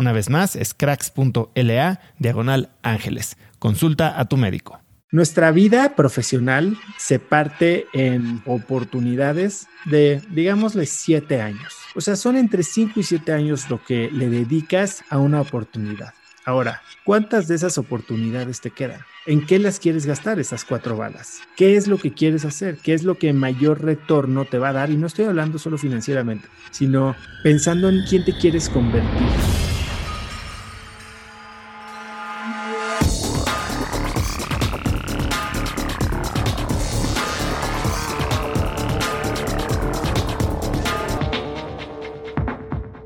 Una 0.00 0.12
vez 0.12 0.30
más, 0.30 0.56
es 0.56 0.72
cracks.la 0.72 2.00
diagonal 2.18 2.70
ángeles. 2.82 3.36
Consulta 3.58 4.18
a 4.18 4.24
tu 4.24 4.38
médico. 4.38 4.80
Nuestra 5.10 5.50
vida 5.50 5.94
profesional 5.94 6.78
se 6.96 7.18
parte 7.18 7.84
en 7.92 8.40
oportunidades 8.46 9.68
de, 9.84 10.22
digámosle, 10.30 10.86
siete 10.86 11.42
años. 11.42 11.74
O 11.94 12.00
sea, 12.00 12.16
son 12.16 12.38
entre 12.38 12.62
cinco 12.62 13.00
y 13.00 13.02
siete 13.02 13.34
años 13.34 13.68
lo 13.68 13.84
que 13.84 14.10
le 14.10 14.30
dedicas 14.30 15.04
a 15.10 15.18
una 15.18 15.42
oportunidad. 15.42 16.14
Ahora, 16.46 16.80
¿cuántas 17.04 17.46
de 17.46 17.56
esas 17.56 17.76
oportunidades 17.76 18.62
te 18.62 18.70
quedan? 18.70 19.02
¿En 19.26 19.44
qué 19.44 19.58
las 19.58 19.78
quieres 19.78 20.06
gastar 20.06 20.40
esas 20.40 20.64
cuatro 20.64 20.96
balas? 20.96 21.40
¿Qué 21.56 21.76
es 21.76 21.88
lo 21.88 21.98
que 21.98 22.14
quieres 22.14 22.46
hacer? 22.46 22.78
¿Qué 22.78 22.94
es 22.94 23.04
lo 23.04 23.18
que 23.18 23.34
mayor 23.34 23.84
retorno 23.84 24.46
te 24.46 24.56
va 24.56 24.70
a 24.70 24.72
dar? 24.72 24.88
Y 24.88 24.96
no 24.96 25.08
estoy 25.08 25.26
hablando 25.26 25.58
solo 25.58 25.76
financieramente, 25.76 26.48
sino 26.70 27.14
pensando 27.42 27.90
en 27.90 28.02
quién 28.08 28.24
te 28.24 28.32
quieres 28.32 28.70
convertir. 28.70 29.28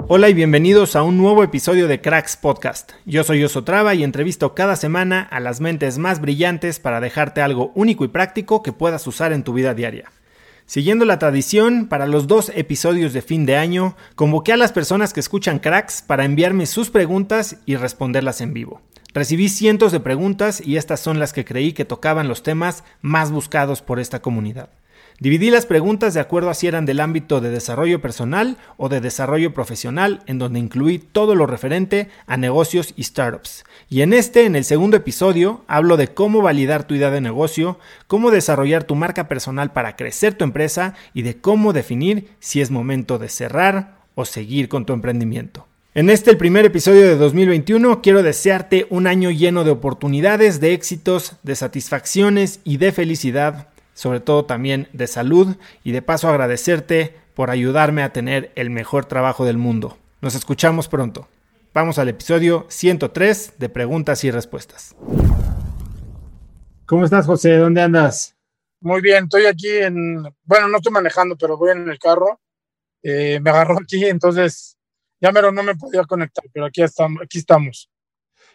Hola 0.07 0.29
y 0.29 0.35
bienvenidos 0.35 0.97
a 0.97 1.03
un 1.03 1.17
nuevo 1.17 1.43
episodio 1.43 1.89
de 1.89 2.03
Cracks 2.03 2.37
Podcast. 2.37 2.93
Yo 3.07 3.25
soy 3.25 3.43
Oso 3.43 3.65
Traba 3.65 3.95
y 3.95 4.05
entrevisto 4.05 4.55
cada 4.55 4.77
semana 4.77 5.23
a 5.23 5.41
las 5.41 5.63
mentes 5.63 5.97
más 5.97 6.21
brillantes 6.21 6.79
para 6.79 7.01
dejarte 7.01 7.41
algo 7.41 7.73
único 7.75 8.05
y 8.05 8.09
práctico 8.09 8.63
que 8.63 8.75
puedas 8.75 9.07
usar 9.07 9.33
en 9.33 9.45
tu 9.45 9.55
vida 9.55 9.73
diaria. 9.73 10.13
Siguiendo 10.67 11.07
la 11.07 11.19
tradición, 11.19 11.89
para 11.89 12.07
los 12.07 12.27
dos 12.27 12.53
episodios 12.55 13.15
de 13.15 13.23
fin 13.23 13.47
de 13.47 13.57
año, 13.57 13.97
convoqué 14.15 14.53
a 14.53 14.59
las 14.59 14.73
personas 14.73 15.15
que 15.15 15.21
escuchan 15.21 15.59
Cracks 15.59 16.03
para 16.03 16.27
enviarme 16.27 16.67
sus 16.67 16.91
preguntas 16.91 17.57
y 17.65 17.77
responderlas 17.77 18.43
en 18.43 18.53
vivo. 18.53 18.83
Recibí 19.15 19.49
cientos 19.49 19.91
de 19.91 20.01
preguntas 20.01 20.61
y 20.61 20.77
estas 20.77 21.01
son 21.01 21.19
las 21.19 21.33
que 21.33 21.47
creí 21.47 21.73
que 21.73 21.87
tocaban 21.87 22.29
los 22.29 22.43
temas 22.43 22.85
más 23.01 23.33
buscados 23.33 23.81
por 23.81 23.99
esta 23.99 24.21
comunidad. 24.21 24.69
Dividí 25.21 25.51
las 25.51 25.65
preguntas 25.65 26.13
de 26.13 26.21
acuerdo 26.21 26.51
a 26.51 26.55
si 26.55 26.67
eran 26.67 26.87
del 26.87 26.99
ámbito 26.99 27.41
de 27.41 27.51
desarrollo 27.51 28.01
personal 28.01 28.57
o 28.77 28.89
de 28.89 29.01
desarrollo 29.01 29.55
profesional, 29.55 30.23
en 30.27 30.41
donde 30.41 30.59
incluí 30.59 30.99
todo 30.99 31.37
lo 31.37 31.47
referente 31.47 32.09
a 32.27 32.37
negocios 32.37 32.93
y 32.97 33.05
startups. 33.05 33.65
Y 33.89 34.03
en 34.03 34.13
este, 34.13 34.45
en 34.45 34.57
el 34.57 34.65
segundo 34.65 34.97
episodio, 34.97 35.63
hablo 35.69 35.97
de 35.97 36.09
cómo 36.09 36.43
validar 36.43 36.85
tu 36.85 36.95
idea 36.95 37.13
de 37.13 37.21
negocio, 37.21 37.79
cómo 38.09 38.33
desarrollar 38.33 38.85
tu 38.85 38.97
marca 38.97 39.29
personal 39.29 39.73
para 39.73 39.95
crecer 39.95 40.35
tu 40.35 40.43
empresa 40.43 40.95
y 41.15 41.23
de 41.23 41.37
cómo 41.37 41.73
definir 41.73 42.31
si 42.41 42.61
es 42.61 42.73
momento 42.73 43.19
de 43.19 43.29
cerrar 43.29 43.99
o 44.17 44.25
seguir 44.25 44.69
con 44.69 44.85
tu 44.85 44.93
emprendimiento. 44.93 45.69
En 45.95 46.11
este, 46.11 46.33
el 46.33 46.39
primer 46.39 46.65
episodio 46.65 47.03
de 47.03 47.17
2021, 47.17 48.03
quiero 48.03 48.25
desearte 48.25 48.89
un 48.91 49.07
año 49.07 49.31
lleno 49.31 49.63
de 49.63 49.71
oportunidades, 49.71 50.59
de 50.59 50.73
éxitos, 50.73 51.37
de 51.45 51.55
satisfacciones 51.55 52.59
y 52.65 52.79
de 52.79 52.91
felicidad 52.91 53.69
sobre 53.95 54.21
todo 54.21 54.45
también 54.45 54.89
de 54.93 55.07
salud 55.07 55.57
y 55.83 55.93
de 55.93 56.03
paso 56.03 56.29
agradecerte 56.29 57.17
por 57.35 57.51
ayudarme 57.51 58.03
a 58.03 58.13
tener 58.13 58.53
el 58.55 58.71
mejor 58.71 59.07
trabajo 59.07 59.45
del 59.45 59.57
mundo. 59.57 59.97
Nos 60.21 60.35
escuchamos 60.35 60.89
pronto. 60.89 61.29
Vamos 61.73 61.99
al 61.99 62.09
episodio 62.09 62.67
103 62.69 63.55
de 63.59 63.69
preguntas 63.69 64.23
y 64.25 64.31
respuestas. 64.31 64.95
¿Cómo 66.87 67.05
estás, 67.05 67.27
José? 67.27 67.57
¿Dónde 67.57 67.81
andas? 67.81 68.37
Muy 68.81 69.01
bien, 69.01 69.25
estoy 69.25 69.47
aquí 69.47 69.69
en, 69.69 70.23
bueno, 70.45 70.69
no 70.69 70.77
estoy 70.77 70.93
manejando, 70.93 71.37
pero 71.37 71.57
voy 71.57 71.71
en 71.71 71.89
el 71.89 71.99
carro. 71.99 72.41
Eh, 73.03 73.41
me 73.41 73.51
agarró 73.51 73.79
aquí, 73.79 74.05
entonces 74.05 74.77
ya 75.21 75.33
mero 75.33 75.51
no 75.51 75.63
me 75.63 75.75
podía 75.75 76.05
conectar, 76.05 76.45
pero 76.53 76.67
aquí 76.67 76.83
estamos. 76.83 77.23
Aquí 77.23 77.39
estamos. 77.39 77.91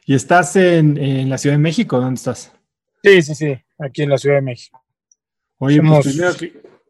¿Y 0.06 0.16
estás 0.16 0.56
en, 0.56 0.98
en 0.98 1.30
la 1.30 1.38
Ciudad 1.38 1.56
de 1.56 1.62
México? 1.62 2.00
¿Dónde 2.00 2.16
estás? 2.16 2.52
Sí, 3.04 3.22
sí, 3.22 3.36
sí, 3.36 3.58
aquí 3.80 4.04
en 4.04 4.10
la 4.10 4.18
Ciudad 4.18 4.36
de 4.36 4.42
México. 4.42 4.84
Oye, 5.62 5.82
pues 5.82 6.08
primero, 6.08 6.34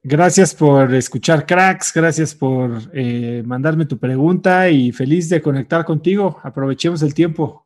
gracias 0.04 0.54
por 0.54 0.94
escuchar 0.94 1.46
cracks, 1.46 1.92
gracias 1.92 2.36
por 2.36 2.80
eh, 2.94 3.42
mandarme 3.44 3.86
tu 3.86 3.98
pregunta 3.98 4.70
y 4.70 4.92
feliz 4.92 5.28
de 5.28 5.42
conectar 5.42 5.84
contigo. 5.84 6.40
Aprovechemos 6.44 7.02
el 7.02 7.16
tiempo. 7.16 7.66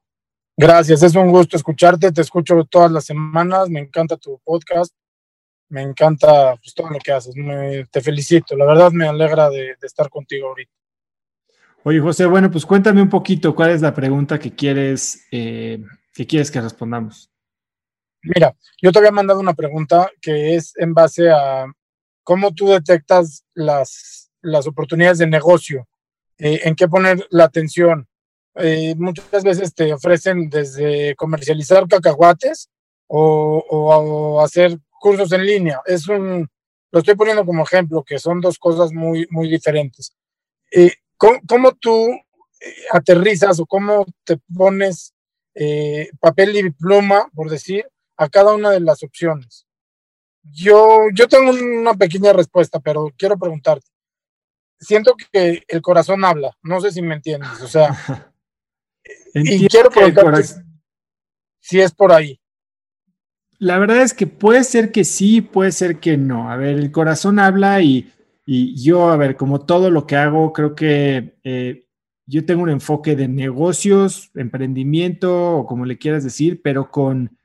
Gracias, 0.56 1.04
es 1.04 1.16
un 1.16 1.30
gusto 1.30 1.58
escucharte, 1.58 2.12
te 2.12 2.22
escucho 2.22 2.64
todas 2.66 2.92
las 2.92 3.06
semanas, 3.06 3.70
me 3.70 3.80
encanta 3.80 4.16
tu 4.18 4.40
podcast, 4.44 4.94
me 5.70 5.82
encanta 5.82 6.56
pues, 6.56 6.74
todo 6.76 6.90
lo 6.92 7.00
que 7.00 7.12
haces, 7.12 7.34
te 7.92 8.02
felicito, 8.02 8.56
la 8.56 8.66
verdad 8.66 8.92
me 8.92 9.08
alegra 9.08 9.50
de, 9.50 9.76
estar 9.82 10.10
contigo 10.10 10.50
ahorita. 10.50 10.72
Oye, 11.84 12.00
José, 12.00 12.28
bueno, 12.28 12.52
pues 12.52 12.66
cuéntame 12.66 13.02
un 13.02 13.10
poquito 13.10 13.56
cuál 13.56 13.72
es 13.72 13.82
la 13.82 13.94
pregunta 13.94 14.40
que 14.40 14.56
quieres, 14.56 15.26
eh, 15.32 15.84
que 16.14 16.28
quieres 16.28 16.52
que 16.52 16.62
respondamos. 16.62 17.33
Mira, 18.24 18.56
yo 18.82 18.92
te 18.92 19.00
había 19.00 19.12
mandado 19.12 19.40
una 19.40 19.54
pregunta 19.54 20.10
que 20.22 20.56
es 20.56 20.74
en 20.78 20.94
base 20.94 21.30
a 21.30 21.66
cómo 22.24 22.54
tú 22.54 22.70
detectas 22.70 23.44
las, 23.54 24.32
las 24.42 24.66
oportunidades 24.66 25.18
de 25.18 25.28
negocio, 25.28 25.88
eh, 26.38 26.62
en 26.64 26.76
qué 26.76 26.88
poner 26.88 27.26
la 27.30 27.46
atención. 27.46 28.08
Eh, 28.56 28.96
muchas 28.98 29.44
veces 29.44 29.74
te 29.74 29.94
ofrecen 29.94 30.50
desde 30.50 31.16
comercializar 31.16 31.88
cacahuates 31.88 32.70
o, 33.08 33.64
o, 33.70 34.42
hacer 34.42 34.78
cursos 35.00 35.32
en 35.34 35.46
línea. 35.46 35.82
Es 35.86 36.08
un, 36.08 36.50
lo 36.92 37.00
estoy 37.00 37.16
poniendo 37.16 37.46
como 37.46 37.64
ejemplo, 37.64 38.04
que 38.04 38.20
son 38.20 38.40
dos 38.40 38.58
cosas 38.58 38.94
muy, 38.94 39.28
muy 39.32 39.50
diferentes. 39.50 40.16
Eh, 40.72 40.94
¿cómo, 41.18 41.72
tú 41.80 42.10
eh, 42.12 42.76
aterrizas 42.92 43.60
o 43.60 43.66
cómo 43.66 44.06
te 44.24 44.38
pones 44.56 45.14
eh, 45.56 46.10
papel 46.20 46.56
y 46.56 46.70
pluma, 46.72 47.30
por 47.34 47.50
decir, 47.50 47.86
a 48.18 48.30
cada 48.30 48.54
una 48.54 48.72
de 48.72 48.80
las 48.80 49.04
opciones? 49.04 49.66
Yo, 50.44 51.00
yo 51.14 51.28
tengo 51.28 51.52
una 51.52 51.94
pequeña 51.94 52.34
respuesta, 52.34 52.80
pero 52.80 53.12
quiero 53.18 53.38
preguntarte. 53.38 53.88
Siento 54.80 55.16
que 55.32 55.64
el 55.68 55.82
corazón 55.82 56.26
habla, 56.26 56.58
no 56.62 56.82
sé 56.82 56.92
si 56.92 57.02
me 57.02 57.16
entiendes, 57.16 57.62
o 57.62 57.68
sea, 57.68 58.34
y 59.34 59.68
quiero 59.68 59.90
preguntarte 59.90 60.64
si 61.64 61.80
es 61.80 61.94
por 61.94 62.12
ahí. 62.12 62.40
La 63.58 63.80
verdad 63.80 64.02
es 64.02 64.14
que 64.14 64.28
puede 64.28 64.66
ser 64.66 64.92
que 64.92 65.06
sí, 65.06 65.40
puede 65.40 65.72
ser 65.72 66.00
que 66.00 66.18
no. 66.18 66.52
A 66.52 66.58
ver, 66.58 66.78
el 66.78 66.92
corazón 66.92 67.40
habla 67.40 67.82
y, 67.82 68.12
yo, 68.46 69.10
a 69.10 69.16
ver, 69.16 69.38
como 69.38 69.66
todo 69.66 69.90
lo 69.90 70.06
que 70.06 70.18
hago, 70.18 70.52
creo 70.52 70.76
que 70.76 71.38
eh, 71.46 71.88
yo 72.26 72.46
tengo 72.46 72.64
un 72.64 72.70
enfoque 72.70 73.16
de 73.16 73.30
negocios, 73.30 74.32
emprendimiento 74.36 75.60
o 75.60 75.66
como 75.66 75.86
le 75.86 75.98
quieras 75.98 76.26
decir, 76.26 76.62
pero 76.62 76.92
con, 76.92 77.38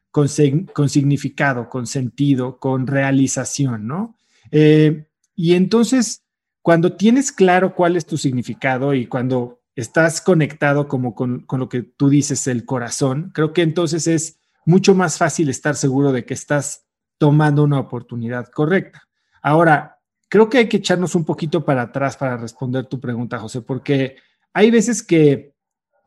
con, 0.73 0.89
significado, 0.89 1.69
con 1.69 1.87
sentido, 1.87 2.59
con 2.59 2.87
realización, 2.87 3.87
¿no? 3.87 4.17
Eh, 4.51 5.07
y 5.35 5.55
entonces, 5.55 6.25
cuando 6.63 6.97
tienes 6.97 7.33
claro 7.33 7.75
cuál 7.75 7.97
es 7.97 8.07
tu 8.07 8.17
significado 8.17 8.95
y 8.95 9.07
cuando 9.07 9.61
estás 9.77 10.21
conectado 10.21 10.89
como 10.89 11.15
con, 11.15 11.41
con 11.41 11.61
lo 11.61 11.69
que 11.69 11.83
tú 11.83 12.09
dices, 12.09 12.47
el 12.47 12.65
corazón, 12.65 13.31
creo 13.33 13.53
que 13.53 13.63
entonces 13.63 14.07
es 14.07 14.39
mucho 14.65 14.95
más 14.95 15.19
fácil 15.19 15.49
estar 15.49 15.77
seguro 15.77 16.13
de 16.13 16.25
que 16.25 16.35
estás 16.35 16.87
tomando 17.19 17.63
una 17.63 17.79
oportunidad 17.79 18.49
correcta. 18.49 19.09
Ahora, 19.43 19.99
creo 20.29 20.49
que 20.49 20.59
hay 20.59 20.69
que 20.69 20.79
echarnos 20.79 21.15
un 21.15 21.25
poquito 21.25 21.65
para 21.65 21.83
atrás 21.83 22.17
para 22.17 22.37
responder 22.37 22.87
tu 22.87 23.01
pregunta, 23.01 23.39
José, 23.39 23.63
porque 23.63 24.17
hay 24.53 24.71
veces 24.71 25.03
que 25.03 25.55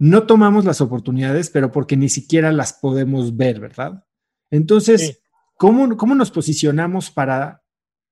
no 0.02 0.24
tomamos 0.24 0.66
las 0.66 0.82
oportunidades, 0.82 1.50
pero 1.50 1.72
porque 1.72 1.96
ni 1.96 2.10
siquiera 2.10 2.52
las 2.52 2.74
podemos 2.74 3.38
ver, 3.38 3.60
¿verdad? 3.60 4.04
Entonces, 4.50 5.22
¿cómo, 5.58 5.96
¿cómo 5.96 6.16
nos 6.16 6.32
posicionamos 6.32 7.12
para 7.12 7.64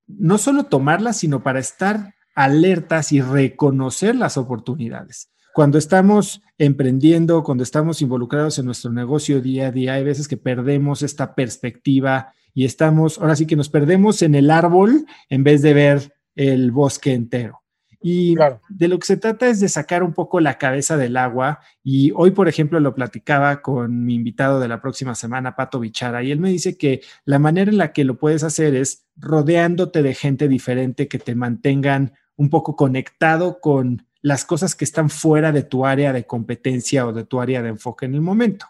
no 0.06 0.38
solo 0.38 0.64
tomarlas, 0.64 1.18
sino 1.18 1.42
para 1.42 1.58
estar 1.58 2.14
alertas 2.34 3.12
y 3.12 3.20
reconocer 3.20 4.14
las 4.14 4.36
oportunidades? 4.36 5.30
cuando 5.52 5.78
estamos 5.78 6.42
emprendiendo, 6.58 7.42
cuando 7.42 7.64
estamos 7.64 8.02
involucrados 8.02 8.58
en 8.58 8.66
nuestro 8.66 8.92
negocio 8.92 9.40
día 9.40 9.68
a 9.68 9.72
día, 9.72 9.94
hay 9.94 10.04
veces 10.04 10.28
que 10.28 10.36
perdemos 10.36 11.02
esta 11.02 11.34
perspectiva 11.34 12.32
y 12.54 12.64
estamos, 12.64 13.18
ahora 13.18 13.36
sí 13.36 13.46
que 13.46 13.56
nos 13.56 13.68
perdemos 13.68 14.22
en 14.22 14.34
el 14.34 14.50
árbol 14.50 15.06
en 15.28 15.44
vez 15.44 15.62
de 15.62 15.74
ver 15.74 16.14
el 16.34 16.70
bosque 16.70 17.14
entero. 17.14 17.59
Y 18.02 18.34
de 18.70 18.88
lo 18.88 18.98
que 18.98 19.06
se 19.06 19.18
trata 19.18 19.48
es 19.48 19.60
de 19.60 19.68
sacar 19.68 20.02
un 20.02 20.14
poco 20.14 20.40
la 20.40 20.56
cabeza 20.56 20.96
del 20.96 21.18
agua. 21.18 21.60
Y 21.82 22.12
hoy, 22.14 22.30
por 22.30 22.48
ejemplo, 22.48 22.80
lo 22.80 22.94
platicaba 22.94 23.60
con 23.60 24.04
mi 24.04 24.14
invitado 24.14 24.58
de 24.58 24.68
la 24.68 24.80
próxima 24.80 25.14
semana, 25.14 25.54
Pato 25.54 25.80
Bichara, 25.80 26.22
y 26.22 26.30
él 26.30 26.40
me 26.40 26.48
dice 26.48 26.78
que 26.78 27.02
la 27.26 27.38
manera 27.38 27.70
en 27.70 27.76
la 27.76 27.92
que 27.92 28.04
lo 28.04 28.16
puedes 28.16 28.42
hacer 28.42 28.74
es 28.74 29.06
rodeándote 29.16 30.02
de 30.02 30.14
gente 30.14 30.48
diferente 30.48 31.08
que 31.08 31.18
te 31.18 31.34
mantengan 31.34 32.14
un 32.36 32.48
poco 32.48 32.74
conectado 32.74 33.60
con 33.60 34.06
las 34.22 34.46
cosas 34.46 34.74
que 34.74 34.84
están 34.84 35.10
fuera 35.10 35.52
de 35.52 35.62
tu 35.62 35.84
área 35.84 36.12
de 36.12 36.26
competencia 36.26 37.06
o 37.06 37.12
de 37.12 37.24
tu 37.24 37.40
área 37.40 37.62
de 37.62 37.70
enfoque 37.70 38.06
en 38.06 38.14
el 38.14 38.22
momento. 38.22 38.66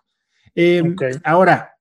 Em, 0.56 0.97
ahora, 1.23 1.76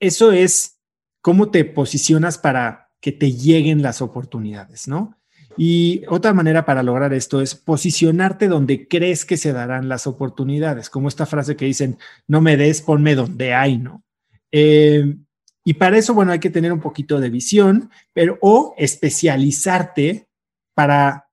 eso 0.00 0.32
es 0.32 0.80
cómo 1.20 1.50
te 1.50 1.64
posicionas 1.66 2.38
para 2.38 2.90
que 3.00 3.12
te 3.12 3.32
lleguen 3.32 3.82
las 3.82 4.00
oportunidades, 4.00 4.88
¿no? 4.88 5.18
Y 5.56 6.02
otra 6.08 6.32
manera 6.34 6.64
para 6.64 6.82
lograr 6.82 7.12
esto 7.12 7.40
es 7.40 7.54
posicionarte 7.54 8.48
donde 8.48 8.88
crees 8.88 9.24
que 9.24 9.36
se 9.36 9.52
darán 9.52 9.88
las 9.88 10.06
oportunidades, 10.06 10.90
como 10.90 11.08
esta 11.08 11.26
frase 11.26 11.56
que 11.56 11.66
dicen, 11.66 11.98
no 12.26 12.40
me 12.40 12.56
des, 12.56 12.82
ponme 12.82 13.14
donde 13.14 13.54
hay, 13.54 13.78
¿no? 13.78 14.02
Em, 14.50 15.24
y 15.64 15.74
para 15.74 15.96
eso, 15.96 16.14
bueno, 16.14 16.32
hay 16.32 16.40
que 16.40 16.50
tener 16.50 16.72
un 16.72 16.80
poquito 16.80 17.20
de 17.20 17.30
visión, 17.30 17.90
pero 18.12 18.38
o 18.40 18.74
especializarte 18.76 20.28
para 20.74 21.28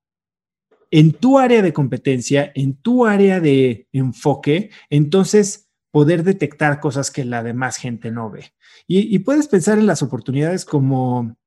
en 0.92 1.14
tu 1.14 1.40
área 1.40 1.62
de 1.62 1.74
competencia, 1.74 2.52
en 2.54 2.76
tu 2.76 3.06
área 3.06 3.40
de 3.40 3.88
enfoque, 3.94 4.72
entonces 4.90 5.70
poder 5.92 6.24
detectar 6.24 6.80
cosas 6.80 7.12
que 7.12 7.26
la 7.26 7.44
demás 7.44 7.78
gente 7.78 8.12
no 8.12 8.30
ve. 8.30 8.54
Y, 8.88 9.20
puedes 9.20 9.48
pensar 9.48 9.78
en 9.78 9.88
las 9.88 10.02
oportunidades 10.02 10.66
como, 10.66 11.38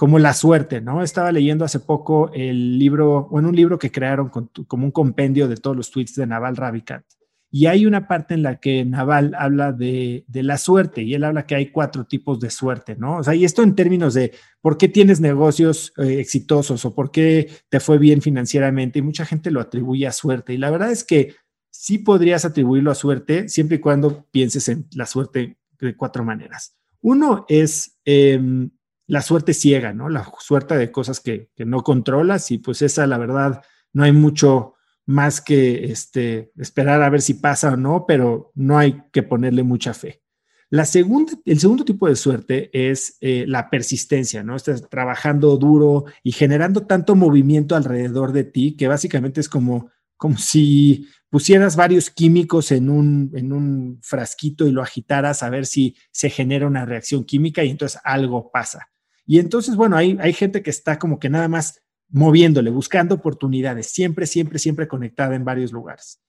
como 0.00 0.18
la 0.18 0.32
suerte, 0.32 0.80
¿no? 0.80 1.02
Estaba 1.02 1.30
leyendo 1.30 1.62
hace 1.62 1.78
poco 1.78 2.30
el 2.32 2.78
libro, 2.78 3.28
bueno, 3.30 3.50
un 3.50 3.54
libro 3.54 3.78
que 3.78 3.92
crearon 3.92 4.30
como 4.30 4.86
un 4.86 4.92
compendio 4.92 5.46
de 5.46 5.58
todos 5.58 5.76
los 5.76 5.90
tweets 5.90 6.14
de 6.14 6.26
Naval 6.26 6.56
Ravikant. 6.56 7.04
Y 7.50 7.66
hay 7.66 7.84
una 7.84 8.08
parte 8.08 8.32
en 8.32 8.42
la 8.42 8.60
que 8.60 8.82
Naval 8.86 9.34
habla 9.36 9.72
de, 9.72 10.24
la 10.32 10.56
suerte 10.56 11.02
y 11.02 11.12
él 11.12 11.22
habla 11.22 11.44
que 11.44 11.54
hay 11.54 11.70
cuatro 11.70 12.06
tipos 12.06 12.40
de 12.40 12.48
suerte, 12.48 12.96
¿no? 12.96 13.18
O 13.18 13.22
sea, 13.22 13.34
y 13.34 13.44
esto 13.44 13.62
en 13.62 13.74
términos 13.74 14.14
de 14.14 14.32
por 14.62 14.78
qué 14.78 14.88
tienes 14.88 15.20
negocios 15.20 15.92
eh, 15.98 16.18
exitosos 16.18 16.82
o 16.86 16.94
por 16.94 17.10
qué 17.10 17.50
te 17.68 17.78
fue 17.78 17.98
bien 17.98 18.22
financieramente 18.22 19.00
y 19.00 19.02
mucha 19.02 19.26
gente 19.26 19.50
lo 19.50 19.60
atribuye 19.60 20.06
a 20.06 20.12
suerte. 20.12 20.54
Y 20.54 20.56
la 20.56 20.70
verdad 20.70 20.92
es 20.92 21.04
que 21.04 21.34
sí 21.68 21.98
podrías 21.98 22.46
atribuirlo 22.46 22.90
a 22.90 22.94
suerte 22.94 23.50
siempre 23.50 23.76
y 23.76 23.80
cuando 23.80 24.24
pienses 24.30 24.66
en 24.70 24.86
la 24.94 25.04
suerte 25.04 25.58
de 25.78 25.94
cuatro 25.94 26.24
maneras. 26.24 26.74
Uno 27.02 27.44
es 27.50 27.98
em, 28.06 28.70
la 29.10 29.22
suerte 29.22 29.54
ciega, 29.54 29.92
¿no? 29.92 30.08
La 30.08 30.30
suerte 30.38 30.78
de 30.78 30.92
cosas 30.92 31.18
que, 31.18 31.50
que 31.56 31.64
no 31.64 31.82
controlas 31.82 32.52
y 32.52 32.58
pues 32.58 32.80
esa, 32.80 33.08
la 33.08 33.18
verdad, 33.18 33.60
no 33.92 34.04
hay 34.04 34.12
mucho 34.12 34.74
más 35.04 35.40
que 35.40 35.86
este, 35.86 36.52
esperar 36.56 37.02
a 37.02 37.10
ver 37.10 37.20
si 37.20 37.34
pasa 37.34 37.72
o 37.72 37.76
no, 37.76 38.04
pero 38.06 38.52
no 38.54 38.78
hay 38.78 39.02
que 39.12 39.24
ponerle 39.24 39.64
mucha 39.64 39.94
fe. 39.94 40.22
La 40.68 40.84
segunda, 40.84 41.32
el 41.44 41.58
segundo 41.58 41.84
tipo 41.84 42.06
de 42.06 42.14
suerte 42.14 42.70
es 42.72 43.16
eh, 43.20 43.46
la 43.48 43.68
persistencia, 43.68 44.44
¿no? 44.44 44.54
Estás 44.54 44.88
trabajando 44.88 45.56
duro 45.56 46.04
y 46.22 46.30
generando 46.30 46.86
tanto 46.86 47.16
movimiento 47.16 47.74
alrededor 47.74 48.30
de 48.32 48.44
ti 48.44 48.76
que 48.76 48.86
básicamente 48.86 49.40
es 49.40 49.48
como, 49.48 49.90
como 50.16 50.38
si 50.38 51.08
pusieras 51.30 51.74
varios 51.74 52.10
químicos 52.10 52.70
en 52.70 52.90
un, 52.90 53.32
en 53.34 53.52
un 53.52 53.98
frasquito 54.02 54.68
y 54.68 54.70
lo 54.70 54.82
agitaras 54.82 55.42
a 55.42 55.50
ver 55.50 55.66
si 55.66 55.96
se 56.12 56.30
genera 56.30 56.68
una 56.68 56.86
reacción 56.86 57.24
química 57.24 57.64
y 57.64 57.70
entonces 57.70 58.00
algo 58.04 58.52
pasa. 58.52 58.90
Y 59.30 59.38
entonces, 59.38 59.76
bueno, 59.76 59.96
hay, 59.96 60.18
hay 60.20 60.32
gente 60.32 60.60
que 60.60 60.70
está 60.70 60.98
como 60.98 61.20
que 61.20 61.30
nada 61.30 61.46
más 61.46 61.84
moviéndole, 62.08 62.68
buscando 62.70 63.14
oportunidades, 63.14 63.86
siempre, 63.86 64.26
siempre, 64.26 64.58
siempre 64.58 64.88
conectada 64.88 65.36
en 65.36 65.44
varios 65.44 65.70
lugares. 65.70 66.20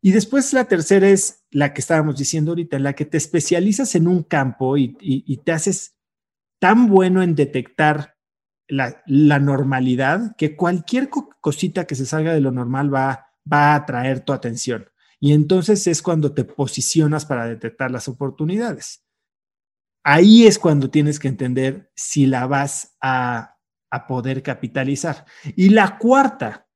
Y 0.00 0.12
después 0.12 0.52
la 0.52 0.66
tercera 0.66 1.08
es 1.08 1.42
la 1.50 1.74
que 1.74 1.80
estábamos 1.80 2.16
diciendo 2.16 2.52
ahorita, 2.52 2.76
en 2.76 2.84
la 2.84 2.92
que 2.92 3.06
te 3.06 3.16
especializas 3.16 3.96
en 3.96 4.06
un 4.06 4.22
campo 4.22 4.76
y, 4.76 4.94
te 5.44 5.50
haces 5.50 5.96
tan 6.60 6.86
bueno 6.86 7.24
en 7.24 7.34
detectar 7.34 8.14
la, 8.68 9.02
normalidad 9.40 10.36
que 10.36 10.54
cualquier 10.54 11.10
cosita 11.40 11.88
que 11.88 11.96
se 11.96 12.06
salga 12.06 12.34
de 12.34 12.40
lo 12.40 12.52
normal 12.52 12.94
va, 12.94 13.32
va 13.52 13.72
a 13.72 13.74
atraer 13.74 14.20
tu 14.20 14.32
atención. 14.32 14.90
Y 15.18 15.32
entonces 15.32 15.88
es 15.88 16.02
cuando 16.02 16.32
te 16.32 16.44
posicionas 16.44 17.26
para 17.26 17.48
detectar 17.48 17.90
las 17.90 18.06
oportunidades. 18.06 19.03
Ahí 20.04 20.46
es 20.46 20.58
cuando 20.58 20.90
tienes 20.90 21.18
que 21.18 21.28
entender 21.28 21.90
si 21.96 22.26
la 22.26 22.46
vas 22.46 22.96
a 23.00 23.54
a 23.94 24.08
poder 24.08 24.42
capitalizar. 24.42 25.24
Y 25.54 25.68
la 25.68 25.98
cuarta, 25.98 26.66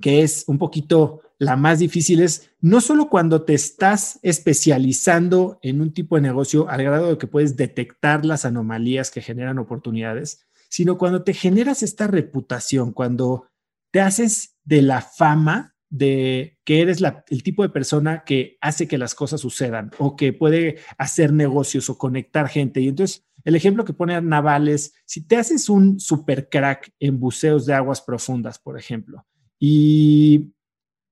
que 0.00 0.22
es 0.22 0.44
un 0.46 0.56
poquito 0.56 1.20
la 1.38 1.56
más 1.56 1.78
difícil, 1.78 2.20
es 2.20 2.50
no 2.58 2.80
solo 2.80 3.10
cuando 3.10 3.42
te 3.42 3.52
estás 3.52 4.18
especializando 4.22 5.58
en 5.60 5.82
un 5.82 5.92
tipo 5.92 6.16
de 6.16 6.22
negocio 6.22 6.66
al 6.70 6.82
grado 6.82 7.10
de 7.10 7.18
que 7.18 7.26
puedes 7.26 7.56
detectar 7.56 8.24
las 8.24 8.46
anomalías 8.46 9.10
que 9.10 9.20
generan 9.20 9.58
oportunidades, 9.58 10.46
sino 10.70 10.96
cuando 10.96 11.22
te 11.22 11.34
generas 11.34 11.82
esta 11.82 12.06
reputación, 12.06 12.92
cuando 12.92 13.46
te 13.92 14.00
haces 14.00 14.56
de 14.64 14.80
la 14.80 15.02
fama 15.02 15.73
de 15.94 16.58
que 16.64 16.80
eres 16.80 17.00
el 17.28 17.44
tipo 17.44 17.62
de 17.62 17.68
persona 17.68 18.24
que 18.24 18.58
hace 18.60 18.88
que 18.88 18.98
las 18.98 19.14
cosas 19.14 19.40
sucedan 19.40 19.92
o 19.98 20.16
que 20.16 20.32
puede 20.32 20.78
hacer 20.98 21.32
negocios 21.32 21.88
o 21.88 21.96
conectar 21.96 22.48
gente. 22.48 22.80
Y 22.80 22.88
entonces, 22.88 23.24
el 23.44 23.54
ejemplo 23.54 23.84
que 23.84 23.92
pone 23.92 24.20
Naval 24.20 24.66
es, 24.66 24.92
si 25.04 25.24
te 25.24 25.36
haces 25.36 25.68
un 25.68 26.00
super 26.00 26.48
crack 26.48 26.92
en 26.98 27.20
buceos 27.20 27.64
de 27.64 27.74
aguas 27.74 28.00
profundas, 28.00 28.58
por 28.58 28.76
ejemplo, 28.76 29.24
y, 29.60 30.52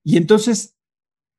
y 0.03 0.17
entonces 0.17 0.77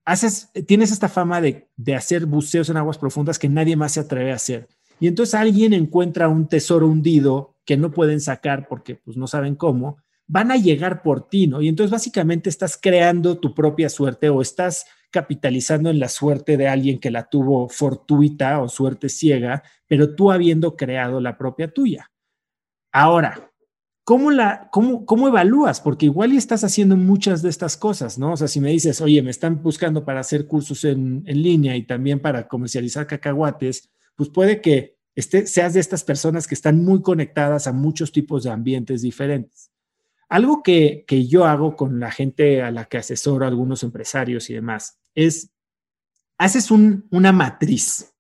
haces, 0.06 0.50
tienes 0.66 0.94
esta 0.94 1.10
fama 1.10 1.42
de, 1.42 1.68
de 1.76 1.96
hacer 1.96 2.26
buceos 2.26 2.70
en 2.70 2.78
aguas 2.78 2.98
profundas 2.98 3.40
que 3.40 3.50
nadie 3.50 3.76
más 3.76 3.92
se 3.92 4.00
atreve 4.00 4.32
a 4.32 4.36
hacer. 4.36 4.70
Y 5.02 5.08
entonces 5.08 5.36
alguien 5.36 5.74
encuentra 5.74 6.30
un 6.30 6.48
tesoro 6.48 6.88
hundido 6.88 7.58
que 7.66 7.76
no 7.76 7.92
pueden 7.92 8.22
sacar 8.22 8.70
porque 8.70 8.96
pues 8.96 9.18
no 9.18 9.28
saben 9.28 9.56
cómo 9.56 9.98
van 10.34 10.50
a 10.50 10.58
llegar 10.58 11.04
por 11.04 11.30
ti, 11.30 11.46
¿no? 11.46 11.62
Y 11.62 11.68
entonces 11.68 11.92
básicamente 11.92 12.50
estás 12.50 12.76
creando 12.82 13.38
tu 13.38 13.54
propia 13.54 13.88
suerte 13.88 14.30
o 14.30 14.42
estás 14.42 14.88
capitalizando 15.12 15.92
en 15.92 16.00
la 16.00 16.10
suerte 16.10 16.58
de 16.58 16.68
alguien 16.68 17.00
que 17.00 17.12
la 17.12 17.30
tuvo 17.30 17.70
fortuita 17.70 18.60
o 18.60 18.68
suerte 18.68 19.10
ciega, 19.10 19.62
pero 19.88 20.16
tú 20.16 20.32
habiendo 20.32 20.76
creado 20.76 21.22
la 21.22 21.38
propia 21.38 21.72
tuya. 21.72 22.12
Ahora, 22.92 23.52
¿cómo, 24.04 24.32
la, 24.32 24.70
cómo, 24.72 25.06
cómo 25.06 25.28
evalúas? 25.28 25.80
Porque 25.82 26.08
igual 26.08 26.34
y 26.34 26.38
estás 26.38 26.64
haciendo 26.64 26.98
muchas 26.98 27.44
de 27.44 27.50
estas 27.50 27.78
cosas, 27.78 28.18
¿no? 28.18 28.34
O 28.34 28.38
sea, 28.38 28.48
si 28.48 28.60
me 28.60 28.72
dices, 28.72 29.02
oye, 29.02 29.22
me 29.22 29.30
están 29.30 29.62
buscando 29.62 30.04
para 30.04 30.22
hacer 30.22 30.48
cursos 30.48 30.84
en, 30.84 31.22
en 31.28 31.44
línea 31.44 31.76
y 31.76 31.86
también 31.86 32.20
para 32.20 32.48
comercializar 32.48 33.06
cacahuates, 33.06 33.92
pues 34.16 34.30
puede 34.30 34.62
que 34.62 34.98
este, 35.14 35.46
seas 35.46 35.76
de 35.76 35.80
estas 35.80 36.04
personas 36.04 36.48
que 36.48 36.56
están 36.56 36.84
muy 36.84 37.04
conectadas 37.04 37.68
a 37.68 37.72
muchos 37.72 38.12
tipos 38.12 38.42
de 38.42 38.50
ambientes 38.50 39.04
diferentes. 39.04 39.73
Algo 40.34 40.64
que, 40.64 41.06
que 41.06 41.28
yo 41.28 41.46
hago 41.46 41.76
con 41.76 42.00
la 42.00 42.10
gente 42.10 42.64
a 42.64 42.72
la 42.72 42.86
que 42.86 42.98
asesoro, 42.98 43.46
algunos 43.46 43.84
empresarios 43.84 44.50
y 44.50 44.56
demás, 44.56 44.98
es, 45.14 45.52
haces 46.40 46.72
un, 46.72 47.06
una 47.12 47.32
matriz. 47.32 48.16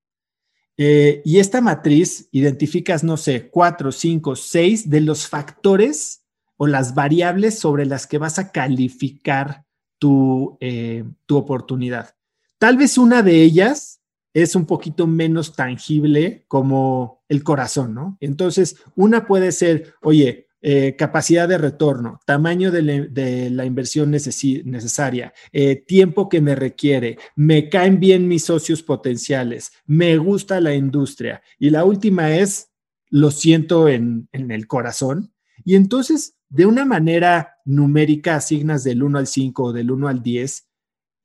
Eh, 0.77 1.23
y 1.25 1.39
esta 1.39 1.59
matriz 1.59 2.29
identificas, 2.31 3.03
no 3.03 3.17
sé, 3.17 3.49
cuatro, 3.49 3.91
cinco, 3.91 4.35
seis 4.35 4.91
de 4.91 5.01
los 5.01 5.27
factores 5.27 6.23
o 6.55 6.67
las 6.67 6.93
variables 6.93 7.57
sobre 7.57 7.87
las 7.87 8.05
que 8.05 8.19
vas 8.19 8.37
a 8.37 8.51
calificar 8.51 9.65
tu, 9.97 10.55
eh, 10.59 11.03
tu 11.25 11.35
oportunidad. 11.35 12.15
Tal 12.59 12.77
vez 12.77 12.99
una 12.99 13.23
de 13.23 13.41
ellas 13.41 14.03
es 14.35 14.55
un 14.55 14.67
poquito 14.67 15.07
menos 15.07 15.55
tangible 15.55 16.45
como 16.47 17.23
el 17.27 17.43
corazón, 17.43 17.95
¿no? 17.95 18.17
Entonces, 18.19 18.75
una 18.95 19.25
puede 19.25 19.51
ser, 19.51 19.95
oye, 20.03 20.49
eh, 20.65 20.95
capacidad 20.95 21.49
de 21.49 21.57
retorno, 21.57 22.21
tamaño 22.25 22.71
de, 22.71 23.49
la 23.51 23.65
inversión 23.65 24.11
necesaria, 24.11 25.33
eh, 25.51 25.75
tiempo 25.75 26.29
que 26.29 26.39
me 26.39 26.55
requiere, 26.55 27.17
me 27.35 27.67
caen 27.67 27.99
bien 27.99 28.29
mis 28.29 28.45
socios 28.45 28.81
potenciales, 28.81 29.73
me 29.85 30.15
gusta 30.17 30.61
la 30.61 30.73
industria. 30.73 31.41
Y 31.59 31.69
la 31.69 31.83
última 31.83 32.37
es, 32.37 32.71
lo 33.09 33.29
siento 33.29 33.89
en, 33.89 34.29
el 34.31 34.65
corazón. 34.67 35.33
Y 35.65 35.75
entonces, 35.75 36.37
de 36.47 36.65
una 36.65 36.85
manera 36.85 37.57
numérica, 37.65 38.37
asignas 38.37 38.85
del 38.85 39.03
1 39.03 39.19
al 39.19 39.27
5 39.27 39.63
o 39.65 39.73
del 39.73 39.91
1 39.91 40.07
al 40.07 40.23
10 40.23 40.65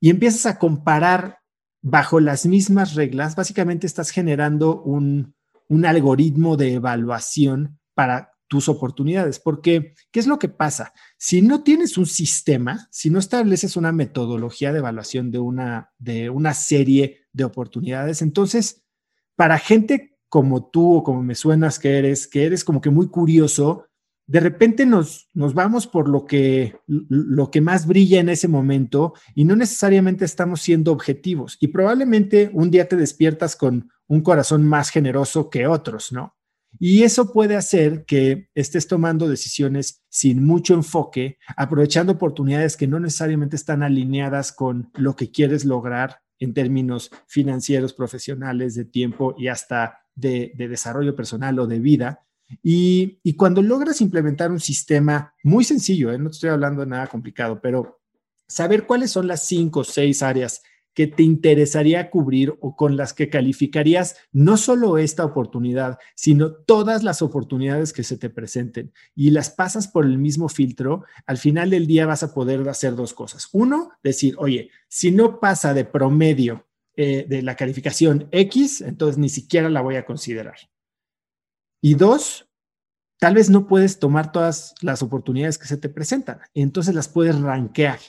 y 0.01 0.11
empiezas 0.11 0.47
a 0.47 0.59
comparar 0.59 1.39
bajo 1.81 2.19
las 2.19 2.45
mismas 2.45 2.97
reglas, 2.97 3.37
básicamente 3.37 3.87
estás 3.87 4.11
generando 4.11 4.83
un, 4.83 5.37
algoritmo 5.85 6.57
de 6.57 6.75
evaluación 6.75 7.79
para 7.95 8.33
tus 8.49 8.69
oportunidades, 8.69 9.39
porque 9.39 9.95
¿qué 10.11 10.21
es 10.21 10.27
lo 10.27 10.39
que 10.39 10.49
pasa? 10.49 10.93
Si 11.17 11.43
no 11.43 11.63
tienes 11.63 11.99
un 11.99 12.07
sistema, 12.07 12.89
si 12.91 13.11
no 13.11 13.19
estableces 13.19 13.77
una 13.77 13.93
metodología 13.93 14.73
de 14.73 14.79
evaluación 14.79 15.31
de 15.31 15.39
una, 15.39 15.93
de 15.99 16.31
una 16.31 16.55
serie 16.55 17.21
de 17.33 17.45
oportunidades, 17.45 18.23
entonces, 18.23 18.85
para 19.37 19.59
gente 19.59 20.19
como 20.29 20.71
tú 20.71 20.97
o 20.97 21.03
como 21.05 21.23
me 21.23 21.35
suenas 21.35 21.79
que 21.79 21.99
eres, 21.99 22.27
que 22.27 22.45
eres 22.45 22.65
como 22.65 22.81
que 22.81 22.91
muy 22.91 23.09
curioso, 23.09 23.87
de 24.27 24.41
repente 24.41 24.85
nos, 24.85 25.29
nos 25.33 25.55
vamos 25.55 25.87
por 25.87 26.09
lo 26.09 26.27
que, 26.27 26.77
lo 26.87 27.51
que 27.51 27.63
más 27.63 27.87
brilla 27.87 28.21
en 28.21 28.29
ese 28.29 28.47
momento 28.47 29.15
y 29.35 29.45
no 29.45 29.57
necesariamente 29.57 30.27
estamos 30.27 30.61
siendo 30.61 30.93
objetivos. 30.93 31.57
Y 31.61 31.69
probablemente 31.69 32.51
un 32.53 32.71
día 32.71 32.89
te 32.89 32.97
despiertas 32.97 33.57
con 33.57 33.91
un 34.07 34.21
corazón 34.21 34.67
más 34.67 34.91
generoso 34.91 35.49
que 35.49 35.67
otros, 35.67 36.13
¿no? 36.13 36.38
Y 36.79 37.03
eso 37.03 37.33
puede 37.33 37.57
hacer 37.57 38.05
que 38.05 38.49
estés 38.55 38.87
tomando 38.87 39.29
decisiones 39.29 40.03
sin 40.09 40.45
mucho 40.45 40.75
enfoque, 40.75 41.39
aprovechando 41.57 42.13
oportunidades 42.13 42.77
que 42.77 42.87
no 42.87 43.01
necesariamente 43.01 43.57
están 43.57 43.83
alineadas 43.83 44.53
con 44.53 44.91
lo 44.95 45.17
que 45.17 45.31
quieres 45.31 45.65
lograr 45.65 46.21
en 46.39 46.55
términos 46.55 47.11
financieros, 47.27 47.93
profesionales, 47.93 48.75
de 48.75 48.85
tiempo 48.85 49.35
y 49.37 49.49
hasta 49.49 50.01
de, 50.15 50.53
de 50.55 50.69
desarrollo 50.69 51.17
personal 51.17 51.59
o 51.59 51.67
de 51.67 51.81
vida 51.81 52.25
y, 52.63 53.35
cuando 53.37 53.63
logras 53.63 54.01
implementar 54.01 54.51
un 54.51 54.61
sistema 54.61 55.35
muy 55.43 55.65
sencillo, 55.65 56.13
¿eh? 56.13 56.19
no 56.19 56.31
estoy 56.31 56.51
hablando 56.51 56.81
de 56.81 56.89
nada 56.89 57.07
complicado, 57.07 57.61
pero 57.61 58.01
saber 58.47 58.87
cuáles 58.87 59.11
son 59.11 59.27
las 59.27 59.47
cinco 59.47 59.81
o 59.81 59.85
seis 59.85 60.23
áreas 60.23 60.63
que 60.99 61.07
te 61.07 61.23
interesaría 61.23 62.11
cubrir 62.11 62.59
o 62.59 62.75
con 62.75 62.97
las 62.97 63.15
que 63.15 63.31
calificarías 63.31 64.17
no 64.33 64.57
solo 64.57 64.99
esta 64.99 65.25
oportunidad, 65.25 65.97
sino 66.17 66.53
todas 66.53 67.05
las 67.05 67.23
oportunidades 67.23 67.93
que 67.93 68.03
se 68.03 68.19
te 68.19 68.31
presenten 68.31 68.93
y 69.15 69.31
las 69.31 69.49
pasas 69.49 69.87
por 69.87 70.05
el 70.05 70.19
mismo 70.19 70.49
filtro, 70.49 71.05
al 71.25 71.39
final 71.39 71.71
del 71.71 71.87
día 71.87 72.05
vas 72.05 72.25
a 72.25 72.35
poder 72.35 72.69
hacer 72.69 72.97
dos 72.97 73.15
cosas. 73.15 73.49
Uno, 73.53 73.93
decir, 74.03 74.35
oye, 74.39 74.71
si 74.89 75.13
no 75.13 75.39
pasa 75.39 75.73
de 75.73 75.85
promedio 75.85 76.67
eh, 76.97 77.27
de 77.29 77.43
la 77.43 77.55
calificación 77.55 78.27
X, 78.33 78.81
entonces 78.81 79.19
ni 79.19 79.29
siquiera 79.29 79.71
la 79.71 79.83
voy 79.83 79.95
a 79.95 80.05
considerar. 80.05 80.57
Y 81.81 81.95
dos, 81.95 82.51
tal 83.21 83.37
vez 83.37 83.51
no 83.51 83.69
puedes 83.69 84.01
tomar 84.01 84.33
todas 84.33 84.75
las 84.83 85.01
oportunidades 85.05 85.59
que 85.59 85.69
se 85.69 85.77
te 85.77 85.91
presentan, 85.91 86.41
entonces 86.55 86.93
las 86.93 87.07
puedes 87.09 87.39
rankear. 87.39 88.01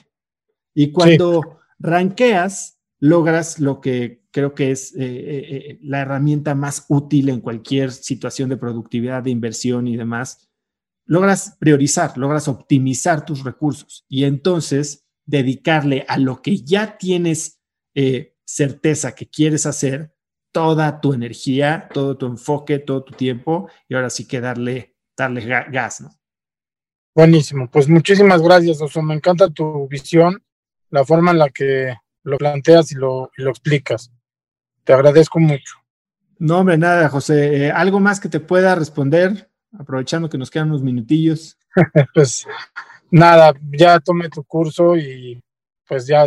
Y 0.74 0.90
cuando 0.90 1.60
ranqueas, 1.78 2.79
logras 3.00 3.58
lo 3.58 3.80
que 3.80 4.20
creo 4.30 4.54
que 4.54 4.70
es 4.70 4.94
eh, 4.94 4.98
eh, 5.00 5.56
eh, 5.56 5.78
la 5.82 6.00
herramienta 6.00 6.54
más 6.54 6.84
útil 6.88 7.30
en 7.30 7.40
cualquier 7.40 7.90
situación 7.90 8.48
de 8.50 8.58
productividad, 8.58 9.22
de 9.22 9.30
inversión 9.30 9.88
y 9.88 9.96
demás. 9.96 10.48
Logras 11.06 11.56
priorizar, 11.58 12.16
logras 12.16 12.46
optimizar 12.46 13.24
tus 13.24 13.42
recursos 13.42 14.04
y 14.08 14.24
entonces 14.24 15.06
dedicarle 15.24 16.04
a 16.06 16.18
lo 16.18 16.40
que 16.42 16.58
ya 16.58 16.98
tienes 16.98 17.60
certeza 18.44 19.14
que 19.14 19.28
quieres 19.28 19.66
hacer, 19.66 20.14
toda 20.52 21.00
tu 21.00 21.12
energía, 21.12 21.88
todo 21.92 22.16
tu 22.16 22.26
enfoque, 22.26 22.78
todo 22.78 23.02
tu 23.04 23.14
tiempo 23.14 23.68
y 23.88 23.94
ahora 23.94 24.10
sí 24.10 24.26
que 24.26 24.40
darle, 24.40 24.96
darle 25.16 25.44
gas, 25.44 26.00
¿no? 26.00 26.10
Buenísimo, 27.14 27.68
pues 27.70 27.88
muchísimas 27.88 28.40
gracias, 28.40 28.80
Oso. 28.80 29.02
Me 29.02 29.14
encanta 29.14 29.50
tu 29.50 29.88
visión, 29.88 30.42
la 30.90 31.04
forma 31.04 31.32
en 31.32 31.38
la 31.38 31.50
que 31.50 31.94
lo 32.22 32.38
planteas 32.38 32.92
y 32.92 32.94
lo, 32.96 33.30
lo 33.36 33.50
explicas. 33.50 34.10
Te 34.84 34.92
agradezco 34.92 35.38
mucho. 35.38 35.76
No, 36.38 36.58
hombre, 36.58 36.78
nada, 36.78 37.08
José. 37.08 37.66
Eh, 37.66 37.70
¿Algo 37.70 38.00
más 38.00 38.18
que 38.20 38.28
te 38.28 38.40
pueda 38.40 38.74
responder? 38.74 39.50
Aprovechando 39.78 40.28
que 40.28 40.38
nos 40.38 40.50
quedan 40.50 40.68
unos 40.68 40.82
minutillos. 40.82 41.58
pues 42.14 42.46
nada, 43.10 43.52
ya 43.72 44.00
tomé 44.00 44.28
tu 44.28 44.42
curso 44.44 44.96
y 44.96 45.42
pues 45.86 46.06
ya 46.06 46.24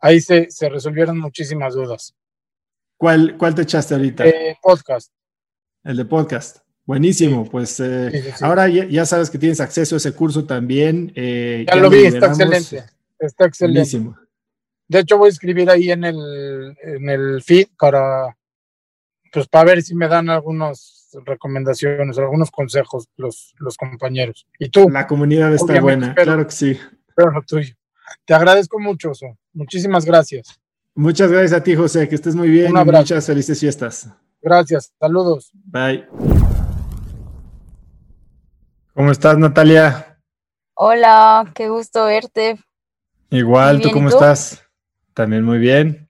ahí 0.00 0.20
se, 0.20 0.50
se 0.50 0.68
resolvieron 0.68 1.18
muchísimas 1.18 1.74
dudas. 1.74 2.14
¿Cuál, 2.96 3.54
te 3.54 3.62
echaste 3.62 3.94
ahorita? 3.94 4.26
Eh, 4.26 4.58
podcast. 4.62 5.12
El 5.82 5.96
de 5.96 6.04
podcast. 6.04 6.58
Buenísimo, 6.86 7.48
pues 7.50 7.80
eh, 7.80 8.34
ahora 8.42 8.68
ya, 8.68 9.06
sabes 9.06 9.30
que 9.30 9.38
tienes 9.38 9.60
acceso 9.60 9.96
a 9.96 9.98
ese 9.98 10.12
curso 10.12 10.44
también. 10.44 11.12
Eh, 11.14 11.64
ya, 11.66 11.76
lo 11.76 11.88
vi, 11.88 12.04
está 12.04 12.26
excelente. 12.26 12.84
Está 13.18 13.46
excelente. 13.46 13.78
Buenísimo. 13.78 14.18
De 14.88 15.00
hecho, 15.00 15.18
voy 15.18 15.28
a 15.28 15.30
escribir 15.30 15.70
ahí 15.70 15.90
en 15.90 16.04
el, 16.04 16.76
en 16.82 17.08
el 17.08 17.42
feed 17.42 17.68
para, 17.78 18.36
pues, 19.32 19.48
para 19.48 19.64
ver 19.64 19.82
si 19.82 19.94
me 19.94 20.08
dan 20.08 20.28
algunas 20.28 21.04
recomendaciones, 21.24 22.18
algunos 22.18 22.50
consejos 22.50 23.08
los, 23.16 23.54
los 23.58 23.76
compañeros. 23.76 24.46
Y 24.58 24.68
tú. 24.68 24.88
La 24.90 25.06
comunidad 25.06 25.54
está 25.54 25.80
buena, 25.80 26.14
claro 26.14 26.46
que 26.46 26.52
sí. 26.52 26.78
Pero 27.14 27.30
lo 27.30 27.42
tuyo. 27.42 27.74
Te 28.24 28.34
agradezco 28.34 28.78
mucho, 28.78 29.12
Muchísimas 29.52 30.04
gracias. 30.04 30.60
Muchas 30.94 31.30
gracias 31.30 31.52
a 31.52 31.62
ti, 31.62 31.74
José. 31.74 32.08
Que 32.08 32.14
estés 32.14 32.34
muy 32.34 32.48
bien. 32.48 32.70
Un 32.70 32.78
abrazo. 32.78 33.02
muchas 33.02 33.26
felices 33.26 33.58
fiestas. 33.58 34.08
Gracias. 34.40 34.92
Saludos. 35.00 35.50
Bye. 35.64 36.06
¿Cómo 38.94 39.10
estás, 39.10 39.36
Natalia? 39.38 40.20
Hola, 40.74 41.50
qué 41.54 41.68
gusto 41.68 42.06
verte. 42.06 42.58
Igual, 43.30 43.80
¿tú 43.80 43.90
cómo 43.90 44.08
estás? 44.08 44.63
También 45.14 45.44
muy 45.44 45.58
bien. 45.58 46.08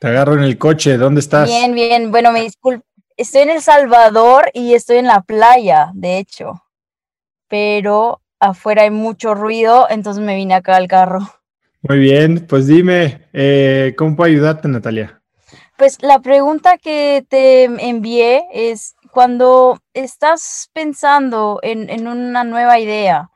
Te 0.00 0.08
agarro 0.08 0.34
en 0.34 0.42
el 0.42 0.58
coche, 0.58 0.96
¿dónde 0.96 1.20
estás? 1.20 1.48
Bien, 1.48 1.74
bien. 1.74 2.10
Bueno, 2.10 2.32
me 2.32 2.42
disculpo. 2.42 2.84
Estoy 3.16 3.42
en 3.42 3.50
El 3.50 3.62
Salvador 3.62 4.50
y 4.54 4.74
estoy 4.74 4.96
en 4.96 5.06
la 5.06 5.20
playa, 5.20 5.90
de 5.94 6.18
hecho. 6.18 6.64
Pero 7.46 8.20
afuera 8.40 8.82
hay 8.82 8.90
mucho 8.90 9.34
ruido, 9.34 9.86
entonces 9.90 10.22
me 10.24 10.34
vine 10.34 10.54
acá 10.54 10.76
al 10.76 10.88
carro. 10.88 11.20
Muy 11.82 11.98
bien, 11.98 12.46
pues 12.48 12.66
dime, 12.66 13.28
eh, 13.32 13.94
¿cómo 13.98 14.16
puedo 14.16 14.30
ayudarte, 14.30 14.68
Natalia? 14.68 15.20
Pues 15.76 15.98
la 16.00 16.20
pregunta 16.20 16.78
que 16.78 17.24
te 17.28 17.64
envié 17.64 18.44
es, 18.52 18.94
cuando 19.10 19.78
estás 19.92 20.70
pensando 20.72 21.58
en, 21.62 22.06
una 22.06 22.44
nueva 22.44 22.78
idea, 22.78 23.30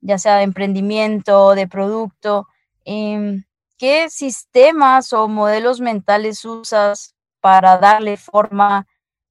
ya 0.00 0.16
sea 0.16 0.36
de 0.36 0.44
emprendimiento, 0.44 1.54
de 1.54 1.66
producto, 1.66 2.46
em, 2.84 3.44
¿qué 3.78 4.10
sistemas 4.10 5.12
o 5.12 5.28
modelos 5.28 5.80
mentales 5.80 6.44
usas 6.44 7.14
para 7.40 7.78
darle 7.78 8.16
forma, 8.16 8.86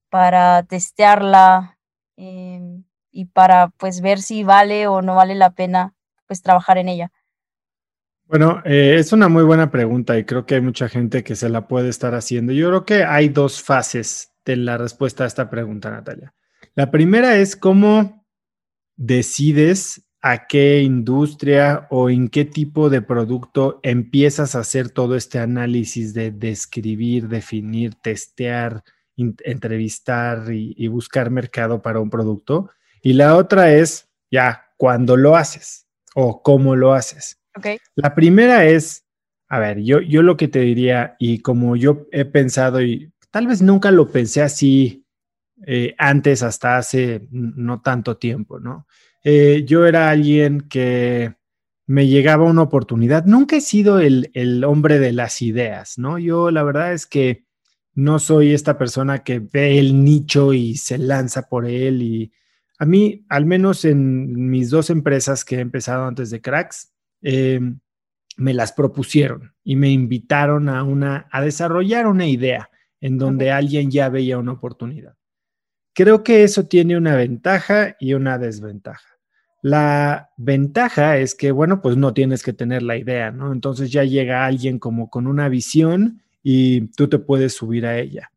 para 0.09 0.63
testearla 0.63 1.77
em, 2.15 2.83
y 3.11 3.25
para 3.25 3.69
pues 3.77 4.01
ver 4.01 4.19
si 4.19 4.43
vale 4.43 4.87
o 4.87 5.01
no 5.01 5.15
vale 5.15 5.35
la 5.35 5.51
pena 5.51 5.93
pues 6.25 6.41
trabajar 6.41 6.77
en 6.77 6.89
ella? 6.89 7.11
Bueno, 8.25 8.61
eh, 8.65 8.95
es 8.97 9.13
una 9.13 9.29
muy 9.29 9.43
buena 9.43 9.71
pregunta 9.71 10.17
y 10.17 10.25
creo 10.25 10.45
que 10.45 10.55
hay 10.55 10.61
mucha 10.61 10.89
gente 10.89 11.23
que 11.23 11.35
se 11.35 11.47
la 11.47 11.67
puede 11.67 11.89
estar 11.89 12.13
haciendo. 12.13 12.51
Yo 12.51 12.67
creo 12.67 12.85
que 12.85 13.03
hay 13.05 13.29
dos 13.29 13.61
fases 13.61 14.33
de 14.43 14.57
la 14.57 14.77
respuesta 14.77 15.23
a 15.23 15.27
esta 15.27 15.49
pregunta, 15.49 15.91
Natalia. 15.91 16.33
La 16.75 16.91
primera 16.91 17.37
es 17.37 17.55
cómo 17.55 18.25
decides 18.97 20.06
a 20.21 20.47
qué 20.47 20.81
industria 20.81 21.87
o 21.89 22.09
en 22.09 22.27
qué 22.27 22.45
tipo 22.45 22.89
de 22.89 23.01
producto 23.01 23.79
empiezas 23.83 24.55
a 24.55 24.59
hacer 24.59 24.89
todo 24.89 25.15
este 25.15 25.39
análisis 25.39 26.13
de 26.13 26.31
describir, 26.31 27.27
definir, 27.27 27.95
testear, 27.95 28.83
entrevistar 29.15 30.51
y, 30.51 30.87
buscar 30.87 31.29
mercado 31.29 31.81
para 31.81 31.99
un 31.99 32.09
producto. 32.09 32.69
Y 33.01 33.13
la 33.13 33.35
otra 33.35 33.73
es 33.73 34.09
ya 34.31 34.65
cuando 34.77 35.17
lo 35.17 35.35
haces 35.35 35.87
o 36.15 36.41
cómo 36.41 36.75
lo 36.75 36.93
haces. 36.93 37.39
La 37.95 38.13
primera 38.13 38.65
es, 38.65 39.05
a 39.47 39.59
ver, 39.59 39.81
yo, 39.81 39.99
yo 40.01 40.21
lo 40.21 40.37
que 40.37 40.47
te 40.47 40.59
diría, 40.59 41.15
y 41.19 41.39
como 41.39 41.75
yo 41.75 42.07
he 42.11 42.25
pensado, 42.25 42.81
y 42.81 43.11
tal 43.31 43.47
vez 43.47 43.61
nunca 43.61 43.91
lo 43.91 44.11
pensé 44.11 44.41
así 44.43 45.05
eh, 45.65 45.95
antes, 45.97 46.43
hasta 46.43 46.77
hace 46.77 47.27
no 47.31 47.81
tanto 47.81 48.17
tiempo, 48.17 48.59
¿no? 48.59 48.85
Eh, 49.23 49.63
yo 49.65 49.85
era 49.85 50.09
alguien 50.09 50.61
que 50.61 51.35
me 51.85 52.07
llegaba 52.07 52.45
una 52.45 52.61
oportunidad. 52.63 53.25
Nunca 53.25 53.57
he 53.57 53.61
sido 53.61 53.99
el, 53.99 54.29
el, 54.33 54.63
hombre 54.63 54.99
de 54.99 55.13
las 55.13 55.41
ideas, 55.41 55.97
¿no? 55.97 56.19
Yo 56.19 56.51
la 56.51 56.63
verdad 56.63 56.93
es 56.93 57.05
que 57.05 57.45
no 57.93 58.19
soy 58.19 58.53
esta 58.53 58.77
persona 58.77 59.23
que 59.23 59.39
ve 59.39 59.79
el 59.79 60.03
nicho 60.03 60.53
y 60.53 60.75
se 60.75 60.97
lanza 60.97 61.49
por 61.49 61.65
él. 61.65 62.01
Y 62.01 62.31
a 62.77 62.85
mí, 62.85 63.25
al 63.29 63.45
menos 63.45 63.85
en 63.85 64.49
mis 64.49 64.69
dos 64.69 64.89
empresas 64.89 65.43
que 65.43 65.55
he 65.55 65.59
empezado 65.61 66.05
antes 66.05 66.29
de 66.29 66.41
Cracks, 66.41 66.93
eh, 67.21 67.59
me 68.37 68.53
las 68.53 68.71
propusieron 68.71 69.53
y 69.63 69.75
me 69.75 69.89
invitaron 69.89 70.69
a, 70.69 70.83
una, 70.83 71.27
a 71.31 71.41
desarrollar 71.41 72.05
una 72.05 72.27
idea 72.27 72.69
en 73.01 73.17
donde 73.17 73.51
alguien 73.51 73.89
ya 73.89 74.09
veía 74.09 74.37
una 74.37 74.53
oportunidad. 74.53 75.15
Creo 75.97 76.23
que 76.23 76.43
eso 76.43 76.67
tiene 76.67 76.95
una 76.95 77.15
ventaja 77.15 77.95
y 77.99 78.13
una 78.13 78.37
desventaja. 78.37 79.17
La 79.63 80.29
ventaja 80.37 81.17
es 81.17 81.33
que, 81.33 81.49
bueno, 81.51 81.81
pues 81.81 81.97
no 81.97 82.13
tienes 82.13 82.43
que 82.43 82.53
tener 82.53 82.83
la 82.83 82.97
idea, 82.97 83.31
¿no? 83.31 83.51
Entonces 83.51 83.91
ya 83.91 84.03
llega 84.03 84.45
alguien 84.45 84.77
como 84.77 85.09
con 85.09 85.25
una 85.25 85.49
visión 85.49 86.21
y 86.43 86.81
tú 86.89 87.07
te 87.07 87.17
puedes 87.17 87.53
subir 87.53 87.87
a 87.87 87.97
ella. 87.97 88.31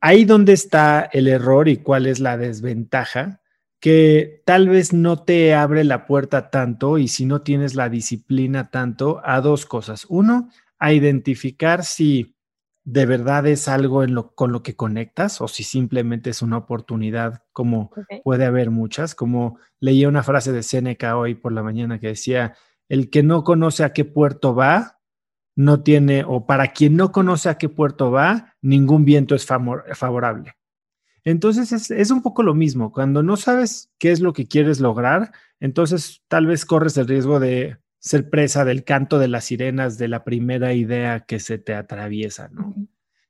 Ahí 0.00 0.24
donde 0.24 0.52
está 0.52 1.10
el 1.12 1.26
error 1.26 1.66
y 1.66 1.78
cuál 1.78 2.06
es 2.06 2.20
la 2.20 2.36
desventaja 2.36 3.40
que 3.80 4.44
tal 4.46 4.68
vez 4.68 4.92
no 4.92 5.24
te 5.24 5.54
abre 5.54 5.82
la 5.82 6.06
puerta 6.06 6.48
tanto 6.48 6.96
y 6.98 7.08
si 7.08 7.24
no 7.26 7.42
tienes 7.42 7.74
la 7.74 7.88
disciplina 7.88 8.70
tanto 8.70 9.20
a 9.24 9.40
dos 9.40 9.66
cosas. 9.66 10.06
Uno, 10.08 10.48
a 10.78 10.92
identificar 10.92 11.84
si 11.84 12.36
de 12.90 13.04
verdad 13.04 13.46
es 13.46 13.68
algo 13.68 14.02
en 14.02 14.14
lo, 14.14 14.34
con 14.34 14.50
lo 14.50 14.62
que 14.62 14.74
conectas 14.74 15.42
o 15.42 15.48
si 15.48 15.62
simplemente 15.62 16.30
es 16.30 16.40
una 16.40 16.56
oportunidad, 16.56 17.42
como 17.52 17.90
puede 18.24 18.46
haber 18.46 18.70
muchas. 18.70 19.14
Como 19.14 19.58
leía 19.78 20.08
una 20.08 20.22
frase 20.22 20.52
de 20.52 20.62
Seneca 20.62 21.18
hoy 21.18 21.34
por 21.34 21.52
la 21.52 21.62
mañana 21.62 22.00
que 22.00 22.06
decía, 22.06 22.54
el 22.88 23.10
que 23.10 23.22
no 23.22 23.44
conoce 23.44 23.84
a 23.84 23.92
qué 23.92 24.06
puerto 24.06 24.54
va, 24.54 25.00
no 25.54 25.82
tiene, 25.82 26.24
o 26.26 26.46
para 26.46 26.68
quien 26.68 26.96
no 26.96 27.12
conoce 27.12 27.50
a 27.50 27.58
qué 27.58 27.68
puerto 27.68 28.10
va, 28.10 28.54
ningún 28.62 29.04
viento 29.04 29.34
es 29.34 29.44
favorable. 29.44 30.54
Entonces 31.24 31.90
es, 31.90 32.10
un 32.10 32.22
poco 32.22 32.42
lo 32.42 32.54
mismo. 32.54 32.90
Cuando 32.90 33.22
no 33.22 33.36
sabes 33.36 33.92
qué 33.98 34.12
es 34.12 34.20
lo 34.20 34.32
que 34.32 34.46
quieres 34.46 34.80
lograr, 34.80 35.32
entonces 35.60 36.22
tal 36.26 36.46
vez 36.46 36.64
corres 36.64 36.96
el 36.96 37.06
riesgo 37.06 37.38
de 37.38 37.76
ser 38.08 38.30
presa 38.30 38.64
del 38.64 38.84
canto 38.84 39.18
de 39.18 39.28
las 39.28 39.44
sirenas 39.44 39.98
de 39.98 40.08
la 40.08 40.24
primera 40.24 40.72
idea 40.72 41.20
que 41.20 41.40
se 41.40 41.58
te 41.58 41.74
atraviesa, 41.74 42.48
¿no? 42.48 42.74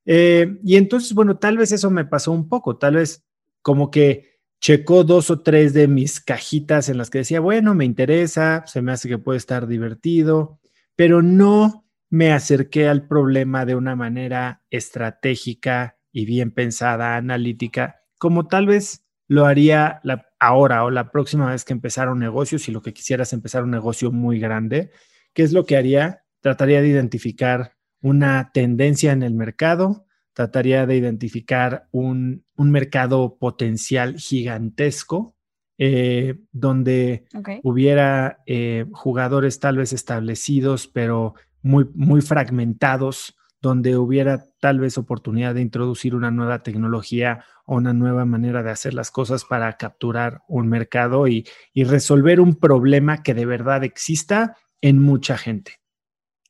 Eh, 0.06 0.58
y 0.62 0.76
entonces, 0.76 1.14
bueno, 1.14 1.36
tal 1.38 1.58
vez 1.58 1.72
eso 1.72 1.90
me 1.90 2.04
pasó 2.04 2.30
un 2.30 2.48
poco, 2.48 2.78
tal 2.78 2.94
vez 2.94 3.26
como 3.60 3.90
que 3.90 4.38
checó 4.60 5.02
dos 5.02 5.30
o 5.30 5.42
tres 5.42 5.74
de 5.74 5.88
mis 5.88 6.20
cajitas 6.20 6.88
en 6.88 6.96
las 6.96 7.10
que 7.10 7.18
decía, 7.18 7.40
bueno, 7.40 7.74
me 7.74 7.84
interesa, 7.84 8.62
se 8.66 8.80
me 8.80 8.92
hace 8.92 9.08
que 9.08 9.18
puede 9.18 9.38
estar 9.38 9.66
divertido, 9.66 10.60
pero 10.94 11.22
no 11.22 11.84
me 12.08 12.32
acerqué 12.32 12.88
al 12.88 13.08
problema 13.08 13.66
de 13.66 13.74
una 13.74 13.96
manera 13.96 14.62
estratégica 14.70 15.98
y 16.12 16.24
bien 16.24 16.52
pensada, 16.52 17.16
analítica, 17.16 17.96
como 18.16 18.46
tal 18.46 18.66
vez 18.66 19.04
lo 19.28 19.44
haría 19.44 20.00
ahora 20.40 20.84
o 20.84 20.90
la 20.90 21.10
próxima 21.10 21.50
vez 21.50 21.64
que 21.64 21.74
empezara 21.74 22.10
un 22.10 22.18
negocio, 22.18 22.58
si 22.58 22.72
lo 22.72 22.82
que 22.82 22.94
quisieras 22.94 23.32
empezar 23.32 23.62
un 23.62 23.70
negocio 23.70 24.10
muy 24.10 24.40
grande, 24.40 24.90
¿qué 25.34 25.42
es 25.42 25.52
lo 25.52 25.66
que 25.66 25.76
haría? 25.76 26.24
Trataría 26.40 26.80
de 26.80 26.88
identificar 26.88 27.74
una 28.00 28.50
tendencia 28.52 29.12
en 29.12 29.22
el 29.22 29.34
mercado, 29.34 30.06
trataría 30.32 30.86
de 30.86 30.96
identificar 30.96 31.88
un, 31.90 32.44
mercado 32.56 33.36
potencial 33.38 34.16
gigantesco, 34.16 35.34
eh, 35.76 36.38
donde 36.50 37.26
hubiera 37.62 38.42
eh, 38.46 38.86
jugadores 38.92 39.60
tal 39.60 39.76
vez 39.76 39.92
establecidos, 39.92 40.88
pero 40.88 41.34
muy, 41.62 41.86
muy 41.94 42.20
fragmentados 42.20 43.36
donde 43.60 43.96
hubiera 43.96 44.44
tal 44.60 44.78
vez 44.78 44.98
oportunidad 44.98 45.54
de 45.54 45.62
introducir 45.62 46.14
una 46.14 46.30
nueva 46.30 46.62
tecnología 46.62 47.44
o 47.64 47.76
una 47.76 47.92
nueva 47.92 48.24
manera 48.24 48.62
de 48.62 48.70
hacer 48.70 48.94
las 48.94 49.10
cosas 49.10 49.44
para 49.44 49.76
capturar 49.76 50.42
un 50.48 50.68
mercado 50.68 51.26
y, 51.26 51.46
resolver 51.74 52.40
un 52.40 52.54
problema 52.54 53.22
que 53.22 53.34
de 53.34 53.46
verdad 53.46 53.84
exista 53.84 54.56
en 54.80 55.02
mucha 55.02 55.36
gente. 55.36 55.80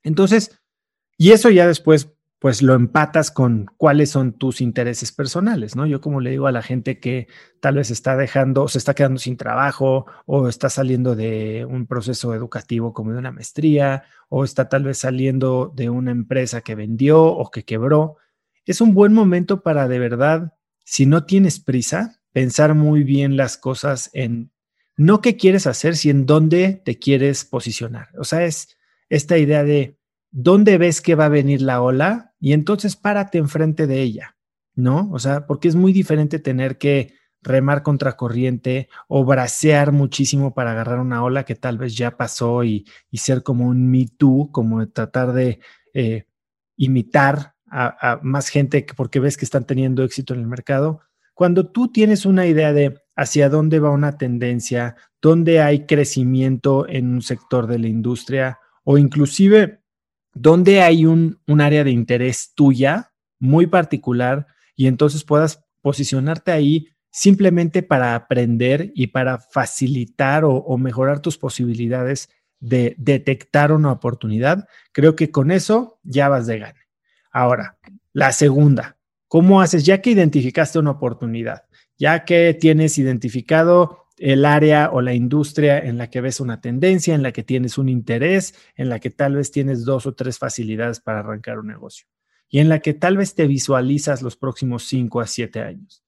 Entonces, 0.02 0.60
y 1.16 1.32
eso 1.32 1.50
ya 1.50 1.66
después 1.66 2.17
pues 2.38 2.62
lo 2.62 2.74
empatas 2.74 3.30
con 3.30 3.66
cuáles 3.76 4.10
son 4.10 4.32
tus 4.32 4.60
intereses 4.60 5.10
personales, 5.10 5.74
¿no? 5.74 5.86
Yo 5.86 6.00
como 6.00 6.20
le 6.20 6.30
digo 6.30 6.46
a 6.46 6.52
la 6.52 6.62
gente 6.62 7.00
que 7.00 7.26
tal 7.60 7.74
vez 7.74 7.90
está 7.90 8.16
dejando, 8.16 8.68
se 8.68 8.78
está 8.78 8.94
quedando 8.94 9.18
sin 9.18 9.36
trabajo 9.36 10.06
o 10.26 10.48
está 10.48 10.70
saliendo 10.70 11.16
de 11.16 11.66
un 11.68 11.86
proceso 11.86 12.34
educativo 12.34 12.92
como 12.92 13.12
de 13.12 13.18
una 13.18 13.32
maestría 13.32 14.04
o 14.28 14.44
está 14.44 14.68
tal 14.68 14.84
vez 14.84 14.98
saliendo 14.98 15.72
de 15.74 15.90
una 15.90 16.12
empresa 16.12 16.60
que 16.60 16.76
vendió 16.76 17.24
o 17.24 17.50
que 17.50 17.64
quebró, 17.64 18.18
es 18.66 18.80
un 18.82 18.94
buen 18.94 19.14
momento 19.14 19.62
para 19.62 19.88
de 19.88 19.98
verdad, 19.98 20.52
si 20.84 21.06
no 21.06 21.24
tienes 21.24 21.58
prisa, 21.58 22.20
pensar 22.32 22.74
muy 22.74 23.02
bien 23.02 23.36
las 23.36 23.56
cosas 23.56 24.10
en 24.12 24.52
no 24.96 25.22
qué 25.22 25.36
quieres 25.36 25.66
hacer, 25.66 25.96
sino 25.96 26.20
en 26.20 26.26
dónde 26.26 26.82
te 26.84 26.98
quieres 26.98 27.44
posicionar. 27.44 28.08
O 28.18 28.24
sea, 28.24 28.44
es 28.44 28.76
esta 29.08 29.38
idea 29.38 29.64
de 29.64 29.96
dónde 30.30 30.76
ves 30.76 31.00
que 31.00 31.14
va 31.14 31.26
a 31.26 31.30
venir 31.30 31.62
la 31.62 31.80
ola 31.80 32.27
y 32.40 32.52
entonces 32.52 32.96
párate 32.96 33.38
enfrente 33.38 33.86
de 33.86 34.02
ella, 34.02 34.36
¿no? 34.74 35.10
O 35.12 35.18
sea, 35.18 35.46
porque 35.46 35.68
es 35.68 35.74
muy 35.74 35.92
diferente 35.92 36.38
tener 36.38 36.78
que 36.78 37.14
remar 37.42 37.82
contra 37.82 38.16
corriente 38.16 38.88
o 39.06 39.24
bracear 39.24 39.92
muchísimo 39.92 40.54
para 40.54 40.72
agarrar 40.72 40.98
una 40.98 41.22
ola 41.22 41.44
que 41.44 41.54
tal 41.54 41.78
vez 41.78 41.96
ya 41.96 42.16
pasó 42.16 42.64
y, 42.64 42.86
ser 43.12 43.42
como 43.42 43.66
un 43.66 43.90
Me 43.90 44.06
Too, 44.06 44.50
como 44.52 44.86
tratar 44.88 45.32
de 45.32 45.60
eh, 45.94 46.26
imitar 46.76 47.54
a, 47.66 48.12
a, 48.12 48.20
más 48.22 48.48
gente 48.48 48.86
porque 48.96 49.20
ves 49.20 49.36
que 49.36 49.44
están 49.44 49.66
teniendo 49.66 50.02
éxito 50.02 50.34
en 50.34 50.40
el 50.40 50.46
mercado. 50.46 51.00
Cuando 51.34 51.70
tú 51.70 51.92
tienes 51.92 52.26
una 52.26 52.46
idea 52.46 52.72
de 52.72 53.00
hacia 53.14 53.48
dónde 53.48 53.80
va 53.80 53.90
una 53.90 54.16
tendencia, 54.16 54.96
dónde 55.20 55.60
hay 55.60 55.86
crecimiento 55.86 56.88
en 56.88 57.14
un 57.14 57.22
sector 57.22 57.66
de 57.66 57.78
la 57.78 57.88
industria 57.88 58.58
o 58.84 58.98
inclusive 58.98 59.77
donde 60.40 60.82
hay 60.82 61.04
un, 61.04 61.40
área 61.60 61.84
de 61.84 61.90
interés 61.90 62.52
tuya 62.54 63.12
muy 63.40 63.66
particular 63.66 64.46
y 64.76 64.86
entonces 64.86 65.24
puedas 65.24 65.64
posicionarte 65.82 66.52
ahí 66.52 66.88
simplemente 67.10 67.82
para 67.82 68.14
aprender 68.14 68.92
y 68.94 69.08
para 69.08 69.38
facilitar 69.38 70.44
o, 70.44 70.78
mejorar 70.78 71.20
tus 71.20 71.38
posibilidades 71.38 72.28
de 72.60 72.94
detectar 72.98 73.72
una 73.72 73.92
oportunidad, 73.92 74.68
creo 74.92 75.16
que 75.16 75.30
con 75.30 75.50
eso 75.50 75.98
ya 76.02 76.28
vas 76.28 76.46
de 76.46 76.58
gane. 76.58 76.80
Ahora, 77.32 77.78
la 78.12 78.32
segunda, 78.32 78.96
¿cómo 79.28 79.60
haces? 79.60 79.84
Ya 79.84 80.00
que 80.00 80.10
identificaste 80.10 80.78
una 80.78 80.92
oportunidad, 80.92 81.64
ya 81.96 82.24
que 82.24 82.54
tienes 82.54 82.98
identificado 82.98 84.07
el 84.18 84.44
área 84.44 84.90
o 84.92 85.00
la 85.00 85.14
industria 85.14 85.78
en 85.78 85.98
la 85.98 86.10
que 86.10 86.20
ves 86.20 86.40
una 86.40 86.60
tendencia, 86.60 87.14
en 87.14 87.22
la 87.22 87.32
que 87.32 87.42
tienes 87.42 87.78
un 87.78 87.88
interés, 87.88 88.54
en 88.76 88.88
la 88.88 88.98
que 88.98 89.10
tal 89.10 89.36
vez 89.36 89.50
tienes 89.50 89.84
dos 89.84 90.06
o 90.06 90.14
tres 90.14 90.38
facilidades 90.38 91.00
para 91.00 91.20
arrancar 91.20 91.58
un 91.58 91.68
negocio 91.68 92.06
y 92.48 92.60
en 92.60 92.68
la 92.68 92.80
que 92.80 92.94
tal 92.94 93.16
vez 93.16 93.34
te 93.34 93.46
visualizas 93.46 94.22
los 94.22 94.36
próximos 94.36 94.84
cinco 94.84 95.20
a 95.20 95.26
siete 95.26 95.60
años. 95.60 96.02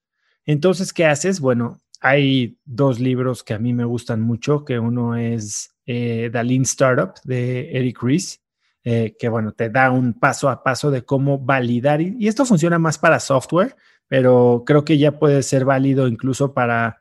Entonces, 0.46 0.92
¿qué 0.92 1.04
haces? 1.04 1.40
Bueno, 1.40 1.78
hay 2.00 2.58
dos 2.64 2.98
libros 2.98 3.44
que 3.44 3.54
a 3.54 3.58
mí 3.58 3.74
me 3.74 3.84
gustan 3.84 4.22
mucho, 4.22 4.64
que 4.64 4.78
uno 4.78 5.16
es 5.16 5.74
eh, 5.86 6.30
The 6.32 6.56
Startup 6.62 7.12
de 7.24 7.70
Eric 7.76 8.02
Ries, 8.02 8.40
eh, 8.84 9.14
que 9.18 9.28
bueno, 9.28 9.52
te 9.52 9.68
da 9.68 9.90
un 9.90 10.14
paso 10.14 10.48
a 10.48 10.62
paso 10.62 10.90
de 10.90 11.04
cómo 11.04 11.38
validar, 11.38 12.00
y 12.00 12.26
esto 12.26 12.46
funciona 12.46 12.78
más 12.78 12.96
para 12.96 13.20
software, 13.20 13.76
pero 14.08 14.64
creo 14.66 14.84
que 14.84 14.96
ya 14.96 15.18
puede 15.18 15.42
ser 15.42 15.66
válido 15.66 16.08
incluso 16.08 16.54
para 16.54 16.99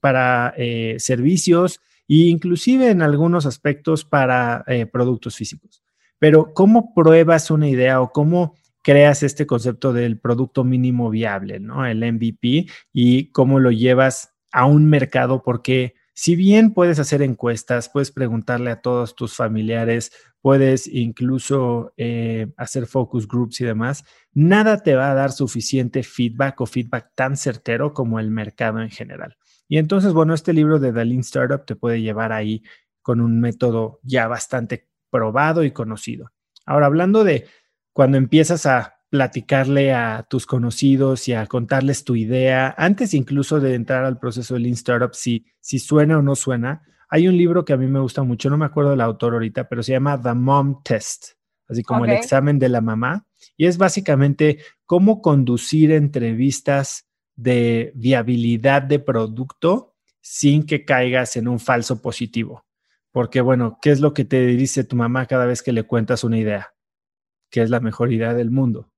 para 0.00 0.54
eh, 0.56 0.96
servicios 0.98 1.80
e 2.08 2.28
inclusive 2.28 2.90
en 2.90 3.02
algunos 3.02 3.46
aspectos 3.46 4.04
para 4.04 4.64
eh, 4.66 4.86
productos 4.86 5.36
físicos. 5.36 5.82
Pero 6.18 6.52
¿cómo 6.54 6.94
pruebas 6.94 7.50
una 7.50 7.68
idea 7.68 8.00
o 8.00 8.12
cómo 8.12 8.54
creas 8.82 9.22
este 9.22 9.46
concepto 9.46 9.92
del 9.92 10.18
producto 10.18 10.64
mínimo 10.64 11.10
viable, 11.10 11.60
¿no? 11.60 11.84
El 11.84 11.98
MVP 11.98 12.66
y 12.92 13.30
cómo 13.32 13.60
lo 13.60 13.70
llevas 13.70 14.34
a 14.50 14.64
un 14.64 14.86
mercado 14.86 15.42
porque 15.42 15.94
si 16.14 16.34
bien 16.34 16.74
puedes 16.74 16.98
hacer 16.98 17.22
encuestas, 17.22 17.90
puedes 17.90 18.10
preguntarle 18.10 18.72
a 18.72 18.80
todos 18.80 19.14
tus 19.14 19.36
familiares, 19.36 20.10
puedes 20.40 20.86
incluso 20.86 21.92
eh, 21.96 22.48
hacer 22.56 22.86
focus 22.86 23.26
groups 23.26 23.60
y 23.60 23.64
demás, 23.64 24.04
nada 24.32 24.82
te 24.82 24.94
va 24.94 25.10
a 25.10 25.14
dar 25.14 25.32
suficiente 25.32 26.02
feedback 26.02 26.60
o 26.60 26.66
feedback 26.66 27.12
tan 27.14 27.36
certero 27.36 27.92
como 27.92 28.20
el 28.20 28.30
mercado 28.30 28.80
en 28.80 28.90
general. 28.90 29.36
Y 29.68 29.78
entonces, 29.78 30.12
bueno, 30.12 30.34
este 30.34 30.52
libro 30.52 30.78
de 30.78 30.92
The 30.92 31.04
Lean 31.04 31.20
Startup 31.20 31.64
te 31.64 31.76
puede 31.76 32.00
llevar 32.00 32.32
ahí 32.32 32.62
con 33.02 33.20
un 33.20 33.40
método 33.40 34.00
ya 34.02 34.28
bastante 34.28 34.88
probado 35.10 35.64
y 35.64 35.70
conocido. 35.72 36.30
Ahora, 36.66 36.86
hablando 36.86 37.24
de 37.24 37.46
cuando 37.92 38.16
empiezas 38.16 38.66
a 38.66 38.98
platicarle 39.10 39.92
a 39.94 40.26
tus 40.28 40.46
conocidos 40.46 41.28
y 41.28 41.32
a 41.32 41.46
contarles 41.46 42.04
tu 42.04 42.14
idea, 42.16 42.74
antes 42.76 43.14
incluso 43.14 43.60
de 43.60 43.74
entrar 43.74 44.04
al 44.04 44.18
proceso 44.18 44.54
de 44.54 44.60
Lean 44.60 44.74
Startup, 44.74 45.14
si, 45.14 45.46
si 45.60 45.78
suena 45.78 46.18
o 46.18 46.22
no 46.22 46.36
suena. 46.36 46.82
Hay 47.08 47.28
un 47.28 47.36
libro 47.36 47.64
que 47.64 47.72
a 47.72 47.76
mí 47.76 47.86
me 47.86 48.00
gusta 48.00 48.22
mucho, 48.22 48.50
no 48.50 48.58
me 48.58 48.66
acuerdo 48.66 48.90
del 48.90 49.00
autor 49.00 49.34
ahorita, 49.34 49.68
pero 49.68 49.82
se 49.82 49.92
llama 49.92 50.20
The 50.20 50.34
Mom 50.34 50.82
Test, 50.82 51.32
así 51.68 51.82
como 51.82 52.04
el 52.04 52.12
examen 52.12 52.58
de 52.58 52.68
la 52.68 52.80
mamá. 52.80 53.26
Y 53.56 53.66
es 53.66 53.78
básicamente 53.78 54.58
cómo 54.84 55.22
conducir 55.22 55.92
entrevistas 55.92 57.08
de 57.34 57.92
viabilidad 57.94 58.82
de 58.82 58.98
producto 58.98 59.94
sin 60.20 60.66
que 60.66 60.84
caigas 60.84 61.36
en 61.36 61.48
un 61.48 61.58
falso 61.58 62.02
positivo. 62.02 62.66
Porque, 63.10 63.40
bueno, 63.40 63.78
¿qué 63.80 63.90
es 63.90 64.00
lo 64.00 64.12
que 64.12 64.24
te 64.24 64.44
dice 64.46 64.84
tu 64.84 64.96
mamá 64.96 65.26
cada 65.26 65.46
vez 65.46 65.62
que 65.62 65.72
le 65.72 65.84
cuentas 65.84 66.24
una 66.24 66.38
idea? 66.38 66.74
Que 67.50 67.62
es 67.62 67.70
la 67.70 67.80
mejor 67.80 68.12
idea 68.12 68.34
del 68.34 68.50
mundo. 68.50 68.90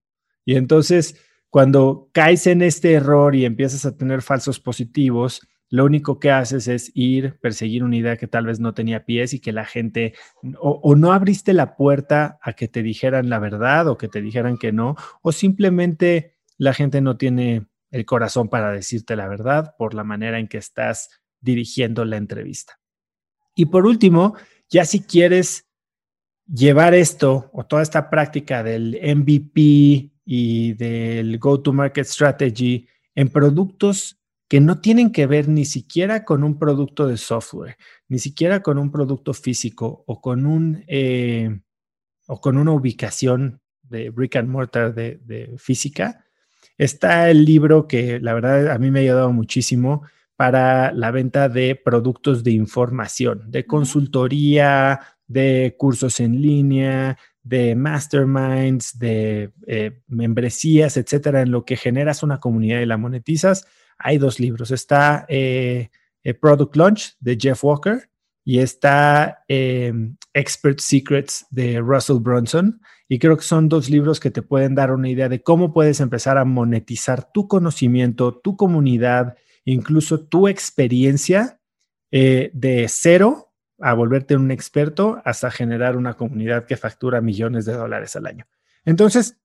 Y 0.44 0.56
entonces, 0.56 1.16
cuando 1.48 2.08
caes 2.12 2.46
en 2.46 2.62
este 2.62 2.92
error 2.92 3.36
y 3.36 3.44
empiezas 3.44 3.86
a 3.86 3.96
tener 3.96 4.22
falsos 4.22 4.58
positivos, 4.58 5.46
lo 5.70 5.84
único 5.84 6.18
que 6.18 6.32
haces 6.32 6.66
es 6.66 6.90
ir, 6.94 7.38
perseguir 7.40 7.84
una 7.84 7.96
idea 7.96 8.16
que 8.16 8.26
tal 8.26 8.44
vez 8.44 8.58
no 8.58 8.74
tenía 8.74 9.04
pies 9.04 9.32
y 9.32 9.40
que 9.40 9.52
la 9.52 9.64
gente, 9.64 10.14
o, 10.58 10.96
no 10.96 11.12
abriste 11.12 11.54
la 11.54 11.76
puerta 11.76 12.40
a 12.42 12.54
que 12.54 12.66
te 12.66 12.82
dijeran 12.82 13.30
la 13.30 13.38
verdad 13.38 13.86
o 13.86 13.96
que 13.96 14.08
te 14.08 14.20
dijeran 14.20 14.58
que 14.58 14.72
no, 14.72 14.96
o 15.22 15.30
simplemente 15.30 16.36
la 16.58 16.74
gente 16.74 17.00
no 17.00 17.16
tiene 17.16 17.68
el 17.92 18.04
corazón 18.04 18.48
para 18.48 18.72
decirte 18.72 19.14
la 19.14 19.28
verdad 19.28 19.74
por 19.78 19.94
la 19.94 20.02
manera 20.02 20.40
en 20.40 20.48
que 20.48 20.58
estás 20.58 21.08
dirigiendo 21.40 22.04
la 22.04 22.16
entrevista. 22.16 22.80
Y 23.54 23.66
por 23.66 23.86
último, 23.86 24.34
ya 24.68 24.84
si 24.84 25.00
quieres 25.00 25.68
llevar 26.52 26.94
esto 26.94 27.48
o 27.52 27.64
toda 27.64 27.82
esta 27.82 28.10
práctica 28.10 28.64
del 28.64 28.98
MVP 29.02 30.12
y 30.24 30.72
del 30.74 31.38
go-to-market 31.38 32.06
strategy 32.06 32.88
en 33.14 33.28
productos 33.28 34.19
que 34.50 34.60
no 34.60 34.80
tienen 34.80 35.12
que 35.12 35.28
ver 35.28 35.48
ni 35.48 35.64
siquiera 35.64 36.24
con 36.24 36.42
un 36.42 36.58
producto 36.58 37.06
de 37.06 37.16
software, 37.16 37.76
ni 38.08 38.18
siquiera 38.18 38.64
con 38.64 38.78
un 38.78 38.90
producto 38.90 39.32
físico 39.32 40.02
o 40.08 40.20
con 40.20 40.44
un 40.44 40.84
eh, 40.88 41.60
o 42.26 42.40
con 42.40 42.58
una 42.58 42.72
ubicación 42.72 43.60
de 43.84 44.10
brick 44.10 44.34
and 44.34 44.48
mortar 44.48 44.92
de, 44.92 45.20
de, 45.22 45.54
física. 45.56 46.24
Está 46.76 47.30
el 47.30 47.44
libro 47.44 47.86
que 47.86 48.18
la 48.18 48.34
verdad 48.34 48.72
a 48.72 48.78
mí 48.78 48.90
me 48.90 48.98
ha 48.98 49.02
ayudado 49.02 49.32
muchísimo 49.32 50.02
para 50.34 50.90
la 50.94 51.12
venta 51.12 51.48
de 51.48 51.76
productos 51.76 52.42
de 52.42 52.50
información, 52.50 53.52
de 53.52 53.66
consultoría, 53.66 54.98
de 55.28 55.76
cursos 55.78 56.18
en 56.18 56.42
línea, 56.42 57.16
de 57.44 57.76
masterminds, 57.76 58.98
de 58.98 59.52
eh, 59.68 60.00
membresías, 60.08 60.96
etcétera, 60.96 61.42
en 61.42 61.52
lo 61.52 61.64
que 61.64 61.76
generas 61.76 62.24
una 62.24 62.40
comunidad 62.40 62.80
y 62.80 62.86
la 62.86 62.96
monetizas. 62.96 63.64
Hay 64.00 64.18
dos 64.18 64.40
libros. 64.40 64.70
Está 64.70 65.26
eh, 65.28 65.90
eh, 66.22 66.34
Product 66.34 66.74
Launch 66.76 67.16
de 67.20 67.36
Jeff 67.40 67.62
Walker 67.62 68.10
y 68.44 68.58
está 68.58 69.44
Expert 69.46 70.80
Secrets 70.80 71.46
de 71.50 71.78
Russell 71.78 72.18
Brunson. 72.18 72.80
Y 73.08 73.18
creo 73.18 73.36
que 73.36 73.44
son 73.44 73.68
dos 73.68 73.90
libros 73.90 74.18
que 74.18 74.30
te 74.30 74.42
pueden 74.42 74.74
dar 74.74 74.92
una 74.92 75.08
idea 75.08 75.28
de 75.28 75.42
cómo 75.42 75.72
puedes 75.72 76.00
empezar 76.00 76.38
a 76.38 76.44
monetizar 76.44 77.30
tu 77.32 77.46
conocimiento, 77.46 78.38
tu 78.38 78.56
comunidad, 78.56 79.36
incluso 79.64 80.26
tu 80.26 80.48
experiencia 80.48 81.60
de 82.10 82.86
cero 82.88 83.50
a 83.80 83.94
volverte 83.94 84.36
un 84.36 84.50
experto 84.50 85.20
hasta 85.24 85.50
generar 85.50 85.96
una 85.96 86.14
comunidad 86.14 86.66
que 86.66 86.76
factura 86.76 87.20
millones 87.20 87.64
de 87.64 87.74
dólares 87.74 88.14
al 88.16 88.26
año. 88.26 88.46
Entonces, 88.84 89.38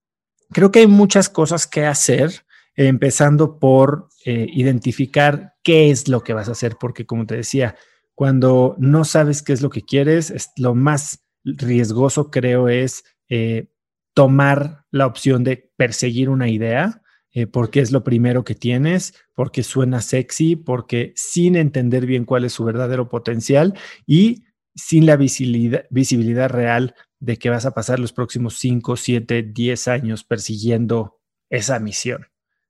creo 0.52 0.72
que 0.72 0.80
hay 0.80 0.88
muchas 0.88 1.30
cosas 1.30 1.68
que 1.68 1.86
hacer, 1.86 2.46
empezando 2.76 3.60
por 3.60 4.10
eh, 4.26 4.48
identificar 4.52 5.54
qué 5.64 5.92
es 5.92 6.08
lo 6.08 6.22
que 6.22 6.34
vas 6.34 6.50
a 6.50 6.54
hacer, 6.54 6.78
porque 6.80 7.06
como 7.06 7.26
te 7.26 7.36
decía, 7.36 7.76
cuando 8.14 8.76
no 8.78 9.06
sabes 9.06 9.42
qué 9.42 9.54
es 9.54 9.62
lo 9.62 9.70
que 9.70 9.84
quieres, 9.84 10.32
es 10.32 10.52
lo 10.58 10.76
más 10.76 11.26
riesgoso 11.44 12.32
creo 12.32 12.70
es 12.70 13.04
eh, 13.30 13.68
tomar 14.14 14.86
la 14.92 15.06
opción 15.06 15.44
de 15.44 15.72
perseguir 15.78 16.30
una 16.30 16.50
idea 16.50 17.02
eh, 17.34 17.48
porque 17.48 17.82
es 17.82 17.92
lo 17.92 18.04
primero 18.04 18.46
que 18.46 18.56
tienes, 18.56 19.14
porque 19.34 19.62
suena 19.62 20.02
sexy, 20.02 20.56
porque 20.56 21.12
sin 21.18 21.58
entender 21.58 22.06
bien 22.06 22.24
cuál 22.24 22.46
es 22.46 22.54
su 22.54 22.64
verdadero 22.64 23.10
potencial 23.10 23.78
y 24.08 24.46
sin 24.74 25.06
la 25.06 25.18
visibilidad, 25.18 25.84
visibilidad 25.90 26.50
real 26.50 26.96
de 27.20 27.38
que 27.38 27.50
vas 27.50 27.66
a 27.66 27.74
pasar 27.74 28.00
los 28.00 28.14
próximos 28.14 28.58
5, 28.60 28.96
7, 28.96 29.44
10 29.44 29.88
años 29.90 30.24
persiguiendo 30.24 31.20
esa 31.50 31.78
misión. 31.80 32.26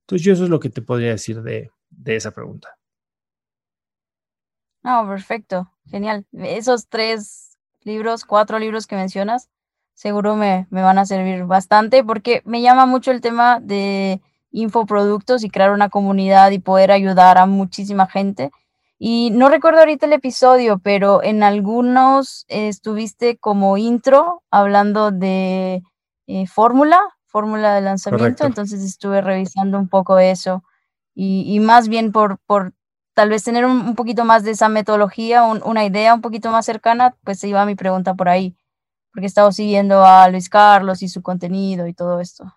Entonces 0.05 0.23
yo 0.23 0.33
eso 0.33 0.43
es 0.43 0.49
lo 0.51 0.59
que 0.59 0.69
te 0.69 0.83
podría 0.83 1.09
decir 1.09 1.41
de, 1.41 1.71
esa 2.05 2.31
pregunta. 2.31 2.77
No, 4.83 5.07
perfecto, 5.07 5.71
genial. 5.87 6.27
Esos 6.31 6.87
tres 6.87 7.57
libros, 7.81 8.23
cuatro 8.23 8.59
libros 8.59 8.85
que 8.85 8.95
mencionas, 8.95 9.49
seguro 9.95 10.35
me, 10.35 10.67
me 10.69 10.83
van 10.83 10.99
a 10.99 11.07
servir 11.07 11.45
bastante 11.45 12.03
porque 12.03 12.43
me 12.45 12.61
llama 12.61 12.85
mucho 12.85 13.09
el 13.09 13.21
tema 13.21 13.59
de 13.59 14.21
infoproductos 14.51 15.43
y 15.43 15.49
crear 15.49 15.71
una 15.71 15.89
comunidad 15.89 16.51
y 16.51 16.59
poder 16.59 16.91
ayudar 16.91 17.39
a 17.39 17.47
muchísima 17.47 18.05
gente. 18.05 18.51
Y 18.99 19.31
no 19.31 19.49
recuerdo 19.49 19.79
ahorita 19.79 20.05
el 20.05 20.13
episodio, 20.13 20.77
pero 20.77 21.23
en 21.23 21.41
algunos 21.41 22.45
estuviste 22.47 23.37
como 23.37 23.77
intro 23.77 24.43
hablando 24.51 25.09
de 25.09 25.81
eh, 26.27 26.47
fórmula, 26.47 27.01
fórmula 27.35 27.75
de 27.75 27.81
lanzamiento, 27.81 28.45
entonces 28.45 28.81
estuve 28.81 29.19
revisando 29.19 29.77
un 29.77 29.89
poco 29.89 30.19
eso 30.19 30.63
y, 31.13 31.59
más 31.59 31.89
bien 31.89 32.13
por, 32.13 32.37
por 32.45 32.71
tal 33.13 33.27
vez 33.27 33.43
tener 33.43 33.65
un, 33.65 33.93
poquito 33.93 34.23
más 34.23 34.45
de 34.45 34.51
esa 34.51 34.69
metodología, 34.69 35.43
una 35.43 35.83
idea 35.83 36.13
un 36.13 36.21
poquito 36.21 36.49
más 36.49 36.65
cercana, 36.65 37.13
pues 37.25 37.41
se 37.41 37.49
iba 37.49 37.65
mi 37.65 37.75
pregunta 37.75 38.13
por 38.13 38.29
ahí, 38.29 38.55
porque 39.11 39.25
he 39.25 39.27
estado 39.27 39.51
siguiendo 39.51 40.05
a 40.05 40.29
Luis 40.29 40.47
Carlos 40.47 41.03
y 41.03 41.09
su 41.09 41.21
contenido 41.21 41.87
y 41.87 41.93
todo 41.93 42.21
esto. 42.21 42.53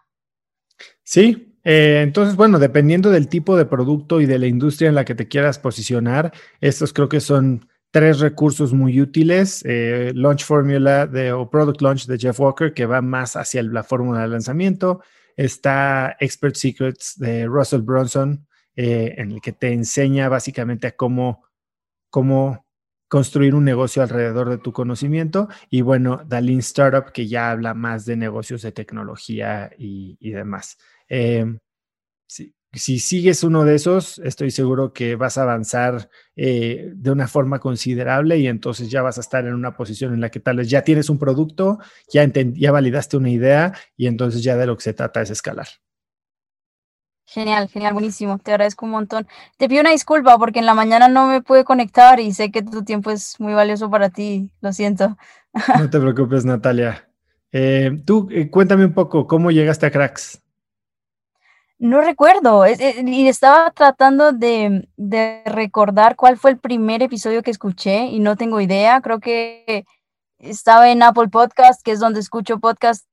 Sí, 1.03 1.59
eh, 1.65 2.03
entonces, 2.05 2.37
bueno, 2.37 2.61
dependiendo 2.61 3.11
del 3.11 3.27
tipo 3.27 3.57
de 3.57 3.65
producto 3.65 4.21
y 4.21 4.27
de 4.27 4.39
la 4.39 4.47
industria 4.47 4.89
en 4.89 4.95
la 4.95 5.05
que 5.05 5.17
te 5.17 5.27
quieras 5.27 5.59
posicionar, 5.59 6.33
estos 6.61 6.93
creo 6.93 7.09
que 7.09 7.19
son 7.19 7.67
tres 7.91 8.21
recursos 8.21 8.73
muy 8.73 9.01
útiles. 9.01 9.63
Eh, 9.67 10.13
Launch 10.15 10.45
Formula 10.45 11.07
de, 11.07 11.33
o 11.33 11.49
Product 11.49 11.81
Launch 11.81 12.07
de 12.07 12.19
Jeff 12.19 12.41
Walker, 12.41 12.73
que 12.73 12.87
va 12.87 13.01
más 13.01 13.37
hacia 13.37 13.63
la 13.63 13.83
fórmula 13.83 14.23
de 14.23 14.29
lanzamiento. 14.29 15.03
Está 15.37 16.17
Expert 16.21 16.57
Secrets 16.57 17.19
de 17.19 17.47
Russell 17.47 17.83
Brunson, 17.83 18.47
eh, 18.77 19.15
en 19.19 19.33
el 19.33 19.41
que 19.41 19.53
te 19.53 19.73
enseña 19.73 20.29
básicamente 20.29 20.89
a 20.89 20.97
cómo, 20.97 21.45
cómo 22.11 22.67
construir 23.09 23.55
un 23.55 23.65
negocio 23.65 24.03
alrededor 24.03 24.51
de 24.51 24.59
tu 24.59 24.73
conocimiento. 24.73 25.49
Y 25.71 25.81
bueno, 25.81 26.23
Dalin 26.27 26.59
Startup, 26.59 27.11
que 27.13 27.27
ya 27.27 27.51
habla 27.51 27.75
más 27.75 28.05
de 28.05 28.17
negocios 28.17 28.63
de 28.63 28.73
tecnología 28.73 29.71
y 29.79 30.31
demás. 30.31 30.77
Eh, 31.09 31.47
si, 32.73 32.99
sigues 32.99 33.45
uno 33.45 33.65
de 33.65 33.75
esos, 33.75 34.19
estoy 34.19 34.51
seguro 34.51 34.93
que 34.93 35.17
vas 35.17 35.39
a 35.39 35.43
avanzar 35.43 36.11
eh, 36.37 36.91
de 36.95 37.11
una 37.11 37.27
forma 37.27 37.59
considerable 37.61 38.39
y 38.39 38.47
entonces 38.47 38.91
ya 38.91 39.03
vas 39.03 39.19
a 39.19 39.23
estar 39.23 39.47
en 39.47 39.55
una 39.55 39.77
posición 39.77 40.13
en 40.15 40.21
la 40.21 40.31
que 40.31 40.41
tal 40.41 40.59
vez 40.59 40.69
ya 40.69 40.83
tienes 40.83 41.09
un 41.09 41.19
producto, 41.19 41.79
ya, 42.13 42.27
ya 42.35 42.73
validaste 42.73 43.17
una 43.17 43.31
idea 43.31 43.73
y 43.97 44.07
entonces 44.07 44.43
ya 44.43 44.57
de 44.57 44.67
lo 44.67 44.77
que 44.77 44.83
se 44.83 44.95
trata 44.95 45.23
es 45.23 45.31
escalar. 45.31 45.69
Genial, 47.31 47.69
genial, 47.69 47.93
buenísimo. 47.93 48.39
Te 48.39 48.53
agradezco 48.53 48.87
un 48.87 48.93
montón. 48.93 49.27
Te 49.59 49.69
pido 49.69 49.83
una 49.83 49.91
disculpa 49.91 50.39
porque 50.39 50.61
en 50.61 50.67
la 50.67 50.73
mañana 50.73 51.09
no 51.09 51.29
me 51.29 51.43
pude 51.43 51.63
conectar 51.63 52.21
y 52.21 52.33
sé 52.33 52.51
que 52.51 52.63
tu 52.63 52.85
tiempo 52.85 53.11
es 53.11 53.39
muy 53.39 53.53
valioso 53.53 53.91
para 53.91 54.09
ti. 54.09 54.51
Lo 54.63 54.73
siento. 54.73 55.19
No 55.79 55.91
te 55.91 56.01
preocupes, 56.01 56.47
Natalia. 56.47 57.07
Eh, 57.53 58.03
tú, 58.07 58.31
cuéntame 58.51 58.87
un 58.87 58.95
poco, 58.95 59.27
¿cómo 59.27 59.51
llegaste 59.51 59.85
a 59.85 59.91
Cracks? 59.91 60.43
No 61.79 62.01
recuerdo, 62.01 62.65
y 62.67 63.29
estaba 63.29 63.71
tratando 63.71 64.33
de, 64.33 64.89
de, 64.97 65.43
recordar 65.47 66.17
cuál 66.17 66.37
fue 66.37 66.51
el 66.51 66.59
primer 66.59 67.03
episodio 67.03 67.43
que 67.43 67.53
escuché 67.53 68.07
y 68.07 68.19
no 68.19 68.37
tengo 68.37 68.61
idea, 68.61 69.01
creo 69.01 69.21
que 69.21 69.87
estaba 70.39 70.91
en 70.91 71.05
Apple 71.05 71.29
Podcast, 71.29 71.81
que 71.85 71.93
es 71.93 72.01
donde 72.01 72.19
escucho 72.19 72.59
podcast, 72.59 73.07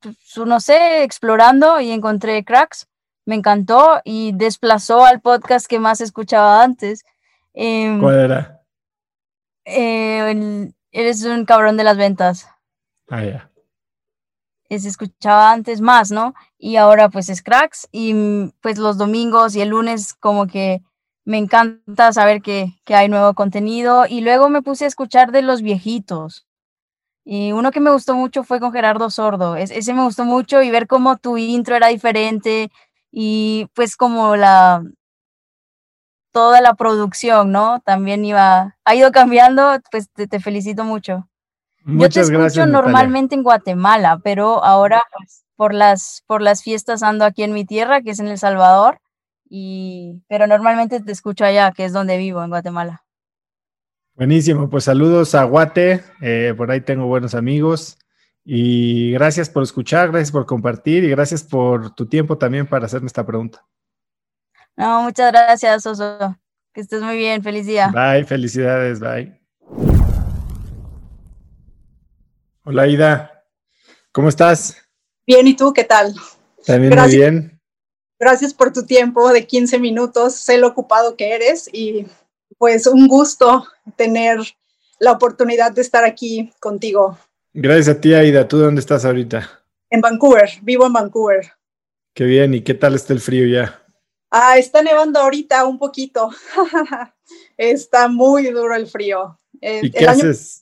pues, 0.00 0.16
no 0.36 0.60
sé, 0.60 1.02
explorando 1.02 1.80
y 1.80 1.90
encontré 1.90 2.44
Cracks, 2.44 2.86
me 3.26 3.34
encantó 3.34 4.00
y 4.04 4.30
desplazó 4.32 5.04
al 5.04 5.20
podcast 5.20 5.66
que 5.66 5.80
más 5.80 6.00
escuchaba 6.00 6.62
antes. 6.62 7.04
Em, 7.54 8.00
¿Cuál 8.00 8.20
era? 8.20 8.62
Eh, 9.64 10.70
eres 10.92 11.24
un 11.24 11.44
cabrón 11.44 11.76
de 11.76 11.84
las 11.84 11.96
ventas. 11.96 12.48
Ah, 13.08 13.24
ya 13.24 13.51
se 14.78 14.88
escuchaba 14.88 15.52
antes 15.52 15.80
más, 15.80 16.10
¿no? 16.10 16.34
Y 16.58 16.76
ahora 16.76 17.08
pues 17.08 17.28
es 17.28 17.42
cracks 17.42 17.88
y 17.92 18.14
pues 18.60 18.78
los 18.78 18.98
domingos 18.98 19.54
y 19.56 19.60
el 19.60 19.70
lunes 19.70 20.14
como 20.14 20.46
que 20.46 20.82
me 21.24 21.38
encanta 21.38 22.12
saber 22.12 22.42
que, 22.42 22.80
que 22.84 22.94
hay 22.94 23.08
nuevo 23.08 23.34
contenido 23.34 24.06
y 24.08 24.20
luego 24.22 24.48
me 24.48 24.62
puse 24.62 24.84
a 24.84 24.88
escuchar 24.88 25.32
de 25.32 25.42
los 25.42 25.62
viejitos. 25.62 26.46
Y 27.24 27.52
uno 27.52 27.70
que 27.70 27.80
me 27.80 27.92
gustó 27.92 28.14
mucho 28.14 28.44
fue 28.44 28.60
con 28.60 28.72
Gerardo 28.72 29.10
Sordo. 29.10 29.56
ese 29.56 29.94
me 29.94 30.02
gustó 30.02 30.24
mucho 30.24 30.62
y 30.62 30.70
ver 30.70 30.86
cómo 30.88 31.16
tu 31.18 31.38
intro 31.38 31.76
era 31.76 31.88
diferente 31.88 32.70
y 33.12 33.66
pues 33.74 33.96
como 33.96 34.36
la 34.36 34.82
toda 36.32 36.60
la 36.60 36.74
producción, 36.74 37.52
¿no? 37.52 37.80
También 37.80 38.24
iba, 38.24 38.76
ha 38.84 38.94
ido 38.94 39.12
cambiando, 39.12 39.78
pues 39.90 40.10
te 40.12 40.40
felicito 40.40 40.84
mucho. 40.84 41.28
Muchas 41.84 42.28
Yo 42.28 42.38
te 42.38 42.46
escucho 42.46 42.66
normalmente 42.66 43.34
en 43.34 43.42
Guatemala, 43.42 44.20
pero 44.22 44.64
ahora 44.64 45.02
pues, 45.16 45.44
por, 45.56 45.74
las, 45.74 46.22
por 46.26 46.42
las 46.42 46.62
fiestas 46.62 47.02
ando 47.02 47.24
aquí 47.24 47.42
en 47.42 47.52
mi 47.52 47.64
tierra, 47.64 48.02
que 48.02 48.10
es 48.10 48.20
en 48.20 48.28
El 48.28 48.38
Salvador, 48.38 49.00
y, 49.48 50.22
pero 50.28 50.46
normalmente 50.46 51.00
te 51.00 51.12
escucho 51.12 51.44
allá, 51.44 51.72
que 51.72 51.84
es 51.84 51.92
donde 51.92 52.16
vivo, 52.16 52.42
en 52.42 52.50
Guatemala. 52.50 53.04
Buenísimo, 54.14 54.68
pues 54.68 54.84
saludos 54.84 55.34
a 55.34 55.44
Guate, 55.44 56.04
eh, 56.20 56.54
por 56.56 56.70
ahí 56.70 56.80
tengo 56.80 57.06
buenos 57.06 57.34
amigos. 57.34 57.98
Y 58.44 59.12
gracias 59.12 59.48
por 59.48 59.62
escuchar, 59.62 60.10
gracias 60.10 60.32
por 60.32 60.46
compartir 60.46 61.04
y 61.04 61.10
gracias 61.10 61.44
por 61.44 61.94
tu 61.94 62.06
tiempo 62.06 62.38
también 62.38 62.66
para 62.66 62.86
hacerme 62.86 63.06
esta 63.06 63.24
pregunta. 63.24 63.64
No, 64.76 65.02
muchas 65.02 65.30
gracias, 65.30 65.86
Oso. 65.86 66.36
Que 66.72 66.80
estés 66.80 67.02
muy 67.02 67.16
bien, 67.16 67.42
feliz 67.42 67.66
día. 67.66 67.92
Bye, 67.92 68.24
felicidades, 68.24 68.98
bye. 68.98 70.01
Hola 72.64 72.86
Ida, 72.86 73.44
¿cómo 74.12 74.28
estás? 74.28 74.76
Bien, 75.26 75.48
¿y 75.48 75.56
tú 75.56 75.72
qué 75.72 75.82
tal? 75.82 76.14
También 76.64 76.96
muy 76.96 77.10
bien. 77.10 77.60
Gracias 78.20 78.54
por 78.54 78.72
tu 78.72 78.86
tiempo 78.86 79.32
de 79.32 79.48
15 79.48 79.80
minutos, 79.80 80.36
sé 80.36 80.58
lo 80.58 80.68
ocupado 80.68 81.16
que 81.16 81.34
eres 81.34 81.68
y 81.72 82.06
pues 82.58 82.86
un 82.86 83.08
gusto 83.08 83.66
tener 83.96 84.38
la 85.00 85.10
oportunidad 85.10 85.72
de 85.72 85.82
estar 85.82 86.04
aquí 86.04 86.52
contigo. 86.60 87.18
Gracias 87.52 87.96
a 87.96 88.00
ti, 88.00 88.14
Aida. 88.14 88.46
¿Tú 88.46 88.58
dónde 88.58 88.80
estás 88.80 89.04
ahorita? 89.04 89.64
En 89.90 90.00
Vancouver, 90.00 90.48
vivo 90.62 90.86
en 90.86 90.92
Vancouver. 90.92 91.50
Qué 92.14 92.22
bien, 92.22 92.54
¿y 92.54 92.62
qué 92.62 92.74
tal 92.74 92.94
está 92.94 93.12
el 93.12 93.20
frío 93.20 93.44
ya? 93.44 93.82
Ah, 94.30 94.56
está 94.56 94.82
nevando 94.82 95.18
ahorita 95.18 95.66
un 95.66 95.80
poquito. 95.80 96.30
está 97.56 98.06
muy 98.06 98.52
duro 98.52 98.76
el 98.76 98.86
frío. 98.86 99.36
¿Y 99.60 99.90
qué 99.90 100.06
haces? 100.06 100.61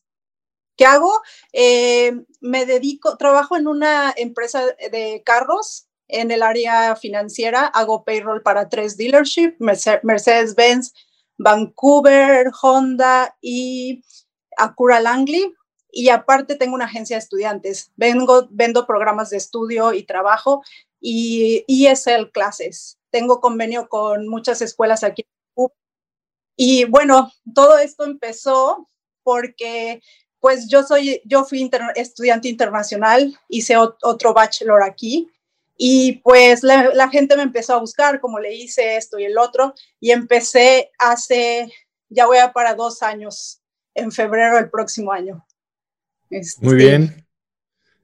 ¿Qué 0.81 0.87
hago? 0.87 1.13
Eh, 1.53 2.25
me 2.41 2.65
dedico, 2.65 3.19
trabajo 3.19 3.55
en 3.55 3.67
una 3.67 4.15
empresa 4.17 4.65
de 4.91 5.23
carros 5.27 5.89
en 6.09 6.31
el 6.31 6.43
área 6.43 6.97
financiera, 6.97 7.67
hago 7.67 8.03
payroll 8.03 8.41
para 8.41 8.71
tres 8.71 8.97
dealerships, 8.97 9.59
Mercedes-Benz, 9.61 10.95
Vancouver, 11.37 12.51
Honda 12.63 13.37
y 13.43 14.03
Acura 14.57 15.01
Langley. 15.01 15.53
Y 15.93 16.09
aparte 16.09 16.57
tengo 16.57 16.77
una 16.77 16.87
agencia 16.87 17.17
de 17.17 17.25
estudiantes. 17.25 17.93
Vengo, 17.97 18.49
vendo 18.51 18.87
programas 18.87 19.29
de 19.29 19.37
estudio 19.37 19.93
y 19.93 20.05
trabajo 20.05 20.63
y 20.99 21.63
ESL 21.69 22.31
clases. 22.33 22.99
Tengo 23.11 23.43
convenio 23.43 23.91
con 23.91 24.29
muchas 24.29 24.63
escuelas 24.63 25.05
aquí. 25.05 25.27
Y 26.57 26.87
bueno, 26.87 27.31
todo 27.55 27.77
esto 27.77 28.05
empezó 28.05 28.89
porque 29.23 30.01
pues 30.41 30.69
yo 30.69 30.83
soy, 30.83 31.21
yo 31.25 31.45
fui 31.45 31.71
estudiante 31.95 32.49
internacional, 32.49 33.39
hice 33.49 33.77
otro 33.77 34.33
bachelor 34.33 34.83
aquí 34.83 35.31
y 35.77 36.21
pues 36.25 36.63
la, 36.63 37.09
gente 37.11 37.37
me 37.37 37.43
empezó 37.43 37.75
a 37.75 37.81
buscar 37.81 38.21
como 38.21 38.39
le 38.39 38.55
hice 38.55 38.97
esto 38.97 39.19
y 39.19 39.25
el 39.25 39.39
otro 39.39 39.75
y 40.01 40.11
empecé 40.11 40.91
hace, 40.99 41.73
ya 42.09 42.27
voy 42.27 42.39
a 42.39 42.53
para 42.53 42.75
dos 42.75 43.03
años, 43.03 43.63
en 43.95 44.13
febrero 44.13 44.57
del 44.57 44.71
próximo 44.71 45.13
año. 45.13 45.47
Este, 46.31 46.65
muy 46.65 46.77
bien. 46.77 47.27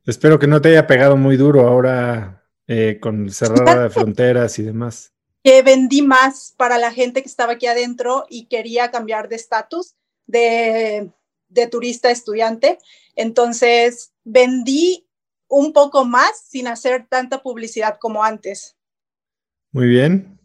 Espero 0.04 0.38
que 0.38 0.46
no 0.46 0.60
te 0.60 0.70
haya 0.70 0.86
pegado 0.86 1.16
muy 1.16 1.36
duro 1.36 1.66
ahora 1.66 2.44
eh, 2.66 2.98
con 3.00 3.30
cerrada 3.30 3.84
de 3.84 3.90
fronteras 3.90 4.58
y 4.58 4.62
demás. 4.62 5.12
Que 5.42 5.62
vendí 5.62 6.02
más 6.02 6.54
para 6.56 6.78
la 6.78 6.92
gente 6.92 7.22
que 7.22 7.28
estaba 7.28 7.52
aquí 7.52 7.66
adentro 7.66 8.26
y 8.28 8.46
quería 8.46 8.90
cambiar 8.90 9.28
de 9.28 9.36
estatus 9.36 9.94
de 10.26 11.10
de 11.60 11.68
turista 11.68 12.10
estudiante. 12.10 12.78
Entonces, 13.16 14.12
vendí 14.24 15.06
un 15.48 15.72
poco 15.72 16.04
más 16.04 16.44
sin 16.48 16.68
hacer 16.68 17.06
tanta 17.08 17.42
publicidad 17.42 17.98
como 18.00 18.22
antes. 18.22 18.76
Muy 19.72 19.86
bien. 19.86 20.38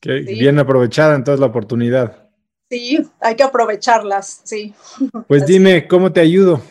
Qué 0.00 0.20
bien 0.20 0.58
aprovechada 0.58 1.14
entonces 1.14 1.40
la 1.40 1.46
oportunidad. 1.46 2.28
Sí, 2.70 2.98
hay 3.20 3.36
que 3.36 3.42
aprovecharlas, 3.42 4.40
sí. 4.44 4.74
Pues 5.28 5.46
dime, 5.46 5.86
¿cómo 5.86 6.12
te 6.12 6.20
ayudo? 6.20 6.62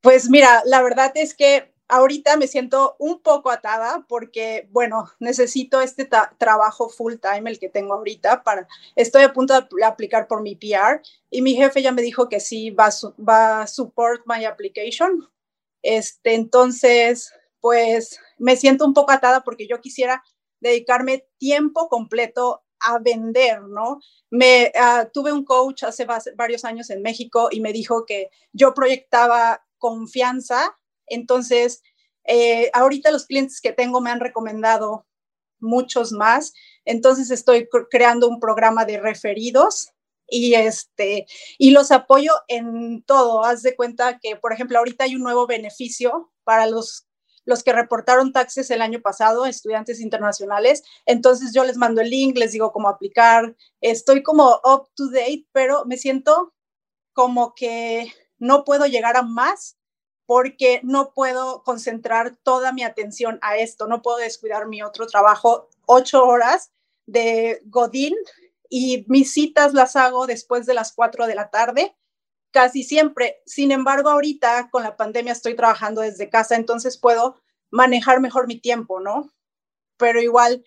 Pues 0.00 0.28
mira, 0.30 0.62
la 0.64 0.82
verdad 0.82 1.12
es 1.14 1.34
que 1.34 1.72
ahorita 1.88 2.36
me 2.36 2.46
siento 2.46 2.96
un 2.98 3.20
poco 3.20 3.50
atada 3.50 4.04
porque, 4.08 4.68
bueno, 4.70 5.10
necesito 5.20 5.80
este 5.80 6.08
trabajo 6.38 6.88
full 6.88 7.14
time, 7.14 7.50
el 7.50 7.58
que 7.58 7.68
tengo 7.68 7.94
ahorita, 7.94 8.42
para, 8.42 8.66
estoy 8.96 9.22
a 9.22 9.32
punto 9.32 9.54
de 9.54 9.84
aplicar 9.84 10.26
por 10.26 10.42
mi 10.42 10.56
PR 10.56 11.00
y 11.30 11.42
mi 11.42 11.54
jefe 11.54 11.82
ya 11.82 11.92
me 11.92 12.02
dijo 12.02 12.28
que 12.28 12.40
sí 12.40 12.70
va, 12.70 12.90
va 13.16 13.62
a 13.62 13.66
support 13.66 14.22
my 14.26 14.44
application. 14.44 15.28
Este, 15.82 16.34
entonces, 16.34 17.32
pues 17.60 18.18
me 18.38 18.56
siento 18.56 18.84
un 18.84 18.94
poco 18.94 19.12
atada 19.12 19.42
porque 19.42 19.68
yo 19.68 19.80
quisiera 19.80 20.22
dedicarme 20.60 21.26
tiempo 21.38 21.88
completo 21.88 22.62
a 22.80 22.98
vender, 22.98 23.62
¿no? 23.62 24.00
Me 24.30 24.72
ah, 24.74 25.08
tuve 25.12 25.32
un 25.32 25.44
coach 25.44 25.84
hace 25.84 26.06
varios 26.36 26.64
años 26.64 26.90
en 26.90 27.02
México 27.02 27.48
y 27.50 27.60
me 27.60 27.72
dijo 27.72 28.04
que 28.04 28.30
yo 28.52 28.74
proyectaba 28.74 29.64
confianza 29.78 30.76
entonces, 31.08 31.82
eh, 32.24 32.70
ahorita 32.74 33.10
los 33.10 33.26
clientes 33.26 33.60
que 33.60 33.72
tengo 33.72 34.00
me 34.00 34.10
han 34.10 34.20
recomendado 34.20 35.06
muchos 35.60 36.12
más. 36.12 36.52
Entonces, 36.84 37.30
estoy 37.30 37.68
creando 37.90 38.28
un 38.28 38.40
programa 38.40 38.84
de 38.84 38.98
referidos 39.00 39.90
y 40.28 40.54
este 40.54 41.26
y 41.58 41.70
los 41.70 41.90
apoyo 41.90 42.32
en 42.48 43.02
todo. 43.04 43.44
Haz 43.44 43.62
de 43.62 43.76
cuenta 43.76 44.18
que, 44.20 44.36
por 44.36 44.52
ejemplo, 44.52 44.78
ahorita 44.78 45.04
hay 45.04 45.16
un 45.16 45.22
nuevo 45.22 45.46
beneficio 45.46 46.32
para 46.44 46.66
los 46.66 47.06
los 47.46 47.62
que 47.62 47.72
reportaron 47.72 48.32
taxes 48.32 48.70
el 48.70 48.82
año 48.82 49.00
pasado, 49.00 49.46
estudiantes 49.46 50.00
internacionales. 50.00 50.82
Entonces 51.06 51.52
yo 51.54 51.64
les 51.64 51.76
mando 51.76 52.00
el 52.00 52.10
link, 52.10 52.36
les 52.36 52.52
digo 52.52 52.72
cómo 52.72 52.88
aplicar. 52.88 53.56
Estoy 53.80 54.22
como 54.22 54.60
up 54.64 54.88
to 54.96 55.08
date, 55.10 55.46
pero 55.52 55.84
me 55.86 55.96
siento 55.96 56.52
como 57.12 57.54
que 57.54 58.12
no 58.38 58.64
puedo 58.64 58.86
llegar 58.86 59.16
a 59.16 59.22
más 59.22 59.75
porque 60.26 60.80
no 60.82 61.12
puedo 61.14 61.62
concentrar 61.62 62.36
toda 62.42 62.72
mi 62.72 62.82
atención 62.82 63.38
a 63.42 63.56
esto, 63.56 63.86
no 63.86 64.02
puedo 64.02 64.18
descuidar 64.18 64.66
mi 64.66 64.82
otro 64.82 65.06
trabajo, 65.06 65.68
ocho 65.86 66.24
horas 66.24 66.72
de 67.06 67.62
Godín 67.66 68.14
y 68.68 69.04
mis 69.08 69.32
citas 69.32 69.72
las 69.72 69.94
hago 69.94 70.26
después 70.26 70.66
de 70.66 70.74
las 70.74 70.92
cuatro 70.92 71.26
de 71.28 71.36
la 71.36 71.50
tarde, 71.50 71.96
casi 72.50 72.82
siempre. 72.82 73.40
Sin 73.46 73.70
embargo, 73.70 74.10
ahorita 74.10 74.68
con 74.70 74.82
la 74.82 74.96
pandemia 74.96 75.32
estoy 75.32 75.54
trabajando 75.54 76.00
desde 76.00 76.28
casa, 76.28 76.56
entonces 76.56 76.98
puedo 76.98 77.40
manejar 77.70 78.20
mejor 78.20 78.48
mi 78.48 78.58
tiempo, 78.58 78.98
¿no? 79.00 79.32
Pero 79.96 80.20
igual, 80.20 80.64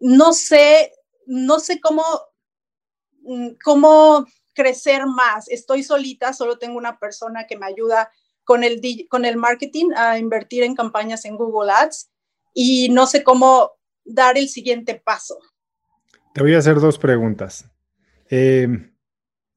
no 0.00 0.32
sé, 0.32 0.92
no 1.26 1.60
sé 1.60 1.80
cómo, 1.80 2.04
mm, 3.20 3.50
cómo 3.62 4.26
crecer 4.54 5.06
más. 5.06 5.48
Estoy 5.48 5.82
solita, 5.84 6.32
solo 6.32 6.58
tengo 6.58 6.78
una 6.78 6.98
persona 6.98 7.46
que 7.46 7.56
me 7.56 7.66
ayuda 7.66 8.10
con 8.44 8.64
el, 8.64 8.80
con 9.08 9.24
el 9.24 9.36
marketing 9.36 9.90
a 9.96 10.18
invertir 10.18 10.62
en 10.62 10.74
campañas 10.74 11.24
en 11.24 11.36
Google 11.36 11.72
Ads 11.72 12.10
y 12.54 12.88
no 12.90 13.06
sé 13.06 13.22
cómo 13.22 13.72
dar 14.04 14.36
el 14.36 14.48
siguiente 14.48 14.94
paso. 14.94 15.38
Te 16.34 16.42
voy 16.42 16.54
a 16.54 16.58
hacer 16.58 16.80
dos 16.80 16.98
preguntas. 16.98 17.68
Eh, 18.30 18.68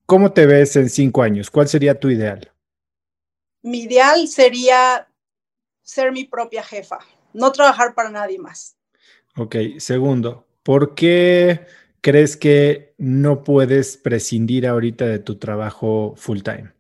¿Cómo 0.06 0.34
te 0.34 0.46
ves 0.46 0.76
en 0.76 0.90
cinco 0.90 1.24
años? 1.24 1.50
¿Cuál 1.50 1.68
sería 1.68 2.00
tu 2.00 2.10
ideal? 2.10 2.52
Mi 3.64 3.84
ideal 3.84 4.28
sería 4.28 5.08
ser 5.82 6.12
mi 6.12 6.26
propia 6.26 6.64
jefa, 6.64 7.00
no 7.34 7.52
trabajar 7.52 7.96
para 7.96 8.12
nadie 8.12 8.38
más. 8.38 8.78
Ok, 9.36 9.56
segundo, 9.80 10.46
¿por 10.62 10.94
qué 10.94 11.66
crees 12.02 12.38
que 12.38 12.94
no 13.00 13.44
puedes 13.44 13.98
prescindir 13.98 14.68
ahorita 14.68 15.08
de 15.08 15.18
tu 15.18 15.40
trabajo 15.40 16.14
full 16.16 16.42
time? 16.42 16.75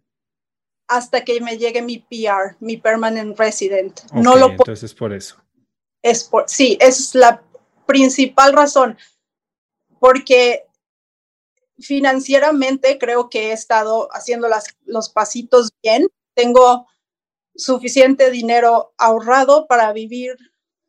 Hasta 0.87 1.23
que 1.23 1.41
me 1.41 1.57
llegue 1.57 1.81
mi 1.81 1.99
PR, 1.99 2.55
mi 2.59 2.77
permanent 2.77 3.37
resident. 3.37 3.99
Ok, 4.05 4.13
no 4.13 4.35
lo 4.35 4.51
entonces 4.51 4.93
por 4.93 5.13
eso. 5.13 5.37
Es 6.01 6.23
por, 6.23 6.45
sí, 6.47 6.77
es 6.79 7.15
la 7.15 7.41
principal 7.85 8.53
razón. 8.53 8.97
Porque 9.99 10.65
financieramente 11.79 12.97
creo 12.99 13.29
que 13.29 13.49
he 13.49 13.51
estado 13.51 14.09
haciendo 14.11 14.47
las, 14.47 14.65
los 14.85 15.09
pasitos 15.09 15.71
bien. 15.81 16.07
Tengo 16.35 16.87
suficiente 17.55 18.29
dinero 18.31 18.93
ahorrado 18.97 19.67
para 19.67 19.91
vivir, 19.93 20.35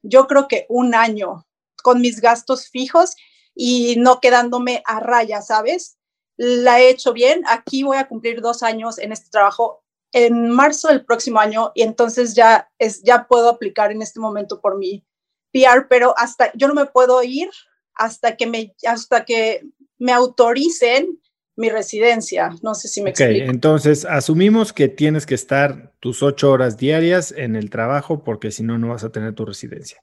yo 0.02 0.26
creo 0.26 0.48
que 0.48 0.66
un 0.68 0.94
año 0.94 1.46
con 1.82 2.00
mis 2.00 2.20
gastos 2.20 2.68
fijos 2.68 3.14
y 3.54 3.96
no 3.96 4.20
quedándome 4.20 4.82
a 4.86 5.00
raya, 5.00 5.42
¿sabes? 5.42 5.98
La 6.36 6.80
he 6.80 6.90
hecho 6.90 7.12
bien. 7.12 7.42
Aquí 7.46 7.82
voy 7.82 7.96
a 7.96 8.08
cumplir 8.08 8.40
dos 8.40 8.62
años 8.62 8.98
en 8.98 9.12
este 9.12 9.30
trabajo 9.30 9.84
en 10.12 10.50
marzo 10.50 10.88
del 10.88 11.04
próximo 11.04 11.40
año 11.40 11.72
y 11.74 11.82
entonces 11.82 12.34
ya 12.34 12.70
es 12.78 13.02
ya 13.02 13.26
puedo 13.26 13.48
aplicar 13.48 13.92
en 13.92 14.02
este 14.02 14.20
momento 14.20 14.60
por 14.60 14.78
mi 14.78 15.04
PR, 15.52 15.86
pero 15.88 16.14
hasta 16.16 16.52
yo 16.54 16.68
no 16.68 16.74
me 16.74 16.86
puedo 16.86 17.22
ir 17.22 17.50
hasta 17.94 18.36
que 18.36 18.46
me 18.46 18.74
hasta 18.86 19.24
que 19.24 19.62
me 19.98 20.12
autoricen 20.12 21.20
mi 21.56 21.70
residencia. 21.70 22.50
No 22.62 22.74
sé 22.74 22.88
si 22.88 23.02
me 23.02 23.10
Ok, 23.10 23.20
explico. 23.20 23.50
entonces 23.50 24.04
asumimos 24.04 24.72
que 24.72 24.88
tienes 24.88 25.24
que 25.26 25.34
estar 25.34 25.94
tus 26.00 26.22
ocho 26.22 26.50
horas 26.50 26.76
diarias 26.76 27.32
en 27.32 27.56
el 27.56 27.70
trabajo 27.70 28.24
porque 28.24 28.50
si 28.50 28.62
no, 28.62 28.78
no 28.78 28.88
vas 28.88 29.04
a 29.04 29.10
tener 29.10 29.34
tu 29.34 29.44
residencia. 29.46 30.02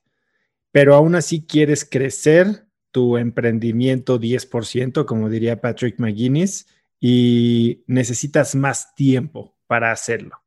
Pero 0.72 0.96
aún 0.96 1.14
así 1.14 1.46
quieres 1.46 1.86
crecer 1.86 2.66
tu 2.92 3.18
emprendimiento 3.18 4.20
10%, 4.20 5.06
como 5.06 5.30
diría 5.30 5.62
Patrick 5.62 6.00
McGuinness, 6.00 6.68
y 7.00 7.84
necesitas 7.86 8.56
más 8.56 8.96
tiempo 8.96 9.53
para 9.74 9.92
hacerlo. 9.92 10.44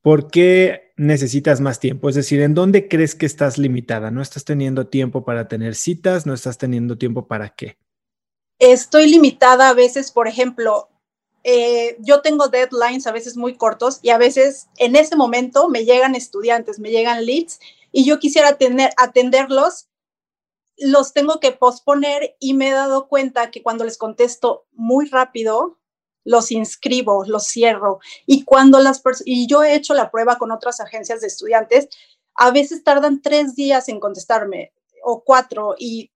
¿Por 0.00 0.30
qué 0.30 0.92
necesitas 0.96 1.60
más 1.60 1.80
tiempo? 1.80 2.08
Es 2.08 2.14
decir, 2.14 2.40
¿en 2.40 2.54
dónde 2.54 2.86
crees 2.86 3.16
que 3.16 3.26
estás 3.26 3.58
limitada? 3.58 4.12
¿No 4.12 4.22
estás 4.22 4.44
teniendo 4.44 4.86
tiempo 4.86 5.24
para 5.24 5.48
tener 5.48 5.74
citas? 5.74 6.24
¿No 6.24 6.34
estás 6.34 6.56
teniendo 6.56 6.96
tiempo 6.96 7.26
para 7.26 7.48
qué? 7.48 7.78
estoy 8.60 9.10
limitada 9.10 9.70
a 9.70 9.74
veces, 9.74 10.12
por 10.12 10.28
ejemplo, 10.28 10.88
eh, 11.42 11.96
yo 11.98 12.22
tengo 12.22 12.46
deadlines 12.46 13.08
a 13.08 13.12
veces 13.12 13.36
muy 13.36 13.56
cortos 13.56 13.98
y 14.02 14.10
a 14.10 14.18
veces 14.18 14.68
en 14.76 14.94
ese 14.94 15.16
momento 15.16 15.68
me 15.68 15.84
llegan 15.84 16.14
estudiantes, 16.14 16.78
me 16.78 16.92
llegan 16.92 17.26
leads 17.26 17.58
y 17.90 18.04
yo 18.04 18.20
quisiera 18.20 18.56
tener, 18.56 18.92
atenderlos, 18.96 19.88
los 20.76 21.12
tengo 21.12 21.40
que 21.40 21.50
posponer 21.50 22.36
y 22.38 22.54
me 22.54 22.68
he 22.68 22.72
dado 22.72 23.08
cuenta 23.08 23.50
que 23.50 23.64
cuando 23.64 23.82
les 23.82 23.98
contesto 23.98 24.68
muy 24.70 25.06
rápido, 25.06 25.80
los 26.24 26.50
inscribo, 26.50 27.24
los 27.26 27.46
cierro. 27.46 28.00
Y 28.26 28.44
cuando 28.44 28.80
las 28.80 29.02
y 29.24 29.46
yo 29.46 29.62
he 29.62 29.74
hecho 29.74 29.94
la 29.94 30.10
prueba 30.10 30.38
con 30.38 30.50
otras 30.50 30.80
agencias 30.80 31.20
de 31.20 31.28
estudiantes, 31.28 31.88
a 32.34 32.50
veces 32.50 32.82
tardan 32.82 33.22
tres 33.22 33.54
días 33.54 33.88
en 33.88 34.00
contestarme 34.00 34.72
o 35.02 35.22
cuatro 35.22 35.74
y 35.78 36.10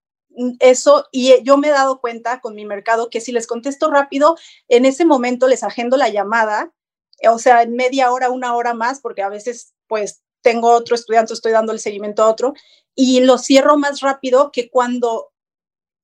eso, 0.60 1.06
y 1.10 1.42
yo 1.42 1.56
me 1.56 1.68
he 1.68 1.72
dado 1.72 2.00
cuenta 2.00 2.40
con 2.40 2.54
mi 2.54 2.64
mercado 2.64 3.10
que 3.10 3.20
si 3.20 3.32
les 3.32 3.46
contesto 3.46 3.90
rápido, 3.90 4.36
en 4.68 4.84
ese 4.84 5.04
momento 5.04 5.48
les 5.48 5.64
agendo 5.64 5.96
la 5.96 6.08
llamada, 6.08 6.72
o 7.28 7.38
sea, 7.38 7.62
en 7.62 7.74
media 7.74 8.12
hora, 8.12 8.30
una 8.30 8.54
hora 8.54 8.74
más, 8.74 9.00
porque 9.00 9.22
a 9.22 9.28
veces 9.28 9.74
pues 9.88 10.22
tengo 10.42 10.70
otro 10.70 10.94
estudiante, 10.94 11.32
estoy 11.32 11.52
dando 11.52 11.72
el 11.72 11.80
seguimiento 11.80 12.22
a 12.22 12.30
otro, 12.30 12.54
y 12.94 13.20
lo 13.20 13.38
cierro 13.38 13.76
más 13.76 14.00
rápido 14.00 14.52
que 14.52 14.70
cuando 14.70 15.32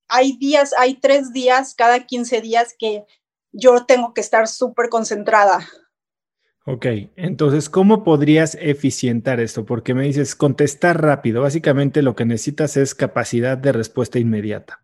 hay 0.09 0.37
días, 0.37 0.75
hay 0.77 0.95
tres 0.95 1.33
días 1.33 1.75
cada 1.75 2.07
15 2.07 2.40
días 2.40 2.75
que 2.79 3.05
yo 3.55 3.87
tengo 3.87 4.12
que 4.12 4.21
estar 4.21 4.49
súper 4.49 4.88
concentrada. 4.90 5.67
Ok, 6.67 6.87
entonces, 7.17 7.69
¿cómo 7.69 8.05
podrías 8.05 8.57
eficientar 8.61 9.38
esto? 9.38 9.64
Porque 9.64 9.95
me 9.95 10.05
dices 10.05 10.35
contestar 10.35 11.03
rápido. 11.03 11.43
Básicamente 11.43 12.03
lo 12.03 12.17
que 12.17 12.25
necesitas 12.25 12.77
es 12.77 12.95
capacidad 12.95 13.59
de 13.59 13.73
respuesta 13.73 14.19
inmediata, 14.19 14.83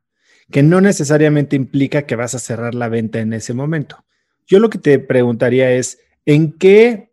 que 0.50 0.62
no 0.62 0.80
necesariamente 0.80 1.56
implica 1.56 2.02
que 2.02 2.16
vas 2.16 2.34
a 2.34 2.38
cerrar 2.38 2.74
la 2.74 2.88
venta 2.88 3.20
en 3.20 3.32
ese 3.32 3.54
momento. 3.54 4.04
Yo 4.46 4.58
lo 4.58 4.68
que 4.68 4.78
te 4.78 4.98
preguntaría 4.98 5.72
es, 5.72 6.00
¿en 6.26 6.52
qué 6.52 7.12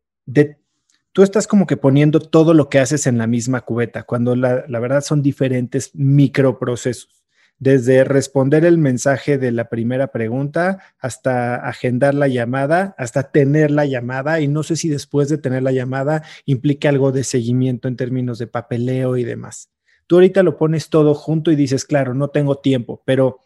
tú 1.14 1.24
estás 1.24 1.48
como 1.48 1.66
que 1.66 1.78
poniendo 1.78 2.20
todo 2.20 2.54
lo 2.54 2.68
que 2.68 2.80
haces 2.80 3.08
en 3.08 3.18
la 3.18 3.26
misma 3.26 3.62
cubeta, 3.62 4.04
cuando 4.04 4.36
la, 4.36 4.66
la 4.68 4.80
verdad 4.80 5.02
son 5.02 5.22
diferentes 5.22 5.92
microprocesos? 5.96 7.17
Desde 7.60 8.04
responder 8.04 8.66
el 8.66 8.78
mensaje 8.78 9.38
de 9.38 9.52
la 9.52 9.70
primera 9.70 10.08
pregunta 10.12 10.80
hasta 11.00 11.56
agendar 11.56 12.14
la 12.14 12.28
llamada, 12.28 12.94
hasta 12.98 13.32
tener 13.32 13.72
la 13.72 13.86
llamada 13.86 14.40
y 14.42 14.48
no 14.48 14.64
sé 14.64 14.76
si 14.76 14.90
después 14.90 15.28
de 15.30 15.38
tener 15.38 15.64
la 15.64 15.72
llamada 15.72 16.24
implica 16.46 16.90
algo 16.90 17.12
de 17.12 17.24
seguimiento 17.24 17.88
en 17.88 17.96
términos 17.96 18.38
de 18.38 18.48
papeleo 18.48 19.18
y 19.18 19.24
demás. 19.24 19.70
Tú 20.06 20.16
ahorita 20.18 20.44
lo 20.44 20.58
pones 20.58 20.90
todo 20.90 21.14
junto 21.16 21.52
y 21.52 21.56
dices, 21.56 21.84
claro, 21.84 22.14
no 22.14 22.30
tengo 22.30 22.60
tiempo, 22.60 23.02
pero 23.06 23.40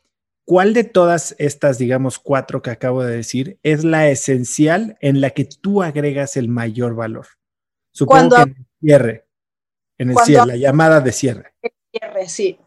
¿cuál 0.45 0.73
de 0.73 0.83
todas 0.83 1.33
estas, 1.39 1.77
digamos, 1.77 2.19
cuatro 2.19 2.61
que 2.61 2.69
acabo 2.69 3.03
de 3.03 3.15
decir 3.15 3.59
es 3.63 3.83
la 3.83 4.09
esencial 4.09 4.97
en 4.99 5.21
la 5.21 5.29
que 5.31 5.45
tú 5.45 5.81
agregas 5.83 6.35
el 6.37 6.49
mayor 6.49 6.95
valor? 6.95 7.27
Supongo 7.93 8.29
Cuando- 8.29 8.35
que 8.35 8.41
en 8.43 8.57
el 8.57 8.65
cierre, 8.79 9.25
en 9.97 10.09
el 10.11 10.17
cierre, 10.17 10.45
la 10.47 10.55
llamada 10.57 10.99
de 10.99 11.11
cierre. 11.13 11.53
Cierre, 11.91 12.27
sí. 12.29 12.57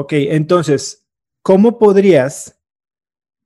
Ok, 0.00 0.12
entonces, 0.12 1.08
¿cómo 1.42 1.76
podrías 1.76 2.56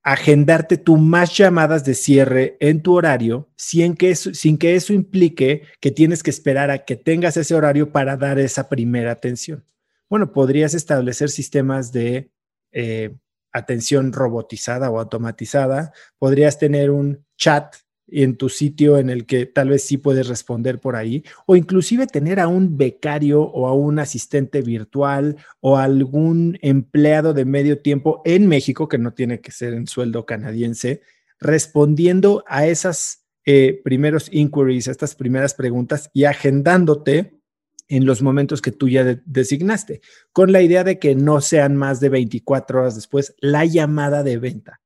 agendarte 0.02 0.76
tú 0.76 0.98
más 0.98 1.34
llamadas 1.34 1.82
de 1.82 1.94
cierre 1.94 2.58
en 2.60 2.82
tu 2.82 2.92
horario 2.92 3.48
sin 3.56 3.96
que, 3.96 4.10
eso, 4.10 4.34
sin 4.34 4.58
que 4.58 4.74
eso 4.74 4.92
implique 4.92 5.62
que 5.80 5.90
tienes 5.90 6.22
que 6.22 6.28
esperar 6.28 6.70
a 6.70 6.84
que 6.84 6.96
tengas 6.96 7.38
ese 7.38 7.54
horario 7.54 7.90
para 7.90 8.18
dar 8.18 8.38
esa 8.38 8.68
primera 8.68 9.12
atención? 9.12 9.64
Bueno, 10.10 10.30
podrías 10.30 10.74
establecer 10.74 11.30
sistemas 11.30 11.90
de 11.90 12.30
eh, 12.70 13.16
atención 13.50 14.12
robotizada 14.12 14.90
o 14.90 14.98
automatizada, 14.98 15.94
podrías 16.18 16.58
tener 16.58 16.90
un 16.90 17.24
chat 17.38 17.76
en 18.12 18.36
tu 18.36 18.48
sitio 18.48 18.98
en 18.98 19.10
el 19.10 19.26
que 19.26 19.46
tal 19.46 19.70
vez 19.70 19.82
sí 19.82 19.96
puedes 19.96 20.28
responder 20.28 20.78
por 20.78 20.96
ahí, 20.96 21.24
o 21.46 21.56
inclusive 21.56 22.06
tener 22.06 22.40
a 22.40 22.48
un 22.48 22.76
becario 22.76 23.42
o 23.42 23.66
a 23.66 23.74
un 23.74 23.98
asistente 23.98 24.62
virtual 24.62 25.36
o 25.60 25.78
algún 25.78 26.58
empleado 26.62 27.32
de 27.32 27.44
medio 27.44 27.80
tiempo 27.80 28.22
en 28.24 28.46
México, 28.46 28.88
que 28.88 28.98
no 28.98 29.14
tiene 29.14 29.40
que 29.40 29.52
ser 29.52 29.74
en 29.74 29.86
sueldo 29.86 30.26
canadiense, 30.26 31.00
respondiendo 31.40 32.44
a 32.46 32.66
esas 32.66 33.26
eh, 33.44 33.80
primeros 33.82 34.28
inquiries, 34.32 34.88
a 34.88 34.92
estas 34.92 35.14
primeras 35.14 35.54
preguntas 35.54 36.10
y 36.12 36.24
agendándote 36.24 37.40
en 37.88 38.06
los 38.06 38.22
momentos 38.22 38.62
que 38.62 38.72
tú 38.72 38.88
ya 38.88 39.04
de 39.04 39.20
designaste, 39.26 40.00
con 40.32 40.52
la 40.52 40.62
idea 40.62 40.84
de 40.84 40.98
que 40.98 41.14
no 41.14 41.40
sean 41.40 41.76
más 41.76 42.00
de 42.00 42.08
24 42.08 42.80
horas 42.80 42.94
después 42.94 43.34
la 43.40 43.64
llamada 43.64 44.22
de 44.22 44.38
venta. 44.38 44.80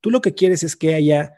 Tú 0.00 0.10
lo 0.10 0.20
que 0.20 0.34
quieres 0.34 0.62
es 0.62 0.76
que 0.76 0.94
haya 0.94 1.37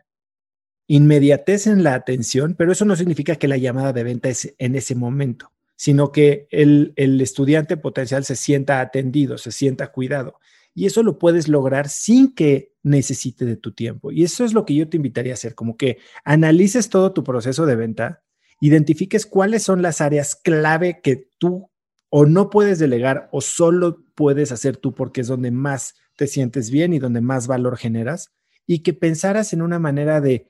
inmediatez 0.91 1.69
en 1.69 1.85
la 1.85 1.95
atención, 1.95 2.57
pero 2.59 2.73
eso 2.73 2.85
no 2.85 2.97
significa 2.97 3.37
que 3.37 3.47
la 3.47 3.57
llamada 3.57 3.93
de 3.93 4.03
venta 4.03 4.29
es 4.29 4.57
en 4.59 4.75
ese 4.75 4.97
momento, 4.97 5.53
sino 5.77 6.11
que 6.11 6.49
el, 6.51 6.93
el, 6.97 7.21
estudiante 7.21 7.77
potencial 7.77 8.25
se 8.25 8.35
sienta 8.35 8.81
atendido, 8.81 9.39
se 9.39 9.53
sienta 9.53 9.93
cuidado. 9.93 10.41
Y 10.75 10.87
eso 10.87 11.05
lo 11.05 11.17
puedes 11.17 11.47
lograr 11.47 11.89
sin 11.89 12.35
que 12.35 12.73
necesite 12.83 13.45
de 13.45 13.55
tu 13.55 13.71
tiempo. 13.71 14.11
Y 14.11 14.25
eso 14.25 14.45
es 14.45 14.53
lo 14.53 14.67
que 14.67 14.75
yo 14.75 14.89
te 14.89 14.97
invitaría 14.97 15.33
a 15.33 15.35
hacer, 15.35 15.55
como 15.55 15.77
que 15.77 15.99
analices 16.25 16.89
todo 16.89 17.13
tu 17.13 17.23
proceso 17.23 17.67
de 17.67 17.77
venta, 17.77 18.25
identifiques 18.61 19.27
cuáles 19.27 19.63
son 19.63 19.83
las 19.83 20.01
áreas 20.01 20.35
clave 20.35 21.01
que 21.05 21.29
tú 21.39 21.71
o 22.09 22.27
no 22.27 22.51
puedes 22.51 22.81
delegar 22.81 23.29
o 23.31 23.41
solo 23.41 24.03
puedes 24.17 24.51
hacer 24.51 24.77
tú 24.77 24.93
porque 24.93 25.21
es 25.21 25.29
donde 25.29 25.53
más 25.53 25.95
te 26.17 26.27
sientes 26.27 26.73
bien 26.73 26.93
y 26.93 26.99
donde 26.99 27.21
más 27.21 27.47
valor 27.47 27.77
generas 27.77 28.33
y 28.67 28.81
que 28.81 28.93
pensaras 28.93 29.53
en 29.53 29.63
una 29.63 29.79
manera 29.79 30.21
de 30.21 30.50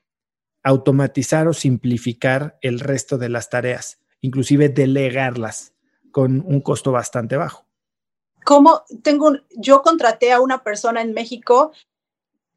automatizar 0.63 1.47
o 1.47 1.53
simplificar 1.53 2.57
el 2.61 2.79
resto 2.79 3.17
de 3.17 3.29
las 3.29 3.49
tareas, 3.49 3.99
inclusive 4.21 4.69
delegarlas 4.69 5.73
con 6.11 6.43
un 6.45 6.61
costo 6.61 6.91
bastante 6.91 7.37
bajo. 7.37 7.65
¿Cómo 8.43 8.83
tengo 9.03 9.27
un, 9.27 9.43
yo 9.55 9.81
contraté 9.81 10.31
a 10.31 10.41
una 10.41 10.63
persona 10.63 11.01
en 11.01 11.13
México 11.13 11.71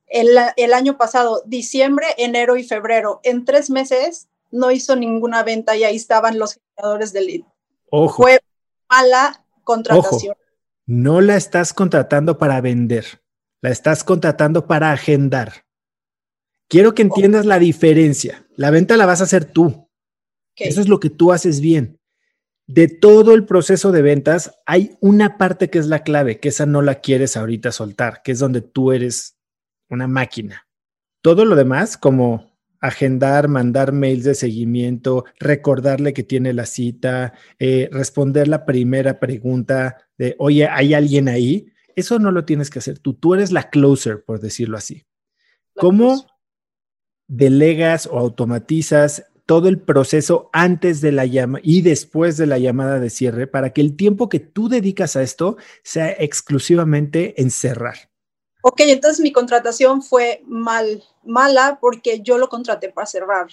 el, 0.07 0.29
el, 0.57 0.73
año 0.73 0.97
pasado, 0.97 1.43
diciembre, 1.47 2.07
enero 2.19 2.57
y 2.57 2.65
febrero. 2.65 3.21
En 3.23 3.45
tres 3.45 3.71
meses 3.71 4.29
no 4.51 4.71
hizo 4.71 4.97
ninguna 4.97 5.43
venta 5.43 5.77
y 5.77 5.85
ahí 5.85 5.97
estaban 5.97 6.39
los 6.39 6.55
generadores 6.55 7.13
de 7.13 7.21
lead. 7.21 7.41
Ojo. 7.91 8.23
Fue 8.23 8.41
mala 8.91 9.45
contratación. 9.65 10.33
Ojo. 10.33 10.41
No 10.87 11.21
la 11.21 11.37
estás 11.37 11.73
contratando 11.73 12.39
para 12.39 12.61
vender, 12.61 13.23
la 13.63 13.71
estás 13.71 14.05
contratando 14.05 14.67
para 14.67 14.93
agendar. 14.93 15.64
Quiero 16.69 16.95
que 16.95 17.03
entiendas 17.03 17.47
la 17.47 17.59
diferencia. 17.59 18.47
La 18.57 18.71
venta 18.71 18.97
la 18.97 19.07
vas 19.07 19.21
a 19.21 19.25
hacer 19.25 19.45
tú. 19.45 19.89
Okay. 20.53 20.69
Eso 20.69 20.81
es 20.81 20.89
lo 20.89 21.01
que 21.01 21.11
tú 21.11 21.33
haces 21.33 21.61
bien. 21.61 21.99
de 22.67 22.89
todo 22.89 23.35
el 23.35 23.45
proceso 23.45 23.93
de 23.93 24.03
ventas, 24.03 24.59
hay 24.67 24.97
una 25.01 25.37
parte 25.37 25.69
que 25.69 25.79
es 25.79 25.87
la 25.87 26.03
clave, 26.03 26.41
que 26.41 26.49
esa 26.49 26.67
no 26.67 26.83
la 26.83 27.01
quieres 27.01 27.37
ahorita 27.37 27.73
soltar, 27.73 28.23
que 28.23 28.33
es 28.33 28.39
donde 28.39 28.63
tú 28.63 28.93
eres 28.93 29.37
una 29.89 30.09
máquina. 30.09 30.67
Todo 31.21 31.45
lo 31.45 31.57
demás, 31.57 31.97
como 31.97 32.55
agendar, 32.81 33.49
mandar 33.49 33.93
mails 33.93 34.25
de 34.25 34.35
seguimiento, 34.35 35.25
recordarle 35.39 36.13
que 36.13 36.23
tiene 36.23 36.53
la 36.53 36.67
cita, 36.67 37.33
eh, 37.59 37.89
responder 37.93 38.49
la 38.49 38.65
primera 38.67 39.21
pregunta 39.21 40.09
de, 40.19 40.35
oye, 40.39 40.69
¿hay 40.69 40.95
alguien 40.95 41.29
ahí? 41.29 41.73
Eso 41.97 42.19
no 42.19 42.31
lo 42.31 42.45
tienes 42.45 42.71
que 42.71 42.81
hacer 42.81 42.99
tú. 42.99 43.15
Tú 43.15 43.35
eres 43.35 43.53
la 43.53 43.71
closer, 43.71 44.25
por 44.25 44.41
decirlo 44.41 44.77
así. 44.77 45.07
¿Cómo 45.75 46.27
delegas 47.29 48.07
o 48.07 48.19
automatizas 48.19 49.25
todo 49.47 49.69
el 49.69 49.81
proceso 49.81 50.49
antes 50.53 51.01
de 51.01 51.13
la 51.13 51.27
llamada 51.27 51.61
y 51.65 51.83
después 51.83 52.37
de 52.37 52.47
la 52.47 52.59
llamada 52.59 52.99
de 52.99 53.11
cierre 53.11 53.47
para 53.47 53.73
que 53.73 53.81
el 53.81 53.97
tiempo 53.97 54.29
que 54.29 54.41
tú 54.41 54.69
dedicas 54.69 55.17
a 55.17 55.23
esto 55.23 55.57
sea 55.83 56.11
exclusivamente 56.11 57.41
en 57.41 57.51
cerrar? 57.51 58.11
Ok, 58.63 58.81
entonces 58.81 59.21
mi 59.21 59.33
contratación 59.33 60.03
fue 60.03 60.43
mal, 60.47 61.05
mala 61.23 61.79
porque 61.81 62.21
yo 62.23 62.39
lo 62.39 62.49
contraté 62.49 62.89
para 62.89 63.07
cerrar. 63.07 63.49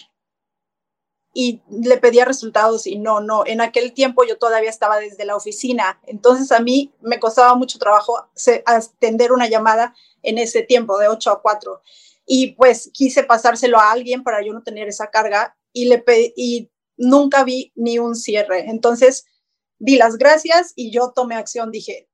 Y 1.34 1.62
le 1.70 1.98
pedía 1.98 2.26
resultados 2.26 2.86
y 2.86 2.98
no, 2.98 3.22
no. 3.22 3.44
En 3.46 3.62
aquel 3.62 3.94
tiempo 3.94 4.24
yo 4.26 4.38
todavía 4.38 4.70
estaba 4.70 5.00
desde 5.00 5.26
la 5.26 5.36
oficina. 5.36 6.02
Entonces 6.06 6.52
a 6.52 6.60
mí 6.60 6.94
me 7.02 7.20
costaba 7.20 7.56
mucho 7.56 7.80
trabajo 7.80 8.30
atender 8.66 9.32
una 9.32 9.48
llamada 9.48 9.96
en 10.24 10.38
ese 10.38 10.62
tiempo 10.62 10.98
de 10.98 11.08
8 11.08 11.32
a 11.32 11.42
4 11.42 11.82
y 12.26 12.54
pues 12.54 12.90
quise 12.94 13.24
pasárselo 13.24 13.80
a 13.80 13.92
alguien 13.92 14.24
para 14.24 14.44
yo 14.44 14.54
no 14.54 14.64
tener 14.64 14.88
esa 14.88 15.10
carga 15.10 15.58
y 15.74 15.86
le 15.86 16.04
y 16.36 16.70
nunca 16.98 17.44
vi 17.44 17.72
ni 17.76 18.00
un 18.00 18.16
cierre. 18.16 18.70
Entonces 18.70 19.26
di 19.80 19.98
las 19.98 20.18
gracias 20.18 20.74
y 20.76 20.92
yo 20.92 21.12
tomé 21.16 21.36
acción, 21.36 21.72
dije, 21.72 22.08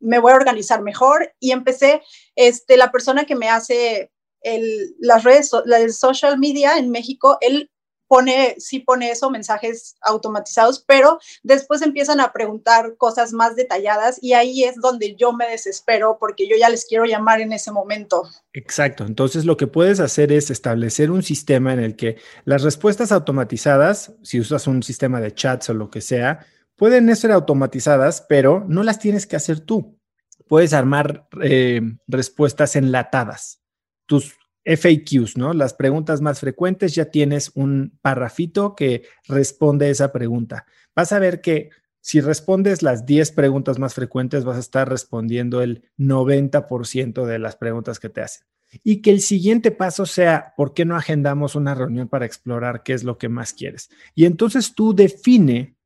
me 0.00 0.18
voy 0.18 0.32
a 0.32 0.36
organizar 0.36 0.82
mejor 0.82 1.34
y 1.38 1.52
empecé, 1.52 2.02
este, 2.34 2.76
la 2.76 2.90
persona 2.90 3.26
que 3.26 3.36
me 3.36 3.48
hace 3.48 4.10
el, 4.40 4.96
las 4.98 5.24
redes, 5.24 5.50
la 5.66 5.86
social 5.90 6.38
media 6.38 6.78
en 6.78 6.90
México, 6.90 7.36
él 7.42 7.69
pone, 8.10 8.56
sí 8.58 8.80
pone 8.80 9.12
eso, 9.12 9.30
mensajes 9.30 9.94
automatizados, 10.00 10.82
pero 10.84 11.20
después 11.44 11.80
empiezan 11.80 12.18
a 12.18 12.32
preguntar 12.32 12.96
cosas 12.96 13.32
más 13.32 13.54
detalladas 13.54 14.18
y 14.20 14.32
ahí 14.32 14.64
es 14.64 14.74
donde 14.80 15.14
yo 15.14 15.32
me 15.32 15.48
desespero 15.48 16.16
porque 16.18 16.48
yo 16.48 16.56
ya 16.58 16.68
les 16.70 16.86
quiero 16.86 17.04
llamar 17.04 17.40
en 17.40 17.52
ese 17.52 17.70
momento. 17.70 18.24
Exacto. 18.52 19.04
Entonces 19.04 19.44
lo 19.44 19.56
que 19.56 19.68
puedes 19.68 20.00
hacer 20.00 20.32
es 20.32 20.50
establecer 20.50 21.12
un 21.12 21.22
sistema 21.22 21.72
en 21.72 21.78
el 21.78 21.94
que 21.94 22.16
las 22.44 22.62
respuestas 22.62 23.12
automatizadas, 23.12 24.12
si 24.24 24.40
usas 24.40 24.66
un 24.66 24.82
sistema 24.82 25.20
de 25.20 25.32
chats 25.32 25.70
o 25.70 25.74
lo 25.74 25.88
que 25.88 26.00
sea, 26.00 26.44
pueden 26.74 27.14
ser 27.14 27.30
automatizadas, 27.30 28.26
pero 28.28 28.64
no 28.66 28.82
las 28.82 28.98
tienes 28.98 29.28
que 29.28 29.36
hacer 29.36 29.60
tú. 29.60 30.00
Puedes 30.48 30.72
armar 30.72 31.28
eh, 31.44 31.80
respuestas 32.08 32.74
enlatadas. 32.74 33.62
Tus 34.06 34.36
FAQs, 34.64 35.36
¿no? 35.36 35.54
Las 35.54 35.74
preguntas 35.74 36.20
más 36.20 36.40
frecuentes, 36.40 36.94
ya 36.94 37.06
tienes 37.06 37.52
un 37.54 37.98
parrafito 38.02 38.74
que 38.74 39.04
responde 39.26 39.90
esa 39.90 40.12
pregunta. 40.12 40.66
Vas 40.94 41.12
a 41.12 41.18
ver 41.18 41.40
que 41.40 41.70
si 42.00 42.20
respondes 42.20 42.82
las 42.82 43.04
10 43.04 43.32
preguntas 43.32 43.78
más 43.78 43.94
frecuentes, 43.94 44.44
vas 44.44 44.56
a 44.56 44.60
estar 44.60 44.88
respondiendo 44.88 45.60
el 45.62 45.88
90% 45.98 47.26
de 47.26 47.38
las 47.38 47.56
preguntas 47.56 48.00
que 48.00 48.08
te 48.08 48.22
hacen. 48.22 48.46
Y 48.84 49.02
que 49.02 49.10
el 49.10 49.20
siguiente 49.20 49.70
paso 49.70 50.06
sea, 50.06 50.54
¿por 50.56 50.74
qué 50.74 50.84
no 50.84 50.96
agendamos 50.96 51.56
una 51.56 51.74
reunión 51.74 52.08
para 52.08 52.24
explorar 52.24 52.82
qué 52.82 52.92
es 52.92 53.04
lo 53.04 53.18
que 53.18 53.28
más 53.28 53.52
quieres? 53.52 53.90
Y 54.14 54.24
entonces 54.24 54.74
tú 54.74 54.94
define 54.94 55.76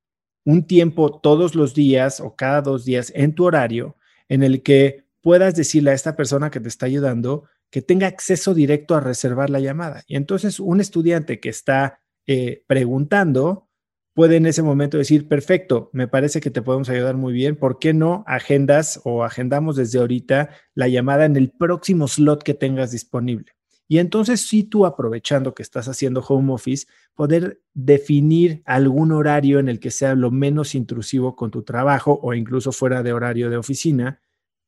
un 0.44 0.66
tiempo 0.66 1.20
todos 1.20 1.54
los 1.54 1.74
días 1.74 2.20
o 2.20 2.36
cada 2.36 2.60
dos 2.60 2.84
días 2.84 3.10
en 3.14 3.34
tu 3.34 3.44
horario 3.44 3.96
en 4.28 4.42
el 4.42 4.62
que 4.62 5.04
puedas 5.22 5.54
decirle 5.54 5.90
a 5.90 5.94
esta 5.94 6.16
persona 6.16 6.50
que 6.50 6.60
te 6.60 6.68
está 6.68 6.86
ayudando, 6.86 7.44
que 7.74 7.82
tenga 7.82 8.06
acceso 8.06 8.54
directo 8.54 8.94
a 8.94 9.00
reservar 9.00 9.50
la 9.50 9.58
llamada. 9.58 10.04
Y 10.06 10.14
entonces 10.14 10.60
un 10.60 10.80
estudiante 10.80 11.40
que 11.40 11.48
está 11.48 11.98
eh, 12.24 12.62
preguntando 12.68 13.68
puede 14.14 14.36
en 14.36 14.46
ese 14.46 14.62
momento 14.62 14.96
decir, 14.96 15.26
perfecto, 15.26 15.90
me 15.92 16.06
parece 16.06 16.40
que 16.40 16.52
te 16.52 16.62
podemos 16.62 16.88
ayudar 16.88 17.16
muy 17.16 17.32
bien, 17.32 17.56
¿por 17.56 17.80
qué 17.80 17.92
no 17.92 18.22
agendas 18.28 19.00
o 19.02 19.24
agendamos 19.24 19.74
desde 19.74 19.98
ahorita 19.98 20.50
la 20.76 20.86
llamada 20.86 21.24
en 21.24 21.34
el 21.34 21.50
próximo 21.50 22.06
slot 22.06 22.44
que 22.44 22.54
tengas 22.54 22.92
disponible? 22.92 23.50
Y 23.88 23.98
entonces 23.98 24.46
si 24.46 24.62
tú 24.62 24.86
aprovechando 24.86 25.52
que 25.52 25.64
estás 25.64 25.88
haciendo 25.88 26.20
home 26.20 26.52
office, 26.52 26.86
poder 27.16 27.60
definir 27.72 28.62
algún 28.66 29.10
horario 29.10 29.58
en 29.58 29.68
el 29.68 29.80
que 29.80 29.90
sea 29.90 30.14
lo 30.14 30.30
menos 30.30 30.76
intrusivo 30.76 31.34
con 31.34 31.50
tu 31.50 31.64
trabajo 31.64 32.20
o 32.22 32.34
incluso 32.34 32.70
fuera 32.70 33.02
de 33.02 33.12
horario 33.12 33.50
de 33.50 33.56
oficina 33.56 34.20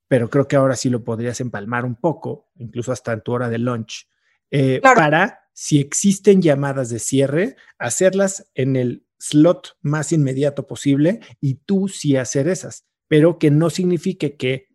pero 0.09 0.31
creo 0.31 0.47
que 0.49 0.57
ahora 0.57 0.77
sí 0.77 0.91
lo 0.91 1.05
podrías 1.05 1.41
empalmar 1.41 1.85
un 1.85 1.97
poco, 1.97 2.49
incluso 2.57 2.93
hasta 2.93 3.13
en 3.13 3.23
tu 3.23 3.33
hora 3.33 3.49
de 3.49 3.59
lunch, 3.59 4.09
eh, 4.51 4.81
para, 4.81 5.49
si 5.53 5.79
existen 5.81 6.43
llamadas 6.43 6.89
de 6.91 6.99
cierre, 6.99 7.57
hacerlas 7.79 8.51
en 8.55 8.77
el 8.77 9.07
slot 9.19 9.77
más 9.81 10.13
inmediato 10.13 10.67
posible 10.67 11.21
y 11.41 11.55
tú 11.55 11.89
sí 11.89 12.17
hacer 12.17 12.49
esas, 12.49 12.85
pero 13.09 13.39
que 13.39 13.51
no 13.51 13.71
signifique 13.71 14.37
que 14.37 14.69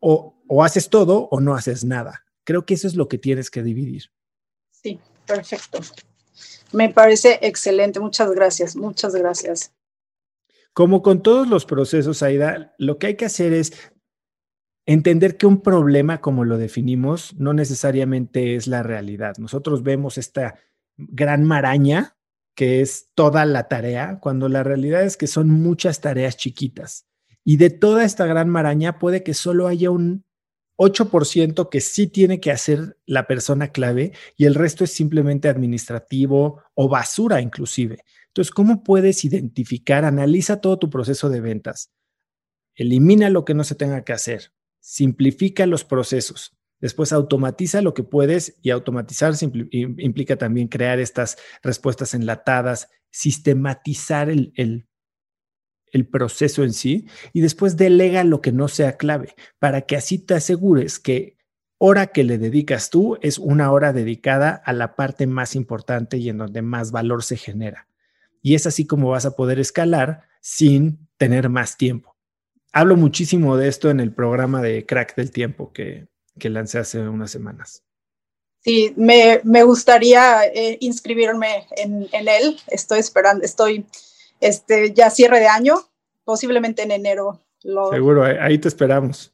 o, 0.00 0.42
o 0.48 0.64
haces 0.64 0.90
todo 0.90 1.28
o 1.30 1.40
no 1.40 1.54
haces 1.54 1.84
nada. 1.84 2.24
Creo 2.44 2.66
que 2.66 2.74
eso 2.74 2.86
es 2.86 2.94
lo 2.94 3.08
que 3.08 3.18
tienes 3.18 3.50
que 3.50 3.62
dividir. 3.62 4.10
Sí, 4.70 5.00
perfecto. 5.26 5.80
Me 6.72 6.90
parece 6.90 7.38
excelente. 7.42 8.00
Muchas 8.00 8.30
gracias, 8.30 8.76
muchas 8.76 9.14
gracias. 9.14 9.72
Como 10.72 11.02
con 11.02 11.22
todos 11.22 11.48
los 11.48 11.64
procesos, 11.64 12.22
Aida, 12.22 12.74
lo 12.78 12.98
que 12.98 13.08
hay 13.08 13.16
que 13.16 13.24
hacer 13.24 13.54
es 13.54 13.72
entender 14.86 15.36
que 15.36 15.46
un 15.46 15.60
problema, 15.60 16.20
como 16.20 16.44
lo 16.44 16.56
definimos, 16.56 17.34
no 17.38 17.52
necesariamente 17.52 18.54
es 18.54 18.68
la 18.68 18.82
realidad. 18.84 19.34
Nosotros 19.38 19.82
vemos 19.82 20.16
esta 20.16 20.54
gran 20.96 21.44
maraña 21.44 22.16
que 22.54 22.80
es 22.80 23.10
toda 23.14 23.44
la 23.44 23.68
tarea, 23.68 24.18
cuando 24.18 24.48
la 24.48 24.62
realidad 24.62 25.02
es 25.02 25.18
que 25.18 25.26
son 25.26 25.50
muchas 25.50 26.00
tareas 26.00 26.38
chiquitas. 26.38 27.06
Y 27.44 27.58
de 27.58 27.68
toda 27.68 28.04
esta 28.04 28.24
gran 28.24 28.48
maraña 28.48 28.98
puede 28.98 29.22
que 29.22 29.34
solo 29.34 29.66
haya 29.66 29.90
un 29.90 30.24
8% 30.78 31.68
que 31.68 31.80
sí 31.80 32.06
tiene 32.06 32.40
que 32.40 32.50
hacer 32.50 32.98
la 33.04 33.26
persona 33.26 33.68
clave 33.68 34.12
y 34.36 34.46
el 34.46 34.54
resto 34.54 34.84
es 34.84 34.92
simplemente 34.92 35.48
administrativo 35.48 36.62
o 36.74 36.88
basura 36.88 37.40
inclusive. 37.42 38.04
Entonces, 38.28 38.50
¿cómo 38.52 38.82
puedes 38.82 39.24
identificar? 39.24 40.04
Analiza 40.04 40.60
todo 40.60 40.78
tu 40.78 40.88
proceso 40.90 41.28
de 41.28 41.40
ventas. 41.40 41.90
Elimina 42.74 43.30
lo 43.30 43.44
que 43.44 43.54
no 43.54 43.64
se 43.64 43.74
tenga 43.74 44.02
que 44.02 44.12
hacer 44.12 44.52
simplifica 44.86 45.66
los 45.66 45.82
procesos. 45.82 46.56
Después 46.78 47.12
automatiza 47.12 47.82
lo 47.82 47.92
que 47.92 48.04
puedes 48.04 48.56
y 48.62 48.70
automatizar 48.70 49.34
implica 49.72 50.36
también 50.36 50.68
crear 50.68 51.00
estas 51.00 51.38
respuestas 51.60 52.14
enlatadas, 52.14 52.88
sistematizar 53.10 54.30
el, 54.30 54.52
el, 54.54 56.08
proceso 56.08 56.62
en 56.62 56.72
sí 56.72 57.08
y 57.32 57.40
después 57.40 57.76
delega 57.76 58.22
lo 58.22 58.40
que 58.40 58.52
no 58.52 58.68
sea 58.68 58.96
clave 58.96 59.34
para 59.58 59.80
que 59.80 59.96
así 59.96 60.18
te 60.18 60.34
asegures 60.34 61.00
que 61.00 61.36
hora 61.78 62.06
que 62.08 62.22
le 62.22 62.38
dedicas 62.38 62.90
tú 62.90 63.18
es 63.22 63.38
una 63.38 63.72
hora 63.72 63.92
dedicada 63.92 64.50
a 64.50 64.72
la 64.72 64.94
parte 64.94 65.26
más 65.26 65.56
importante 65.56 66.18
y 66.18 66.28
en 66.28 66.38
donde 66.38 66.62
más 66.62 66.92
valor 66.92 67.24
se 67.24 67.36
genera. 67.36 67.88
Y 68.40 68.54
es 68.54 68.66
así 68.66 68.86
como 68.86 69.10
vas 69.10 69.26
a 69.26 69.34
poder 69.34 69.58
escalar 69.58 70.28
sin 70.40 71.08
tener 71.16 71.48
más 71.48 71.76
tiempo 71.76 72.15
hablo 72.76 72.96
muchísimo 72.96 73.56
de 73.56 73.68
esto 73.68 73.88
en 73.88 74.00
el 74.00 74.12
programa 74.12 74.60
de 74.60 74.84
Crack 74.84 75.16
del 75.16 75.30
Tiempo 75.30 75.72
que, 75.72 76.08
que 76.38 76.50
lancé 76.50 76.78
hace 76.78 77.00
unas 77.00 77.30
semanas. 77.30 77.82
Sí, 78.62 78.92
me, 78.96 79.40
me 79.44 79.62
gustaría 79.62 80.44
eh, 80.44 80.76
inscribirme 80.80 81.66
en, 81.70 82.06
en, 82.12 82.28
él. 82.28 82.58
Estoy 82.66 82.98
esperando, 82.98 83.44
estoy 83.44 83.86
este, 84.40 84.92
ya 84.92 85.08
cierre 85.08 85.40
de 85.40 85.46
año, 85.46 85.76
posiblemente 86.24 86.82
en 86.82 86.90
enero. 86.90 87.40
Lo, 87.62 87.90
Seguro, 87.90 88.24
ahí 88.24 88.58
te 88.58 88.68
esperamos. 88.68 89.32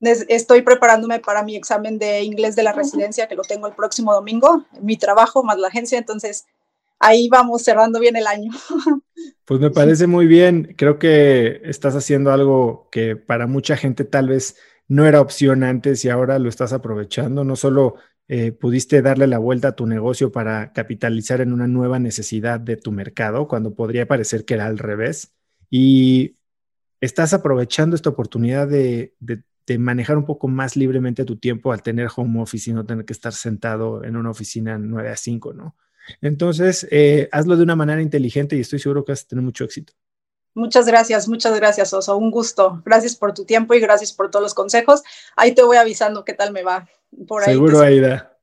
Estoy 0.00 0.62
preparándome 0.62 1.18
para 1.18 1.42
mi 1.42 1.56
examen 1.56 1.98
de 1.98 2.22
inglés 2.22 2.54
de 2.54 2.62
la 2.62 2.72
residencia, 2.72 3.26
que 3.26 3.34
lo 3.34 3.42
tengo 3.42 3.66
el 3.66 3.74
próximo 3.74 4.12
domingo, 4.12 4.64
mi 4.80 4.96
trabajo 4.96 5.42
más 5.42 5.58
la 5.58 5.68
agencia, 5.68 5.98
entonces 5.98 6.44
ahí 6.98 7.28
vamos 7.28 7.62
cerrando 7.62 8.00
bien 8.00 8.16
el 8.16 8.26
año. 8.26 8.52
Pues 9.44 9.60
me 9.60 9.70
parece 9.70 10.08
muy 10.08 10.26
bien. 10.26 10.74
Creo 10.76 10.98
que 10.98 11.60
estás 11.62 11.94
haciendo 11.94 12.32
algo 12.32 12.88
que 12.90 13.14
para 13.14 13.46
mucha 13.46 13.76
gente 13.76 14.04
tal 14.04 14.28
vez 14.28 14.56
no 14.88 15.06
era 15.06 15.20
opción 15.20 15.62
antes 15.62 16.04
y 16.04 16.08
ahora 16.08 16.40
lo 16.40 16.48
estás 16.48 16.72
aprovechando. 16.72 17.44
No 17.44 17.54
solo 17.54 17.94
eh, 18.26 18.50
pudiste 18.50 19.02
darle 19.02 19.28
la 19.28 19.38
vuelta 19.38 19.68
a 19.68 19.76
tu 19.76 19.86
negocio 19.86 20.32
para 20.32 20.72
capitalizar 20.72 21.40
en 21.40 21.52
una 21.52 21.68
nueva 21.68 22.00
necesidad 22.00 22.58
de 22.58 22.76
tu 22.76 22.90
mercado, 22.90 23.46
cuando 23.46 23.72
podría 23.72 24.08
parecer 24.08 24.44
que 24.44 24.54
era 24.54 24.66
al 24.66 24.78
revés. 24.78 25.32
Y 25.70 26.38
estás 27.00 27.32
aprovechando 27.32 27.94
esta 27.94 28.10
oportunidad 28.10 28.66
de, 28.66 29.14
de 29.20 29.78
manejar 29.78 30.18
un 30.18 30.26
poco 30.26 30.48
más 30.48 30.76
libremente 30.76 31.24
tu 31.24 31.36
tiempo 31.36 31.72
al 31.72 31.82
tener 31.82 32.08
home 32.14 32.42
office 32.42 32.68
y 32.68 32.74
no 32.74 32.84
tener 32.84 33.04
que 33.04 33.12
estar 33.12 33.32
sentado 33.32 34.02
en 34.02 34.16
una 34.16 34.30
oficina 34.30 34.76
9 34.76 35.08
a 35.08 35.16
5, 35.16 35.52
¿no? 35.52 35.76
Entonces, 36.20 36.86
eh, 36.90 37.28
hazlo 37.32 37.56
de 37.56 37.62
una 37.62 37.76
manera 37.76 38.02
inteligente 38.02 38.56
y 38.56 38.60
estoy 38.60 38.78
seguro 38.78 39.04
que 39.04 39.12
vas 39.12 39.22
a 39.24 39.28
tener 39.28 39.44
mucho 39.44 39.64
éxito. 39.64 39.92
Muchas 40.54 40.86
gracias, 40.86 41.28
muchas 41.28 41.54
gracias, 41.54 41.92
Oso. 41.92 42.16
Un 42.16 42.30
gusto. 42.30 42.82
Gracias 42.84 43.14
por 43.14 43.34
tu 43.34 43.44
tiempo 43.44 43.74
y 43.74 43.80
gracias 43.80 44.12
por 44.12 44.30
todos 44.30 44.42
los 44.42 44.54
consejos. 44.54 45.02
Ahí 45.36 45.54
te 45.54 45.62
voy 45.62 45.76
avisando 45.76 46.24
qué 46.24 46.32
tal 46.32 46.52
me 46.52 46.62
va. 46.62 46.88
Por 47.28 47.42
ahí 47.42 47.52
Seguro, 47.52 47.80
Aida. 47.80 48.38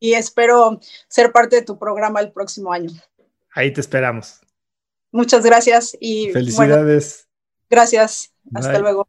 Y 0.00 0.14
espero 0.14 0.80
ser 1.06 1.30
parte 1.30 1.56
de 1.56 1.62
tu 1.62 1.78
programa 1.78 2.18
el 2.18 2.32
próximo 2.32 2.72
año. 2.72 2.90
Ahí 3.54 3.72
te 3.72 3.80
esperamos. 3.80 4.40
Muchas 5.12 5.44
gracias 5.44 5.96
y 6.00 6.30
felicidades. 6.32 7.28
gracias. 7.70 8.32
Hasta 8.52 8.80
luego. 8.80 9.06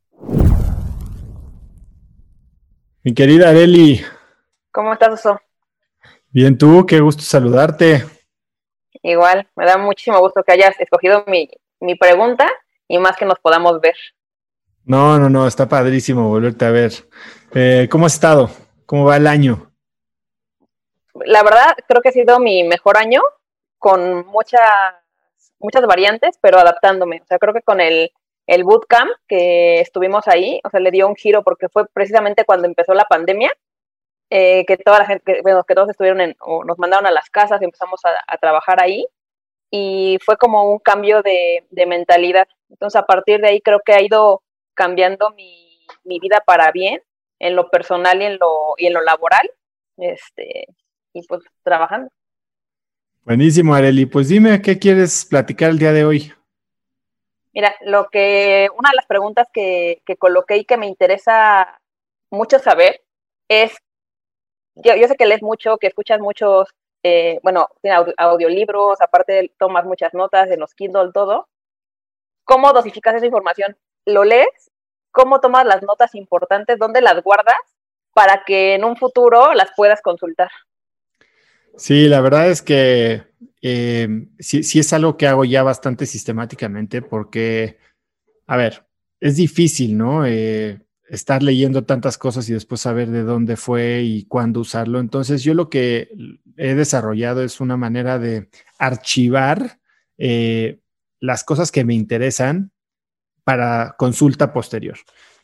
Mi 3.03 3.13
querida 3.15 3.49
Areli. 3.49 4.01
¿Cómo 4.71 4.93
estás, 4.93 5.13
Oso? 5.13 5.39
Bien, 6.33 6.57
tú, 6.57 6.83
qué 6.87 6.99
gusto 6.99 7.21
saludarte. 7.21 8.05
Igual, 9.03 9.47
me 9.55 9.65
da 9.65 9.77
muchísimo 9.77 10.19
gusto 10.19 10.41
que 10.41 10.53
hayas 10.53 10.79
escogido 10.79 11.23
mi, 11.27 11.47
mi 11.79 11.93
pregunta 11.93 12.49
y 12.87 12.97
más 12.97 13.15
que 13.17 13.25
nos 13.25 13.37
podamos 13.37 13.79
ver. 13.79 13.95
No, 14.83 15.19
no, 15.19 15.29
no, 15.29 15.45
está 15.45 15.69
padrísimo 15.69 16.29
volverte 16.29 16.65
a 16.65 16.71
ver. 16.71 16.91
Eh, 17.53 17.87
¿Cómo 17.91 18.07
has 18.07 18.15
estado? 18.15 18.49
¿Cómo 18.87 19.05
va 19.05 19.17
el 19.17 19.27
año? 19.27 19.71
La 21.23 21.43
verdad, 21.43 21.75
creo 21.87 22.01
que 22.01 22.09
ha 22.09 22.13
sido 22.13 22.39
mi 22.39 22.63
mejor 22.63 22.97
año 22.97 23.21
con 23.77 24.25
muchas, 24.25 24.59
muchas 25.59 25.85
variantes, 25.85 26.39
pero 26.41 26.57
adaptándome. 26.57 27.21
O 27.21 27.25
sea, 27.27 27.37
creo 27.37 27.53
que 27.53 27.61
con 27.61 27.79
el, 27.79 28.11
el 28.47 28.63
bootcamp 28.63 29.11
que 29.27 29.81
estuvimos 29.81 30.27
ahí, 30.27 30.59
o 30.63 30.71
sea, 30.71 30.79
le 30.79 30.89
dio 30.89 31.07
un 31.07 31.15
giro 31.15 31.43
porque 31.43 31.69
fue 31.69 31.85
precisamente 31.93 32.43
cuando 32.43 32.65
empezó 32.67 32.95
la 32.95 33.05
pandemia, 33.05 33.51
eh, 34.33 34.65
que 34.65 34.77
toda 34.77 34.99
la 34.99 35.05
gente, 35.05 35.41
bueno, 35.43 35.63
que 35.63 35.75
todos 35.75 35.89
estuvieron 35.89 36.21
en, 36.21 36.35
o 36.39 36.63
nos 36.63 36.79
mandaron 36.79 37.05
a 37.05 37.11
las 37.11 37.29
casas 37.29 37.61
y 37.61 37.65
empezamos 37.65 38.01
a 38.03 38.37
trabajar 38.37 38.81
ahí 38.81 39.05
y 39.75 40.19
fue 40.23 40.37
como 40.37 40.71
un 40.71 40.77
cambio 40.77 41.23
de, 41.23 41.65
mentalidad. 41.87 42.47
Entonces, 42.69 42.95
a 43.01 43.07
partir 43.07 43.41
de 43.41 43.47
ahí 43.47 43.59
creo 43.59 43.79
que 43.83 43.93
ha 43.93 44.03
ido 44.03 44.43
cambiando 44.75 45.31
mi, 45.31 45.89
vida 46.05 46.43
para 46.45 46.71
bien, 46.71 47.01
en 47.39 47.55
lo 47.55 47.71
personal 47.71 48.21
y 48.21 48.25
en 48.25 48.37
lo, 48.37 48.75
y 48.77 48.85
en 48.85 48.93
lo 48.93 49.01
laboral, 49.01 49.49
este, 49.97 50.67
y 51.11 51.25
pues 51.25 51.41
trabajando. 51.63 52.11
Buenísimo, 53.23 53.73
Areli. 53.73 54.05
Pues 54.05 54.29
dime, 54.29 54.61
¿qué 54.61 54.77
quieres 54.77 55.25
platicar 55.25 55.71
el 55.71 55.79
día 55.79 55.91
de 55.91 56.05
hoy? 56.05 56.31
Mira, 57.51 57.73
lo 57.81 58.09
que, 58.11 58.69
una 58.77 58.91
de 58.91 58.95
las 58.95 59.07
preguntas 59.07 59.47
que, 59.51 60.03
que 60.05 60.17
coloqué 60.17 60.57
y 60.57 60.65
que 60.65 60.77
me 60.77 60.85
interesa 60.85 61.81
mucho 62.29 62.59
saber 62.59 63.01
es, 63.47 63.75
yo, 64.75 65.07
sé 65.07 65.15
que 65.15 65.25
lees 65.25 65.41
mucho, 65.41 65.77
que 65.77 65.87
escuchas 65.87 66.19
muchos 66.19 66.69
eh, 67.03 67.39
bueno, 67.43 67.67
audiolibros, 68.17 69.01
aparte 69.01 69.53
tomas 69.59 69.85
muchas 69.85 70.13
notas 70.13 70.49
en 70.49 70.59
los 70.59 70.73
Kindle, 70.73 71.11
todo. 71.13 71.49
¿Cómo 72.45 72.71
dosificas 72.71 73.15
esa 73.15 73.25
información? 73.25 73.77
¿Lo 74.05 74.23
lees? 74.23 74.71
¿Cómo 75.11 75.41
tomas 75.41 75.65
las 75.65 75.83
notas 75.83 76.15
importantes? 76.15 76.79
¿Dónde 76.79 77.01
las 77.01 77.21
guardas? 77.21 77.55
Para 78.13 78.43
que 78.45 78.75
en 78.75 78.85
un 78.85 78.95
futuro 78.95 79.53
las 79.53 79.71
puedas 79.75 80.01
consultar. 80.01 80.49
Sí, 81.75 82.07
la 82.07 82.21
verdad 82.21 82.49
es 82.49 82.61
que 82.61 83.23
eh, 83.61 84.07
sí, 84.39 84.63
sí 84.63 84.79
es 84.79 84.93
algo 84.93 85.17
que 85.17 85.27
hago 85.27 85.43
ya 85.43 85.63
bastante 85.63 86.05
sistemáticamente 86.05 87.01
porque, 87.01 87.79
a 88.47 88.57
ver, 88.57 88.85
es 89.19 89.35
difícil, 89.37 89.97
¿no? 89.97 90.25
Eh, 90.25 90.79
estar 91.09 91.43
leyendo 91.43 91.83
tantas 91.85 92.17
cosas 92.17 92.49
y 92.49 92.53
después 92.53 92.81
saber 92.81 93.09
de 93.09 93.23
dónde 93.23 93.57
fue 93.57 94.03
y 94.03 94.25
cuándo 94.25 94.61
usarlo. 94.61 94.99
Entonces, 94.99 95.43
yo 95.43 95.53
lo 95.53 95.69
que 95.69 96.09
he 96.57 96.75
desarrollado 96.75 97.43
es 97.43 97.59
una 97.59 97.77
manera 97.77 98.19
de 98.19 98.49
archivar 98.79 99.79
eh, 100.17 100.79
las 101.19 101.43
cosas 101.43 101.71
que 101.71 101.83
me 101.83 101.93
interesan 101.93 102.71
para 103.43 103.95
consulta 103.97 104.53
posterior. 104.53 104.97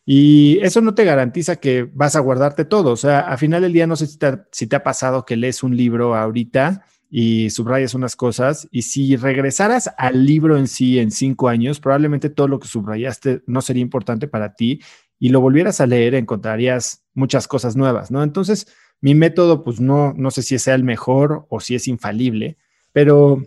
Y 0.06 0.60
eso 0.62 0.82
no 0.82 0.96
te 0.96 1.04
garantiza 1.04 1.58
que 1.58 1.84
vas 1.84 2.16
a 2.16 2.20
guardarte 2.20 2.66
todo. 2.66 2.92
O 2.92 2.98
sea, 2.98 3.20
a 3.20 3.38
final 3.38 3.62
del 3.62 3.74
día, 3.74 3.86
no 3.86 3.96
sé 3.96 4.08
si 4.08 4.18
te, 4.18 4.40
si 4.52 4.68
te 4.68 4.76
ha 4.76 4.84
pasado 4.84 5.26
que 5.26 5.36
lees 5.36 5.62
un 5.62 5.76
libro 5.76 6.16
ahorita 6.16 6.84
y 7.12 7.50
subrayas 7.50 7.94
unas 7.94 8.16
cosas 8.16 8.68
y 8.72 8.84
si 8.84 9.16
regresaras 9.16 9.90
al 9.98 10.26
libro 10.26 10.58
en 10.58 10.68
sí 10.68 11.00
en 11.00 11.12
cinco 11.12 11.48
años, 11.48 11.80
probablemente 11.80 12.30
todo 12.30 12.48
lo 12.48 12.60
que 12.60 12.68
subrayaste 12.68 13.44
no 13.48 13.62
sería 13.62 13.82
importante 13.82 14.28
para 14.28 14.54
ti 14.54 14.80
y 15.20 15.30
lo 15.30 15.42
volvieras 15.42 15.82
a 15.82 15.88
leer, 15.88 16.16
encontrarías 16.16 17.04
muchas 17.14 17.48
cosas 17.48 17.76
nuevas, 17.76 18.10
¿no? 18.10 18.24
Entonces, 18.24 18.68
mi 19.02 19.16
método, 19.16 19.64
pues 19.64 19.80
no, 19.80 20.14
no 20.16 20.32
sé 20.32 20.42
si 20.42 20.58
sea 20.58 20.76
el 20.76 20.84
mejor 20.84 21.46
o 21.50 21.60
si 21.60 21.76
es 21.76 21.88
infalible, 21.88 22.58
pero 22.94 23.44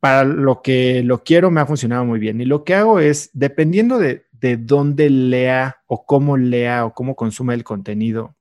para 0.00 0.24
lo 0.24 0.62
que 0.62 1.02
lo 1.04 1.22
quiero 1.22 1.50
me 1.50 1.60
ha 1.60 1.66
funcionado 1.66 2.04
muy 2.04 2.18
bien. 2.18 2.40
Y 2.40 2.44
lo 2.44 2.64
que 2.64 2.74
hago 2.74 2.98
es, 2.98 3.30
dependiendo 3.32 3.98
de, 3.98 4.26
de 4.32 4.56
dónde 4.56 5.08
lea 5.10 5.78
o 5.86 6.04
cómo 6.04 6.36
lea 6.36 6.84
o 6.84 6.92
cómo 6.92 7.14
consume 7.14 7.54
el 7.54 7.62
contenido, 7.62 8.36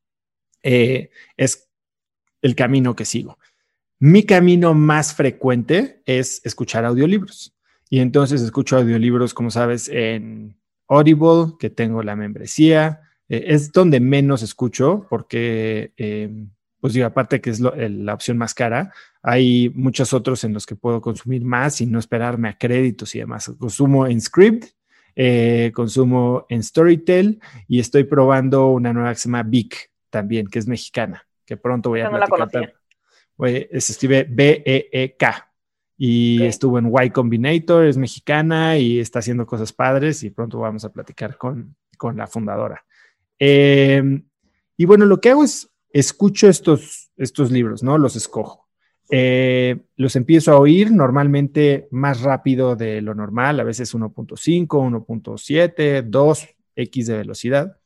eh, 0.63 1.11
es 1.37 1.69
el 2.41 2.55
camino 2.55 2.95
que 2.95 3.05
sigo. 3.05 3.37
Mi 3.99 4.23
camino 4.23 4.73
más 4.73 5.13
frecuente 5.13 6.01
es 6.07 6.41
escuchar 6.43 6.85
audiolibros. 6.85 7.55
Y 7.89 7.99
entonces 7.99 8.41
escucho 8.41 8.77
audiolibros, 8.77 9.33
como 9.33 9.51
sabes, 9.51 9.89
en 9.89 10.57
Audible, 10.91 11.53
que 11.57 11.69
tengo 11.69 12.03
la 12.03 12.17
membresía. 12.17 13.01
Eh, 13.29 13.45
es 13.47 13.71
donde 13.71 14.01
menos 14.01 14.43
escucho 14.43 15.07
porque, 15.09 15.93
eh, 15.95 16.29
pues 16.81 16.93
digo, 16.93 17.05
aparte 17.05 17.39
que 17.39 17.49
es 17.49 17.61
la 17.61 18.13
opción 18.13 18.37
más 18.37 18.53
cara, 18.53 18.91
hay 19.21 19.71
muchos 19.73 20.13
otros 20.13 20.43
en 20.43 20.53
los 20.53 20.65
que 20.65 20.75
puedo 20.75 20.99
consumir 20.99 21.45
más 21.45 21.79
y 21.79 21.85
no 21.85 21.97
esperarme 21.97 22.49
a 22.49 22.57
créditos 22.57 23.15
y 23.15 23.19
demás. 23.19 23.49
Consumo 23.57 24.05
en 24.05 24.19
Script, 24.19 24.65
eh, 25.15 25.71
consumo 25.73 26.45
en 26.49 26.61
Storytel 26.61 27.39
y 27.67 27.79
estoy 27.79 28.03
probando 28.03 28.67
una 28.67 28.91
nueva 28.91 29.13
que 29.13 29.19
se 29.19 29.29
llama 29.29 29.43
Vic 29.43 29.91
también, 30.09 30.47
que 30.47 30.59
es 30.59 30.67
mexicana, 30.67 31.25
que 31.45 31.55
pronto 31.55 31.89
voy 31.89 32.01
a 32.01 32.09
no 32.09 32.19
platicar. 32.19 32.73
Se 33.37 33.77
escribe 33.77 34.27
B-E-E-K 34.29 35.50
y 36.03 36.41
estuvo 36.41 36.79
en 36.79 36.91
Y 36.99 37.11
Combinator, 37.11 37.85
es 37.85 37.95
mexicana 37.95 38.75
y 38.75 38.99
está 38.99 39.19
haciendo 39.19 39.45
cosas 39.45 39.71
padres 39.71 40.23
y 40.23 40.31
pronto 40.31 40.57
vamos 40.57 40.83
a 40.83 40.91
platicar 40.91 41.37
con, 41.37 41.75
con 41.95 42.17
la 42.17 42.25
fundadora. 42.25 42.83
Em, 43.37 44.23
y 44.75 44.85
bueno, 44.85 45.05
lo 45.05 45.21
que 45.21 45.29
hago 45.29 45.43
es 45.43 45.71
escucho 45.91 46.49
estos, 46.49 47.11
estos 47.17 47.51
libros, 47.51 47.83
¿no? 47.83 47.99
Los 47.99 48.15
escojo. 48.15 48.67
Eh, 49.11 49.79
los 49.95 50.15
empiezo 50.15 50.53
a 50.53 50.59
oír 50.59 50.91
normalmente 50.91 51.87
más 51.91 52.21
rápido 52.21 52.75
de 52.75 52.99
lo 53.01 53.13
normal, 53.13 53.59
a 53.59 53.63
veces 53.63 53.93
1.5, 53.93 54.67
1.7, 54.67 56.09
2x 56.09 57.05
de 57.05 57.15
velocidad. 57.15 57.77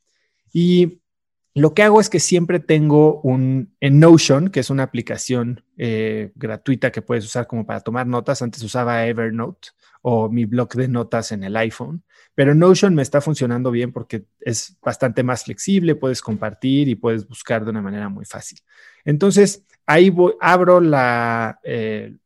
Y 0.54 1.02
lo 1.56 1.74
que 1.74 1.84
hago 1.84 2.02
es 2.02 2.10
que 2.10 2.20
siempre 2.20 2.60
tengo 2.60 3.22
un 3.22 3.74
en 3.80 4.00
Notion, 4.00 4.50
que 4.50 4.60
es 4.60 4.70
una 4.70 4.84
aplicación 4.84 5.64
eh, 5.78 6.34
gratuita 6.36 6.92
que 6.92 7.02
puedes 7.02 7.24
usar 7.24 7.48
como 7.48 7.66
para 7.66 7.80
tomar 7.80 8.08
notas. 8.08 8.42
Antes 8.42 8.62
usaba 8.62 9.06
Evernote 9.08 9.70
o 10.02 10.30
mi 10.30 10.44
blog 10.44 10.74
de 10.74 10.90
notas 10.90 11.32
en 11.32 11.46
el 11.46 11.56
iPhone, 11.56 12.04
pero 12.36 12.54
Notion 12.54 12.94
me 12.94 13.02
está 13.02 13.22
funcionando 13.22 13.72
bien 13.72 13.94
porque 13.94 14.26
es 14.42 14.78
bastante 14.82 15.24
más 15.24 15.46
flexible, 15.46 15.96
puedes 15.96 16.22
compartir 16.22 16.90
y 16.90 16.96
puedes 16.96 17.26
buscar 17.26 17.64
de 17.64 17.72
una 17.72 17.82
manera 17.82 18.10
muy 18.10 18.26
fácil. 18.26 18.60
Entonces, 19.06 19.64
ahí 19.86 20.14
abro 20.42 20.82
la, 20.82 21.60
eh, 21.64 22.18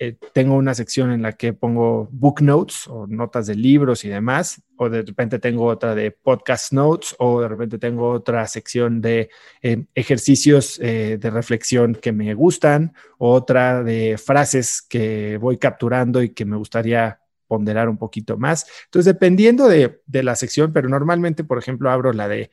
eh, 0.00 0.16
tengo 0.32 0.54
una 0.54 0.74
sección 0.74 1.10
en 1.10 1.22
la 1.22 1.32
que 1.32 1.52
pongo 1.52 2.08
book 2.12 2.40
notes 2.40 2.86
o 2.86 3.08
notas 3.08 3.48
de 3.48 3.56
libros 3.56 4.04
y 4.04 4.08
demás, 4.08 4.62
o 4.76 4.88
de 4.88 5.02
repente 5.02 5.40
tengo 5.40 5.64
otra 5.64 5.96
de 5.96 6.12
podcast 6.12 6.72
notes, 6.72 7.16
o 7.18 7.40
de 7.40 7.48
repente 7.48 7.78
tengo 7.78 8.10
otra 8.10 8.46
sección 8.46 9.00
de 9.00 9.28
eh, 9.60 9.86
ejercicios 9.96 10.78
eh, 10.80 11.18
de 11.20 11.30
reflexión 11.30 11.96
que 11.96 12.12
me 12.12 12.32
gustan, 12.34 12.94
otra 13.18 13.82
de 13.82 14.16
frases 14.18 14.82
que 14.82 15.36
voy 15.36 15.58
capturando 15.58 16.22
y 16.22 16.28
que 16.28 16.44
me 16.44 16.56
gustaría 16.56 17.20
ponderar 17.48 17.88
un 17.88 17.98
poquito 17.98 18.36
más. 18.36 18.66
Entonces, 18.84 19.12
dependiendo 19.12 19.66
de, 19.66 20.00
de 20.06 20.22
la 20.22 20.36
sección, 20.36 20.72
pero 20.72 20.88
normalmente, 20.88 21.42
por 21.42 21.58
ejemplo, 21.58 21.90
abro 21.90 22.12
la 22.12 22.28
de 22.28 22.50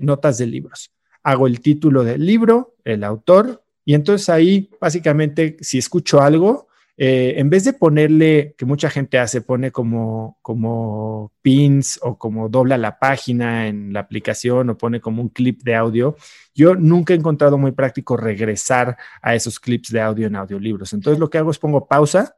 notas 0.00 0.38
de 0.38 0.46
libros. 0.46 0.92
Hago 1.22 1.46
el 1.46 1.60
título 1.60 2.04
del 2.04 2.24
libro, 2.24 2.76
el 2.84 3.04
autor, 3.04 3.62
y 3.84 3.94
entonces 3.94 4.30
ahí, 4.30 4.70
básicamente, 4.80 5.58
si 5.60 5.78
escucho 5.78 6.22
algo, 6.22 6.68
eh, 6.98 7.34
en 7.36 7.50
vez 7.50 7.64
de 7.64 7.74
ponerle, 7.74 8.54
que 8.56 8.64
mucha 8.64 8.88
gente 8.88 9.18
hace, 9.18 9.42
pone 9.42 9.70
como, 9.70 10.38
como 10.40 11.32
pins 11.42 11.98
o 12.02 12.16
como 12.16 12.48
dobla 12.48 12.78
la 12.78 12.98
página 12.98 13.68
en 13.68 13.92
la 13.92 14.00
aplicación 14.00 14.70
o 14.70 14.78
pone 14.78 15.00
como 15.00 15.20
un 15.20 15.28
clip 15.28 15.62
de 15.62 15.74
audio, 15.74 16.16
yo 16.54 16.74
nunca 16.74 17.12
he 17.12 17.16
encontrado 17.16 17.58
muy 17.58 17.72
práctico 17.72 18.16
regresar 18.16 18.96
a 19.20 19.34
esos 19.34 19.60
clips 19.60 19.92
de 19.92 20.00
audio 20.00 20.26
en 20.26 20.36
audiolibros. 20.36 20.94
Entonces 20.94 21.20
lo 21.20 21.28
que 21.28 21.36
hago 21.36 21.50
es 21.50 21.58
pongo 21.58 21.86
pausa 21.86 22.36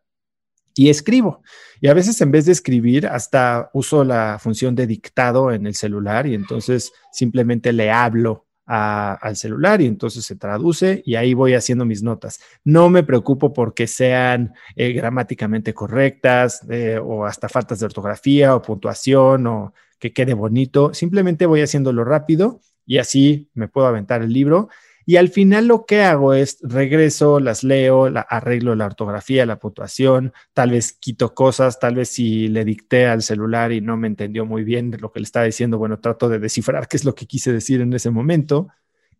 y 0.74 0.90
escribo. 0.90 1.42
Y 1.80 1.86
a 1.86 1.94
veces 1.94 2.20
en 2.20 2.32
vez 2.32 2.46
de 2.46 2.52
escribir, 2.52 3.06
hasta 3.06 3.70
uso 3.72 4.02
la 4.02 4.38
función 4.40 4.74
de 4.74 4.88
dictado 4.88 5.52
en 5.52 5.66
el 5.66 5.76
celular 5.76 6.26
y 6.26 6.34
entonces 6.34 6.92
simplemente 7.12 7.72
le 7.72 7.92
hablo 7.92 8.47
al 8.70 9.36
celular 9.36 9.80
y 9.80 9.86
entonces 9.86 10.24
se 10.26 10.36
traduce 10.36 11.02
y 11.06 11.14
ahí 11.14 11.32
voy 11.32 11.54
haciendo 11.54 11.86
mis 11.86 12.02
notas. 12.02 12.40
No 12.64 12.90
me 12.90 13.02
preocupo 13.02 13.52
porque 13.54 13.86
sean 13.86 14.52
eh, 14.76 14.92
gramáticamente 14.92 15.72
correctas 15.72 16.60
eh, 16.68 17.00
o 17.02 17.24
hasta 17.24 17.48
faltas 17.48 17.80
de 17.80 17.86
ortografía 17.86 18.54
o 18.54 18.60
puntuación 18.60 19.46
o 19.46 19.72
que 19.98 20.12
quede 20.12 20.34
bonito. 20.34 20.92
Simplemente 20.92 21.46
voy 21.46 21.62
haciéndolo 21.62 22.04
rápido 22.04 22.60
y 22.84 22.98
así 22.98 23.48
me 23.54 23.68
puedo 23.68 23.86
aventar 23.86 24.20
el 24.22 24.32
libro 24.32 24.68
y 25.08 25.16
al 25.16 25.30
final 25.30 25.68
lo 25.68 25.86
que 25.86 26.02
hago 26.02 26.34
es 26.34 26.58
regreso, 26.60 27.40
las 27.40 27.64
leo, 27.64 28.10
la, 28.10 28.20
arreglo 28.20 28.74
la 28.74 28.84
ortografía, 28.84 29.46
la 29.46 29.58
puntuación, 29.58 30.34
tal 30.52 30.72
vez 30.72 30.92
quito 30.92 31.34
cosas, 31.34 31.80
tal 31.80 31.94
vez 31.94 32.10
si 32.10 32.48
le 32.48 32.62
dicté 32.62 33.06
al 33.06 33.22
celular 33.22 33.72
y 33.72 33.80
no 33.80 33.96
me 33.96 34.06
entendió 34.06 34.44
muy 34.44 34.64
bien 34.64 34.94
lo 35.00 35.10
que 35.10 35.20
le 35.20 35.24
estaba 35.24 35.46
diciendo, 35.46 35.78
bueno, 35.78 35.98
trato 35.98 36.28
de 36.28 36.38
descifrar 36.38 36.88
qué 36.88 36.98
es 36.98 37.06
lo 37.06 37.14
que 37.14 37.24
quise 37.24 37.54
decir 37.54 37.80
en 37.80 37.94
ese 37.94 38.10
momento 38.10 38.68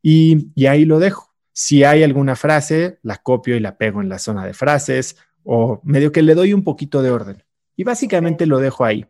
y, 0.03 0.51
y 0.55 0.66
ahí 0.66 0.84
lo 0.84 0.99
dejo. 0.99 1.34
Si 1.55 1.84
hay 1.84 2.03
alguna 2.03 2.36
frase, 2.36 2.99
la 3.03 3.16
copio 3.16 3.57
y 3.57 3.61
la 3.61 3.78
pego 3.78 4.03
en 4.03 4.11
la 4.11 4.18
zona 4.18 4.45
de 4.45 4.53
frases 4.53 5.16
o 5.43 5.80
medio 5.84 6.12
que 6.12 6.20
le 6.20 6.34
doy 6.34 6.53
un 6.53 6.64
poquito 6.64 7.01
de 7.01 7.12
orden. 7.12 7.45
Y 7.76 7.84
básicamente 7.84 8.45
lo 8.45 8.59
dejo 8.59 8.84
ahí. 8.84 9.07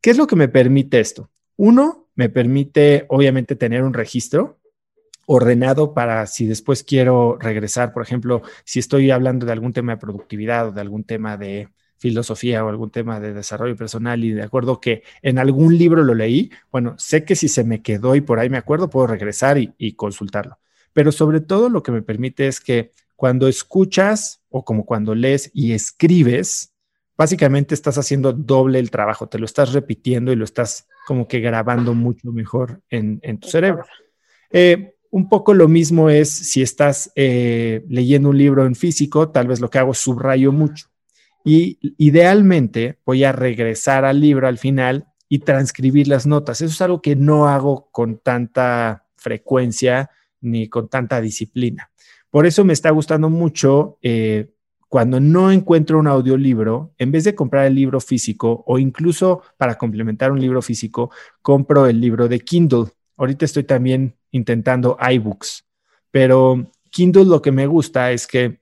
¿Qué 0.00 0.10
es 0.10 0.18
lo 0.18 0.28
que 0.28 0.36
me 0.36 0.46
permite 0.46 1.00
esto? 1.00 1.32
Uno, 1.56 2.10
me 2.14 2.28
permite 2.28 3.06
obviamente 3.08 3.56
tener 3.56 3.82
un 3.82 3.92
registro 3.92 4.61
ordenado 5.26 5.94
para 5.94 6.26
si 6.26 6.46
después 6.46 6.82
quiero 6.82 7.38
regresar, 7.38 7.92
por 7.92 8.02
ejemplo, 8.02 8.42
si 8.64 8.78
estoy 8.78 9.10
hablando 9.10 9.46
de 9.46 9.52
algún 9.52 9.72
tema 9.72 9.92
de 9.92 9.98
productividad 9.98 10.68
o 10.68 10.72
de 10.72 10.80
algún 10.80 11.04
tema 11.04 11.36
de 11.36 11.68
filosofía 12.02 12.64
o 12.64 12.68
algún 12.68 12.90
tema 12.90 13.20
de 13.20 13.32
desarrollo 13.32 13.76
personal 13.76 14.24
y 14.24 14.32
de 14.32 14.42
acuerdo 14.42 14.80
que 14.80 15.04
en 15.22 15.38
algún 15.38 15.78
libro 15.78 16.02
lo 16.02 16.14
leí, 16.14 16.50
bueno, 16.72 16.96
sé 16.98 17.24
que 17.24 17.36
si 17.36 17.46
se 17.46 17.62
me 17.62 17.80
quedó 17.80 18.16
y 18.16 18.20
por 18.20 18.40
ahí 18.40 18.50
me 18.50 18.58
acuerdo, 18.58 18.90
puedo 18.90 19.06
regresar 19.06 19.56
y, 19.56 19.92
consultarlo. 19.92 20.58
Pero 20.92 21.12
sobre 21.12 21.40
todo 21.40 21.68
lo 21.68 21.82
que 21.84 21.92
me 21.92 22.02
permite 22.02 22.48
es 22.48 22.60
que 22.60 22.90
cuando 23.14 23.46
escuchas 23.46 24.42
o 24.50 24.64
como 24.64 24.84
cuando 24.84 25.14
lees 25.14 25.52
y 25.54 25.74
escribes, 25.74 26.74
básicamente 27.16 27.72
estás 27.72 27.96
haciendo 27.98 28.32
doble 28.32 28.80
el 28.80 28.90
trabajo, 28.90 29.28
te 29.28 29.38
lo 29.38 29.46
estás 29.46 29.72
repitiendo 29.72 30.32
y 30.32 30.36
lo 30.36 30.44
estás 30.44 30.88
como 31.06 31.28
que 31.28 31.38
grabando 31.38 31.94
mucho 31.94 32.32
mejor 32.32 32.82
en, 32.90 33.20
tu 33.38 33.48
cerebro. 33.48 33.84
Eh, 34.50 34.91
un 35.12 35.28
poco 35.28 35.52
lo 35.52 35.68
mismo 35.68 36.08
es 36.08 36.30
si 36.30 36.62
estás 36.62 37.12
eh, 37.16 37.84
leyendo 37.88 38.30
un 38.30 38.38
libro 38.38 38.64
en 38.64 38.74
físico, 38.74 39.28
tal 39.28 39.46
vez 39.46 39.60
lo 39.60 39.68
que 39.68 39.78
hago 39.78 39.92
subrayo 39.92 40.52
mucho. 40.52 40.88
Y 41.44 41.78
idealmente 41.98 42.98
voy 43.04 43.24
a 43.24 43.32
regresar 43.32 44.06
al 44.06 44.20
libro 44.20 44.48
al 44.48 44.56
final 44.56 45.06
y 45.28 45.40
transcribir 45.40 46.08
las 46.08 46.26
notas. 46.26 46.62
Eso 46.62 46.72
es 46.72 46.80
algo 46.80 47.02
que 47.02 47.14
no 47.14 47.46
hago 47.46 47.90
con 47.92 48.20
tanta 48.20 49.06
frecuencia 49.16 50.10
ni 50.40 50.68
con 50.68 50.88
tanta 50.88 51.20
disciplina. 51.20 51.90
Por 52.30 52.46
eso 52.46 52.64
me 52.64 52.72
está 52.72 52.88
gustando 52.88 53.28
mucho 53.28 53.98
eh, 54.00 54.50
cuando 54.88 55.20
no 55.20 55.52
encuentro 55.52 55.98
un 55.98 56.06
audiolibro, 56.06 56.94
en 56.96 57.12
vez 57.12 57.24
de 57.24 57.34
comprar 57.34 57.66
el 57.66 57.74
libro 57.74 58.00
físico 58.00 58.64
o 58.66 58.78
incluso 58.78 59.42
para 59.58 59.76
complementar 59.76 60.32
un 60.32 60.40
libro 60.40 60.62
físico, 60.62 61.10
compro 61.42 61.86
el 61.86 62.00
libro 62.00 62.28
de 62.28 62.40
Kindle. 62.40 62.86
Ahorita 63.16 63.44
estoy 63.44 63.64
también 63.64 64.16
intentando 64.30 64.96
iBooks, 65.00 65.66
pero 66.10 66.70
Kindle 66.90 67.24
lo 67.24 67.42
que 67.42 67.52
me 67.52 67.66
gusta 67.66 68.12
es 68.12 68.26
que 68.26 68.60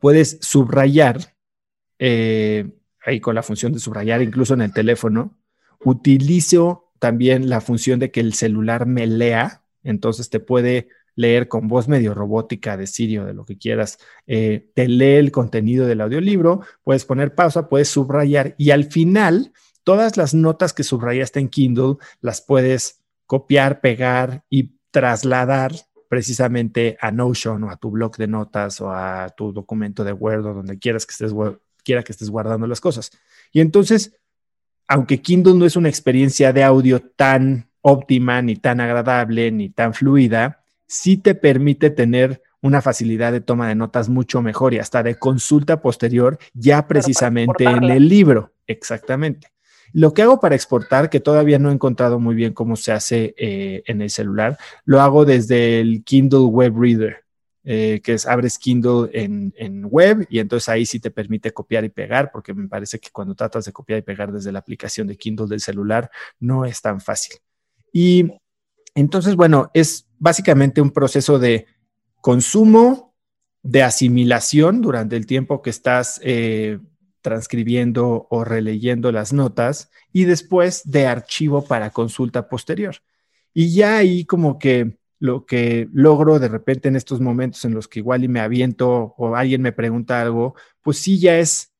puedes 0.00 0.38
subrayar, 0.40 1.34
eh, 1.98 2.70
ahí 3.04 3.20
con 3.20 3.34
la 3.34 3.42
función 3.42 3.72
de 3.72 3.78
subrayar, 3.78 4.22
incluso 4.22 4.54
en 4.54 4.62
el 4.62 4.72
teléfono. 4.72 5.36
Utilizo 5.84 6.92
también 6.98 7.48
la 7.48 7.60
función 7.60 7.98
de 7.98 8.10
que 8.10 8.20
el 8.20 8.34
celular 8.34 8.86
me 8.86 9.06
lea, 9.06 9.62
entonces 9.82 10.30
te 10.30 10.40
puede 10.40 10.88
leer 11.16 11.48
con 11.48 11.66
voz 11.66 11.88
medio 11.88 12.14
robótica 12.14 12.76
de 12.76 12.86
Siri 12.86 13.18
o 13.18 13.24
de 13.24 13.34
lo 13.34 13.44
que 13.44 13.56
quieras, 13.56 13.98
eh, 14.26 14.70
te 14.74 14.86
lee 14.86 15.16
el 15.16 15.32
contenido 15.32 15.86
del 15.86 16.02
audiolibro, 16.02 16.60
puedes 16.84 17.04
poner 17.04 17.34
pausa, 17.34 17.68
puedes 17.68 17.88
subrayar 17.88 18.54
y 18.58 18.70
al 18.70 18.84
final 18.84 19.52
todas 19.82 20.16
las 20.16 20.34
notas 20.34 20.72
que 20.72 20.84
subrayaste 20.84 21.40
en 21.40 21.48
Kindle 21.48 21.96
las 22.20 22.42
puedes 22.42 23.02
copiar, 23.26 23.80
pegar 23.80 24.44
y 24.48 24.76
trasladar 24.90 25.72
precisamente 26.08 26.96
a 27.00 27.10
Notion 27.10 27.64
o 27.64 27.70
a 27.70 27.76
tu 27.76 27.90
blog 27.90 28.16
de 28.16 28.26
notas 28.26 28.80
o 28.80 28.90
a 28.90 29.28
tu 29.36 29.52
documento 29.52 30.04
de 30.04 30.12
Word 30.12 30.46
o 30.46 30.54
donde 30.54 30.78
quieras 30.78 31.04
que 31.04 31.12
estés, 31.12 31.32
quiera 31.84 32.02
que 32.02 32.12
estés 32.12 32.30
guardando 32.30 32.66
las 32.66 32.80
cosas. 32.80 33.10
Y 33.52 33.60
entonces, 33.60 34.16
aunque 34.88 35.20
Kindle 35.20 35.54
no 35.54 35.66
es 35.66 35.76
una 35.76 35.88
experiencia 35.88 36.52
de 36.52 36.64
audio 36.64 37.00
tan 37.00 37.68
óptima, 37.80 38.42
ni 38.42 38.56
tan 38.56 38.80
agradable, 38.80 39.50
ni 39.50 39.68
tan 39.68 39.94
fluida, 39.94 40.64
sí 40.86 41.16
te 41.16 41.34
permite 41.34 41.90
tener 41.90 42.42
una 42.60 42.82
facilidad 42.82 43.32
de 43.32 43.40
toma 43.40 43.68
de 43.68 43.74
notas 43.74 44.08
mucho 44.08 44.42
mejor 44.42 44.74
y 44.74 44.78
hasta 44.78 45.02
de 45.02 45.16
consulta 45.16 45.80
posterior 45.80 46.38
ya 46.54 46.86
precisamente 46.88 47.64
en 47.64 47.84
el 47.84 48.08
libro. 48.08 48.52
Exactamente. 48.66 49.48
Lo 49.92 50.12
que 50.12 50.22
hago 50.22 50.40
para 50.40 50.54
exportar, 50.54 51.10
que 51.10 51.20
todavía 51.20 51.58
no 51.58 51.70
he 51.70 51.74
encontrado 51.74 52.18
muy 52.18 52.34
bien 52.34 52.52
cómo 52.52 52.76
se 52.76 52.92
hace 52.92 53.34
eh, 53.38 53.82
en 53.86 54.02
el 54.02 54.10
celular, 54.10 54.58
lo 54.84 55.00
hago 55.00 55.24
desde 55.24 55.80
el 55.80 56.04
Kindle 56.04 56.46
Web 56.46 56.74
Reader, 56.76 57.24
eh, 57.64 58.00
que 58.02 58.12
es 58.14 58.26
abres 58.26 58.58
Kindle 58.58 59.10
en, 59.12 59.84
web 59.86 60.24
y 60.30 60.38
entonces 60.38 60.68
ahí 60.68 60.86
sí 60.86 61.00
te 61.00 61.10
permite 61.10 61.50
copiar 61.50 61.84
y 61.84 61.88
pegar, 61.88 62.30
porque 62.30 62.54
me 62.54 62.68
parece 62.68 63.00
que 63.00 63.10
cuando 63.10 63.34
tratas 63.34 63.64
de 63.64 63.72
copiar 63.72 63.98
y 63.98 64.02
pegar 64.02 64.30
desde 64.30 64.52
la 64.52 64.60
aplicación 64.60 65.08
de 65.08 65.16
Kindle 65.16 65.48
del 65.48 65.60
celular 65.60 66.10
no 66.38 66.64
es 66.64 66.80
tan 66.80 67.00
fácil. 67.00 67.36
Y 67.92 68.30
entonces, 68.94 69.34
bueno, 69.34 69.70
es 69.74 70.06
básicamente 70.18 70.80
un 70.80 70.90
proceso 70.90 71.38
de 71.38 71.66
consumo, 72.20 73.14
de 73.62 73.82
asimilación 73.82 74.80
durante 74.80 75.16
el 75.16 75.26
tiempo 75.26 75.60
que 75.60 75.70
estás 75.70 76.20
eh, 76.22 76.78
transcribiendo 77.26 78.28
o 78.30 78.44
releyendo 78.44 79.10
las 79.10 79.32
notas 79.32 79.90
y 80.12 80.26
después 80.26 80.82
de 80.84 81.08
archivo 81.08 81.64
para 81.64 81.90
consulta 81.90 82.48
posterior. 82.48 82.98
Y 83.52 83.74
ya 83.74 83.96
ahí 83.96 84.24
como 84.24 84.60
que 84.60 84.96
lo 85.18 85.44
que 85.44 85.88
logro 85.92 86.38
de 86.38 86.46
repente 86.46 86.86
en 86.86 86.94
estos 86.94 87.20
momentos 87.20 87.64
en 87.64 87.74
los 87.74 87.88
que 87.88 87.98
igual 87.98 88.22
y 88.22 88.28
me 88.28 88.38
aviento 88.38 89.12
o 89.18 89.34
alguien 89.34 89.60
me 89.60 89.72
pregunta 89.72 90.22
algo, 90.22 90.54
pues 90.82 90.98
sí 90.98 91.18
ya 91.18 91.36
es 91.40 91.72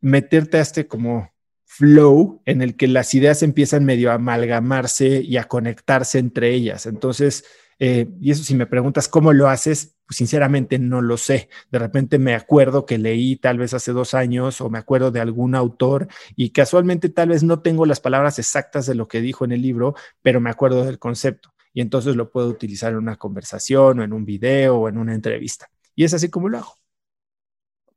meterte 0.00 0.58
a 0.58 0.60
este 0.60 0.86
como 0.86 1.32
flow 1.64 2.40
en 2.44 2.62
el 2.62 2.76
que 2.76 2.86
las 2.86 3.12
ideas 3.14 3.42
empiezan 3.42 3.84
medio 3.84 4.12
a 4.12 4.14
amalgamarse 4.14 5.22
y 5.22 5.38
a 5.38 5.48
conectarse 5.48 6.20
entre 6.20 6.54
ellas. 6.54 6.86
Entonces, 6.86 7.44
eh, 7.84 8.06
y 8.20 8.30
eso 8.30 8.44
si 8.44 8.54
me 8.54 8.66
preguntas 8.66 9.08
cómo 9.08 9.32
lo 9.32 9.48
haces, 9.48 9.96
pues 10.06 10.16
sinceramente 10.16 10.78
no 10.78 11.02
lo 11.02 11.16
sé. 11.16 11.48
De 11.72 11.80
repente 11.80 12.20
me 12.20 12.36
acuerdo 12.36 12.86
que 12.86 12.96
leí 12.96 13.34
tal 13.34 13.58
vez 13.58 13.74
hace 13.74 13.90
dos 13.90 14.14
años 14.14 14.60
o 14.60 14.70
me 14.70 14.78
acuerdo 14.78 15.10
de 15.10 15.18
algún 15.18 15.56
autor 15.56 16.06
y 16.36 16.52
casualmente 16.52 17.08
tal 17.08 17.30
vez 17.30 17.42
no 17.42 17.60
tengo 17.60 17.84
las 17.84 17.98
palabras 17.98 18.38
exactas 18.38 18.86
de 18.86 18.94
lo 18.94 19.08
que 19.08 19.20
dijo 19.20 19.44
en 19.44 19.50
el 19.50 19.62
libro, 19.62 19.96
pero 20.22 20.40
me 20.40 20.48
acuerdo 20.48 20.84
del 20.84 21.00
concepto 21.00 21.54
y 21.72 21.80
entonces 21.80 22.14
lo 22.14 22.30
puedo 22.30 22.46
utilizar 22.46 22.92
en 22.92 22.98
una 22.98 23.16
conversación 23.16 23.98
o 23.98 24.04
en 24.04 24.12
un 24.12 24.24
video 24.24 24.76
o 24.76 24.88
en 24.88 24.96
una 24.96 25.12
entrevista. 25.12 25.68
Y 25.96 26.04
es 26.04 26.14
así 26.14 26.30
como 26.30 26.48
lo 26.48 26.58
hago. 26.58 26.76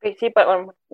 sí, 0.02 0.32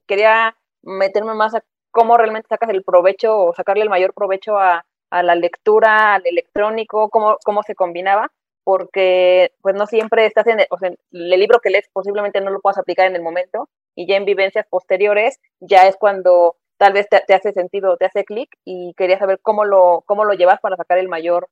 quería 0.07 0.55
meterme 0.83 1.33
más 1.33 1.55
a 1.55 1.65
cómo 1.91 2.19
realmente 2.19 2.49
sacas 2.49 2.69
el 2.69 2.85
provecho 2.85 3.39
o 3.39 3.55
sacarle 3.55 3.85
el 3.85 3.89
mayor 3.89 4.13
provecho 4.13 4.59
a, 4.59 4.85
a 5.09 5.23
la 5.23 5.35
lectura, 5.35 6.17
al 6.17 6.27
electrónico, 6.27 7.09
cómo, 7.09 7.39
cómo 7.43 7.63
se 7.63 7.75
combinaba 7.75 8.31
porque 8.65 9.53
pues 9.61 9.75
no 9.75 9.87
siempre 9.87 10.27
estás 10.27 10.47
en 10.47 10.61
el, 10.61 10.67
o 10.71 10.79
sea, 10.79 10.91
el 10.91 11.01
libro 11.11 11.61
que 11.61 11.71
lees 11.71 11.89
posiblemente 11.93 12.41
no 12.41 12.51
lo 12.51 12.61
puedas 12.61 12.79
aplicar 12.79 13.07
en 13.07 13.17
el 13.17 13.23
momento 13.23 13.69
y 13.95 14.07
ya 14.07 14.17
en 14.17 14.25
vivencias 14.25 14.67
posteriores 14.69 15.39
ya 15.61 15.89
es 15.89 15.97
cuando 15.97 16.57
tal 16.79 16.93
vez 16.95 17.07
te, 17.09 17.35
hace 17.35 17.53
sentido, 17.53 17.97
te 17.97 18.07
hace 18.07 18.25
clic 18.25 18.49
y 18.65 18.93
quería 18.97 19.19
saber 19.19 19.39
cómo 19.43 19.65
lo, 19.65 20.03
cómo 20.07 20.25
lo 20.25 20.35
llevas 20.35 20.61
para 20.61 20.77
sacar 20.77 20.99
el 20.99 21.09
mayor 21.09 21.49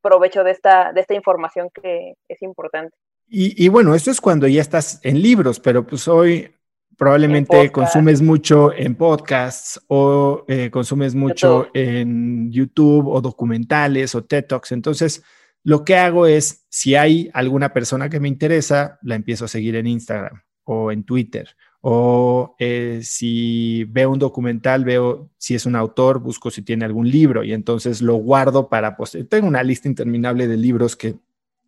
provecho 0.00 0.44
de 0.44 0.52
esta, 0.52 0.92
de 0.92 1.00
esta 1.00 1.14
información 1.14 1.68
que 1.74 2.14
es 2.28 2.42
importante. 2.42 2.96
Y, 3.30 3.68
bueno, 3.68 3.94
eso 3.94 4.10
es 4.10 4.22
cuando 4.22 4.46
ya 4.46 4.62
estás 4.62 5.00
en 5.02 5.20
libros, 5.20 5.60
pero 5.60 5.86
pues 5.86 6.08
hoy 6.08 6.50
probablemente 6.96 7.70
consumes 7.70 8.22
mucho 8.22 8.72
en 8.72 8.94
podcasts 8.94 9.78
o 9.88 10.44
eh, 10.48 10.70
consumes 10.70 11.14
mucho 11.14 11.68
en 11.74 12.50
YouTube 12.50 13.06
o 13.06 13.20
documentales 13.20 14.14
o 14.14 14.24
TED 14.24 14.46
Talks. 14.46 14.72
Entonces, 14.72 15.22
lo 15.68 15.84
que 15.84 15.96
hago 15.96 16.26
es, 16.26 16.64
si 16.70 16.94
hay 16.94 17.28
alguna 17.34 17.74
persona 17.74 18.08
que 18.08 18.20
me 18.20 18.28
interesa, 18.28 18.98
la 19.02 19.16
empiezo 19.16 19.44
a 19.44 19.48
seguir 19.48 19.76
en 19.76 19.86
Instagram 19.86 20.40
o 20.64 20.90
en 20.90 21.04
Twitter. 21.04 21.46
O 21.82 22.56
eh, 22.58 23.00
si 23.02 23.84
veo 23.84 24.10
un 24.10 24.18
documental, 24.18 24.86
veo 24.86 25.28
si 25.36 25.54
es 25.54 25.66
un 25.66 25.76
autor, 25.76 26.20
busco 26.20 26.50
si 26.50 26.62
tiene 26.62 26.86
algún 26.86 27.10
libro 27.10 27.44
y 27.44 27.52
entonces 27.52 28.00
lo 28.00 28.14
guardo 28.14 28.70
para 28.70 28.96
postear. 28.96 29.26
Tengo 29.26 29.46
una 29.46 29.62
lista 29.62 29.88
interminable 29.88 30.48
de 30.48 30.56
libros 30.56 30.96
que 30.96 31.16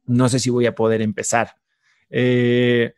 no 0.06 0.30
sé 0.30 0.38
si 0.38 0.48
voy 0.48 0.64
a 0.64 0.74
poder 0.74 1.02
empezar. 1.02 1.56
Eh, 2.08 2.94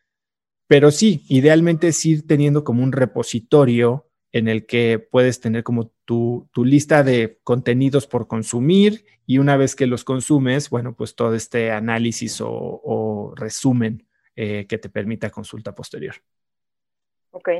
pero 0.68 0.92
sí, 0.92 1.24
idealmente 1.26 1.88
es 1.88 2.07
ir 2.07 2.28
teniendo 2.28 2.62
como 2.62 2.84
un 2.84 2.92
repositorio 2.92 4.07
en 4.33 4.49
el 4.49 4.66
que 4.66 4.99
puedes 4.99 5.41
tener 5.41 5.62
como 5.62 5.91
tu, 6.05 6.49
lista 6.57 7.03
de 7.03 7.39
contenidos 7.45 8.07
por 8.07 8.26
consumir 8.26 9.05
y 9.26 9.39
una 9.39 9.57
vez 9.57 9.76
que 9.76 9.87
los 9.87 10.05
consumes, 10.05 10.70
bueno, 10.70 10.95
pues 10.95 11.14
todo 11.14 11.35
este 11.35 11.70
análisis 11.70 12.41
o, 12.43 13.35
resumen 13.37 14.07
eh, 14.35 14.66
que 14.66 14.78
te 14.78 14.89
permita 14.89 15.30
consulta 15.30 15.74
posterior. 15.74 16.14
Ok, 17.30 17.51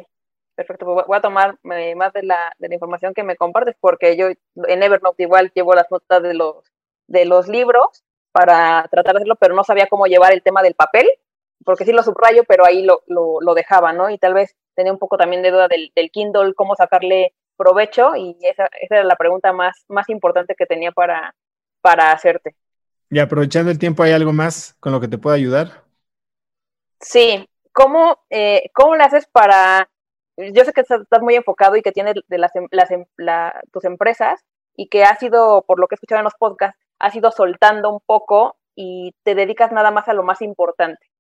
perfecto. 0.55 0.87
Pues 0.87 1.07
voy 1.07 1.17
a 1.17 1.21
tomar 1.21 1.59
eh, 1.77 1.95
más 1.95 2.13
de 2.15 2.23
la, 2.23 2.55
de 2.59 2.69
la, 2.69 2.75
información 2.75 3.15
que 3.15 3.23
me 3.23 3.37
compartes 3.37 3.77
porque 3.79 4.17
yo 4.17 4.29
en 4.29 4.83
Evernote 4.83 5.23
igual 5.23 5.53
llevo 5.55 5.75
las 5.75 5.91
notas 5.91 6.23
de 6.23 6.35
los, 6.35 6.65
de 7.07 7.27
los 7.27 7.49
libros 7.49 8.05
para 8.33 8.89
tratar 8.91 9.15
de 9.15 9.19
hacerlo, 9.19 9.37
pero 9.37 9.55
no 9.55 9.65
sabía 9.65 9.87
cómo 9.89 10.07
llevar 10.07 10.33
el 10.33 10.43
tema 10.43 10.63
del 10.63 10.75
papel, 10.75 11.07
porque 11.65 11.85
sí 11.85 11.93
lo 11.93 12.03
subrayo, 12.03 12.45
pero 12.45 12.65
ahí 12.65 12.85
lo, 12.85 13.03
lo, 13.07 13.55
dejaba, 13.55 13.93
¿no? 13.93 14.11
Y 14.11 14.19
tal 14.19 14.35
vez 14.35 14.57
tenía 14.75 14.93
un 14.93 14.99
poco 14.99 15.17
también 15.17 15.43
de 15.43 15.51
duda 15.51 15.69
del, 15.69 15.93
del 15.95 16.11
Kindle, 16.11 16.55
cómo 16.55 16.75
sacarle 16.75 17.35
provecho, 17.57 18.17
y 18.17 18.37
esa, 18.43 18.69
esa, 18.81 18.97
era 18.97 19.05
la 19.05 19.17
pregunta 19.17 19.53
más, 19.53 19.85
más 19.89 20.09
importante 20.09 20.55
que 20.57 20.67
tenía 20.67 20.93
para, 20.93 21.35
para 21.81 22.13
hacerte. 22.13 22.57
Y 23.11 23.19
aprovechando 23.19 23.71
el 23.71 23.79
tiempo, 23.79 24.03
¿hay 24.03 24.13
algo 24.13 24.33
más 24.33 24.75
con 24.81 24.93
lo 24.93 25.01
que 25.01 25.09
te 25.09 25.19
pueda 25.19 25.37
ayudar? 25.37 25.85
Sí, 27.01 27.49
¿cómo, 27.73 28.19
eh, 28.31 28.71
cómo 28.75 28.97
le 28.97 29.05
haces 29.05 29.27
para, 29.27 29.91
yo 30.37 30.65
sé 30.65 30.73
que 30.73 30.81
estás, 30.81 31.21
muy 31.21 31.35
enfocado 31.35 31.77
y 31.77 31.83
que 31.83 31.93
tienes 31.93 32.15
de 32.27 32.39
las, 32.39 32.53
las 32.71 32.91
em, 32.91 33.05
tus 33.71 33.85
empresas 33.85 34.41
y 34.77 34.89
que 34.89 35.05
has 35.05 35.19
sido, 35.19 35.63
por 35.67 35.79
lo 35.79 35.89
que 35.89 35.95
he 35.95 35.97
escuchado 35.97 36.21
en 36.21 36.25
los 36.25 36.35
podcasts, 36.35 36.81
has 36.99 37.15
ido 37.15 37.31
soltando 37.33 37.91
un 37.91 38.01
poco 38.01 38.57
y 38.75 39.15
te 39.25 39.35
dedicas 39.35 39.73
nada 39.73 39.91
más 39.91 40.09
a 40.09 40.15
lo 40.15 40.23
más 40.23 40.41
importante. 40.41 41.12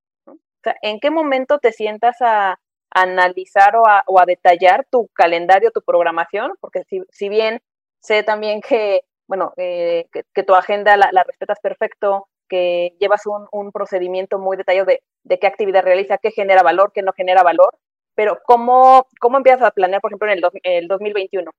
¿En 0.82 1.00
qué 1.00 1.10
momento 1.10 1.58
te 1.58 1.72
sientas 1.72 2.16
a, 2.20 2.58
analizar 2.94 3.74
o 3.76 3.86
a, 4.20 4.26
detallar 4.26 4.86
tu 4.90 5.08
calendario, 5.14 5.70
tu 5.70 5.82
programación? 5.82 6.52
Porque 6.60 6.82
si, 7.10 7.28
bien 7.28 7.60
sé 8.00 8.22
también 8.22 8.60
que, 8.60 9.00
bueno, 9.26 9.52
eh, 9.56 10.06
que, 10.12 10.42
tu 10.42 10.54
agenda 10.54 10.96
la, 10.96 11.24
respetas 11.24 11.58
perfecto, 11.60 12.28
que 12.48 12.94
llevas 13.00 13.22
un, 13.50 13.72
procedimiento 13.72 14.38
muy 14.38 14.56
detallado 14.56 14.86
de, 14.86 15.38
qué 15.38 15.46
actividad 15.46 15.82
realiza, 15.82 16.18
qué 16.18 16.30
genera 16.32 16.62
valor, 16.62 16.92
qué 16.94 17.02
no 17.02 17.12
genera 17.12 17.42
valor, 17.42 17.78
pero 18.14 18.38
¿cómo, 18.44 19.06
cómo 19.20 19.38
empiezas 19.38 19.62
a 19.62 19.70
planear, 19.70 20.02
por 20.02 20.10
ejemplo, 20.10 20.30
en 20.30 20.38
el, 20.38 20.44
el 20.64 20.88
2021? 20.88 21.50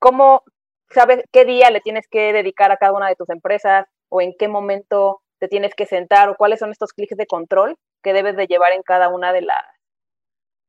¿Cómo, 0.00 0.42
sabes 0.90 1.24
qué 1.32 1.44
día 1.44 1.70
le 1.70 1.80
tienes 1.80 2.06
que 2.08 2.32
dedicar 2.32 2.72
a 2.72 2.76
cada 2.76 2.92
una 2.92 3.08
de 3.08 3.16
tus 3.16 3.28
empresas 3.30 3.86
o 4.08 4.20
en 4.20 4.34
qué 4.38 4.48
momento 4.48 5.22
te 5.38 5.48
tienes 5.48 5.74
que 5.74 5.86
sentar 5.86 6.28
o 6.28 6.36
cuáles 6.36 6.58
son 6.58 6.70
estos 6.70 6.92
clics 6.92 7.16
de 7.16 7.26
control 7.26 7.76
que 8.02 8.12
debes 8.12 8.36
de 8.36 8.46
llevar 8.46 8.72
en 8.72 8.82
cada 8.82 9.08
una 9.08 9.32
de 9.32 9.42
las 9.42 9.64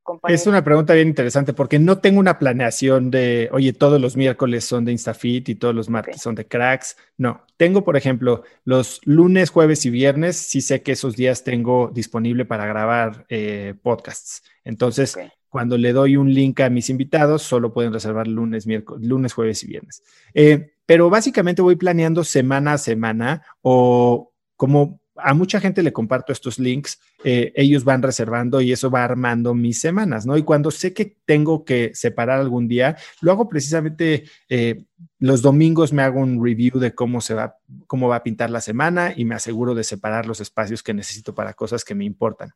compañías. 0.03 0.41
Es 0.41 0.47
una 0.47 0.63
pregunta 0.63 0.93
bien 0.93 1.07
interesante 1.07 1.53
porque 1.53 1.79
no 1.79 1.99
tengo 1.99 2.19
una 2.19 2.39
planeación 2.39 3.11
de, 3.11 3.49
oye, 3.51 3.73
todos 3.73 3.99
los 3.99 4.17
miércoles 4.17 4.65
son 4.65 4.85
de 4.85 4.91
InstaFit 4.91 5.49
y 5.49 5.55
todos 5.55 5.75
los 5.75 5.89
martes 5.89 6.21
son 6.21 6.35
de 6.35 6.47
Cracks. 6.47 6.97
No, 7.17 7.45
tengo, 7.57 7.83
por 7.83 7.97
ejemplo, 7.97 8.43
los 8.63 9.01
lunes, 9.05 9.49
jueves 9.49 9.85
y 9.85 9.89
viernes, 9.89 10.37
sí 10.37 10.61
sé 10.61 10.81
que 10.81 10.93
esos 10.93 11.15
días 11.15 11.43
tengo 11.43 11.89
disponible 11.93 12.45
para 12.45 12.65
grabar 12.65 13.25
eh, 13.29 13.75
podcasts. 13.81 14.43
Entonces, 14.63 15.17
cuando 15.49 15.77
le 15.77 15.91
doy 15.91 16.15
un 16.15 16.33
link 16.33 16.61
a 16.61 16.69
mis 16.69 16.89
invitados, 16.89 17.41
solo 17.41 17.73
pueden 17.73 17.91
reservar 17.91 18.25
lunes, 18.27 18.65
miércoles, 18.65 19.05
lunes, 19.05 19.33
jueves 19.33 19.63
y 19.63 19.67
viernes. 19.67 20.01
Eh, 20.33 20.75
pero 20.85 21.09
básicamente 21.09 21.61
voy 21.61 21.75
planeando 21.75 22.23
semana 22.23 22.73
a 22.73 22.77
semana 22.77 23.43
o 23.61 24.31
como 24.55 25.00
a 25.23 25.33
mucha 25.33 25.59
gente 25.59 25.83
le 25.83 25.93
comparto 25.93 26.31
estos 26.31 26.59
links, 26.59 26.99
eh, 27.23 27.51
ellos 27.55 27.83
van 27.83 28.01
reservando 28.01 28.61
y 28.61 28.71
eso 28.71 28.89
va 28.89 29.03
armando 29.03 29.53
mis 29.53 29.79
semanas, 29.79 30.25
¿no? 30.25 30.37
Y 30.37 30.43
cuando 30.43 30.71
sé 30.71 30.93
que 30.93 31.17
tengo 31.25 31.65
que 31.65 31.91
separar 31.93 32.39
algún 32.39 32.67
día, 32.67 32.97
lo 33.21 33.31
hago 33.31 33.47
precisamente 33.47 34.25
eh, 34.49 34.83
los 35.19 35.41
domingos, 35.41 35.93
me 35.93 36.01
hago 36.01 36.19
un 36.19 36.43
review 36.43 36.79
de 36.79 36.93
cómo 36.93 37.21
se 37.21 37.33
va, 37.33 37.57
cómo 37.87 38.07
va 38.07 38.17
a 38.17 38.23
pintar 38.23 38.49
la 38.49 38.61
semana 38.61 39.13
y 39.15 39.25
me 39.25 39.35
aseguro 39.35 39.75
de 39.75 39.83
separar 39.83 40.25
los 40.25 40.41
espacios 40.41 40.83
que 40.83 40.93
necesito 40.93 41.33
para 41.35 41.53
cosas 41.53 41.83
que 41.83 41.95
me 41.95 42.05
importan. 42.05 42.51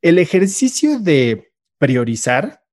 El 0.00 0.18
ejercicio 0.18 0.98
de 0.98 1.52
priorizar, 1.78 2.64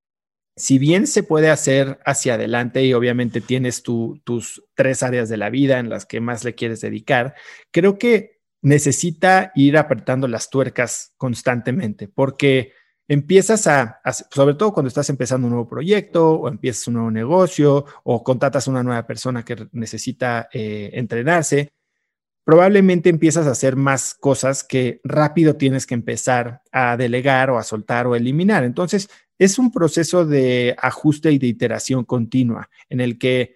si 0.56 0.78
bien 0.78 1.08
se 1.08 1.24
puede 1.24 1.50
hacer 1.50 2.00
hacia 2.06 2.34
adelante 2.34 2.84
y 2.84 2.94
obviamente 2.94 3.40
tienes 3.40 3.84
tus 3.84 4.64
tres 4.76 5.04
áreas 5.04 5.30
de 5.30 5.38
la 5.38 5.50
vida 5.50 5.80
en 5.80 5.90
las 5.90 6.06
que 6.06 6.22
más 6.22 6.44
le 6.44 6.56
quieres 6.56 6.82
dedicar, 6.82 7.36
creo 7.72 7.98
que 7.98 8.39
necesita 8.62 9.52
ir 9.56 9.78
apretando 9.78 10.28
las 10.28 10.50
tuercas 10.50 11.14
constantemente 11.18 12.08
porque 12.08 12.74
empiezas 13.08 13.66
a, 13.68 14.02
sobre 14.30 14.56
todo 14.56 14.74
cuando 14.74 14.88
estás 14.88 15.10
empezando 15.10 15.48
un 15.48 15.54
nuevo 15.54 15.68
proyecto 15.68 16.34
o 16.34 16.48
empiezas 16.48 16.88
un 16.88 16.96
nuevo 16.96 17.12
negocio 17.12 17.86
o 18.04 18.24
contratas 18.24 18.68
a 18.68 18.72
una 18.72 18.84
nueva 18.84 19.08
persona 19.08 19.44
que 19.44 19.68
necesita 19.72 20.48
eh, 20.54 20.92
entrenarse, 20.94 21.72
probablemente 22.44 23.10
empiezas 23.10 23.48
a 23.48 23.52
hacer 23.52 23.76
más 23.76 24.14
cosas 24.14 24.64
que 24.64 25.02
rápido 25.04 25.56
tienes 25.56 25.88
que 25.88 25.96
empezar 25.96 26.62
a 26.72 26.98
delegar 26.98 27.50
o 27.50 27.58
a 27.58 27.64
soltar 27.64 28.08
o 28.08 28.16
eliminar. 28.16 28.64
Entonces, 28.64 29.10
es 29.40 29.58
un 29.58 29.72
proceso 29.72 30.26
de 30.26 30.76
ajuste 30.80 31.32
y 31.32 31.40
de 31.40 31.48
iteración 31.48 32.04
continua 32.06 32.70
en 32.90 33.02
el 33.02 33.18
que 33.18 33.56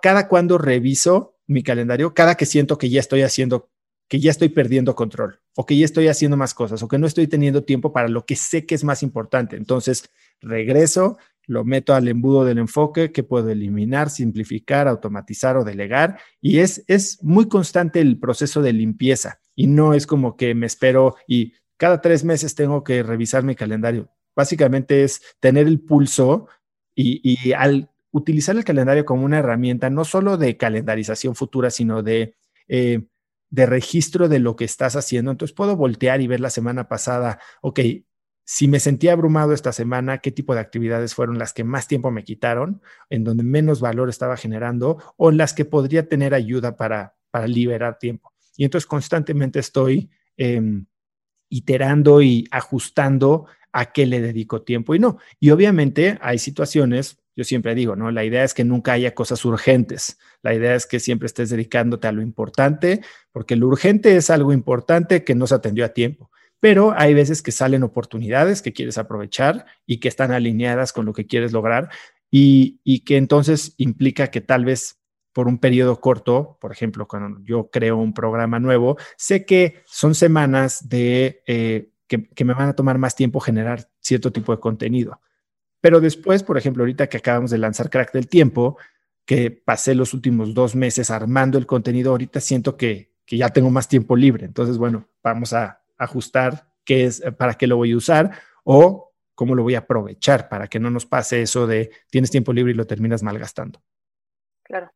cada 0.00 0.28
cuando 0.28 0.56
reviso 0.56 1.36
mi 1.46 1.62
calendario, 1.62 2.14
cada 2.14 2.34
que 2.34 2.46
siento 2.46 2.78
que 2.78 2.88
ya 2.88 3.00
estoy 3.00 3.22
haciendo, 3.22 3.68
que 4.08 4.20
ya 4.20 4.30
estoy 4.30 4.48
perdiendo 4.50 4.94
control 4.94 5.40
o 5.54 5.66
que 5.66 5.76
ya 5.76 5.84
estoy 5.84 6.08
haciendo 6.08 6.36
más 6.36 6.54
cosas 6.54 6.82
o 6.82 6.88
que 6.88 6.98
no 6.98 7.06
estoy 7.06 7.26
teniendo 7.26 7.64
tiempo 7.64 7.92
para 7.92 8.08
lo 8.08 8.24
que 8.24 8.36
sé 8.36 8.66
que 8.66 8.74
es 8.74 8.84
más 8.84 9.02
importante. 9.02 9.56
Entonces, 9.56 10.10
regreso 10.40 11.18
lo 11.46 11.64
meto 11.64 11.94
al 11.94 12.08
embudo 12.08 12.44
del 12.44 12.58
enfoque 12.58 13.12
que 13.12 13.22
puedo 13.22 13.50
eliminar, 13.50 14.10
simplificar, 14.10 14.88
automatizar 14.88 15.56
o 15.56 15.64
delegar. 15.64 16.18
Y 16.40 16.58
es, 16.58 16.84
es 16.88 17.22
muy 17.22 17.48
constante 17.48 18.00
el 18.00 18.18
proceso 18.18 18.62
de 18.62 18.72
limpieza 18.72 19.40
y 19.54 19.68
no 19.68 19.94
es 19.94 20.06
como 20.06 20.36
que 20.36 20.54
me 20.54 20.66
espero 20.66 21.16
y 21.26 21.54
cada 21.76 22.00
tres 22.00 22.24
meses 22.24 22.54
tengo 22.54 22.82
que 22.82 23.02
revisar 23.02 23.44
mi 23.44 23.54
calendario. 23.54 24.10
Básicamente 24.34 25.04
es 25.04 25.22
tener 25.40 25.66
el 25.66 25.80
pulso 25.80 26.48
y, 26.94 27.52
al 27.52 27.90
utilizar 28.10 28.56
el 28.56 28.64
calendario 28.64 29.04
como 29.04 29.24
una 29.24 29.38
herramienta 29.38 29.90
no 29.90 30.04
solo 30.04 30.36
de 30.38 30.56
calendarización 30.56 31.34
futura, 31.34 31.70
sino 31.70 32.02
de... 32.02 32.34
Eh, 32.68 33.06
de 33.56 33.64
registro 33.64 34.28
de 34.28 34.38
lo 34.38 34.54
que 34.54 34.66
estás 34.66 34.96
haciendo. 34.96 35.30
Entonces 35.30 35.54
puedo 35.54 35.76
voltear 35.76 36.20
y 36.20 36.26
ver 36.26 36.40
la 36.40 36.50
semana 36.50 36.88
pasada, 36.88 37.40
ok, 37.62 37.80
si 38.44 38.68
me 38.68 38.80
sentía 38.80 39.12
abrumado 39.12 39.54
esta 39.54 39.72
semana, 39.72 40.18
qué 40.18 40.30
tipo 40.30 40.54
de 40.54 40.60
actividades 40.60 41.14
fueron 41.14 41.38
las 41.38 41.54
que 41.54 41.64
más 41.64 41.88
tiempo 41.88 42.10
me 42.10 42.22
quitaron, 42.22 42.82
en 43.08 43.24
donde 43.24 43.44
menos 43.44 43.80
valor 43.80 44.10
estaba 44.10 44.36
generando 44.36 44.98
o 45.16 45.30
las 45.30 45.54
que 45.54 45.64
podría 45.64 46.06
tener 46.06 46.34
ayuda 46.34 46.76
para, 46.76 47.16
para 47.30 47.46
liberar 47.46 47.98
tiempo. 47.98 48.34
Y 48.58 48.64
entonces 48.64 48.86
constantemente 48.86 49.58
estoy 49.58 50.10
em, 50.36 50.84
iterando 51.48 52.20
y 52.20 52.46
ajustando 52.50 53.46
a 53.72 53.90
qué 53.90 54.04
le 54.04 54.20
dedico 54.20 54.62
tiempo 54.62 54.94
y 54.94 54.98
no. 54.98 55.16
Y 55.40 55.48
obviamente 55.48 56.18
hay 56.20 56.38
situaciones, 56.38 57.18
yo 57.36 57.44
siempre 57.44 57.74
digo, 57.74 57.94
¿no? 57.94 58.10
La 58.10 58.24
idea 58.24 58.42
es 58.42 58.54
que 58.54 58.64
nunca 58.64 58.92
haya 58.92 59.14
cosas 59.14 59.44
urgentes. 59.44 60.18
La 60.42 60.54
idea 60.54 60.74
es 60.74 60.86
que 60.86 60.98
siempre 60.98 61.26
estés 61.26 61.50
dedicándote 61.50 62.08
a 62.08 62.12
lo 62.12 62.22
importante, 62.22 63.02
porque 63.30 63.54
lo 63.54 63.68
urgente 63.68 64.16
es 64.16 64.30
algo 64.30 64.52
importante 64.52 65.22
que 65.22 65.34
no 65.34 65.46
se 65.46 65.54
atendió 65.54 65.84
a 65.84 65.90
tiempo 65.90 66.30
pero 66.58 66.94
hay 66.96 67.14
veces 67.14 67.42
que 67.42 67.52
salen 67.52 67.82
oportunidades 67.82 68.62
que 68.62 68.72
quieres 68.72 68.98
aprovechar 68.98 69.66
y 69.86 70.00
que 70.00 70.08
están 70.08 70.32
alineadas 70.32 70.92
con 70.92 71.06
lo 71.06 71.12
que 71.12 71.26
quieres 71.26 71.52
lograr 71.52 71.90
y, 72.30 73.04
que 73.04 73.16
entonces 73.16 73.74
implica 73.76 74.28
que 74.28 74.40
tal 74.40 74.64
vez 74.64 74.98
por 75.32 75.48
un 75.48 75.58
periodo 75.58 76.00
corto, 76.00 76.58
por 76.60 76.72
ejemplo, 76.72 77.06
cuando 77.06 77.40
yo 77.44 77.70
creo 77.70 77.98
un 77.98 78.14
programa 78.14 78.58
nuevo, 78.58 78.96
sé 79.16 79.44
que 79.44 79.82
son 79.84 80.14
semanas 80.14 80.88
de 80.88 81.42
eh, 81.46 81.90
que, 82.06 82.44
me 82.44 82.54
van 82.54 82.70
a 82.70 82.74
tomar 82.74 82.98
más 82.98 83.14
tiempo 83.14 83.40
generar 83.40 83.88
cierto 84.00 84.32
tipo 84.32 84.52
de 84.52 84.60
contenido. 84.60 85.20
Pero 85.80 86.00
después, 86.00 86.42
por 86.42 86.58
ejemplo, 86.58 86.82
ahorita 86.82 87.08
que 87.08 87.18
acabamos 87.18 87.50
de 87.50 87.58
lanzar 87.58 87.90
Crack 87.90 88.12
del 88.12 88.28
Tiempo, 88.28 88.78
que 89.24 89.50
pasé 89.50 89.94
los 89.94 90.14
últimos 90.14 90.54
dos 90.54 90.74
meses 90.74 91.10
armando 91.10 91.58
el 91.58 91.66
contenido, 91.66 92.12
ahorita 92.12 92.40
siento 92.40 92.76
que, 92.76 93.12
que 93.26 93.36
ya 93.36 93.50
tengo 93.50 93.70
más 93.70 93.88
tiempo 93.88 94.16
libre. 94.16 94.46
Entonces, 94.46 94.78
bueno, 94.78 95.08
vamos 95.22 95.52
a, 95.52 95.82
ajustar 95.98 96.68
qué 96.84 97.04
es, 97.04 97.20
eh, 97.22 97.32
para 97.32 97.54
qué 97.54 97.66
lo 97.66 97.76
voy 97.76 97.92
a 97.92 97.96
usar 97.96 98.30
o 98.64 99.12
cómo 99.34 99.54
lo 99.54 99.62
voy 99.62 99.74
a 99.74 99.80
aprovechar 99.80 100.48
para 100.48 100.68
que 100.68 100.80
no 100.80 100.90
nos 100.90 101.06
pase 101.06 101.42
eso 101.42 101.66
de 101.66 101.90
tienes 102.10 102.30
tiempo 102.30 102.52
libre 102.52 102.72
y 102.72 102.76
lo 102.76 102.86
terminas 102.86 103.22
malgastando. 103.22 103.80
Claro, 104.62 104.90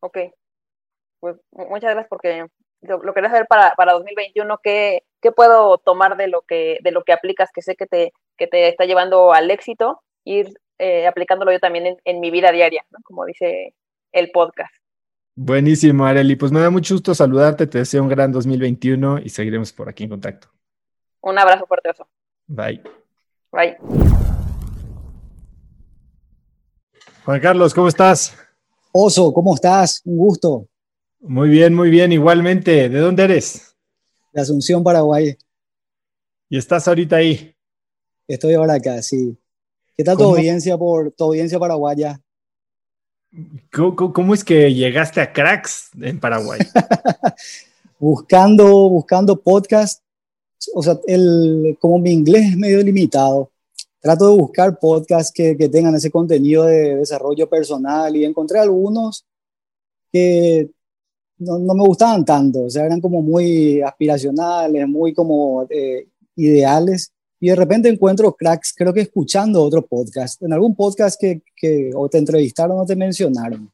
ok. 0.00 0.18
Pues 1.20 1.36
muchas 1.52 1.90
gracias 1.92 2.08
porque 2.08 2.46
lo, 2.82 3.14
quería 3.14 3.30
saber 3.30 3.46
para, 3.46 3.74
para 3.74 3.92
2021, 3.92 4.58
¿qué, 4.62 5.04
¿qué, 5.20 5.32
puedo 5.32 5.78
tomar 5.78 6.16
de 6.16 6.28
lo 6.28 6.42
que, 6.42 6.78
de 6.82 6.90
lo 6.90 7.04
que 7.04 7.12
aplicas, 7.12 7.50
que 7.52 7.62
sé 7.62 7.74
que 7.74 7.86
te, 7.86 8.12
que 8.36 8.46
te 8.46 8.68
está 8.68 8.84
llevando 8.84 9.32
al 9.32 9.50
éxito, 9.50 10.02
ir 10.26 10.52
eh, 10.78 11.06
aplicándolo 11.06 11.52
yo 11.52 11.58
también 11.58 11.86
en, 11.86 11.96
en 12.04 12.20
mi 12.20 12.30
vida 12.30 12.52
diaria, 12.52 12.84
¿no? 12.90 12.98
como 13.02 13.24
dice 13.24 13.74
el 14.12 14.30
podcast. 14.30 14.74
Buenísimo, 15.34 16.04
Areli. 16.04 16.36
Pues 16.36 16.52
me 16.52 16.60
da 16.60 16.70
mucho 16.70 16.94
gusto 16.94 17.14
saludarte, 17.14 17.66
te 17.66 17.78
deseo 17.78 18.02
un 18.02 18.08
gran 18.08 18.32
2021 18.32 19.20
y 19.20 19.28
seguiremos 19.28 19.72
por 19.72 19.88
aquí 19.88 20.04
en 20.04 20.10
contacto. 20.10 20.48
Un 21.20 21.38
abrazo 21.38 21.66
fuerte, 21.66 21.90
oso. 21.90 22.08
Bye. 22.46 22.82
Bye. 23.52 23.76
Juan 27.24 27.40
Carlos, 27.40 27.74
¿cómo 27.74 27.88
estás? 27.88 28.36
Oso, 28.92 29.32
¿cómo 29.32 29.54
estás? 29.54 30.00
Un 30.04 30.16
gusto. 30.16 30.68
Muy 31.20 31.48
bien, 31.48 31.74
muy 31.74 31.90
bien, 31.90 32.12
igualmente. 32.12 32.88
¿De 32.88 32.98
dónde 32.98 33.24
eres? 33.24 33.76
De 34.32 34.40
Asunción, 34.40 34.82
Paraguay. 34.82 35.36
¿Y 36.48 36.56
estás 36.56 36.86
ahorita 36.88 37.16
ahí? 37.16 37.54
Estoy 38.28 38.54
ahora 38.54 38.74
acá, 38.74 39.02
sí. 39.02 39.36
¿Qué 39.96 40.04
tal 40.04 40.18
tu 40.18 40.24
audiencia 40.24 40.76
por 40.76 41.10
tu 41.12 41.24
audiencia 41.24 41.58
paraguaya? 41.58 42.20
¿Cómo, 43.72 44.34
es 44.34 44.44
que 44.44 44.74
llegaste 44.74 45.22
a 45.22 45.32
Cracks 45.32 45.88
en 45.98 46.20
Paraguay? 46.20 46.60
buscando, 47.98 48.90
buscando 48.90 49.40
podcast. 49.40 50.02
O 50.74 50.82
sea, 50.82 50.98
el, 51.06 51.78
como 51.80 51.98
mi 51.98 52.12
inglés 52.12 52.50
es 52.50 52.56
medio 52.58 52.82
limitado, 52.82 53.50
trato 53.98 54.30
de 54.30 54.36
buscar 54.36 54.78
podcasts 54.78 55.32
que, 55.32 55.56
que 55.56 55.70
tengan 55.70 55.94
ese 55.94 56.10
contenido 56.10 56.64
de 56.64 56.96
desarrollo 56.96 57.48
personal 57.48 58.14
y 58.16 58.24
encontré 58.26 58.58
algunos 58.58 59.24
que 60.12 60.70
no, 61.38 61.58
no, 61.58 61.74
me 61.74 61.84
gustaban 61.86 62.24
tanto, 62.24 62.64
o 62.64 62.70
sea, 62.70 62.84
eran 62.84 63.00
como 63.00 63.22
muy 63.22 63.80
aspiracionales, 63.80 64.88
muy 64.88 65.14
como 65.14 65.66
eh, 65.70 66.08
ideales. 66.34 67.12
Y 67.38 67.48
de 67.48 67.56
repente 67.56 67.88
encuentro 67.88 68.34
cracks, 68.34 68.72
creo 68.74 68.92
que 68.92 69.02
escuchando 69.02 69.62
otro 69.62 69.86
podcast, 69.86 70.42
en 70.42 70.52
algún 70.52 70.74
podcast 70.74 71.20
que, 71.20 71.42
que 71.54 71.90
o 71.94 72.08
te 72.08 72.18
entrevistaron 72.18 72.78
o 72.78 72.86
te 72.86 72.96
mencionaron. 72.96 73.70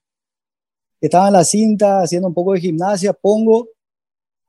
Estaba 1.00 1.28
en 1.28 1.32
la 1.34 1.44
cinta 1.44 2.02
haciendo 2.02 2.28
un 2.28 2.34
poco 2.34 2.52
de 2.52 2.60
gimnasia, 2.60 3.12
pongo 3.12 3.68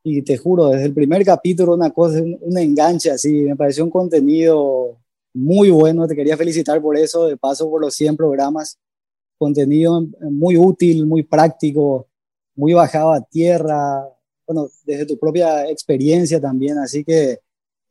y 0.03 0.21
te 0.21 0.37
juro, 0.37 0.69
desde 0.69 0.85
el 0.85 0.93
primer 0.93 1.23
capítulo 1.23 1.73
una 1.73 1.91
cosa, 1.91 2.21
un, 2.21 2.37
un 2.41 2.57
enganche 2.57 3.09
así, 3.09 3.31
me 3.43 3.55
pareció 3.55 3.83
un 3.83 3.89
contenido 3.89 4.97
muy 5.33 5.71
bueno, 5.71 6.07
te 6.07 6.15
quería 6.15 6.37
felicitar 6.37 6.81
por 6.81 6.97
eso, 6.97 7.27
de 7.27 7.37
paso 7.37 7.69
por 7.69 7.81
los 7.81 7.95
100 7.95 8.17
programas, 8.17 8.77
contenido 9.37 10.05
muy 10.21 10.57
útil, 10.57 11.05
muy 11.05 11.23
práctico, 11.23 12.07
muy 12.55 12.73
bajado 12.73 13.13
a 13.13 13.21
tierra, 13.21 14.07
bueno, 14.45 14.69
desde 14.83 15.05
tu 15.05 15.17
propia 15.17 15.69
experiencia 15.69 16.39
también, 16.39 16.77
así 16.77 17.03
que 17.03 17.39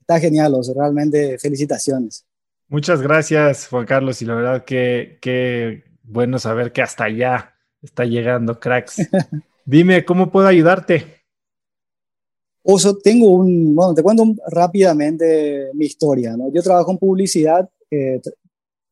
está 0.03 0.20
genial, 0.20 0.55
o 0.55 0.61
realmente 0.74 1.38
felicitaciones. 1.38 2.24
Muchas 2.68 3.00
gracias, 3.00 3.68
Juan 3.68 3.86
Carlos, 3.86 4.20
y 4.22 4.24
la 4.24 4.34
verdad 4.34 4.64
que, 4.64 5.18
que 5.20 5.84
bueno 6.03 6.38
saber 6.38 6.72
que 6.72 6.82
hasta 6.82 7.05
allá 7.05 7.55
está 7.80 8.05
llegando, 8.05 8.59
cracks. 8.59 8.96
Dime, 9.64 10.05
¿cómo 10.05 10.30
puedo 10.30 10.46
ayudarte? 10.46 11.22
Oso, 12.64 12.96
tengo 12.98 13.30
un, 13.30 13.74
bueno, 13.74 13.94
te 13.94 14.03
cuento 14.03 14.24
rápidamente 14.48 15.70
mi 15.74 15.86
historia, 15.86 16.36
¿no? 16.36 16.53
Yo 16.53 16.62
trabajo 16.62 16.92
en 16.92 16.98
publicidad, 16.98 17.68
eh, 17.90 18.20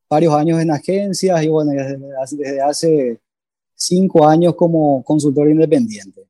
varios 0.09 0.33
años 0.33 0.61
en 0.61 0.71
agencias 0.71 1.43
y 1.43 1.47
bueno, 1.47 1.71
desde, 1.71 2.61
hace 2.61 3.19
cinco 3.73 4.27
años 4.27 4.55
como 4.55 5.03
consultor 5.03 5.49
independiente. 5.49 6.27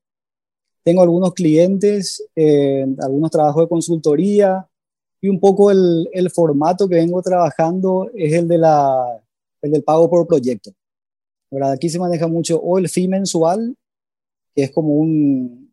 Tengo 0.83 1.01
algunos 1.01 1.33
clientes, 1.33 2.23
eh, 2.35 2.85
algunos 2.99 3.29
trabajos 3.29 3.63
de 3.63 3.69
consultoría 3.69 4.67
y 5.21 5.29
un 5.29 5.39
poco 5.39 5.71
el, 5.71 6.09
el, 6.11 6.31
formato 6.31 6.89
que 6.89 6.95
vengo 6.95 7.21
trabajando 7.21 8.09
es 8.15 8.33
el, 8.33 8.47
de 8.47 8.57
la, 8.57 9.21
el 9.61 9.71
del 9.71 9.83
pago 9.83 10.09
por 10.09 10.27
proyecto. 10.27 10.71
¿verdad? 11.51 11.73
Aquí 11.73 11.89
se 11.89 11.99
maneja 11.99 12.27
mucho 12.27 12.59
o 12.59 12.79
el 12.79 12.89
fee 12.89 13.07
mensual, 13.07 13.75
que 14.55 14.63
es 14.63 14.71
como 14.71 14.95
un, 14.95 15.71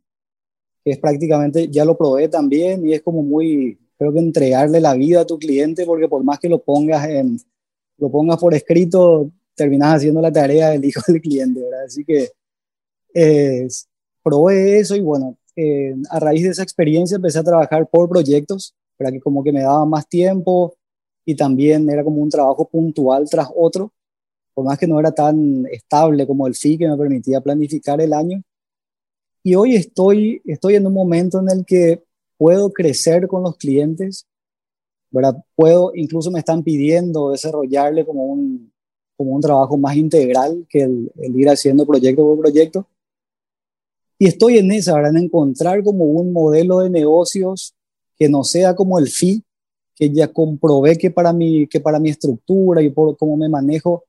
es 0.85 0.99
prácticamente, 0.99 1.69
ya 1.69 1.85
lo 1.85 1.97
probé 1.97 2.29
también 2.29 2.87
y 2.87 2.93
es 2.93 3.03
como 3.03 3.23
muy, 3.23 3.79
creo 3.97 4.13
que 4.13 4.19
entregarle 4.19 4.81
la 4.81 4.95
vida 4.95 5.23
a 5.23 5.27
tu 5.27 5.39
cliente 5.39 5.87
porque 5.87 6.09
por 6.09 6.23
más 6.25 6.39
que 6.39 6.49
lo 6.49 6.63
pongas 6.63 7.09
en, 7.09 7.39
lo 7.97 8.11
pongas 8.11 8.39
por 8.39 8.55
escrito, 8.55 9.31
terminas 9.55 9.97
haciendo 9.97 10.21
la 10.21 10.33
tarea 10.33 10.71
del 10.71 10.85
hijo 10.85 11.01
del 11.07 11.21
cliente, 11.21 11.61
¿verdad? 11.61 11.85
Así 11.85 12.05
que 12.05 12.29
eh, 13.15 13.67
probé 14.23 14.79
eso 14.79 14.95
y 14.95 15.01
bueno, 15.01 15.39
eh, 15.57 15.95
a 16.11 16.21
raíz 16.21 16.45
de 16.45 16.51
esa 16.51 16.63
experiencia 16.63 17.17
empecé 17.17 17.39
a 17.39 17.45
trabajar 17.45 17.89
por 17.89 18.09
proyectos, 18.09 18.75
para 18.99 19.13
que 19.13 19.21
como 19.21 19.43
que 19.43 19.53
me 19.53 19.63
daba 19.63 19.87
más 19.87 20.09
tiempo 20.09 20.75
y 21.25 21.37
también 21.37 21.89
era 21.89 22.03
como 22.03 22.21
un 22.21 22.29
trabajo 22.29 22.69
puntual 22.69 23.29
tras 23.31 23.49
otro, 23.55 23.93
por 24.55 24.65
más 24.65 24.79
que 24.79 24.87
no 24.87 24.99
era 24.99 25.13
tan 25.13 25.67
estable 25.71 26.27
como 26.27 26.47
el 26.47 26.55
FI 26.55 26.79
que 26.79 26.89
me 26.89 26.97
permitía 26.97 27.41
planificar 27.41 28.01
el 28.01 28.13
año. 28.13 28.43
Y 29.45 29.55
hoy 29.55 29.77
estoy, 29.77 30.43
estoy 30.45 30.75
en 30.75 30.87
un 30.87 30.93
momento 30.93 31.39
en 31.39 31.49
el 31.51 31.65
que 31.65 32.03
puedo 32.37 32.73
crecer 32.73 33.29
con 33.29 33.43
los 33.43 33.57
clientes, 33.57 34.27
¿verdad? 35.11 35.37
Puedo, 35.55 35.93
incluso 35.95 36.31
me 36.31 36.41
están 36.41 36.63
pidiendo 36.63 37.31
desarrollarle 37.31 38.05
como 38.05 38.25
un, 38.25 38.73
como 39.17 39.33
un 39.33 39.41
trabajo 39.41 39.77
más 39.77 39.97
integral 39.97 40.67
que 40.69 40.83
el, 40.83 41.11
ir 41.17 41.49
haciendo 41.49 41.87
proyecto 41.87 42.25
por 42.25 42.39
proyecto. 42.39 42.87
Y 44.19 44.27
estoy 44.27 44.59
en 44.59 44.73
esa, 44.73 44.95
¿verdad? 44.95 45.17
En 45.17 45.25
encontrar 45.25 45.85
como 45.85 46.05
un 46.05 46.33
modelo 46.33 46.79
de 46.81 46.91
negocios 46.91 47.75
que 48.19 48.29
no 48.29 48.45
sea 48.45 48.75
como 48.75 48.99
el 48.99 49.09
fee, 49.09 49.43
que 49.95 50.11
ya 50.11 50.29
comprobé 50.29 50.97
que 50.97 51.11
para 51.11 51.33
mi, 51.33 51.67
que 51.67 51.81
para 51.81 51.99
mi 51.99 52.11
estructura 52.11 52.83
y 52.83 52.91
por 52.91 53.17
cómo 53.17 53.37
me 53.37 53.49
manejo 53.49 54.05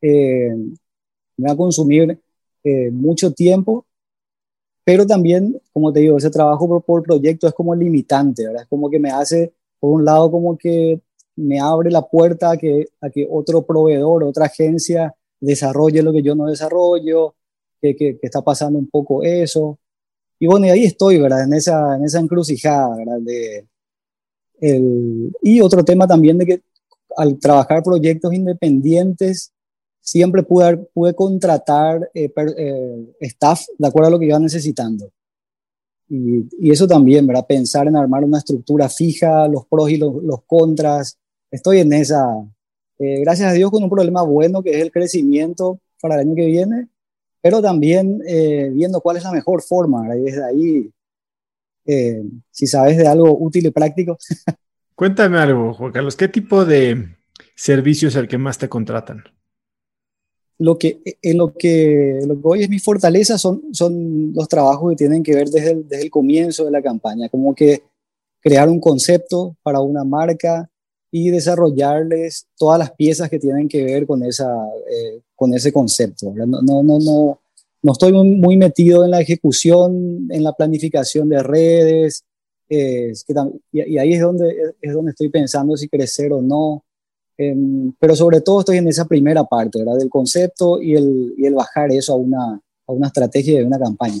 eh, 0.00 0.54
me 1.36 1.48
va 1.48 1.52
a 1.52 1.56
consumir 1.56 2.18
eh, 2.64 2.90
mucho 2.90 3.32
tiempo 3.32 3.86
pero 4.84 5.06
también, 5.06 5.60
como 5.72 5.92
te 5.92 6.00
digo, 6.00 6.16
ese 6.16 6.30
trabajo 6.30 6.66
por, 6.66 6.82
por 6.82 7.02
proyecto 7.02 7.46
es 7.46 7.54
como 7.54 7.74
limitante, 7.74 8.46
¿verdad? 8.46 8.62
Es 8.62 8.68
como 8.68 8.90
que 8.90 8.98
me 8.98 9.10
hace, 9.10 9.52
por 9.78 9.92
un 9.92 10.04
lado, 10.04 10.30
como 10.30 10.56
que 10.58 11.00
me 11.36 11.60
abre 11.60 11.90
la 11.90 12.02
puerta 12.02 12.50
a 12.50 12.56
que, 12.56 12.86
a 13.00 13.10
que 13.10 13.26
otro 13.30 13.62
proveedor, 13.62 14.24
otra 14.24 14.46
agencia 14.46 15.14
desarrolle 15.38 16.02
lo 16.02 16.12
que 16.12 16.22
yo 16.22 16.34
no 16.34 16.46
desarrollo, 16.46 17.34
que, 17.80 17.94
que, 17.94 18.18
está 18.20 18.42
pasando 18.42 18.78
un 18.78 18.88
poco 18.88 19.22
eso. 19.22 19.78
Y 20.40 20.46
bueno, 20.46 20.66
y 20.66 20.70
ahí 20.70 20.84
estoy, 20.84 21.18
¿verdad? 21.18 21.44
En 21.44 21.52
esa, 21.52 21.96
en 21.96 22.04
esa 22.04 22.18
encrucijada, 22.18 22.96
¿verdad? 22.96 23.18
De, 23.20 23.68
el, 24.60 25.32
y 25.42 25.60
otro 25.60 25.84
tema 25.84 26.06
también 26.06 26.38
de 26.38 26.46
que 26.46 26.62
al 27.16 27.38
trabajar 27.38 27.82
proyectos 27.82 28.32
independientes, 28.32 29.52
siempre 30.00 30.42
pude, 30.42 30.78
pude 30.94 31.14
contratar 31.14 32.10
eh, 32.14 32.32
eh, 32.56 33.06
staff 33.20 33.66
de 33.78 33.86
acuerdo 33.88 34.08
a 34.08 34.10
lo 34.10 34.18
que 34.18 34.26
iba 34.26 34.38
necesitando. 34.38 35.10
Y, 36.08 36.48
y, 36.58 36.72
eso 36.72 36.86
también, 36.86 37.26
¿verdad? 37.26 37.46
Pensar 37.46 37.86
en 37.86 37.96
armar 37.96 38.24
una 38.24 38.38
estructura 38.38 38.88
fija, 38.88 39.46
los 39.46 39.66
pros 39.66 39.90
y 39.90 39.96
los, 39.96 40.22
los 40.22 40.42
contras. 40.44 41.18
Estoy 41.50 41.80
en 41.80 41.92
esa, 41.92 42.24
eh, 42.98 43.20
gracias 43.20 43.50
a 43.50 43.54
Dios, 43.54 43.70
con 43.70 43.82
un 43.82 43.90
problema 43.90 44.22
bueno 44.22 44.62
que 44.62 44.70
es 44.70 44.82
el 44.82 44.90
crecimiento 44.90 45.80
para 46.00 46.14
el 46.14 46.20
año 46.22 46.34
que 46.34 46.46
viene, 46.46 46.88
pero 47.40 47.62
también 47.62 48.20
viendo 48.72 49.00
cuál 49.00 49.16
es 49.16 49.24
la 49.24 49.32
mejor 49.32 49.62
forma, 49.62 50.02
¿verdad? 50.02 50.16
Y 50.16 50.22
desde 50.22 50.44
ahí, 50.44 50.90
si 52.50 52.66
sabes 52.66 52.96
de 52.96 53.06
algo 53.06 53.36
útil 53.38 53.66
y 53.66 53.70
práctico. 53.70 54.18
Cuéntame 54.94 55.38
algo, 55.38 55.72
Juan 55.74 55.92
Carlos, 55.92 56.16
¿qué 56.16 56.28
tipo 56.28 56.64
de 56.64 57.16
servicio 57.54 58.08
es 58.08 58.16
el 58.16 58.28
que 58.28 58.38
más 58.38 58.58
te 58.58 58.68
contratan? 58.68 59.24
lo 60.60 60.76
que, 60.76 61.00
en 61.22 61.38
lo 61.38 61.54
que, 61.54 62.20
lo 62.26 62.34
que 62.34 62.40
hoy 62.44 62.62
es 62.62 62.68
mi 62.68 62.78
fortaleza 62.78 63.38
son, 63.38 63.62
son 63.72 64.32
los 64.34 64.46
trabajos 64.46 64.90
que 64.90 64.96
tienen 64.96 65.22
que 65.22 65.34
ver 65.34 65.48
desde 65.48 65.70
el, 65.70 65.88
desde 65.88 66.04
el 66.04 66.10
comienzo 66.10 66.66
de 66.66 66.70
la 66.70 66.82
campaña, 66.82 67.30
como 67.30 67.54
que 67.54 67.82
crear 68.40 68.68
un 68.68 68.78
concepto 68.78 69.56
para 69.62 69.80
una 69.80 70.04
marca 70.04 70.68
y 71.10 71.30
desarrollarles 71.30 72.46
todas 72.56 72.78
las 72.78 72.92
piezas 72.92 73.28
que 73.28 73.38
tienen 73.38 73.68
que 73.68 73.84
ver 73.84 74.06
con, 74.06 74.22
esa, 74.22 74.48
eh, 74.88 75.20
con 75.34 75.52
ese 75.54 75.72
concepto. 75.72 76.32
No, 76.34 76.46
no, 76.46 76.82
no, 76.82 76.98
no, 76.98 77.40
no 77.82 77.92
estoy 77.92 78.12
muy 78.12 78.56
metido 78.56 79.04
en 79.04 79.10
la 79.10 79.20
ejecución, 79.20 80.28
en 80.30 80.44
la 80.44 80.52
planificación 80.52 81.28
de 81.28 81.42
redes, 81.42 82.24
eh, 82.68 83.12
que, 83.26 83.34
y, 83.72 83.94
y, 83.94 83.98
ahí 83.98 84.14
es 84.14 84.20
donde, 84.20 84.54
es 84.80 84.92
donde 84.92 85.10
estoy 85.10 85.28
pensando 85.28 85.76
si 85.76 85.88
crecer 85.88 86.32
o 86.32 86.40
no. 86.40 86.84
Em, 87.36 87.92
pero 87.98 88.14
sobre 88.14 88.42
todo 88.42 88.60
estoy 88.60 88.76
en 88.76 88.86
esa 88.86 89.06
primera 89.06 89.44
parte, 89.44 89.78
¿verdad? 89.78 89.98
Del 89.98 90.10
concepto 90.10 90.80
y 90.80 90.94
el, 90.94 91.34
y 91.36 91.46
el 91.46 91.54
bajar 91.54 91.90
eso 91.90 92.12
a 92.12 92.16
una, 92.16 92.60
a 92.86 92.92
una 92.92 93.06
estrategia 93.08 93.58
de 93.58 93.64
una 93.64 93.78
campaña. 93.78 94.20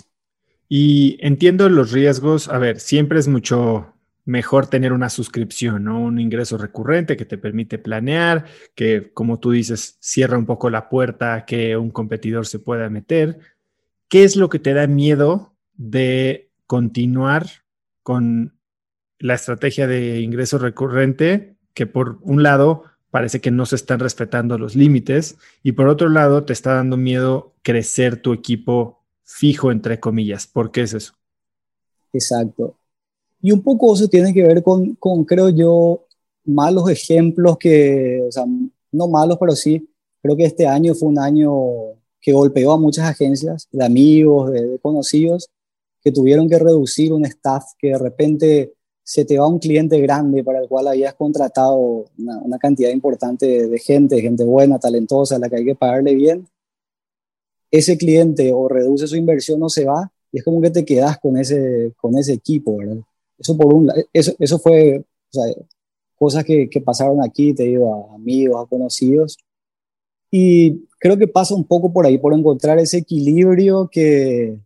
Y 0.68 1.18
entiendo 1.20 1.68
los 1.68 1.92
riesgos. 1.92 2.48
A 2.48 2.58
ver, 2.58 2.80
siempre 2.80 3.18
es 3.20 3.28
mucho 3.28 3.92
mejor 4.24 4.66
tener 4.66 4.92
una 4.92 5.08
suscripción, 5.10 5.84
¿no? 5.84 6.00
Un 6.00 6.18
ingreso 6.18 6.58
recurrente 6.58 7.16
que 7.16 7.24
te 7.24 7.38
permite 7.38 7.78
planear, 7.78 8.44
que 8.74 9.12
como 9.12 9.38
tú 9.38 9.50
dices, 9.50 9.96
cierra 10.00 10.38
un 10.38 10.46
poco 10.46 10.70
la 10.70 10.88
puerta 10.88 11.44
que 11.46 11.76
un 11.76 11.90
competidor 11.90 12.46
se 12.46 12.58
pueda 12.58 12.88
meter. 12.90 13.38
¿Qué 14.08 14.24
es 14.24 14.36
lo 14.36 14.48
que 14.48 14.58
te 14.58 14.74
da 14.74 14.86
miedo 14.86 15.54
de 15.74 16.50
continuar 16.66 17.46
con 18.02 18.58
la 19.18 19.34
estrategia 19.34 19.86
de 19.86 20.20
ingreso 20.20 20.58
recurrente? 20.58 21.56
Que 21.74 21.86
por 21.86 22.18
un 22.22 22.42
lado 22.42 22.84
parece 23.10 23.40
que 23.40 23.50
no 23.50 23.66
se 23.66 23.76
están 23.76 24.00
respetando 24.00 24.58
los 24.58 24.76
límites 24.76 25.38
y 25.62 25.72
por 25.72 25.88
otro 25.88 26.08
lado 26.08 26.44
te 26.44 26.52
está 26.52 26.74
dando 26.74 26.96
miedo 26.96 27.54
crecer 27.62 28.20
tu 28.20 28.32
equipo 28.32 29.04
fijo, 29.24 29.70
entre 29.70 30.00
comillas. 30.00 30.46
¿Por 30.46 30.70
qué 30.70 30.82
es 30.82 30.94
eso? 30.94 31.14
Exacto. 32.12 32.79
Y 33.42 33.52
un 33.52 33.62
poco 33.62 33.94
eso 33.94 34.08
tiene 34.08 34.32
que 34.34 34.42
ver 34.42 34.62
con, 34.62 34.94
con 34.96 35.24
creo 35.24 35.48
yo, 35.48 36.04
malos 36.44 36.90
ejemplos 36.90 37.56
que, 37.58 38.22
o 38.26 38.32
sea, 38.32 38.44
no 38.92 39.08
malos, 39.08 39.38
pero 39.38 39.54
sí 39.54 39.86
creo 40.22 40.36
que 40.36 40.44
este 40.44 40.66
año 40.66 40.94
fue 40.94 41.08
un 41.08 41.18
año 41.18 41.52
que 42.20 42.32
golpeó 42.32 42.72
a 42.72 42.78
muchas 42.78 43.08
agencias, 43.08 43.68
de 43.72 43.84
amigos, 43.84 44.50
de, 44.52 44.78
conocidos, 44.80 45.48
que 46.02 46.12
tuvieron 46.12 46.48
que 46.48 46.58
reducir 46.58 47.12
un 47.12 47.24
staff, 47.24 47.64
que 47.78 47.88
de 47.88 47.98
repente 47.98 48.72
se 49.02 49.24
te 49.24 49.38
va 49.38 49.48
un 49.48 49.58
cliente 49.58 49.98
grande 50.00 50.44
para 50.44 50.60
el 50.60 50.68
cual 50.68 50.88
habías 50.88 51.14
contratado 51.14 52.06
una, 52.18 52.58
cantidad 52.58 52.90
importante 52.90 53.68
de, 53.68 53.78
gente, 53.78 54.20
gente 54.20 54.44
buena, 54.44 54.78
talentosa, 54.78 55.36
a 55.36 55.38
la 55.38 55.48
que 55.48 55.56
hay 55.56 55.64
que 55.64 55.74
pagarle 55.74 56.14
bien. 56.14 56.46
Ese 57.70 57.96
cliente 57.96 58.52
o 58.52 58.68
reduce 58.68 59.06
su 59.06 59.16
inversión 59.16 59.62
o 59.62 59.68
se 59.68 59.84
va, 59.84 60.12
y 60.32 60.38
es 60.38 60.44
como 60.44 60.60
que 60.60 60.70
te 60.70 60.84
quedas 60.84 61.18
con 61.18 61.36
ese, 61.36 61.92
con 61.96 62.16
ese 62.18 62.34
equipo, 62.34 62.76
¿verdad? 62.76 62.98
Eso 63.40 63.56
por 63.56 63.74
un 63.74 63.90
eso, 64.12 64.32
eso 64.38 64.58
fue, 64.58 64.98
o 64.98 65.32
sea, 65.32 65.44
cosas 66.14 66.44
que, 66.44 66.68
que 66.68 66.80
pasaron 66.80 67.24
aquí, 67.24 67.54
te 67.54 67.64
digo, 67.64 68.12
a 68.12 68.14
amigos, 68.14 68.62
a 68.62 68.68
conocidos, 68.68 69.38
y 70.30 70.86
creo 70.98 71.16
que 71.16 71.26
pasa 71.26 71.54
un 71.54 71.64
poco 71.64 71.92
por 71.92 72.04
ahí, 72.06 72.18
por 72.18 72.34
encontrar 72.34 72.78
ese 72.78 72.98
equilibrio 72.98 73.88
que, 73.90 74.58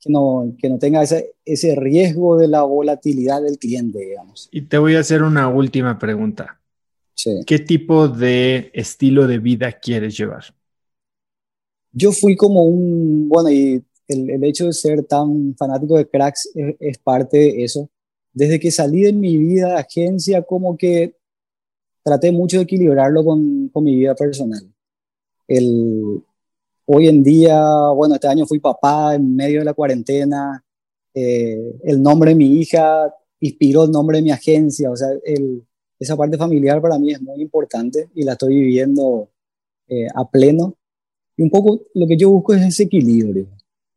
que, 0.00 0.10
no, 0.10 0.54
que 0.58 0.68
no 0.70 0.78
tenga 0.78 1.02
ese, 1.02 1.34
ese 1.44 1.76
riesgo 1.76 2.38
de 2.38 2.48
la 2.48 2.62
volatilidad 2.62 3.42
del 3.42 3.58
cliente, 3.58 3.98
digamos. 3.98 4.48
Y 4.50 4.62
te 4.62 4.78
voy 4.78 4.96
a 4.96 5.00
hacer 5.00 5.22
una 5.22 5.48
última 5.48 5.98
pregunta. 5.98 6.58
¿Qué 7.46 7.58
tipo 7.58 8.08
de 8.08 8.70
estilo 8.74 9.26
de 9.26 9.38
vida 9.38 9.72
quieres 9.72 10.16
llevar? 10.16 10.44
Yo 11.92 12.10
fui 12.10 12.34
como 12.34 12.64
un, 12.64 13.28
bueno, 13.28 13.50
y 13.50 13.84
el, 14.08 14.30
el 14.30 14.44
hecho 14.44 14.66
de 14.66 14.72
ser 14.72 15.04
tan 15.04 15.54
fanático 15.56 15.96
de 15.96 16.08
cracks 16.08 16.50
es, 16.54 16.76
es, 16.80 16.98
parte 16.98 17.38
de 17.38 17.64
eso. 17.64 17.90
Desde 18.32 18.60
que 18.60 18.70
salí 18.70 19.02
de 19.02 19.12
mi 19.12 19.36
vida 19.36 19.68
de 19.68 19.78
agencia, 19.78 20.42
como 20.42 20.76
que 20.76 21.16
traté 22.02 22.32
mucho 22.32 22.58
de 22.58 22.64
equilibrarlo 22.64 23.24
con, 23.24 23.68
con 23.68 23.84
mi 23.84 23.96
vida 23.96 24.14
personal. 24.14 24.62
El, 25.48 26.22
hoy 26.86 27.08
en 27.08 27.22
día, 27.22 27.60
bueno, 27.94 28.14
este 28.14 28.28
año 28.28 28.46
fui 28.46 28.58
papá 28.60 29.14
en 29.14 29.34
medio 29.34 29.60
de 29.60 29.64
la 29.64 29.74
cuarentena, 29.74 30.62
eh, 31.14 31.78
el 31.84 32.02
nombre 32.02 32.30
de 32.30 32.36
mi 32.36 32.58
hija 32.58 33.14
inspiró 33.40 33.84
el 33.84 33.90
nombre 33.90 34.18
de 34.18 34.22
mi 34.22 34.30
agencia, 34.30 34.90
o 34.90 34.96
sea, 34.96 35.08
el, 35.24 35.62
esa 35.98 36.16
parte 36.16 36.36
familiar 36.36 36.80
para 36.82 36.98
mí 36.98 37.12
es 37.12 37.22
muy 37.22 37.40
importante 37.40 38.10
y 38.14 38.24
la 38.24 38.32
estoy 38.32 38.54
viviendo 38.54 39.28
eh, 39.88 40.08
a 40.14 40.28
pleno. 40.28 40.74
Y 41.36 41.42
un 41.42 41.50
poco 41.50 41.82
lo 41.94 42.06
que 42.06 42.16
yo 42.16 42.30
busco 42.30 42.54
es 42.54 42.62
ese 42.62 42.84
equilibrio, 42.84 43.46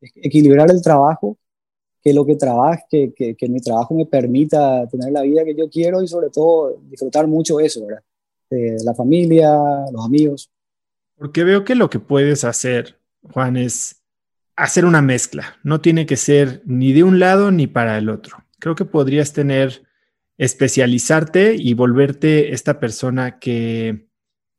equilibrar 0.01 0.69
el 0.71 0.81
trabajo 0.81 1.37
que 2.01 2.13
lo 2.13 2.25
que 2.25 2.35
trabaje, 2.35 3.13
que, 3.15 3.35
que, 3.35 3.49
mi 3.49 3.59
trabajo 3.59 3.93
me 3.93 4.05
permita 4.05 4.87
tener 4.87 5.11
la 5.11 5.23
vida 5.23 5.43
que 5.43 5.55
yo 5.55 5.69
quiero 5.69 6.01
y 6.01 6.07
sobre 6.07 6.29
todo 6.29 6.79
disfrutar 6.83 7.27
mucho 7.27 7.59
eso, 7.59 7.85
¿verdad? 7.85 8.03
De 8.49 8.77
la 8.83 8.93
familia, 8.93 9.51
los 9.91 10.05
amigos. 10.05 10.49
Porque 11.17 11.43
veo 11.43 11.65
que 11.65 11.75
lo 11.75 11.89
que 11.89 11.99
puedes 11.99 12.43
hacer, 12.43 12.99
Juan, 13.33 13.57
es 13.57 14.03
hacer 14.55 14.85
una 14.85 15.01
mezcla. 15.01 15.57
No 15.63 15.81
tiene 15.81 16.05
que 16.05 16.15
ser 16.15 16.61
ni 16.65 16.93
de 16.93 17.03
un 17.03 17.19
lado 17.19 17.51
ni 17.51 17.67
para 17.67 17.97
el 17.97 18.09
otro. 18.09 18.37
Creo 18.59 18.75
que 18.75 18.85
podrías 18.85 19.33
tener, 19.33 19.83
especializarte 20.37 21.55
y 21.55 21.73
volverte 21.73 22.53
esta 22.53 22.79
persona 22.79 23.39
que 23.39 24.07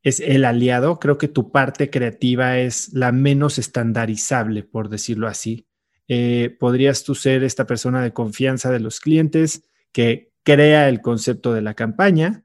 es 0.03 0.19
el 0.19 0.45
aliado. 0.45 0.99
Creo 0.99 1.17
que 1.17 1.27
tu 1.27 1.51
parte 1.51 1.89
creativa 1.89 2.57
es 2.59 2.93
la 2.93 3.11
menos 3.11 3.59
estandarizable, 3.59 4.63
por 4.63 4.89
decirlo 4.89 5.27
así 5.27 5.65
eh, 6.11 6.57
podrías 6.59 7.03
tú 7.03 7.13
ser 7.13 7.43
esta 7.43 7.67
persona 7.67 8.01
de 8.01 8.13
confianza 8.13 8.71
de 8.71 8.79
los 8.79 8.99
clientes 8.99 9.69
que 9.91 10.31
crea 10.43 10.89
el 10.89 11.01
concepto 11.01 11.53
de 11.53 11.61
la 11.61 11.75
campaña. 11.75 12.43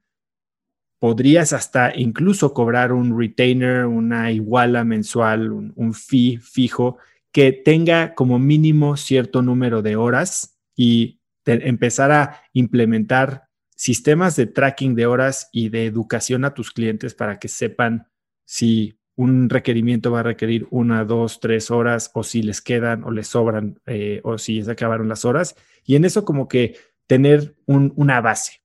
Podrías 0.98 1.54
hasta 1.54 1.96
incluso 1.96 2.52
cobrar 2.52 2.92
un 2.92 3.18
retainer, 3.18 3.86
una 3.86 4.30
iguala 4.32 4.84
mensual, 4.84 5.50
un, 5.50 5.94
fee 5.94 6.38
fijo 6.42 6.98
que 7.32 7.52
tenga 7.52 8.14
como 8.14 8.38
mínimo 8.38 8.98
cierto 8.98 9.40
número 9.40 9.80
de 9.80 9.96
horas 9.96 10.58
y 10.76 11.20
empezar 11.46 12.12
a 12.12 12.42
implementar 12.52 13.48
sistemas 13.74 14.36
de 14.36 14.46
tracking 14.46 14.94
de 14.94 15.06
horas 15.06 15.48
y 15.52 15.68
de 15.68 15.86
educación 15.86 16.44
a 16.44 16.54
tus 16.54 16.70
clientes 16.70 17.14
para 17.14 17.38
que 17.38 17.48
sepan 17.48 18.08
si 18.44 18.98
un 19.16 19.48
requerimiento 19.48 20.10
va 20.10 20.20
a 20.20 20.24
requerir 20.24 20.66
una, 20.70 21.04
dos, 21.04 21.40
tres 21.40 21.70
horas, 21.70 22.10
o 22.14 22.24
si 22.24 22.42
les 22.42 22.60
quedan 22.60 23.04
o 23.04 23.10
les 23.10 23.28
sobran, 23.28 23.80
eh, 23.86 24.20
o 24.24 24.38
si 24.38 24.62
se 24.62 24.70
acabaron 24.70 25.08
las 25.08 25.24
horas. 25.24 25.54
Y 25.84 25.96
en 25.96 26.04
eso 26.04 26.24
como 26.24 26.48
que 26.48 26.76
tener 27.06 27.56
una 27.66 28.20
base. 28.20 28.62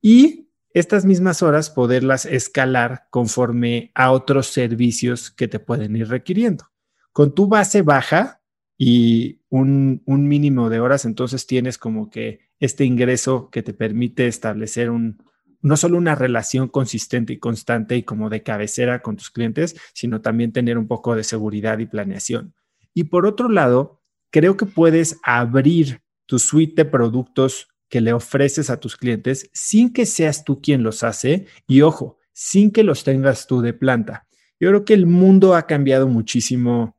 Y 0.00 0.50
estas 0.74 1.04
mismas 1.04 1.42
horas 1.42 1.70
poderlas 1.70 2.26
escalar 2.26 3.06
conforme 3.10 3.90
a 3.94 4.12
otros 4.12 4.46
servicios 4.48 5.30
que 5.30 5.48
te 5.48 5.58
pueden 5.58 5.96
ir 5.96 6.08
requiriendo. 6.08 6.66
Con 7.12 7.34
tu 7.34 7.46
base 7.46 7.82
baja 7.82 8.40
y 8.78 9.40
un, 9.48 10.02
un 10.06 10.28
mínimo 10.28 10.70
de 10.70 10.80
horas, 10.80 11.04
entonces 11.04 11.46
tienes 11.46 11.76
como 11.76 12.08
que 12.08 12.40
este 12.62 12.84
ingreso 12.84 13.50
que 13.50 13.64
te 13.64 13.74
permite 13.74 14.28
establecer 14.28 14.88
un, 14.88 15.18
no 15.62 15.76
solo 15.76 15.98
una 15.98 16.14
relación 16.14 16.68
consistente 16.68 17.32
y 17.32 17.38
constante 17.40 17.96
y 17.96 18.04
como 18.04 18.30
de 18.30 18.44
cabecera 18.44 19.02
con 19.02 19.16
tus 19.16 19.30
clientes, 19.30 19.74
sino 19.94 20.20
también 20.20 20.52
tener 20.52 20.78
un 20.78 20.86
poco 20.86 21.16
de 21.16 21.24
seguridad 21.24 21.80
y 21.80 21.86
planeación. 21.86 22.54
Y 22.94 23.04
por 23.04 23.26
otro 23.26 23.48
lado, 23.48 24.00
creo 24.30 24.56
que 24.56 24.66
puedes 24.66 25.18
abrir 25.24 26.02
tu 26.26 26.38
suite 26.38 26.84
de 26.84 26.88
productos 26.88 27.66
que 27.88 28.00
le 28.00 28.12
ofreces 28.12 28.70
a 28.70 28.78
tus 28.78 28.96
clientes 28.96 29.50
sin 29.52 29.92
que 29.92 30.06
seas 30.06 30.44
tú 30.44 30.62
quien 30.62 30.84
los 30.84 31.02
hace 31.02 31.46
y 31.66 31.80
ojo, 31.80 32.18
sin 32.32 32.70
que 32.70 32.84
los 32.84 33.02
tengas 33.02 33.48
tú 33.48 33.60
de 33.60 33.72
planta. 33.74 34.28
Yo 34.60 34.68
creo 34.68 34.84
que 34.84 34.94
el 34.94 35.06
mundo 35.06 35.56
ha 35.56 35.66
cambiado 35.66 36.06
muchísimo 36.06 36.96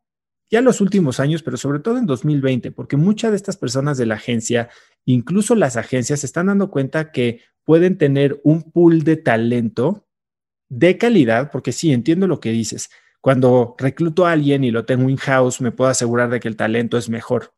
ya 0.53 0.59
en 0.59 0.65
los 0.65 0.81
últimos 0.81 1.19
años, 1.19 1.41
pero 1.41 1.57
sobre 1.57 1.79
todo 1.79 1.97
en 1.97 2.05
2020, 2.05 2.71
porque 2.71 2.95
muchas 2.95 3.31
de 3.31 3.37
estas 3.37 3.57
personas 3.57 3.97
de 3.97 4.05
la 4.05 4.13
agencia, 4.13 4.69
incluso 5.05 5.55
las 5.55 5.77
agencias, 5.77 6.21
se 6.21 6.25
están 6.25 6.47
dando 6.47 6.71
cuenta 6.71 7.11
que 7.11 7.41
pueden 7.63 7.97
tener 7.97 8.39
un 8.43 8.63
pool 8.71 9.03
de 9.03 9.17
talento 9.17 10.07
de 10.69 10.97
calidad, 10.97 11.51
porque 11.51 11.71
sí, 11.71 11.91
entiendo 11.91 12.27
lo 12.27 12.39
que 12.39 12.51
dices. 12.51 12.89
Cuando 13.21 13.75
recluto 13.77 14.25
a 14.25 14.31
alguien 14.31 14.63
y 14.63 14.71
lo 14.71 14.85
tengo 14.85 15.09
in-house, 15.09 15.61
me 15.61 15.71
puedo 15.71 15.89
asegurar 15.89 16.29
de 16.29 16.39
que 16.39 16.47
el 16.47 16.57
talento 16.57 16.97
es 16.97 17.09
mejor. 17.09 17.53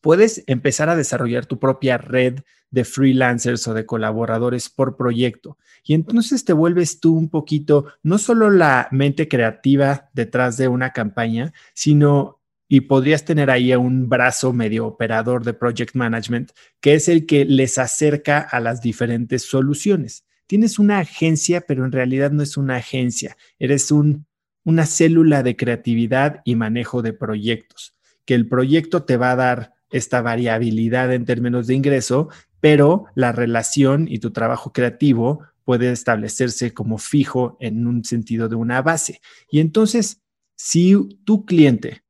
Puedes 0.00 0.44
empezar 0.46 0.88
a 0.88 0.96
desarrollar 0.96 1.46
tu 1.46 1.58
propia 1.58 1.96
red 1.96 2.40
de 2.70 2.84
freelancers 2.84 3.66
o 3.68 3.74
de 3.74 3.86
colaboradores 3.86 4.68
por 4.68 4.96
proyecto. 4.96 5.58
Y 5.84 5.94
entonces 5.94 6.44
te 6.44 6.52
vuelves 6.52 7.00
tú 7.00 7.16
un 7.16 7.28
poquito, 7.28 7.86
no 8.02 8.18
solo 8.18 8.50
la 8.50 8.88
mente 8.90 9.28
creativa 9.28 10.10
detrás 10.12 10.56
de 10.56 10.68
una 10.68 10.90
campaña, 10.90 11.52
sino 11.74 12.39
y 12.72 12.82
podrías 12.82 13.24
tener 13.24 13.50
ahí 13.50 13.74
un 13.74 14.08
brazo 14.08 14.52
medio 14.52 14.86
operador 14.86 15.44
de 15.44 15.54
project 15.54 15.96
management, 15.96 16.52
que 16.80 16.94
es 16.94 17.08
el 17.08 17.26
que 17.26 17.44
les 17.44 17.78
acerca 17.78 18.38
a 18.38 18.60
las 18.60 18.80
diferentes 18.80 19.42
soluciones. 19.42 20.24
Tienes 20.46 20.78
una 20.78 21.00
agencia, 21.00 21.62
pero 21.62 21.84
en 21.84 21.90
realidad 21.90 22.30
no 22.30 22.44
es 22.44 22.56
una 22.56 22.76
agencia, 22.76 23.36
eres 23.58 23.90
un, 23.90 24.24
una 24.62 24.86
célula 24.86 25.42
de 25.42 25.56
creatividad 25.56 26.42
y 26.44 26.54
manejo 26.54 27.02
de 27.02 27.12
proyectos, 27.12 27.96
que 28.24 28.34
el 28.34 28.48
proyecto 28.48 29.02
te 29.02 29.16
va 29.16 29.32
a 29.32 29.36
dar 29.36 29.72
esta 29.90 30.22
variabilidad 30.22 31.12
en 31.12 31.24
términos 31.24 31.66
de 31.66 31.74
ingreso, 31.74 32.28
pero 32.60 33.06
la 33.16 33.32
relación 33.32 34.06
y 34.08 34.20
tu 34.20 34.30
trabajo 34.30 34.72
creativo 34.72 35.40
puede 35.64 35.90
establecerse 35.90 36.72
como 36.72 36.98
fijo 36.98 37.56
en 37.58 37.88
un 37.88 38.04
sentido 38.04 38.48
de 38.48 38.54
una 38.54 38.80
base. 38.80 39.20
Y 39.50 39.58
entonces, 39.58 40.22
si 40.54 40.94
tu 41.24 41.44
cliente 41.44 42.02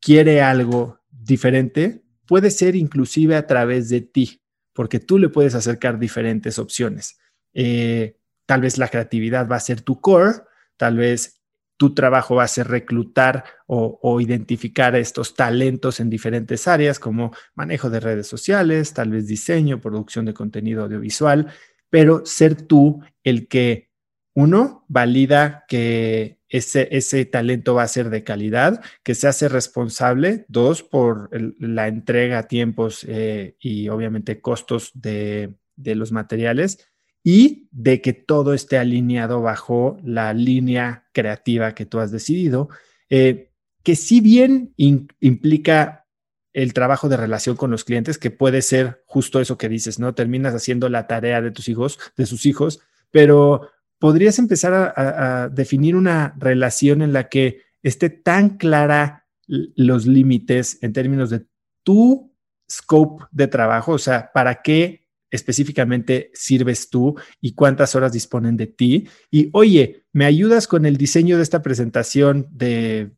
quiere 0.00 0.42
algo 0.42 1.00
diferente, 1.10 2.04
puede 2.26 2.50
ser 2.50 2.76
inclusive 2.76 3.36
a 3.36 3.46
través 3.46 3.88
de 3.88 4.00
ti, 4.00 4.42
porque 4.72 5.00
tú 5.00 5.18
le 5.18 5.28
puedes 5.28 5.54
acercar 5.54 5.98
diferentes 5.98 6.58
opciones. 6.58 7.18
Eh, 7.54 8.16
tal 8.46 8.60
vez 8.60 8.78
la 8.78 8.88
creatividad 8.88 9.48
va 9.48 9.56
a 9.56 9.60
ser 9.60 9.80
tu 9.80 10.00
core, 10.00 10.32
tal 10.76 10.96
vez 10.96 11.40
tu 11.76 11.94
trabajo 11.94 12.34
va 12.34 12.44
a 12.44 12.48
ser 12.48 12.68
reclutar 12.68 13.44
o, 13.66 14.00
o, 14.02 14.20
identificar 14.20 14.96
estos 14.96 15.34
talentos 15.34 16.00
en 16.00 16.10
diferentes 16.10 16.66
áreas 16.66 16.98
como 16.98 17.32
manejo 17.54 17.88
de 17.88 18.00
redes 18.00 18.26
sociales, 18.26 18.94
tal 18.94 19.10
vez 19.10 19.28
diseño, 19.28 19.80
producción 19.80 20.24
de 20.24 20.34
contenido 20.34 20.84
audiovisual, 20.84 21.52
pero 21.88 22.26
ser 22.26 22.62
tú 22.62 23.00
el 23.22 23.46
que, 23.46 23.90
uno, 24.34 24.84
valida 24.88 25.64
que 25.68 26.37
ese, 26.48 26.88
ese 26.90 27.24
talento 27.24 27.74
va 27.74 27.82
a 27.82 27.88
ser 27.88 28.10
de 28.10 28.24
calidad, 28.24 28.82
que 29.02 29.14
se 29.14 29.28
hace 29.28 29.48
responsable, 29.48 30.46
dos, 30.48 30.82
por 30.82 31.30
la 31.58 31.88
entrega 31.88 32.44
tiempos 32.44 33.04
eh, 33.08 33.56
y 33.60 33.88
obviamente 33.88 34.40
costos 34.40 34.90
de, 34.94 35.54
los 35.76 36.12
materiales 36.12 36.86
y 37.22 37.68
de 37.70 38.00
que 38.00 38.12
todo 38.12 38.54
esté 38.54 38.78
alineado 38.78 39.42
bajo 39.42 39.98
la 40.02 40.32
línea 40.32 41.06
creativa 41.12 41.74
que 41.74 41.86
tú 41.86 42.00
has 42.00 42.10
decidido, 42.10 42.68
eh, 43.10 43.50
que 43.82 43.94
si 43.96 44.20
bien 44.20 44.74
implica 44.76 46.06
el 46.52 46.72
trabajo 46.72 47.08
de 47.08 47.16
relación 47.16 47.56
con 47.56 47.70
los 47.70 47.84
clientes, 47.84 48.18
que 48.18 48.30
puede 48.30 48.62
ser 48.62 49.02
justo 49.06 49.40
eso 49.40 49.58
que 49.58 49.68
dices, 49.68 49.98
¿no? 49.98 50.14
Terminas 50.14 50.54
haciendo 50.54 50.88
la 50.88 51.06
tarea 51.06 51.40
de 51.40 51.50
tus 51.50 51.68
hijos, 51.68 51.98
de 52.16 52.26
sus 52.26 52.46
hijos, 52.46 52.80
pero 53.10 53.70
podrías 53.98 54.38
empezar 54.38 54.72
a, 54.96 55.48
definir 55.48 55.96
una 55.96 56.34
relación 56.38 57.02
en 57.02 57.12
la 57.12 57.28
que 57.28 57.62
esté 57.82 58.10
tan 58.10 58.56
clara 58.56 59.26
los 59.46 60.06
límites 60.06 60.78
en 60.82 60.92
términos 60.92 61.30
de 61.30 61.46
tu 61.82 62.34
scope 62.70 63.24
de 63.30 63.46
trabajo, 63.46 63.92
o 63.92 63.98
sea, 63.98 64.30
para 64.32 64.62
qué 64.62 65.08
específicamente 65.30 66.30
sirves 66.34 66.90
tú 66.90 67.18
y 67.40 67.54
cuántas 67.54 67.94
horas 67.94 68.12
disponen 68.12 68.56
de 68.56 68.66
ti. 68.66 69.08
Y 69.30 69.50
oye, 69.52 70.04
¿me 70.12 70.24
ayudas 70.24 70.66
con 70.66 70.86
el 70.86 70.96
diseño 70.96 71.36
de 71.36 71.42
esta 71.42 71.62
presentación 71.62 72.46
de 72.50 73.12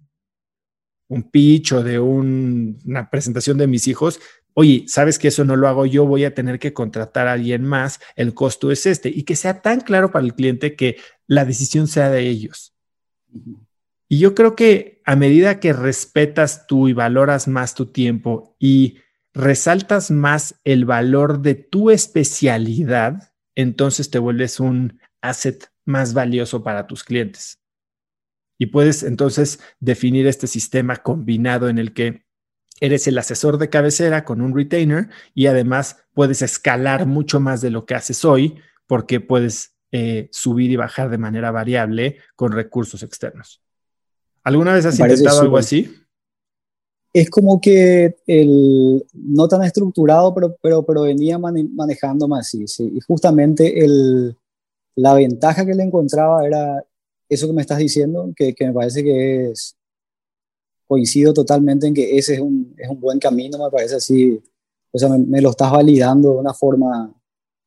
un 1.08 1.30
pitch 1.30 1.72
o 1.72 1.82
de 1.82 1.98
una 1.98 3.10
presentación 3.10 3.58
de 3.58 3.66
mis 3.66 3.86
hijos? 3.88 4.20
Oye, 4.60 4.84
sabes 4.88 5.18
que 5.18 5.28
eso 5.28 5.42
no 5.46 5.56
lo 5.56 5.68
hago 5.68 5.86
yo, 5.86 6.04
voy 6.04 6.24
a 6.24 6.34
tener 6.34 6.58
que 6.58 6.74
contratar 6.74 7.26
a 7.26 7.32
alguien 7.32 7.64
más, 7.64 7.98
el 8.14 8.34
costo 8.34 8.70
es 8.70 8.84
este, 8.84 9.08
y 9.08 9.22
que 9.22 9.34
sea 9.34 9.62
tan 9.62 9.80
claro 9.80 10.12
para 10.12 10.22
el 10.22 10.34
cliente 10.34 10.76
que 10.76 10.98
la 11.26 11.46
decisión 11.46 11.88
sea 11.88 12.10
de 12.10 12.28
ellos. 12.28 12.74
Y 14.06 14.18
yo 14.18 14.34
creo 14.34 14.56
que 14.56 15.00
a 15.06 15.16
medida 15.16 15.60
que 15.60 15.72
respetas 15.72 16.66
tú 16.66 16.88
y 16.88 16.92
valoras 16.92 17.48
más 17.48 17.74
tu 17.74 17.86
tiempo 17.86 18.54
y 18.58 18.98
resaltas 19.32 20.10
más 20.10 20.60
el 20.64 20.84
valor 20.84 21.40
de 21.40 21.54
tu 21.54 21.90
especialidad, 21.90 23.32
entonces 23.54 24.10
te 24.10 24.18
vuelves 24.18 24.60
un 24.60 25.00
asset 25.22 25.72
más 25.86 26.12
valioso 26.12 26.62
para 26.62 26.86
tus 26.86 27.02
clientes. 27.02 27.62
Y 28.58 28.66
puedes 28.66 29.04
entonces 29.04 29.58
definir 29.78 30.26
este 30.26 30.46
sistema 30.46 30.96
combinado 30.96 31.70
en 31.70 31.78
el 31.78 31.94
que 31.94 32.26
eres 32.80 33.06
el 33.06 33.18
asesor 33.18 33.58
de 33.58 33.68
cabecera 33.68 34.24
con 34.24 34.40
un 34.40 34.56
retainer 34.56 35.08
y 35.34 35.46
además 35.46 35.98
puedes 36.14 36.42
escalar 36.42 37.06
mucho 37.06 37.38
más 37.38 37.60
de 37.60 37.70
lo 37.70 37.84
que 37.84 37.94
haces 37.94 38.24
hoy 38.24 38.56
porque 38.86 39.20
puedes 39.20 39.74
eh, 39.92 40.28
subir 40.32 40.70
y 40.70 40.76
bajar 40.76 41.10
de 41.10 41.18
manera 41.18 41.50
variable 41.50 42.16
con 42.34 42.52
recursos 42.52 43.02
externos. 43.02 43.62
¿Alguna 44.42 44.74
vez 44.74 44.86
has 44.86 44.98
intentado 44.98 45.40
algo 45.42 45.58
así? 45.58 45.94
Es 47.12 47.28
como 47.28 47.60
que 47.60 48.16
el, 48.26 49.04
no 49.12 49.48
tan 49.48 49.62
estructurado, 49.64 50.32
pero, 50.34 50.56
pero, 50.62 50.84
pero 50.84 51.02
venía 51.02 51.38
manejando 51.38 52.28
más 52.28 52.46
así. 52.46 52.66
Sí. 52.66 52.90
Y 52.94 53.00
justamente 53.00 53.84
el, 53.84 54.36
la 54.94 55.14
ventaja 55.14 55.66
que 55.66 55.74
le 55.74 55.82
encontraba 55.82 56.46
era 56.46 56.84
eso 57.28 57.46
que 57.46 57.52
me 57.52 57.62
estás 57.62 57.78
diciendo, 57.78 58.32
que, 58.36 58.54
que 58.54 58.66
me 58.66 58.72
parece 58.72 59.02
que 59.02 59.50
es 59.50 59.76
coincido 60.90 61.32
totalmente 61.32 61.86
en 61.86 61.94
que 61.94 62.18
ese 62.18 62.34
es 62.34 62.40
un, 62.40 62.74
es 62.76 62.88
un 62.90 62.98
buen 63.00 63.20
camino, 63.20 63.62
me 63.62 63.70
parece 63.70 63.94
así, 63.94 64.42
o 64.90 64.98
sea, 64.98 65.08
me, 65.08 65.40
lo 65.40 65.50
estás 65.50 65.70
validando 65.70 66.32
de 66.32 66.38
una 66.38 66.52
forma, 66.52 67.14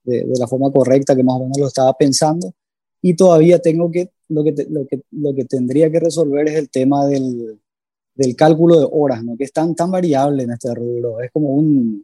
de, 0.04 0.26
la 0.38 0.46
forma 0.46 0.70
correcta 0.74 1.16
que 1.16 1.24
más 1.24 1.38
o 1.38 1.44
menos 1.44 1.58
lo 1.58 1.68
estaba 1.68 1.94
pensando, 1.94 2.52
y 3.02 3.16
todavía 3.16 3.60
tengo 3.60 3.90
que, 3.90 4.12
lo 4.28 4.44
que, 4.44 4.54
lo 4.70 4.86
que, 4.86 5.04
lo 5.12 5.34
que 5.34 5.46
tendría 5.46 5.90
que 5.90 6.02
resolver 6.02 6.50
es 6.50 6.56
el 6.56 6.70
tema 6.70 7.06
del, 7.06 7.62
del 8.14 8.36
cálculo 8.36 8.78
de 8.78 8.90
horas, 8.92 9.24
¿no? 9.24 9.38
que 9.38 9.46
es 9.46 9.54
tan, 9.54 9.74
tan 9.74 9.90
variable 9.90 10.44
en 10.44 10.52
este 10.52 10.76
rubro, 10.76 11.22
es 11.22 11.32
como 11.32 11.52
un, 11.52 12.04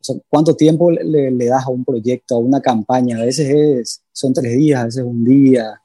o 0.00 0.04
sea, 0.04 0.14
cuánto 0.28 0.54
tiempo 0.54 0.92
le, 0.92 1.32
le, 1.32 1.46
das 1.46 1.66
a 1.66 1.70
un 1.70 1.84
proyecto, 1.84 2.36
a 2.36 2.38
una 2.38 2.60
campaña, 2.60 3.18
a 3.18 3.24
veces 3.24 3.48
es, 3.50 4.02
son 4.12 4.32
tres 4.32 4.56
días, 4.56 4.80
a 4.80 4.84
veces 4.84 5.02
un 5.02 5.24
día, 5.24 5.82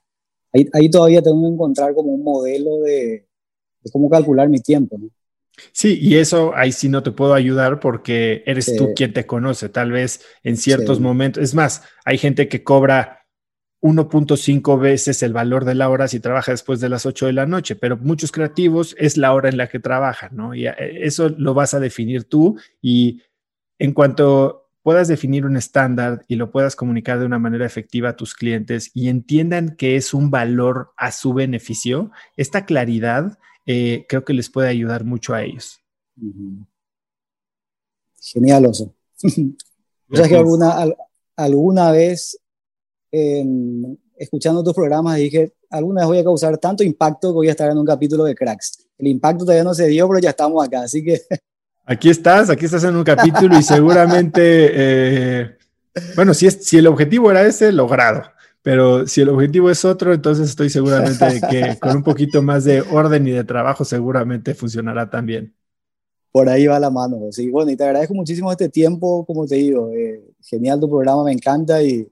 ahí, 0.54 0.70
ahí 0.72 0.88
todavía 0.88 1.24
tengo 1.24 1.42
que 1.42 1.54
encontrar 1.56 1.96
como 1.96 2.12
un 2.12 2.24
modelo 2.24 2.82
de 2.82 3.27
cómo 3.92 4.10
calcular 4.10 4.50
mi 4.50 4.60
tiempo. 4.60 5.00
Sí, 5.72 5.98
y 6.00 6.18
eso 6.18 6.54
ahí 6.56 6.72
sí 6.72 6.88
no 6.88 7.02
te 7.04 7.12
puedo 7.12 7.34
ayudar 7.34 7.80
porque 7.80 8.44
eres 8.46 8.76
tú 8.78 8.94
quien 8.96 9.14
te 9.14 9.26
conoce. 9.26 9.70
Tal 9.70 9.92
vez 9.92 10.22
en 10.44 10.56
ciertos 10.58 11.00
momentos, 11.00 11.44
es 11.44 11.56
más, 11.56 11.84
hay 12.06 12.18
gente 12.18 12.48
que 12.48 12.64
cobra 12.64 13.26
1.5 13.82 14.80
veces 14.80 15.22
el 15.24 15.34
valor 15.34 15.66
de 15.66 15.76
la 15.76 15.90
hora 15.90 16.08
si 16.08 16.20
trabaja 16.20 16.52
después 16.52 16.80
de 16.80 16.90
las 16.90 17.06
8 17.06 17.28
de 17.28 17.34
la 17.34 17.46
noche, 17.46 17.76
pero 17.76 17.98
muchos 17.98 18.32
creativos 18.32 18.96
es 19.00 19.18
la 19.18 19.34
hora 19.34 19.50
en 19.50 19.58
la 19.58 19.68
que 19.68 19.80
trabajan, 19.80 20.36
¿no? 20.36 20.56
Y 20.56 20.68
eh, 20.68 20.74
eso 21.02 21.30
lo 21.30 21.54
vas 21.54 21.74
a 21.74 21.80
definir 21.80 22.24
tú 22.26 22.60
y 22.82 23.22
en 23.80 23.94
cuanto 23.94 24.70
puedas 24.82 25.08
definir 25.08 25.46
un 25.46 25.58
estándar 25.58 26.24
y 26.28 26.36
lo 26.38 26.50
puedas 26.50 26.76
comunicar 26.76 27.20
de 27.20 27.26
una 27.26 27.40
manera 27.40 27.66
efectiva 27.66 28.10
a 28.10 28.16
tus 28.16 28.34
clientes 28.34 28.90
y 28.94 29.10
entiendan 29.10 29.76
que 29.76 29.96
es 29.96 30.14
un 30.14 30.32
valor 30.32 30.94
a 30.98 31.12
su 31.12 31.34
beneficio, 31.34 32.12
esta 32.36 32.66
claridad 32.66 33.38
eh, 33.68 34.06
creo 34.08 34.24
que 34.24 34.34
les 34.34 34.50
puede 34.50 34.70
ayudar 34.70 35.04
mucho 35.04 35.34
a 35.34 35.44
ellos. 35.44 35.80
Genial, 38.20 38.66
Oso. 38.66 38.96
¿Sabes 40.12 40.30
que 40.30 40.38
alguna, 40.38 40.88
alguna 41.36 41.92
vez 41.92 42.40
escuchando 44.16 44.64
tus 44.64 44.74
programas 44.74 45.18
dije, 45.18 45.54
alguna 45.70 46.02
vez 46.02 46.08
voy 46.08 46.18
a 46.20 46.24
causar 46.24 46.58
tanto 46.58 46.84
impacto 46.84 47.30
que 47.30 47.36
voy 47.36 47.48
a 47.50 47.52
estar 47.52 47.70
en 47.70 47.78
un 47.78 47.86
capítulo 47.86 48.24
de 48.24 48.34
Cracks? 48.34 48.88
El 48.98 49.08
impacto 49.08 49.44
todavía 49.44 49.64
no 49.64 49.74
se 49.74 49.88
dio, 49.88 50.08
pero 50.08 50.20
ya 50.20 50.30
estamos 50.32 50.66
acá, 50.66 50.82
así 50.82 51.04
que... 51.04 51.22
Aquí 51.90 52.10
estás, 52.10 52.50
aquí 52.50 52.66
estás 52.66 52.84
en 52.84 52.98
un 52.98 53.06
capítulo 53.06 53.58
y 53.58 53.64
seguramente, 53.64 54.42
eh, 54.44 55.58
bueno, 56.18 56.34
si, 56.34 56.46
es, 56.46 56.66
si 56.66 56.78
el 56.78 56.88
objetivo 56.88 57.32
era 57.32 57.44
ese, 57.44 57.72
logrado. 57.72 58.24
Pero 58.62 59.08
si 59.08 59.22
el 59.22 59.30
objetivo 59.30 59.70
es 59.70 59.86
otro, 59.86 60.14
entonces 60.14 60.50
estoy 60.50 60.70
seguramente 60.70 61.26
de 61.26 61.42
que 61.42 61.80
con 61.80 61.98
un 61.98 62.04
poquito 62.04 62.42
más 62.42 62.64
de 62.64 62.82
orden 62.82 63.28
y 63.28 63.32
de 63.32 63.44
trabajo 63.44 63.86
seguramente 63.86 64.54
funcionará 64.54 65.10
también. 65.10 65.54
Por 66.32 66.50
ahí 66.50 66.68
va 66.68 66.80
la 66.80 66.90
mano. 66.90 67.32
Sí, 67.32 67.50
bueno, 67.50 67.72
y 67.72 67.76
te 67.76 67.84
agradezco 67.84 68.14
muchísimo 68.14 68.52
este 68.52 68.70
tiempo, 68.70 69.26
como 69.26 69.46
te 69.48 69.56
digo, 69.56 69.92
eh, 69.92 70.22
genial 70.42 70.80
tu 70.80 70.90
programa, 70.90 71.24
me 71.24 71.32
encanta 71.32 71.82
y, 71.82 72.08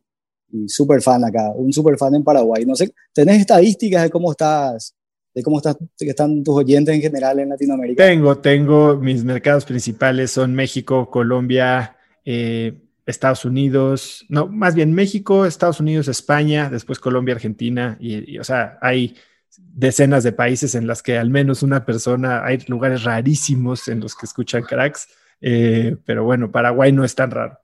y 0.52 0.70
súper 0.70 1.02
fan 1.02 1.24
acá, 1.24 1.52
un 1.56 1.72
súper 1.74 1.98
fan 1.98 2.16
en 2.16 2.24
Paraguay. 2.24 2.66
No 2.66 2.76
sé, 2.76 2.94
¿tenés 3.14 3.42
estadísticas 3.42 4.04
de 4.04 4.10
cómo 4.10 4.32
estás, 4.32 4.96
de 5.34 5.44
cómo 5.44 5.58
estás, 5.58 5.78
que 5.98 6.10
están 6.10 6.44
tus 6.44 6.56
oyentes 6.56 6.96
en 6.96 7.02
general 7.02 7.40
en 7.40 7.50
Latinoamérica? 7.50 8.04
Tengo, 8.04 8.38
tengo, 8.38 8.98
mis 8.98 9.24
mercados 9.24 9.66
principales 9.66 10.32
son 10.32 10.56
México, 10.56 11.10
Colombia, 11.10 11.98
eh, 12.24 12.82
Estados 13.06 13.46
Unidos, 13.46 14.26
no, 14.30 14.48
más 14.48 14.74
bien 14.74 14.94
México, 14.94 15.46
Estados 15.46 15.80
Unidos, 15.80 16.08
España, 16.08 16.70
después 16.70 17.00
Colombia, 17.00 17.36
Argentina, 17.36 17.98
y, 18.00 18.38
o 18.40 18.44
sea, 18.44 18.80
hay 18.82 19.16
decenas 19.58 20.24
de 20.24 20.32
países 20.32 20.76
en 20.76 20.88
las 20.88 21.04
que 21.04 21.18
al 21.18 21.30
menos 21.30 21.62
una 21.62 21.86
persona, 21.86 22.44
hay 22.44 22.58
lugares 22.68 23.04
rarísimos 23.04 23.88
en 23.88 24.00
los 24.00 24.16
que 24.16 24.26
escuchan 24.26 24.64
cracks, 24.64 25.08
eh, 25.40 25.96
pero 26.06 26.24
bueno, 26.24 26.52
Paraguay 26.52 26.92
no 26.92 27.04
es 27.04 27.14
tan 27.14 27.30
raro. 27.32 27.60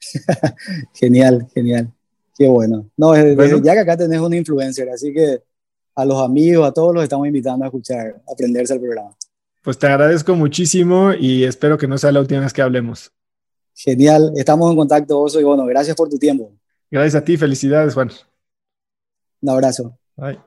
genial, 0.94 1.48
genial, 1.54 1.90
qué 2.36 2.46
bueno. 2.46 2.90
No, 2.96 3.16
ya 3.16 3.72
que 3.72 3.80
acá 3.80 3.96
tenés 3.96 4.20
una 4.20 4.36
influencer, 4.36 4.90
así 4.90 5.12
que 5.14 5.42
a 5.94 6.04
los 6.04 6.22
amigos, 6.22 6.68
a 6.68 6.72
todos 6.72 6.94
los 6.94 7.02
estamos 7.02 7.26
invitando 7.26 7.64
a 7.64 7.68
escuchar, 7.68 8.22
a 8.28 8.32
aprenderse 8.32 8.74
el 8.74 8.80
programa. 8.80 9.16
Pues 9.62 9.78
te 9.78 9.86
agradezco 9.86 10.34
muchísimo 10.36 11.12
y 11.12 11.44
espero 11.44 11.76
que 11.76 11.88
no 11.88 11.98
sea 11.98 12.12
la 12.12 12.20
última 12.20 12.40
vez 12.40 12.52
que 12.52 12.62
hablemos. 12.62 13.12
Genial, 13.80 14.32
estamos 14.34 14.68
en 14.72 14.76
contacto, 14.76 15.20
Oso, 15.20 15.38
y 15.38 15.44
bueno, 15.44 15.64
gracias 15.64 15.94
por 15.94 16.08
tu 16.08 16.18
tiempo. 16.18 16.52
Gracias 16.90 17.14
a 17.14 17.24
ti, 17.24 17.36
felicidades, 17.36 17.94
Juan. 17.94 18.10
Un 19.40 19.50
abrazo. 19.50 19.96
Bye. 20.16 20.40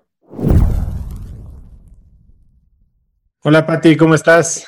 Hola, 3.42 3.66
Pati, 3.66 3.96
¿cómo 3.96 4.16
estás? 4.16 4.68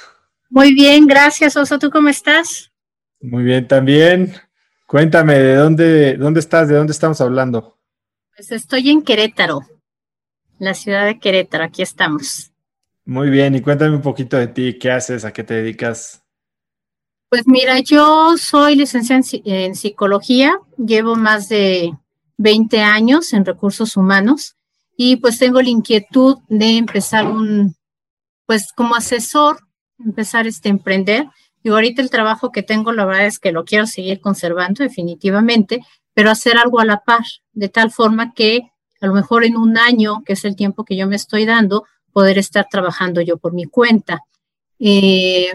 Muy 0.50 0.74
bien, 0.74 1.08
gracias, 1.08 1.58
Oso. 1.58 1.78
¿Tú 1.78 1.90
cómo 1.90 2.08
estás? 2.08 2.72
Muy 3.20 3.44
bien, 3.44 3.68
también. 3.68 4.34
Cuéntame, 4.88 5.38
¿de 5.40 5.56
dónde, 5.56 6.16
dónde 6.16 6.40
estás? 6.40 6.70
¿De 6.70 6.76
dónde 6.76 6.94
estamos 6.94 7.20
hablando? 7.20 7.78
Pues 8.34 8.50
estoy 8.54 8.92
en 8.92 9.02
Querétaro, 9.02 9.60
la 10.60 10.74
ciudad 10.74 11.06
de 11.06 11.20
Querétaro, 11.20 11.66
aquí 11.66 11.82
estamos. 11.82 12.54
Muy 13.04 13.30
bien, 13.30 13.56
y 13.56 13.62
cuéntame 13.62 13.94
un 13.94 14.02
poquito 14.02 14.38
de 14.38 14.48
ti, 14.48 14.80
¿qué 14.80 14.90
haces? 14.90 15.26
¿A 15.26 15.34
qué 15.34 15.44
te 15.44 15.56
dedicas? 15.56 16.23
Pues 17.34 17.48
mira, 17.48 17.80
yo 17.80 18.38
soy 18.38 18.76
licenciada 18.76 19.24
en, 19.44 19.74
psicología, 19.74 20.54
llevo 20.78 21.16
más 21.16 21.50
de 21.50 21.92
20 22.38 22.80
años 22.82 23.34
en 23.34 23.44
recursos 23.44 23.98
humanos 23.98 24.56
y 24.96 25.16
pues 25.16 25.40
tengo 25.40 25.60
la 25.60 25.70
inquietud 25.70 26.38
de 26.48 26.78
empezar 26.78 27.26
un, 27.26 27.76
pues 28.46 28.72
como 28.72 28.94
asesor, 28.94 29.62
empezar 29.98 30.46
este 30.46 30.70
emprender. 30.70 31.26
Y 31.64 31.70
ahorita 31.70 32.04
el 32.04 32.12
trabajo 32.12 32.52
que 32.52 32.62
tengo, 32.62 32.92
la 32.92 33.04
verdad 33.04 33.26
es 33.26 33.40
que 33.40 33.52
lo 33.52 33.66
quiero 33.66 33.88
seguir 33.88 34.22
conservando 34.22 34.84
definitivamente, 34.84 35.80
pero 36.14 36.30
hacer 36.30 36.60
algo 36.60 36.82
a 36.82 36.86
la 36.86 37.00
par, 37.00 37.26
de 37.52 37.68
tal 37.68 37.90
forma 37.90 38.36
que 38.36 38.70
a 39.02 39.08
lo 39.08 39.16
mejor 39.16 39.44
en 39.44 39.58
un 39.58 39.80
año, 39.80 40.22
que 40.24 40.34
es 40.34 40.46
el 40.46 40.56
tiempo 40.56 40.86
que 40.86 40.96
yo 40.96 41.08
me 41.08 41.16
estoy 41.16 41.48
dando, 41.48 41.86
poder 42.12 42.38
estar 42.38 42.68
trabajando 42.70 43.22
yo 43.22 43.38
por 43.38 43.54
mi 43.54 43.66
cuenta. 43.66 44.20
Eh, 44.78 45.52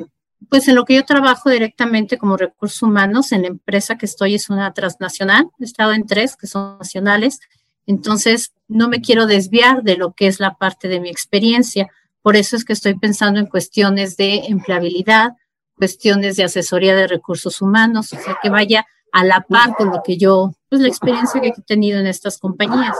pues 0.48 0.68
en 0.68 0.74
lo 0.74 0.84
que 0.84 0.94
yo 0.94 1.04
trabajo 1.04 1.50
directamente 1.50 2.18
como 2.18 2.36
recursos 2.36 2.82
humanos, 2.82 3.32
en 3.32 3.42
la 3.42 3.48
empresa 3.48 3.98
que 3.98 4.06
estoy 4.06 4.34
es 4.34 4.50
una 4.50 4.72
transnacional, 4.72 5.48
he 5.58 5.64
estado 5.64 5.92
en 5.92 6.06
tres 6.06 6.36
que 6.36 6.46
son 6.46 6.78
nacionales, 6.78 7.40
entonces 7.86 8.52
no 8.68 8.88
me 8.88 9.00
quiero 9.00 9.26
desviar 9.26 9.82
de 9.82 9.96
lo 9.96 10.12
que 10.12 10.26
es 10.26 10.40
la 10.40 10.54
parte 10.56 10.88
de 10.88 11.00
mi 11.00 11.08
experiencia, 11.08 11.88
por 12.22 12.36
eso 12.36 12.56
es 12.56 12.64
que 12.64 12.72
estoy 12.72 12.94
pensando 12.98 13.40
en 13.40 13.46
cuestiones 13.46 14.16
de 14.16 14.46
empleabilidad, 14.46 15.32
cuestiones 15.74 16.36
de 16.36 16.44
asesoría 16.44 16.94
de 16.94 17.06
recursos 17.06 17.62
humanos, 17.62 18.12
o 18.12 18.16
sea, 18.16 18.36
que 18.42 18.50
vaya 18.50 18.86
a 19.12 19.24
la 19.24 19.40
par 19.40 19.74
con 19.76 19.90
lo 19.90 20.02
que 20.04 20.18
yo 20.18 20.52
pues 20.68 20.82
la 20.82 20.88
experiencia 20.88 21.40
que 21.40 21.48
he 21.48 21.62
tenido 21.66 21.98
en 21.98 22.06
estas 22.06 22.38
compañías. 22.38 22.96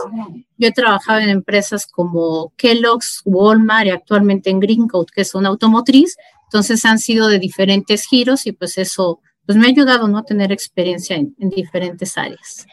Yo 0.57 0.67
he 0.67 0.71
trabajado 0.71 1.19
en 1.19 1.29
empresas 1.29 1.85
como 1.85 2.53
Kellogg's, 2.57 3.21
Walmart 3.25 3.87
y 3.87 3.89
actualmente 3.91 4.49
en 4.49 4.59
Greencoat, 4.59 5.09
que 5.11 5.21
es 5.21 5.35
una 5.35 5.49
automotriz. 5.49 6.17
Entonces 6.45 6.83
han 6.85 6.99
sido 6.99 7.27
de 7.27 7.39
diferentes 7.39 8.05
giros 8.05 8.47
y 8.47 8.53
pues 8.53 8.77
eso 8.77 9.19
pues 9.45 9.57
me 9.57 9.65
ha 9.65 9.69
ayudado 9.69 10.07
¿no? 10.07 10.19
a 10.19 10.23
tener 10.23 10.51
experiencia 10.51 11.15
en, 11.15 11.35
en 11.39 11.49
diferentes 11.49 12.17
áreas. 12.17 12.65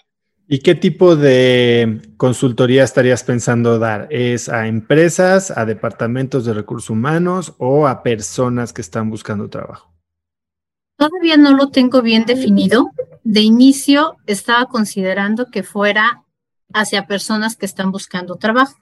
¿Y 0.48 0.60
qué 0.60 0.74
tipo 0.76 1.16
de 1.16 2.02
consultoría 2.16 2.84
estarías 2.84 3.24
pensando 3.24 3.78
dar? 3.78 4.06
¿Es 4.10 4.48
a 4.48 4.68
empresas, 4.68 5.50
a 5.50 5.64
departamentos 5.64 6.44
de 6.44 6.54
recursos 6.54 6.90
humanos 6.90 7.54
o 7.58 7.88
a 7.88 8.04
personas 8.04 8.72
que 8.72 8.80
están 8.80 9.10
buscando 9.10 9.50
trabajo? 9.50 9.95
Todavía 10.96 11.36
no 11.36 11.52
lo 11.52 11.68
tengo 11.68 12.02
bien 12.02 12.24
definido. 12.24 12.90
De 13.22 13.40
inicio 13.40 14.16
estaba 14.26 14.66
considerando 14.66 15.50
que 15.50 15.62
fuera 15.62 16.24
hacia 16.72 17.06
personas 17.06 17.56
que 17.56 17.66
están 17.66 17.92
buscando 17.92 18.36
trabajo, 18.36 18.76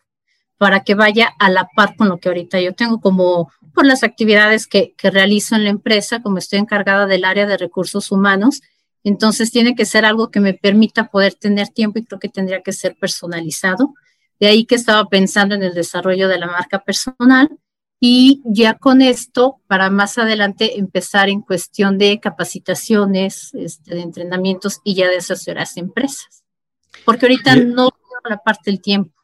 para 0.57 0.85
que 0.85 0.95
vaya 0.95 1.35
a 1.39 1.51
la 1.51 1.69
par 1.75 1.97
con 1.97 2.09
lo 2.09 2.19
que 2.19 2.29
ahorita 2.29 2.61
yo 2.61 2.73
tengo, 2.73 3.01
como 3.01 3.51
por 3.75 3.85
las 3.85 4.05
actividades 4.05 4.67
que, 4.67 4.95
que 4.97 5.11
realizo 5.11 5.57
en 5.57 5.65
la 5.65 5.71
empresa, 5.71 6.23
como 6.23 6.39
estoy 6.39 6.61
encargada 6.61 7.07
del 7.07 7.25
área 7.25 7.47
de 7.47 7.57
recursos 7.57 8.13
humanos, 8.13 8.63
entonces 9.03 9.51
tiene 9.51 9.75
que 9.75 9.85
ser 9.85 10.05
algo 10.05 10.31
que 10.31 10.41
me 10.41 10.55
permita 10.55 11.11
poder 11.11 11.35
tener 11.35 11.69
tiempo 11.69 11.99
y 11.99 12.05
creo 12.05 12.19
que 12.19 12.29
tendría 12.29 12.63
que 12.63 12.73
ser 12.73 12.97
personalizado. 12.97 13.95
De 14.41 14.47
ahí 14.47 14.65
que 14.65 14.77
estaba 14.77 15.05
pensando 15.07 15.55
en 15.55 15.63
el 15.63 15.75
desarrollo 15.75 16.29
de 16.29 16.39
la 16.39 16.47
marca 16.47 16.79
personal 16.79 17.51
y 18.07 18.43
ya 18.45 18.75
con 18.75 19.01
esto, 19.01 19.63
para 19.67 19.89
más 19.89 20.19
adelante 20.19 20.79
empezar 20.79 21.31
en 21.31 21.41
cuestión 21.41 21.97
de 21.97 22.21
capacitaciones, 22.21 23.55
este, 23.55 23.95
de 23.95 24.03
entrenamientos 24.03 24.83
y 24.85 24.95
ya 24.95 25.09
de 25.09 25.17
asesorar 25.17 25.67
a 25.67 25.81
empresas. 25.81 26.45
Porque 27.07 27.25
ahorita 27.25 27.57
no 27.57 27.89
tengo 27.89 28.29
la 28.29 28.37
parte 28.37 28.71
del 28.71 28.83
tiempo. 28.83 29.15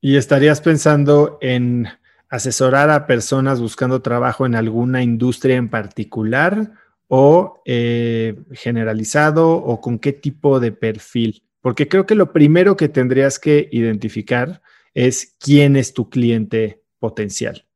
¿Y 0.00 0.16
estarías 0.16 0.60
pensando 0.60 1.38
en 1.40 1.86
asesorar 2.28 2.90
a 2.90 3.06
personas 3.06 3.60
buscando 3.60 4.02
trabajo 4.02 4.46
en 4.46 4.56
alguna 4.56 5.00
industria 5.00 5.54
en 5.54 5.68
particular 5.68 6.72
o 7.06 7.62
eh, 7.66 8.34
generalizado 8.50 9.52
o 9.52 9.80
con 9.80 10.00
qué 10.00 10.12
tipo 10.12 10.58
de 10.58 10.72
perfil? 10.72 11.44
Porque 11.60 11.86
creo 11.86 12.04
que 12.04 12.16
lo 12.16 12.32
primero 12.32 12.76
que 12.76 12.88
tendrías 12.88 13.38
que 13.38 13.68
identificar 13.70 14.60
es 14.92 15.36
quién 15.38 15.76
es 15.76 15.94
tu 15.94 16.10
cliente 16.10 16.82
potencial 16.98 17.67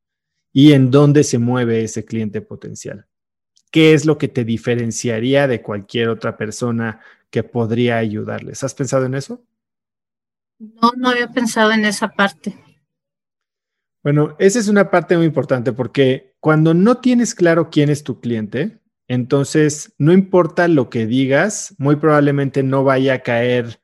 y 0.53 0.73
en 0.73 0.91
dónde 0.91 1.23
se 1.23 1.39
mueve 1.39 1.83
ese 1.83 2.05
cliente 2.05 2.41
potencial. 2.41 3.07
¿Qué 3.71 3.93
es 3.93 4.05
lo 4.05 4.19
que 4.19 4.27
te 4.27 4.45
diferenciaría 4.45 5.47
de 5.47 5.63
cualquier 5.63 6.09
otra 6.09 6.37
persona 6.37 7.01
que 7.31 7.43
podría 7.43 7.97
ayudarles? 7.97 8.63
¿Has 8.63 8.75
pensado 8.75 9.05
en 9.05 9.15
eso? 9.15 9.43
No, 10.59 10.91
no 10.95 11.09
había 11.09 11.27
pensado 11.31 11.71
en 11.71 11.83
esa 11.83 12.09
parte. 12.09 12.55
Bueno, 14.03 14.35
esa 14.37 14.59
es 14.59 14.67
una 14.67 14.91
parte 14.91 15.17
muy 15.17 15.25
importante 15.25 15.73
porque 15.73 16.35
cuando 16.39 16.73
no 16.73 16.97
tienes 16.97 17.33
claro 17.33 17.71
quién 17.71 17.89
es 17.89 18.03
tu 18.03 18.19
cliente, 18.19 18.79
entonces, 19.07 19.93
no 19.97 20.13
importa 20.13 20.67
lo 20.67 20.89
que 20.89 21.05
digas, 21.05 21.75
muy 21.77 21.97
probablemente 21.97 22.63
no 22.63 22.83
vaya 22.83 23.15
a 23.15 23.19
caer 23.19 23.81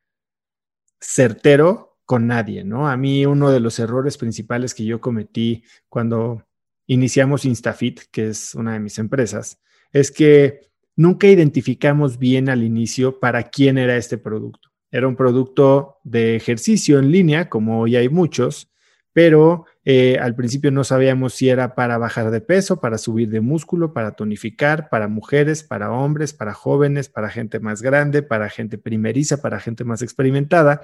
certero 1.01 1.99
con 2.05 2.27
nadie, 2.27 2.63
¿no? 2.63 2.87
A 2.89 2.97
mí 2.97 3.25
uno 3.25 3.51
de 3.51 3.59
los 3.59 3.79
errores 3.79 4.17
principales 4.17 4.73
que 4.73 4.85
yo 4.85 5.01
cometí 5.01 5.63
cuando 5.87 6.48
iniciamos 6.89 7.45
Instafit, 7.45 8.01
que 8.11 8.29
es 8.29 8.55
una 8.55 8.73
de 8.73 8.79
mis 8.79 8.97
empresas, 8.97 9.61
es 9.93 10.11
que 10.11 10.71
nunca 10.95 11.27
identificamos 11.27 12.17
bien 12.17 12.49
al 12.49 12.63
inicio 12.63 13.19
para 13.19 13.43
quién 13.43 13.77
era 13.77 13.95
este 13.95 14.17
producto. 14.17 14.69
Era 14.91 15.07
un 15.07 15.15
producto 15.15 15.99
de 16.03 16.35
ejercicio 16.35 16.97
en 16.97 17.11
línea, 17.11 17.47
como 17.47 17.79
hoy 17.79 17.95
hay 17.95 18.09
muchos, 18.09 18.71
pero 19.13 19.65
eh, 19.85 20.17
al 20.19 20.35
principio 20.35 20.71
no 20.71 20.83
sabíamos 20.83 21.35
si 21.35 21.49
era 21.49 21.75
para 21.75 21.99
bajar 21.99 22.31
de 22.31 22.41
peso, 22.41 22.81
para 22.81 22.97
subir 22.97 23.29
de 23.29 23.41
músculo, 23.41 23.93
para 23.93 24.15
tonificar, 24.15 24.89
para 24.89 25.07
mujeres, 25.07 25.63
para 25.63 25.91
hombres, 25.91 26.33
para 26.33 26.55
jóvenes, 26.55 27.07
para 27.07 27.29
gente 27.29 27.59
más 27.59 27.83
grande, 27.83 28.23
para 28.23 28.49
gente 28.49 28.79
primeriza, 28.79 29.43
para 29.43 29.59
gente 29.59 29.83
más 29.83 30.01
experimentada. 30.01 30.81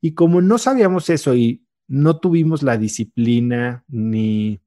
Y 0.00 0.14
como 0.14 0.40
no 0.40 0.58
sabíamos 0.58 1.10
eso 1.10 1.34
y 1.34 1.66
no 1.88 2.20
tuvimos 2.20 2.62
la 2.62 2.76
disciplina 2.76 3.84
ni 3.88 4.60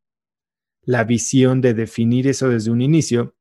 la 0.84 1.04
visión 1.04 1.62
de 1.62 1.74
definir 1.74 2.28
eso 2.28 2.50
desde 2.50 2.72
un 2.72 2.82
inicio, 2.82 3.36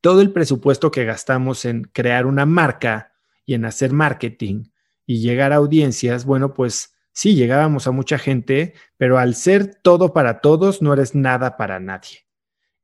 todo 0.00 0.20
el 0.20 0.32
presupuesto 0.32 0.90
que 0.90 1.04
gastamos 1.04 1.64
en 1.64 1.84
crear 1.84 2.26
una 2.26 2.46
marca 2.46 3.12
y 3.46 3.54
en 3.54 3.64
hacer 3.64 3.92
marketing 3.92 4.64
y 5.06 5.20
llegar 5.20 5.52
a 5.52 5.56
audiencias, 5.56 6.24
bueno, 6.24 6.54
pues 6.54 6.94
sí, 7.12 7.34
llegábamos 7.34 7.86
a 7.86 7.90
mucha 7.90 8.18
gente, 8.18 8.74
pero 8.96 9.18
al 9.18 9.34
ser 9.34 9.74
todo 9.74 10.12
para 10.12 10.40
todos, 10.40 10.82
no 10.82 10.92
eres 10.92 11.14
nada 11.14 11.56
para 11.56 11.80
nadie. 11.80 12.26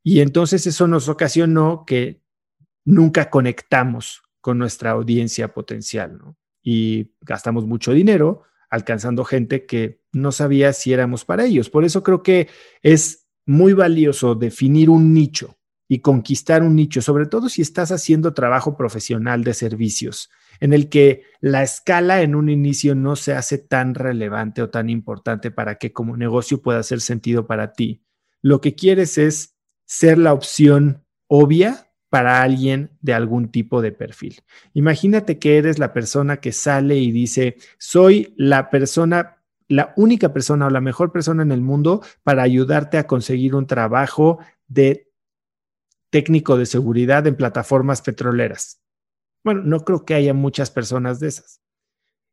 Y 0.03 0.21
entonces 0.21 0.67
eso 0.67 0.87
nos 0.87 1.09
ocasionó 1.09 1.85
que 1.87 2.23
nunca 2.85 3.29
conectamos 3.29 4.23
con 4.41 4.59
nuestra 4.59 4.93
audiencia 4.93 5.53
potencial. 5.53 6.19
Y 6.63 7.13
gastamos 7.21 7.67
mucho 7.67 7.93
dinero 7.93 8.43
alcanzando 8.71 9.25
gente 9.25 9.67
que 9.67 10.01
no 10.13 10.33
sabía 10.33 10.73
si 10.73 10.93
éramos 10.93 11.25
para 11.25 11.45
ellos. 11.45 11.69
Por 11.69 11.85
eso 11.85 12.03
creo 12.03 12.23
que 12.23 12.49
es 12.83 13.20
muy 13.47 13.73
valioso 13.73 14.35
definir 14.35 14.91
un 14.91 15.13
nicho 15.13 15.57
y 15.89 16.01
conquistar 16.01 16.63
un 16.63 16.77
nicho, 16.77 17.03
sobre 17.03 17.27
todo 17.27 17.49
si 17.49 17.63
estás 17.63 17.91
haciendo 17.91 18.33
trabajo 18.33 18.77
profesional 18.77 19.43
de 19.43 19.55
servicios 19.55 20.31
en 20.61 20.73
el 20.73 20.89
que 20.89 21.25
la 21.41 21.63
escala 21.63 22.23
en 22.23 22.35
un 22.35 22.49
inicio 22.49 22.95
no 22.95 23.17
se 23.17 23.33
hace 23.33 23.59
tan 23.59 23.95
relevante 23.95 24.63
o 24.63 24.71
tan 24.71 24.91
importante 24.91 25.51
para 25.51 25.77
que 25.77 25.93
como 25.93 26.17
negocio 26.17 26.63
pueda 26.63 26.79
hacer 26.79 27.01
sentido 27.01 27.47
para 27.47 27.73
ti. 27.73 28.03
Lo 28.43 28.61
que 28.61 28.75
quieres 28.75 29.19
es 29.19 29.57
ser 29.87 30.19
la 30.19 30.33
opción 30.33 31.05
obvia 31.27 31.91
para 32.11 32.43
alguien 32.43 32.91
de 33.01 33.15
algún 33.15 33.51
tipo 33.51 33.81
de 33.81 33.93
perfil. 33.93 34.41
Imagínate 34.75 35.39
que 35.39 35.59
eres 35.59 35.79
la 35.79 35.93
persona 35.93 36.39
que 36.39 36.53
sale 36.53 36.97
y 36.99 37.11
dice, 37.11 37.57
soy 37.79 38.35
la 38.37 38.69
persona, 38.69 39.40
la 39.71 39.95
única 39.97 40.33
persona 40.33 40.67
o 40.67 40.71
la 40.71 40.81
mejor 40.81 41.13
persona 41.13 41.45
en 41.45 41.53
el 41.53 41.61
mundo 41.61 42.03
para 42.25 42.43
ayudarte 42.43 42.99
a 42.99 43.07
conseguir 43.07 43.55
un 43.55 43.69
trabajo 43.69 44.41
de 44.67 45.13
técnico 46.11 46.59
de 46.59 46.67
seguridad 46.67 47.25
en 47.29 47.37
plataformas 47.37 48.03
petroleras. 48.03 48.83
Bueno, 49.45 49.63
no 49.63 49.85
creo 49.85 50.05
que 50.05 50.15
haya 50.15 50.35
muchas 50.35 50.73
personas 50.73 51.21
de 51.21 51.29
esas. 51.29 51.63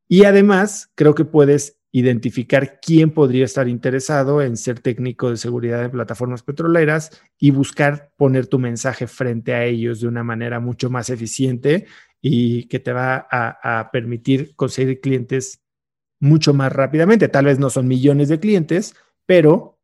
Y 0.10 0.24
además, 0.24 0.92
creo 0.96 1.14
que 1.14 1.26
puedes 1.26 1.80
identificar 1.92 2.80
quién 2.82 3.12
podría 3.12 3.46
estar 3.46 3.68
interesado 3.68 4.42
en 4.42 4.58
ser 4.58 4.80
técnico 4.80 5.30
de 5.30 5.38
seguridad 5.38 5.86
en 5.86 5.92
plataformas 5.92 6.42
petroleras 6.42 7.22
y 7.38 7.52
buscar 7.52 8.14
poner 8.18 8.48
tu 8.48 8.58
mensaje 8.58 9.06
frente 9.06 9.54
a 9.54 9.64
ellos 9.64 10.02
de 10.02 10.08
una 10.08 10.24
manera 10.24 10.60
mucho 10.60 10.90
más 10.90 11.12
eficiente 11.12 11.86
y 12.20 12.64
que 12.64 12.80
te 12.80 12.94
va 12.94 13.28
a, 13.30 13.92
permitir 13.92 14.56
conseguir 14.56 15.02
clientes 15.02 15.67
mucho 16.20 16.54
más 16.54 16.72
rápidamente. 16.72 17.28
Tal 17.28 17.46
vez 17.46 17.60
no 17.60 17.70
son 17.70 17.88
millones 17.88 18.30
de 18.30 18.40
clientes, 18.40 18.96
pero 19.26 19.80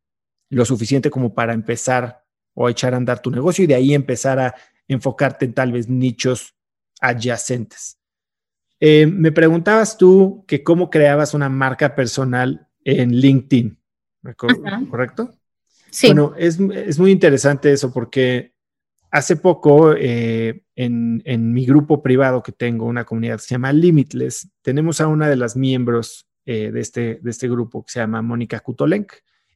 lo 0.50 0.64
suficiente 0.64 1.10
como 1.10 1.34
para 1.34 1.52
empezar 1.52 2.24
o 2.54 2.68
echar 2.68 2.94
a 2.94 2.96
andar 2.96 3.20
tu 3.20 3.30
negocio 3.30 3.64
y 3.64 3.66
de 3.66 3.74
ahí 3.74 3.94
empezar 3.94 4.38
a 4.38 4.54
enfocarte 4.88 5.44
en 5.44 5.54
tal 5.54 5.72
vez 5.72 5.88
nichos 5.88 6.54
adyacentes. 7.00 7.98
Eh, 8.80 9.06
me 9.06 9.32
preguntabas 9.32 9.96
tú 9.96 10.44
que 10.46 10.62
cómo 10.62 10.90
creabas 10.90 11.34
una 11.34 11.48
marca 11.48 11.94
personal 11.94 12.68
en 12.84 13.12
LinkedIn, 13.12 13.78
¿correcto? 14.36 15.34
Sí. 15.90 16.08
Bueno, 16.08 16.34
es, 16.36 16.58
muy 16.98 17.10
interesante 17.10 17.72
eso 17.72 17.92
porque 17.92 18.52
hace 19.10 19.36
poco 19.36 19.94
eh, 19.96 20.63
en, 20.76 21.52
mi 21.52 21.66
grupo 21.66 22.02
privado 22.02 22.42
que 22.42 22.52
tengo, 22.52 22.86
una 22.86 23.04
comunidad 23.04 23.36
que 23.36 23.42
se 23.42 23.54
llama 23.54 23.72
Limitless, 23.72 24.50
tenemos 24.62 25.00
a 25.00 25.06
una 25.06 25.28
de 25.28 25.36
las 25.36 25.56
miembros 25.56 26.26
eh, 26.46 26.70
de, 26.72 26.80
este, 26.80 27.20
de 27.22 27.30
este 27.30 27.48
grupo 27.48 27.84
que 27.84 27.92
se 27.92 28.00
llama 28.00 28.22
Mónica 28.22 28.60
Kutolenk. 28.60 29.12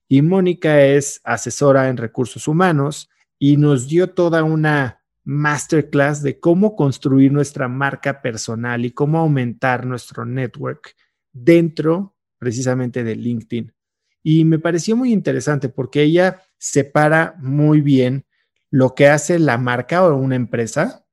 Y 0.09 0.23
Mónica 0.23 0.83
es 0.83 1.21
asesora 1.25 1.89
en 1.89 1.97
recursos 1.97 2.49
humanos 2.49 3.11
y 3.39 3.57
nos 3.57 3.89
dio 3.89 4.11
toda 4.11 4.43
una 4.43 5.03
masterclass 5.25 6.23
de 6.23 6.41
cómo 6.41 6.75
construir 6.75 7.31
nuestra 7.33 7.69
marca 7.69 8.23
personal 8.23 8.87
y 8.87 8.93
cómo 8.93 9.19
aumentar 9.19 9.85
nuestro 9.85 10.25
network 10.25 10.95
dentro 11.33 12.17
precisamente 12.39 13.05
de 13.05 13.17
LinkedIn. 13.17 13.75
Y 14.23 14.45
me 14.45 14.59
pareció 14.59 14.97
muy 14.97 15.13
interesante 15.13 15.69
porque 15.69 16.03
ella 16.03 16.43
separa 16.57 17.35
muy 17.39 17.83
bien 17.83 18.25
lo 18.71 18.95
que 18.95 19.09
hace 19.09 19.39
la 19.39 19.59
marca 19.59 20.07
o 20.07 20.17
una 20.17 20.37
empresa 20.37 21.07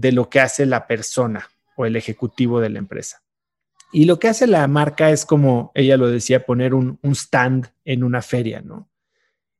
de 0.00 0.12
lo 0.12 0.30
que 0.30 0.40
hace 0.40 0.64
la 0.64 0.86
persona 0.86 1.48
o 1.76 1.84
el 1.84 1.96
ejecutivo 1.96 2.60
de 2.60 2.70
la 2.70 2.78
empresa. 2.78 3.22
Y 3.92 4.04
lo 4.04 4.18
que 4.18 4.28
hace 4.28 4.46
la 4.46 4.66
marca 4.66 5.10
es 5.10 5.26
como 5.26 5.72
ella 5.74 5.96
lo 5.96 6.08
decía, 6.08 6.46
poner 6.46 6.74
un, 6.74 6.98
stand 7.02 7.66
en 7.84 8.04
una 8.04 8.22
feria, 8.22 8.62
¿no? 8.62 8.88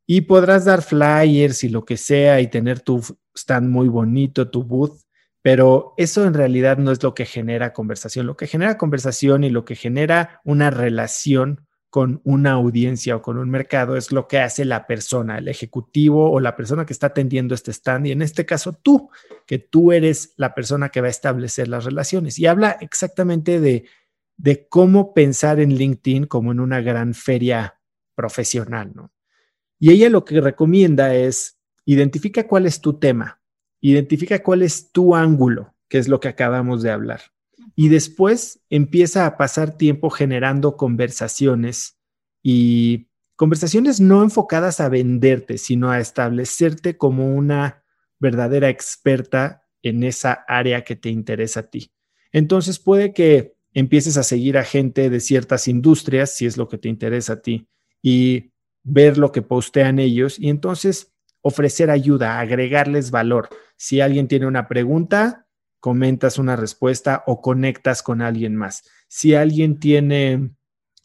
Y 0.06 0.22
podrás 0.22 0.64
dar 0.64 0.82
flyers 0.82 1.62
y 1.62 1.68
lo 1.68 1.84
que 1.84 1.96
sea 1.96 2.40
y 2.40 2.48
tener 2.48 2.80
tu 2.80 3.04
stand 3.34 3.68
muy 3.68 3.88
bonito, 3.88 4.50
tu 4.50 4.64
booth, 4.64 5.02
pero 5.42 5.94
eso 5.96 6.24
en 6.26 6.34
realidad 6.34 6.78
no 6.78 6.90
es 6.90 7.02
lo 7.02 7.14
que 7.14 7.26
genera 7.26 7.72
conversación. 7.72 8.26
Lo 8.26 8.36
que 8.36 8.46
genera 8.46 8.78
conversación 8.78 9.44
y 9.44 9.50
lo 9.50 9.64
que 9.64 9.76
genera 9.76 10.40
una 10.44 10.70
relación 10.70 11.66
con 11.90 12.20
una 12.22 12.52
audiencia 12.52 13.16
o 13.16 13.22
con 13.22 13.36
un 13.36 13.50
mercado 13.50 13.96
es 13.96 14.12
lo 14.12 14.28
que 14.28 14.38
hace 14.38 14.64
la 14.64 14.86
persona, 14.86 15.38
el 15.38 15.48
ejecutivo 15.48 16.30
o 16.30 16.38
la 16.38 16.56
persona 16.56 16.86
que 16.86 16.92
está 16.92 17.08
atendiendo 17.08 17.52
este 17.52 17.72
stand 17.72 18.06
y 18.06 18.12
en 18.12 18.22
este 18.22 18.46
caso 18.46 18.72
tú, 18.72 19.10
que 19.44 19.58
tú 19.58 19.90
eres 19.90 20.32
la 20.36 20.54
persona 20.54 20.90
que 20.90 21.00
va 21.00 21.08
a 21.08 21.10
establecer 21.10 21.66
las 21.66 21.84
relaciones. 21.84 22.38
Y 22.38 22.46
habla 22.46 22.76
exactamente 22.80 23.60
de, 23.60 23.86
cómo 24.68 25.12
pensar 25.12 25.58
en 25.58 25.74
LinkedIn 25.74 26.26
como 26.26 26.52
en 26.52 26.60
una 26.60 26.80
gran 26.80 27.12
feria 27.12 27.78
profesional, 28.14 28.92
¿no? 28.94 29.12
Y 29.78 29.90
ella 29.90 30.08
lo 30.10 30.24
que 30.24 30.40
recomienda 30.40 31.14
es 31.14 31.58
identifica 31.84 32.46
cuál 32.46 32.66
es 32.66 32.80
tu 32.80 32.98
tema, 32.98 33.40
identifica 33.80 34.42
cuál 34.42 34.62
es 34.62 34.92
tu 34.92 35.16
ángulo, 35.16 35.74
que 35.88 35.98
es 35.98 36.08
lo 36.08 36.20
que 36.20 36.28
acabamos 36.28 36.82
de 36.82 36.90
hablar 36.90 37.20
y 37.80 37.88
después 37.88 38.60
empieza 38.68 39.24
a 39.24 39.38
pasar 39.38 39.78
tiempo 39.78 40.10
generando 40.10 40.76
conversaciones 40.76 41.98
y 42.42 43.08
conversaciones 43.36 44.02
no 44.02 44.22
enfocadas 44.22 44.80
a 44.80 44.90
venderte, 44.90 45.56
sino 45.56 45.90
a 45.90 45.98
establecerte 45.98 46.98
como 46.98 47.34
una 47.34 47.82
verdadera 48.18 48.68
experta 48.68 49.62
en 49.80 50.02
esa 50.02 50.44
área 50.46 50.84
que 50.84 50.94
te 50.94 51.08
interesa 51.08 51.60
a 51.60 51.70
ti. 51.70 51.90
Entonces 52.32 52.78
puede 52.78 53.14
que 53.14 53.54
empieces 53.72 54.18
a 54.18 54.24
seguir 54.24 54.58
a 54.58 54.64
gente 54.64 55.08
de 55.08 55.20
ciertas 55.20 55.66
industrias, 55.66 56.36
si 56.36 56.44
es 56.44 56.58
lo 56.58 56.68
que 56.68 56.76
te 56.76 56.90
interesa 56.90 57.32
a 57.32 57.40
ti, 57.40 57.66
y 58.02 58.52
ver 58.82 59.16
lo 59.16 59.32
que 59.32 59.40
postean 59.40 59.98
ellos 59.98 60.38
y 60.38 60.50
entonces 60.50 61.14
ofrecer 61.40 61.88
ayuda, 61.88 62.40
agregarles 62.40 63.10
valor. 63.10 63.48
Si 63.78 64.02
alguien 64.02 64.28
tiene 64.28 64.46
una 64.46 64.68
pregunta, 64.68 65.46
comentas 65.80 66.38
una 66.38 66.56
respuesta 66.56 67.24
o 67.26 67.40
conectas 67.40 68.02
con 68.02 68.22
alguien 68.22 68.54
más. 68.54 68.84
Si 69.08 69.34
alguien 69.34 69.80
tiene 69.80 70.54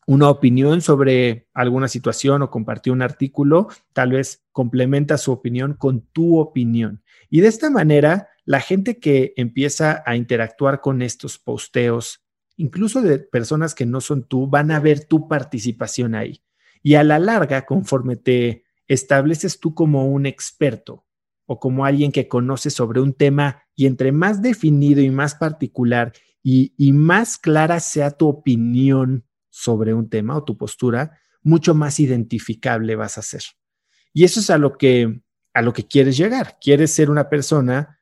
una 0.08 0.30
opinión 0.30 0.82
sobre 0.82 1.48
alguna 1.54 1.88
situación 1.88 2.42
o 2.42 2.52
compartió 2.52 2.94
un 2.94 3.02
artículo, 3.02 3.70
tal 3.94 4.12
vez 4.12 4.44
complementa 4.52 5.18
su 5.18 5.32
opinión 5.32 5.74
con 5.74 6.02
tu 6.02 6.38
opinión. 6.38 7.04
Y 7.30 7.42
de 7.42 7.48
esta 7.48 7.70
manera, 7.70 8.30
la 8.44 8.60
gente 8.60 9.00
que 9.00 9.34
empieza 9.36 10.04
a 10.06 10.16
interactuar 10.16 10.82
con 10.82 11.02
estos 11.02 11.40
posteos, 11.40 12.24
incluso 12.56 13.02
de 13.02 13.20
personas 13.20 13.74
que 13.74 13.86
no 13.86 14.02
son 14.02 14.28
tú, 14.28 14.48
van 14.48 14.72
a 14.72 14.80
ver 14.80 15.06
tu 15.06 15.28
participación 15.28 16.14
ahí. 16.14 16.44
Y 16.84 16.96
a 16.96 17.04
la 17.04 17.18
larga, 17.18 17.66
conforme 17.66 18.16
te 18.16 18.66
estableces 18.88 19.60
tú 19.60 19.74
como 19.74 20.06
un 20.06 20.28
experto 20.28 21.06
o 21.48 21.60
como 21.60 21.86
alguien 21.86 22.12
que 22.12 22.28
conoce 22.28 22.70
sobre 22.70 23.02
un 23.02 23.14
tema 23.14 23.64
y 23.76 23.86
entre 23.86 24.12
más 24.12 24.42
definido 24.42 25.02
y 25.02 25.10
más 25.10 25.36
particular 25.36 26.14
y, 26.42 26.72
más 26.94 27.38
clara 27.40 27.80
sea 27.80 28.12
tu 28.12 28.28
opinión 28.28 29.26
sobre 29.50 29.94
un 29.94 30.10
tema 30.10 30.38
o 30.38 30.44
tu 30.44 30.58
postura, 30.58 31.20
mucho 31.42 31.74
más 31.74 32.00
identificable 32.00 32.96
vas 32.96 33.18
a 33.18 33.24
ser. 33.24 33.42
Y 34.14 34.26
eso 34.26 34.40
es 34.40 34.50
a 34.50 34.58
lo 34.58 34.78
que 34.78 35.22
a 35.54 35.62
lo 35.62 35.74
que 35.74 35.88
quieres 35.88 36.18
llegar. 36.18 36.58
Quieres 36.60 36.92
ser 36.92 37.10
una 37.10 37.30
persona 37.30 38.00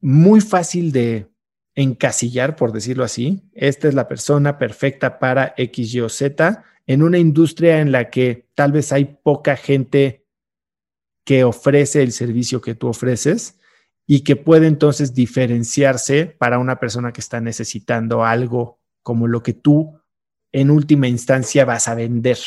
muy 0.00 0.40
fácil 0.40 0.90
de 0.92 1.30
encasillar, 1.74 2.56
por 2.56 2.72
decirlo 2.72 3.04
así. 3.04 3.48
Esta 3.52 3.88
es 3.88 3.94
la 3.94 4.08
persona 4.08 4.58
perfecta 4.58 5.18
para 5.20 5.54
X, 5.56 5.94
Y 5.94 6.00
o 6.00 6.08
Z 6.08 6.64
en 6.86 7.02
una 7.02 7.18
industria 7.18 7.80
en 7.80 7.92
la 7.92 8.10
que 8.10 8.48
tal 8.54 8.72
vez 8.72 8.92
hay 8.92 9.18
poca 9.22 9.56
gente 9.56 10.26
que 11.24 11.44
ofrece 11.44 12.02
el 12.02 12.12
servicio 12.12 12.60
que 12.60 12.74
tú 12.74 12.88
ofreces 12.88 13.57
y 14.10 14.20
que 14.20 14.36
puede 14.36 14.66
entonces 14.66 15.14
diferenciarse 15.14 16.24
para 16.26 16.58
una 16.58 16.80
persona 16.80 17.12
que 17.12 17.20
está 17.20 17.42
necesitando 17.42 18.24
algo 18.24 18.80
como 19.02 19.28
lo 19.28 19.42
que 19.42 19.52
tú 19.52 20.00
en 20.50 20.70
última 20.70 21.08
instancia 21.08 21.66
vas 21.66 21.88
a 21.88 21.94
vender. 21.94 22.38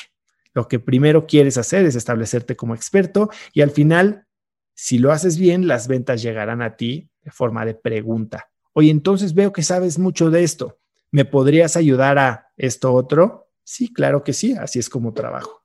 Lo 0.56 0.68
que 0.68 0.80
primero 0.80 1.28
quieres 1.28 1.60
hacer 1.60 1.86
es 1.86 1.96
establecerte 1.96 2.56
como 2.56 2.74
experto 2.74 3.30
y 3.54 3.62
al 3.62 3.70
final, 3.70 4.26
si 4.74 4.98
lo 4.98 5.12
haces 5.12 5.38
bien, 5.38 5.68
las 5.68 5.88
ventas 5.88 6.24
llegarán 6.24 6.64
a 6.64 6.76
ti 6.78 7.12
de 7.22 7.30
forma 7.30 7.64
de 7.64 7.76
pregunta. 7.76 8.50
Oye, 8.74 8.90
entonces 8.90 9.36
veo 9.36 9.54
que 9.54 9.62
sabes 9.62 10.00
mucho 10.00 10.32
de 10.32 10.44
esto. 10.44 10.80
¿Me 11.12 11.26
podrías 11.26 11.78
ayudar 11.78 12.18
a 12.18 12.48
esto 12.58 12.92
otro? 12.92 13.52
Sí, 13.64 13.94
claro 13.94 14.24
que 14.24 14.34
sí, 14.34 14.54
así 14.54 14.80
es 14.80 14.90
como 14.90 15.14
trabajo. 15.14 15.61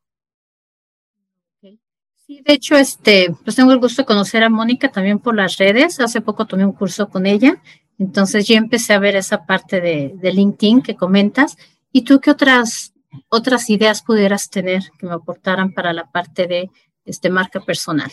Sí, 2.27 2.43
de 2.45 2.55
hecho, 2.55 2.77
este, 2.77 3.33
pues 3.45 3.55
tengo 3.55 3.73
el 3.73 3.79
gusto 3.79 4.03
de 4.03 4.07
conocer 4.07 4.43
a 4.43 4.51
Mónica 4.51 4.91
también 4.91 5.21
por 5.21 5.37
las 5.37 5.59
redes. 5.59 6.01
Hace 6.01 6.21
poco 6.21 6.47
tomé 6.47 6.65
un 6.65 6.73
curso 6.73 7.09
con 7.09 7.25
ella. 7.25 7.63
Entonces 7.99 8.47
ya 8.49 8.57
empecé 8.57 8.95
a 8.95 8.99
ver 8.99 9.15
esa 9.15 9.47
parte 9.47 9.81
de, 9.81 10.13
de 10.17 10.33
LinkedIn 10.33 10.83
que 10.83 10.97
comentas. 10.97 11.57
¿Y 11.93 12.03
tú 12.03 12.21
qué 12.21 12.31
otras, 12.31 12.93
otras 13.29 13.71
ideas 13.71 14.03
pudieras 14.03 14.51
tener 14.51 14.83
que 14.99 15.07
me 15.07 15.15
aportaran 15.15 15.73
para 15.73 15.93
la 15.93 16.11
parte 16.11 16.47
de 16.47 16.71
este, 17.05 17.31
marca 17.31 17.61
personal? 17.61 18.11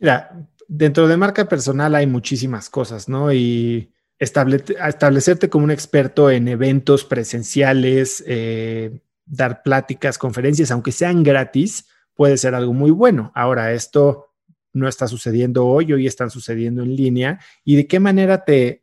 Mira, 0.00 0.48
dentro 0.66 1.06
de 1.06 1.16
marca 1.16 1.48
personal 1.48 1.94
hay 1.94 2.06
muchísimas 2.06 2.70
cosas, 2.70 3.08
¿no? 3.08 3.32
Y 3.32 3.92
establecerte 4.18 5.50
como 5.50 5.64
un 5.64 5.70
experto 5.70 6.30
en 6.30 6.48
eventos 6.48 7.04
presenciales, 7.04 8.24
eh, 8.26 9.00
dar 9.26 9.62
pláticas, 9.62 10.16
conferencias, 10.16 10.70
aunque 10.70 10.92
sean 10.92 11.22
gratis, 11.22 11.86
puede 12.14 12.36
ser 12.36 12.54
algo 12.54 12.72
muy 12.72 12.90
bueno. 12.90 13.32
Ahora, 13.34 13.72
esto 13.72 14.32
no 14.72 14.88
está 14.88 15.06
sucediendo 15.06 15.66
hoy, 15.66 15.92
hoy 15.92 16.06
están 16.06 16.30
sucediendo 16.30 16.82
en 16.82 16.96
línea. 16.96 17.40
¿Y 17.64 17.76
de 17.76 17.86
qué 17.86 18.00
manera 18.00 18.44
te, 18.44 18.82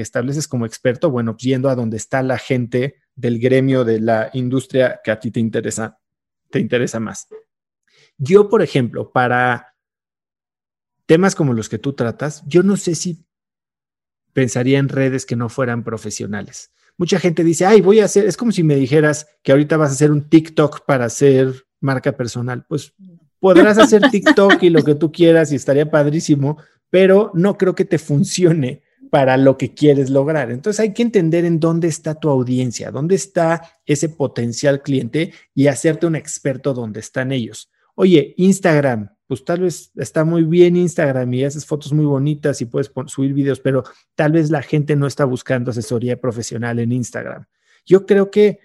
estableces 0.00 0.46
como 0.46 0.66
experto? 0.66 1.10
Bueno, 1.10 1.32
pues 1.32 1.44
yendo 1.44 1.68
a 1.68 1.74
donde 1.74 1.96
está 1.96 2.22
la 2.22 2.38
gente 2.38 2.96
del 3.14 3.38
gremio 3.38 3.84
de 3.84 4.00
la 4.00 4.30
industria 4.32 5.00
que 5.02 5.10
a 5.10 5.18
ti 5.18 5.30
te 5.30 5.40
interesa, 5.40 5.98
te 6.50 6.60
interesa 6.60 7.00
más. 7.00 7.28
Yo, 8.16 8.48
por 8.48 8.62
ejemplo, 8.62 9.10
para 9.10 9.74
temas 11.06 11.34
como 11.34 11.52
los 11.52 11.68
que 11.68 11.78
tú 11.78 11.94
tratas, 11.94 12.44
yo 12.46 12.62
no 12.62 12.76
sé 12.76 12.94
si 12.94 13.24
pensaría 14.32 14.78
en 14.78 14.88
redes 14.88 15.26
que 15.26 15.36
no 15.36 15.48
fueran 15.48 15.84
profesionales. 15.84 16.72
Mucha 16.96 17.18
gente 17.18 17.42
dice, 17.42 17.66
ay, 17.66 17.80
voy 17.80 18.00
a 18.00 18.04
hacer, 18.04 18.26
es 18.26 18.36
como 18.36 18.52
si 18.52 18.62
me 18.62 18.76
dijeras 18.76 19.26
que 19.42 19.50
ahorita 19.50 19.76
vas 19.76 19.90
a 19.90 19.94
hacer 19.94 20.12
un 20.12 20.28
TikTok 20.28 20.84
para 20.86 21.06
hacer 21.06 21.63
marca 21.84 22.12
personal. 22.12 22.64
Pues 22.68 22.92
podrás 23.38 23.78
hacer 23.78 24.02
TikTok 24.10 24.62
y 24.62 24.70
lo 24.70 24.82
que 24.82 24.94
tú 24.94 25.12
quieras 25.12 25.52
y 25.52 25.56
estaría 25.56 25.90
padrísimo, 25.90 26.58
pero 26.90 27.30
no 27.34 27.56
creo 27.56 27.74
que 27.74 27.84
te 27.84 27.98
funcione 27.98 28.82
para 29.10 29.36
lo 29.36 29.56
que 29.56 29.74
quieres 29.74 30.10
lograr. 30.10 30.50
Entonces 30.50 30.80
hay 30.80 30.92
que 30.92 31.02
entender 31.02 31.44
en 31.44 31.60
dónde 31.60 31.86
está 31.86 32.16
tu 32.16 32.28
audiencia, 32.30 32.90
dónde 32.90 33.14
está 33.14 33.62
ese 33.86 34.08
potencial 34.08 34.82
cliente 34.82 35.32
y 35.54 35.68
hacerte 35.68 36.06
un 36.06 36.16
experto 36.16 36.74
donde 36.74 36.98
están 37.00 37.30
ellos. 37.30 37.70
Oye, 37.94 38.34
Instagram, 38.38 39.10
pues 39.26 39.44
tal 39.44 39.60
vez 39.60 39.92
está 39.94 40.24
muy 40.24 40.42
bien 40.42 40.76
Instagram 40.76 41.32
y 41.32 41.44
haces 41.44 41.64
fotos 41.64 41.92
muy 41.92 42.04
bonitas 42.04 42.60
y 42.60 42.64
puedes 42.64 42.90
subir 43.06 43.32
videos, 43.32 43.60
pero 43.60 43.84
tal 44.16 44.32
vez 44.32 44.50
la 44.50 44.62
gente 44.62 44.96
no 44.96 45.06
está 45.06 45.24
buscando 45.24 45.70
asesoría 45.70 46.20
profesional 46.20 46.80
en 46.80 46.90
Instagram. 46.90 47.46
Yo 47.86 48.06
creo 48.06 48.30
que 48.30 48.58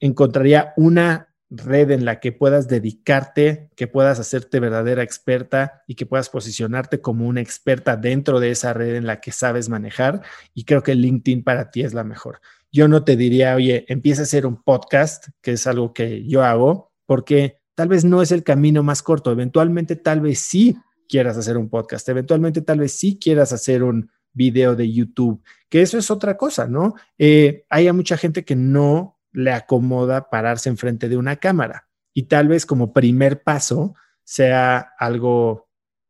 encontraría 0.00 0.74
una 0.76 1.31
red 1.54 1.90
en 1.90 2.04
la 2.04 2.18
que 2.18 2.32
puedas 2.32 2.66
dedicarte, 2.66 3.68
que 3.76 3.86
puedas 3.86 4.18
hacerte 4.18 4.58
verdadera 4.58 5.02
experta 5.02 5.82
y 5.86 5.94
que 5.94 6.06
puedas 6.06 6.30
posicionarte 6.30 7.00
como 7.00 7.26
una 7.26 7.42
experta 7.42 7.96
dentro 7.96 8.40
de 8.40 8.50
esa 8.50 8.72
red 8.72 8.94
en 8.94 9.06
la 9.06 9.20
que 9.20 9.32
sabes 9.32 9.68
manejar. 9.68 10.22
Y 10.54 10.64
creo 10.64 10.82
que 10.82 10.94
LinkedIn 10.94 11.44
para 11.44 11.70
ti 11.70 11.82
es 11.82 11.92
la 11.92 12.04
mejor. 12.04 12.40
Yo 12.72 12.88
no 12.88 13.04
te 13.04 13.16
diría, 13.16 13.54
oye, 13.54 13.84
empieza 13.88 14.22
a 14.22 14.24
hacer 14.24 14.46
un 14.46 14.62
podcast, 14.62 15.28
que 15.42 15.52
es 15.52 15.66
algo 15.66 15.92
que 15.92 16.26
yo 16.26 16.42
hago, 16.42 16.90
porque 17.04 17.58
tal 17.74 17.88
vez 17.88 18.04
no 18.04 18.22
es 18.22 18.32
el 18.32 18.44
camino 18.44 18.82
más 18.82 19.02
corto. 19.02 19.30
Eventualmente, 19.30 19.94
tal 19.96 20.22
vez 20.22 20.38
sí 20.38 20.76
quieras 21.06 21.36
hacer 21.36 21.58
un 21.58 21.68
podcast. 21.68 22.08
Eventualmente, 22.08 22.62
tal 22.62 22.78
vez 22.78 22.92
sí 22.92 23.18
quieras 23.20 23.52
hacer 23.52 23.82
un 23.82 24.10
video 24.32 24.74
de 24.74 24.90
YouTube, 24.90 25.42
que 25.68 25.82
eso 25.82 25.98
es 25.98 26.10
otra 26.10 26.38
cosa, 26.38 26.66
¿no? 26.66 26.94
Eh, 27.18 27.66
hay 27.68 27.92
mucha 27.92 28.16
gente 28.16 28.44
que 28.44 28.56
no 28.56 29.18
le 29.32 29.52
acomoda 29.52 30.30
pararse 30.30 30.68
enfrente 30.68 31.08
de 31.08 31.16
una 31.16 31.36
cámara. 31.36 31.88
Y 32.14 32.24
tal 32.24 32.48
vez 32.48 32.66
como 32.66 32.92
primer 32.92 33.42
paso 33.42 33.94
sea 34.24 34.78
algo 34.98 35.68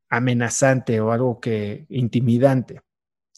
amenazante 0.08 1.00
o 1.00 1.12
algo 1.12 1.40
que 1.40 1.86
intimidante. 1.88 2.82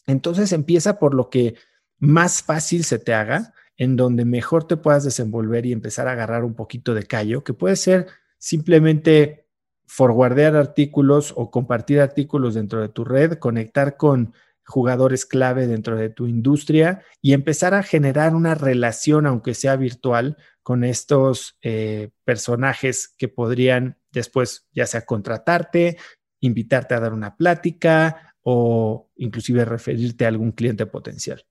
Entonces 0.07 0.51
empieza 0.51 0.99
por 0.99 1.13
lo 1.13 1.29
que 1.29 1.55
más 1.97 2.43
fácil 2.43 2.83
se 2.83 2.99
te 2.99 3.13
haga, 3.13 3.53
en 3.77 3.95
donde 3.95 4.25
mejor 4.25 4.67
te 4.67 4.77
puedas 4.77 5.03
desenvolver 5.03 5.65
y 5.65 5.71
empezar 5.71 6.07
a 6.07 6.13
agarrar 6.13 6.43
un 6.43 6.53
poquito 6.53 6.93
de 6.93 7.03
callo, 7.03 7.43
que 7.43 7.53
puede 7.53 7.75
ser 7.75 8.07
simplemente 8.37 9.47
forwardear 9.85 10.55
artículos 10.55 11.33
o 11.35 11.51
compartir 11.51 12.01
artículos 12.01 12.55
dentro 12.55 12.81
de 12.81 12.89
tu 12.89 13.03
red, 13.03 13.33
conectar 13.33 13.97
con 13.97 14.33
jugadores 14.65 15.25
clave 15.25 15.67
dentro 15.67 15.95
de 15.95 16.09
tu 16.09 16.27
industria 16.27 17.03
y 17.21 17.33
empezar 17.33 17.73
a 17.73 17.83
generar 17.83 18.35
una 18.35 18.55
relación, 18.55 19.25
aunque 19.25 19.53
sea 19.53 19.75
virtual, 19.75 20.37
con 20.63 20.83
estos 20.83 21.57
eh, 21.61 22.09
personajes 22.23 23.13
que 23.17 23.27
podrían 23.27 23.99
después 24.11 24.67
ya 24.73 24.87
sea 24.87 25.05
contratarte, 25.05 25.97
invitarte 26.39 26.95
a 26.95 26.99
dar 26.99 27.13
una 27.13 27.35
plática 27.35 28.33
o 28.41 29.09
inclusive 29.15 29.65
referirte 29.65 30.25
a 30.25 30.29
algún 30.29 30.51
cliente 30.51 30.85
potencial. 30.85 31.45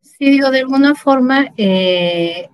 Sí, 0.00 0.30
digo, 0.30 0.50
de 0.50 0.60
alguna 0.60 0.94
forma, 0.94 1.52
eh, 1.56 2.48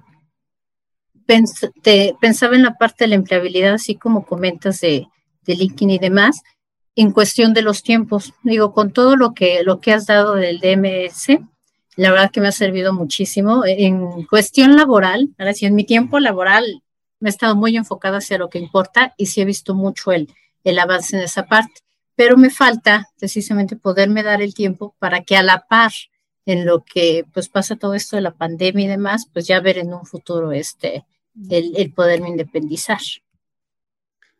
pensaba 1.24 2.56
en 2.56 2.62
la 2.62 2.76
parte 2.76 3.04
de 3.04 3.08
la 3.08 3.14
empleabilidad, 3.14 3.74
así 3.74 3.94
como 3.94 4.26
comentas 4.26 4.80
de, 4.80 5.06
de 5.42 5.54
LinkedIn 5.54 5.90
y 5.90 5.98
demás, 5.98 6.42
en 6.98 7.12
cuestión 7.12 7.54
de 7.54 7.62
los 7.62 7.84
tiempos. 7.84 8.34
Digo, 8.42 8.72
con 8.72 8.92
todo 8.92 9.14
lo 9.14 9.32
que, 9.32 9.62
lo 9.62 9.80
que 9.80 9.92
has 9.92 10.06
dado 10.06 10.34
del 10.34 10.58
DMS, 10.58 11.38
la 11.94 12.10
verdad 12.10 12.32
que 12.32 12.40
me 12.40 12.48
ha 12.48 12.52
servido 12.52 12.92
muchísimo. 12.92 13.62
En 13.64 14.24
cuestión 14.24 14.74
laboral, 14.74 15.28
ahora 15.38 15.54
sí, 15.54 15.64
en 15.64 15.76
mi 15.76 15.84
tiempo 15.84 16.18
laboral 16.18 16.82
me 17.20 17.28
he 17.28 17.30
estado 17.30 17.54
muy 17.54 17.76
enfocada 17.76 18.18
hacia 18.18 18.36
lo 18.36 18.48
que 18.48 18.58
importa 18.58 19.14
y 19.16 19.26
sí 19.26 19.40
he 19.40 19.44
visto 19.44 19.76
mucho 19.76 20.10
el, 20.10 20.28
el 20.64 20.76
avance 20.80 21.16
en 21.16 21.22
esa 21.22 21.46
parte, 21.46 21.74
pero 22.16 22.36
me 22.36 22.50
falta 22.50 23.06
precisamente 23.16 23.76
poderme 23.76 24.24
dar 24.24 24.42
el 24.42 24.52
tiempo 24.52 24.96
para 24.98 25.22
que 25.22 25.36
a 25.36 25.44
la 25.44 25.66
par 25.68 25.92
en 26.46 26.66
lo 26.66 26.84
que 26.84 27.24
pues 27.32 27.48
pasa 27.48 27.76
todo 27.76 27.94
esto 27.94 28.16
de 28.16 28.22
la 28.22 28.32
pandemia 28.32 28.86
y 28.86 28.88
demás, 28.88 29.28
pues 29.32 29.46
ya 29.46 29.60
ver 29.60 29.78
en 29.78 29.94
un 29.94 30.04
futuro 30.04 30.50
este, 30.50 31.04
el, 31.48 31.76
el 31.76 31.92
poderme 31.92 32.28
independizar. 32.28 32.98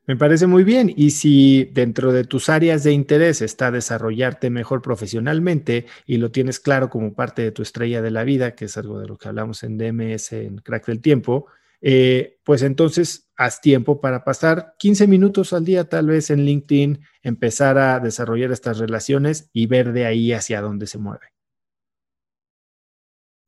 Me 0.09 0.17
parece 0.17 0.47
muy 0.47 0.65
bien. 0.65 0.91
Y 0.97 1.11
si 1.11 1.65
dentro 1.67 2.13
de 2.13 2.25
tus 2.25 2.49
áreas 2.49 2.83
de 2.83 2.93
interés 2.93 3.43
está 3.43 3.71
desarrollarte 3.71 4.49
mejor 4.49 4.81
profesionalmente 4.81 5.85
y 6.07 6.17
lo 6.17 6.31
tienes 6.31 6.61
claro 6.61 6.89
como 6.89 7.13
parte 7.13 7.43
de 7.43 7.53
tu 7.53 7.61
estrella 7.61 8.01
de 8.01 8.11
la 8.11 8.25
vida, 8.25 8.55
que 8.55 8.65
es 8.65 8.79
algo 8.79 8.99
de 8.99 9.07
lo 9.07 9.19
que 9.19 9.29
hablamos 9.29 9.63
en 9.65 9.77
DMS, 9.77 10.33
en 10.33 10.57
Crack 10.59 10.87
del 10.87 11.03
Tiempo, 11.03 11.49
eh, 11.83 12.39
pues 12.43 12.63
entonces 12.63 13.29
haz 13.37 13.61
tiempo 13.61 14.01
para 14.01 14.25
pasar 14.25 14.77
15 14.79 15.07
minutos 15.07 15.53
al 15.53 15.67
día 15.67 15.91
tal 15.91 16.07
vez 16.07 16.31
en 16.31 16.41
LinkedIn, 16.47 17.01
empezar 17.23 17.77
a 17.77 18.01
desarrollar 18.01 18.51
estas 18.51 18.79
relaciones 18.79 19.51
y 19.53 19.67
ver 19.67 19.93
de 19.93 20.07
ahí 20.07 20.33
hacia 20.33 20.63
dónde 20.63 20.87
se 20.87 20.97
mueve. 20.97 21.35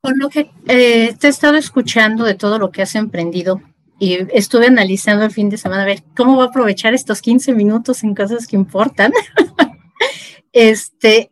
Con 0.03 0.19
lo 0.19 0.29
que 0.29 0.51
eh, 0.69 1.17
te 1.19 1.27
he 1.27 1.31
estado 1.31 1.57
escuchando 1.57 2.25
de 2.25 2.35
todo 2.35 2.59
lo 2.59 2.71
que 2.71 2.83
has 2.83 2.95
emprendido, 2.97 3.63
y 4.01 4.27
estuve 4.35 4.67
analizando 4.67 5.27
el 5.27 5.31
fin 5.31 5.51
de 5.51 5.59
semana 5.59 5.83
a 5.83 5.87
ver 5.87 6.03
cómo 6.17 6.35
voy 6.35 6.47
a 6.47 6.49
aprovechar 6.49 6.95
estos 6.95 7.21
15 7.21 7.55
minutos 7.55 8.03
en 8.03 8.15
cosas 8.15 8.47
que 8.47 8.57
importan. 8.57 9.13
este, 10.53 11.31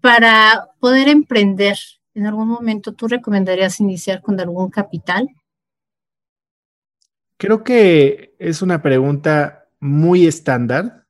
para 0.00 0.70
poder 0.78 1.08
emprender, 1.08 1.76
en 2.14 2.26
algún 2.26 2.46
momento 2.46 2.94
tú 2.94 3.08
recomendarías 3.08 3.80
iniciar 3.80 4.22
con 4.22 4.40
algún 4.40 4.70
capital? 4.70 5.28
Creo 7.38 7.64
que 7.64 8.36
es 8.38 8.62
una 8.62 8.80
pregunta 8.80 9.68
muy 9.80 10.28
estándar, 10.28 11.06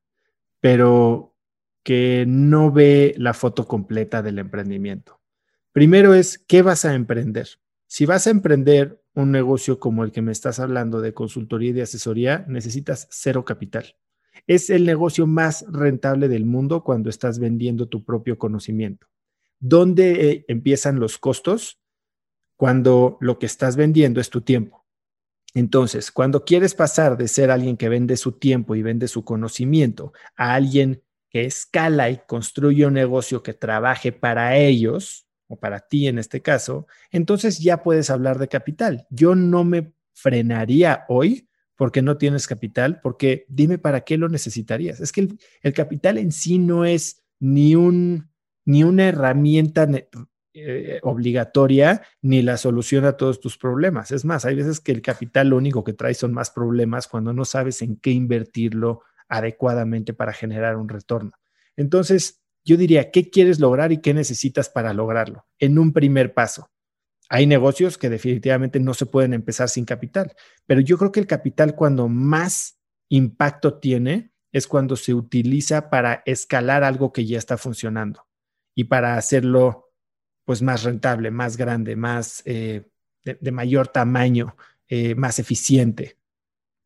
pero 0.61 1.36
que 1.82 2.24
no 2.27 2.73
ve 2.73 3.15
la 3.19 3.35
foto 3.35 3.69
completa 3.69 4.23
del 4.23 4.39
emprendimiento. 4.39 5.20
Primero 5.73 6.15
es, 6.15 6.39
¿qué 6.39 6.62
vas 6.62 6.86
a 6.86 6.95
emprender? 6.95 7.49
Si 7.86 8.07
vas 8.07 8.27
a 8.27 8.31
emprender 8.31 9.03
un 9.15 9.31
negocio 9.31 9.78
como 9.78 10.05
el 10.05 10.12
que 10.12 10.23
me 10.23 10.32
estás 10.32 10.59
hablando 10.59 11.01
de 11.01 11.15
consultoría 11.15 11.70
y 11.70 11.73
de 11.73 11.82
asesoría, 11.82 12.45
necesitas 12.49 13.07
cero 13.11 13.45
capital. 13.45 13.97
Es 14.47 14.70
el 14.70 14.85
negocio 14.85 15.27
más 15.27 15.65
rentable 15.69 16.28
del 16.28 16.45
mundo 16.45 16.82
cuando 16.82 17.09
estás 17.11 17.39
vendiendo 17.39 17.89
tu 17.89 18.05
propio 18.05 18.39
conocimiento. 18.39 19.07
¿Dónde 19.61 20.31
eh, 20.31 20.45
empiezan 20.49 20.99
los 20.99 21.19
costos? 21.19 21.81
Cuando 22.57 23.16
lo 23.20 23.39
que 23.39 23.47
estás 23.47 23.77
vendiendo 23.77 24.20
es 24.20 24.31
tu 24.31 24.41
tiempo. 24.41 24.85
Entonces, 25.55 26.11
cuando 26.11 26.45
quieres 26.45 26.74
pasar 26.74 27.16
de 27.16 27.28
ser 27.28 27.51
alguien 27.51 27.77
que 27.77 27.89
vende 27.89 28.16
su 28.16 28.32
tiempo 28.32 28.74
y 28.74 28.82
vende 28.82 29.07
su 29.07 29.24
conocimiento 29.24 30.12
a 30.36 30.55
alguien 30.55 31.03
que 31.31 31.45
escala 31.45 32.11
y 32.11 32.20
construye 32.27 32.86
un 32.86 32.95
negocio 32.95 33.43
que 33.43 33.55
trabaje 33.55 34.11
para 34.12 34.57
ellos, 34.57 35.23
o 35.49 35.57
para 35.57 35.81
ti 35.81 36.09
en 36.09 36.19
este 36.19 36.43
caso, 36.43 36.87
entonces 37.11 37.59
ya 37.59 37.83
puedes 37.83 38.11
hablar 38.11 38.39
de 38.39 38.49
capital. 38.49 39.07
Yo 39.11 39.35
no 39.35 39.65
me 39.65 39.93
frenaría 40.12 41.05
hoy 41.09 41.49
porque 41.77 42.03
no 42.03 42.16
tienes 42.16 42.47
capital, 42.47 43.01
porque 43.01 43.47
dime 43.49 43.79
para 43.79 44.03
qué 44.03 44.16
lo 44.16 44.29
necesitarías. 44.29 45.01
Es 45.01 45.12
que 45.12 45.29
el, 45.62 45.73
capital 45.73 46.19
en 46.19 46.33
sí 46.33 46.59
no 46.59 46.85
es 46.85 47.25
ni, 47.41 47.75
un, 47.75 48.31
ni 48.65 48.85
una 48.85 49.09
herramienta 49.09 49.89
eh, 50.55 51.01
obligatoria 51.03 52.03
ni 52.23 52.43
la 52.43 52.57
solución 52.57 53.05
a 53.05 53.16
todos 53.16 53.41
tus 53.41 53.59
problemas. 53.59 54.12
Es 54.12 54.25
más, 54.25 54.45
hay 54.45 54.55
veces 54.55 54.79
que 54.79 54.93
el 54.93 55.03
capital 55.03 55.49
lo 55.49 55.57
único 55.57 55.83
que 55.83 55.95
trae 55.95 56.15
son 56.15 56.33
más 56.33 56.51
problemas 56.51 57.09
cuando 57.09 57.33
no 57.33 57.45
sabes 57.45 57.83
en 57.83 57.97
qué 57.97 58.12
invertirlo 58.12 59.03
adecuadamente 59.29 60.15
para 60.15 60.33
generar 60.33 60.77
un 60.77 60.89
retorno. 60.89 61.33
Entonces, 61.77 62.44
yo 62.65 62.77
diría, 62.77 63.11
¿qué 63.11 63.31
quieres 63.31 63.61
lograr 63.61 63.93
y 63.93 64.01
qué 64.01 64.15
necesitas 64.15 64.69
para 64.69 64.93
lograrlo? 64.93 65.47
En 65.59 65.78
un 65.78 65.93
primer 65.93 66.35
paso. 66.35 66.70
Hay 67.28 67.47
negocios 67.47 67.99
que 67.99 68.11
definitivamente 68.11 68.81
no 68.81 68.95
se 68.95 69.07
pueden 69.07 69.35
empezar 69.35 69.69
sin 69.69 69.85
capital, 69.85 70.35
pero 70.66 70.81
yo 70.81 70.99
creo 70.99 71.12
que 71.12 71.20
el 71.20 71.27
capital 71.27 71.74
cuando 71.74 72.09
más 72.09 72.78
impacto 73.09 73.78
tiene 73.78 74.32
es 74.53 74.66
cuando 74.66 74.97
se 74.97 75.15
utiliza 75.15 75.91
para 75.91 76.23
escalar 76.27 76.85
algo 76.85 77.12
que 77.12 77.27
ya 77.27 77.39
está 77.39 77.57
funcionando 77.57 78.27
y 78.74 78.85
para 78.85 79.16
hacerlo 79.16 79.91
pues 80.45 80.62
más 80.62 80.82
rentable, 80.82 81.31
más 81.31 81.57
grande, 81.57 81.97
más 81.97 82.43
eh, 82.45 82.86
de, 83.24 83.51
mayor 83.51 83.89
tamaño, 83.89 84.57
eh, 84.89 85.15
más 85.15 85.39
eficiente. 85.39 86.19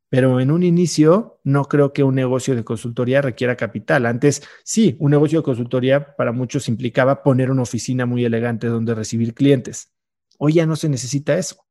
Pero 0.09 0.39
en 0.39 0.49
un 0.49 0.63
inicio 0.63 1.39
no 1.43 1.65
creo 1.65 1.93
que 1.93 2.03
un 2.03 2.15
negocio 2.15 2.55
de 2.55 2.63
consultoría 2.63 3.21
requiera 3.21 3.55
capital. 3.55 4.07
Antes 4.07 4.41
sí, 4.63 4.97
un 4.99 5.11
negocio 5.11 5.39
de 5.39 5.43
consultoría 5.43 6.15
para 6.15 6.31
muchos 6.31 6.67
implicaba 6.67 7.21
poner 7.21 7.51
una 7.51 7.61
oficina 7.61 8.05
muy 8.07 8.25
elegante 8.25 8.67
donde 8.67 8.95
recibir 8.95 9.35
clientes. 9.35 9.93
Hoy 10.39 10.53
ya 10.53 10.65
no 10.65 10.75
se 10.75 10.89
necesita 10.89 11.37
eso. 11.37 11.63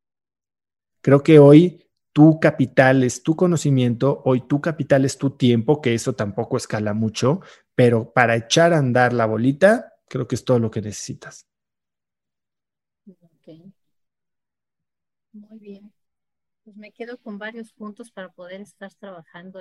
Creo 1.00 1.22
que 1.22 1.38
hoy 1.38 1.84
tu 2.12 2.38
capital 2.38 3.02
es 3.02 3.22
tu 3.22 3.34
conocimiento, 3.34 4.22
hoy 4.24 4.46
tu 4.46 4.60
capital 4.60 5.04
es 5.04 5.18
tu 5.18 5.30
tiempo, 5.30 5.80
que 5.80 5.94
eso 5.94 6.14
tampoco 6.14 6.56
escala 6.56 6.94
mucho, 6.94 7.40
pero 7.74 8.12
para 8.12 8.36
echar 8.36 8.72
a 8.72 8.78
andar 8.78 9.12
la 9.12 9.26
bolita, 9.26 9.94
creo 10.08 10.26
que 10.28 10.34
es 10.34 10.44
todo 10.44 10.58
lo 10.58 10.70
que 10.70 10.80
necesitas. 10.82 11.46
Muy 15.32 15.58
bien 15.60 15.97
pues 16.68 16.76
me 16.76 16.90
quedo 16.90 17.16
con 17.16 17.38
varios 17.38 17.72
puntos 17.72 18.10
para 18.10 18.28
poder 18.28 18.60
estar 18.60 18.92
trabajando 18.92 19.58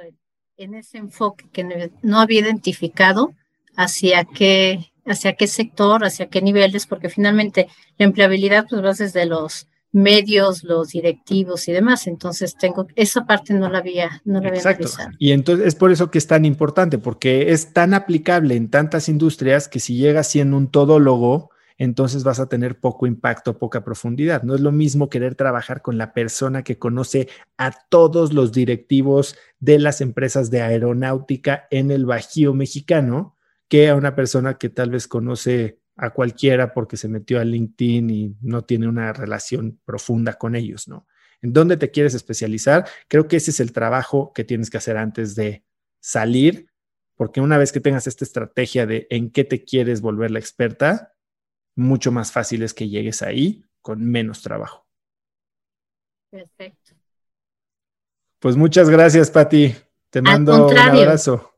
en, 0.58 0.74
ese 0.74 0.98
enfoque 0.98 1.46
que 1.54 1.90
no 2.02 2.20
había 2.20 2.42
identificado 2.42 3.34
hacia 3.78 4.26
qué, 4.26 4.92
hacia 5.06 5.32
qué 5.38 5.48
sector, 5.48 6.04
hacia 6.04 6.28
qué 6.28 6.42
niveles, 6.42 6.86
porque 6.86 7.08
finalmente 7.08 7.70
la 7.98 8.08
empleabilidad 8.08 8.66
pues 8.70 8.84
va 8.84 8.92
desde 8.92 9.26
los 9.26 9.70
medios, 9.94 10.66
los 10.66 10.90
directivos 10.90 11.70
y 11.70 11.72
demás. 11.72 12.08
Entonces 12.08 12.58
tengo 12.58 12.88
esa 12.98 13.26
parte 13.26 13.54
no 13.54 13.70
la 13.70 13.78
había, 13.78 14.22
no 14.26 14.42
la 14.42 14.50
había 14.50 14.60
Exacto. 14.60 14.90
Y 15.18 15.32
entonces 15.32 15.66
es 15.66 15.76
por 15.76 15.94
eso 15.94 16.12
que 16.12 16.18
es 16.18 16.28
tan 16.28 16.44
importante, 16.44 16.98
porque 16.98 17.54
es 17.54 17.72
tan 17.72 17.94
aplicable 17.94 18.58
en 18.58 18.70
tantas 18.70 19.08
industrias 19.08 19.70
que 19.70 19.80
si 19.80 19.96
llega 19.96 20.24
siendo 20.24 20.58
un 20.58 20.70
todólogo, 20.70 21.52
entonces 21.78 22.24
vas 22.24 22.40
a 22.40 22.50
tener 22.50 22.80
poco 22.80 23.06
impacto, 23.06 23.60
poca 23.60 23.84
profundidad. 23.84 24.44
No 24.44 24.56
es 24.56 24.62
lo 24.62 24.72
mismo 24.72 25.10
querer 25.10 25.36
trabajar 25.36 25.82
con 25.82 25.98
la 25.98 26.14
persona 26.14 26.64
que 26.64 26.80
conoce 26.80 27.30
a 27.58 27.72
todos 27.90 28.34
los 28.34 28.52
directivos 28.52 29.36
de 29.60 29.80
las 29.80 30.02
empresas 30.02 30.50
de 30.50 30.62
aeronáutica 30.62 31.68
en 31.70 31.92
el 31.92 32.06
Bajío 32.06 32.54
mexicano 32.54 33.36
que 33.68 33.90
a 33.90 33.96
una 33.96 34.16
persona 34.16 34.58
que 34.58 34.70
tal 34.70 34.90
vez 34.90 35.08
conoce 35.08 35.80
a 35.98 36.12
cualquiera 36.12 36.74
porque 36.74 36.98
se 36.98 37.08
metió 37.08 37.40
a 37.40 37.44
LinkedIn 37.44 38.10
y 38.10 38.36
no 38.42 38.64
tiene 38.64 38.88
una 38.88 39.14
relación 39.14 39.80
profunda 39.84 40.34
con 40.34 40.56
ellos, 40.56 40.88
¿no? 40.88 41.08
¿En 41.42 41.54
dónde 41.54 41.78
te 41.78 41.92
quieres 41.92 42.14
especializar? 42.14 42.88
Creo 43.08 43.28
que 43.28 43.38
ese 43.38 43.52
es 43.52 43.60
el 43.60 43.72
trabajo 43.72 44.32
que 44.34 44.44
tienes 44.44 44.70
que 44.70 44.78
hacer 44.78 44.98
antes 44.98 45.36
de 45.36 45.64
salir, 46.00 46.70
porque 47.16 47.42
una 47.42 47.58
vez 47.58 47.72
que 47.72 47.80
tengas 47.80 48.08
esta 48.08 48.26
estrategia 48.26 48.86
de 48.86 49.08
en 49.10 49.32
qué 49.32 49.44
te 49.44 49.64
quieres 49.64 50.02
volver 50.02 50.32
la 50.32 50.40
experta, 50.40 51.14
mucho 51.78 52.12
más 52.12 52.32
fácil 52.32 52.64
es 52.64 52.74
que 52.74 52.90
llegues 52.90 53.22
ahí 53.22 53.64
con 53.82 54.04
menos 54.04 54.42
trabajo. 54.42 54.86
Perfecto. 56.30 56.96
Pues 58.40 58.58
muchas 58.58 58.90
gracias, 58.90 59.32
Pati. 59.32 59.74
Te 60.10 60.22
mando 60.22 60.68
un 60.68 60.78
abrazo. 60.78 61.54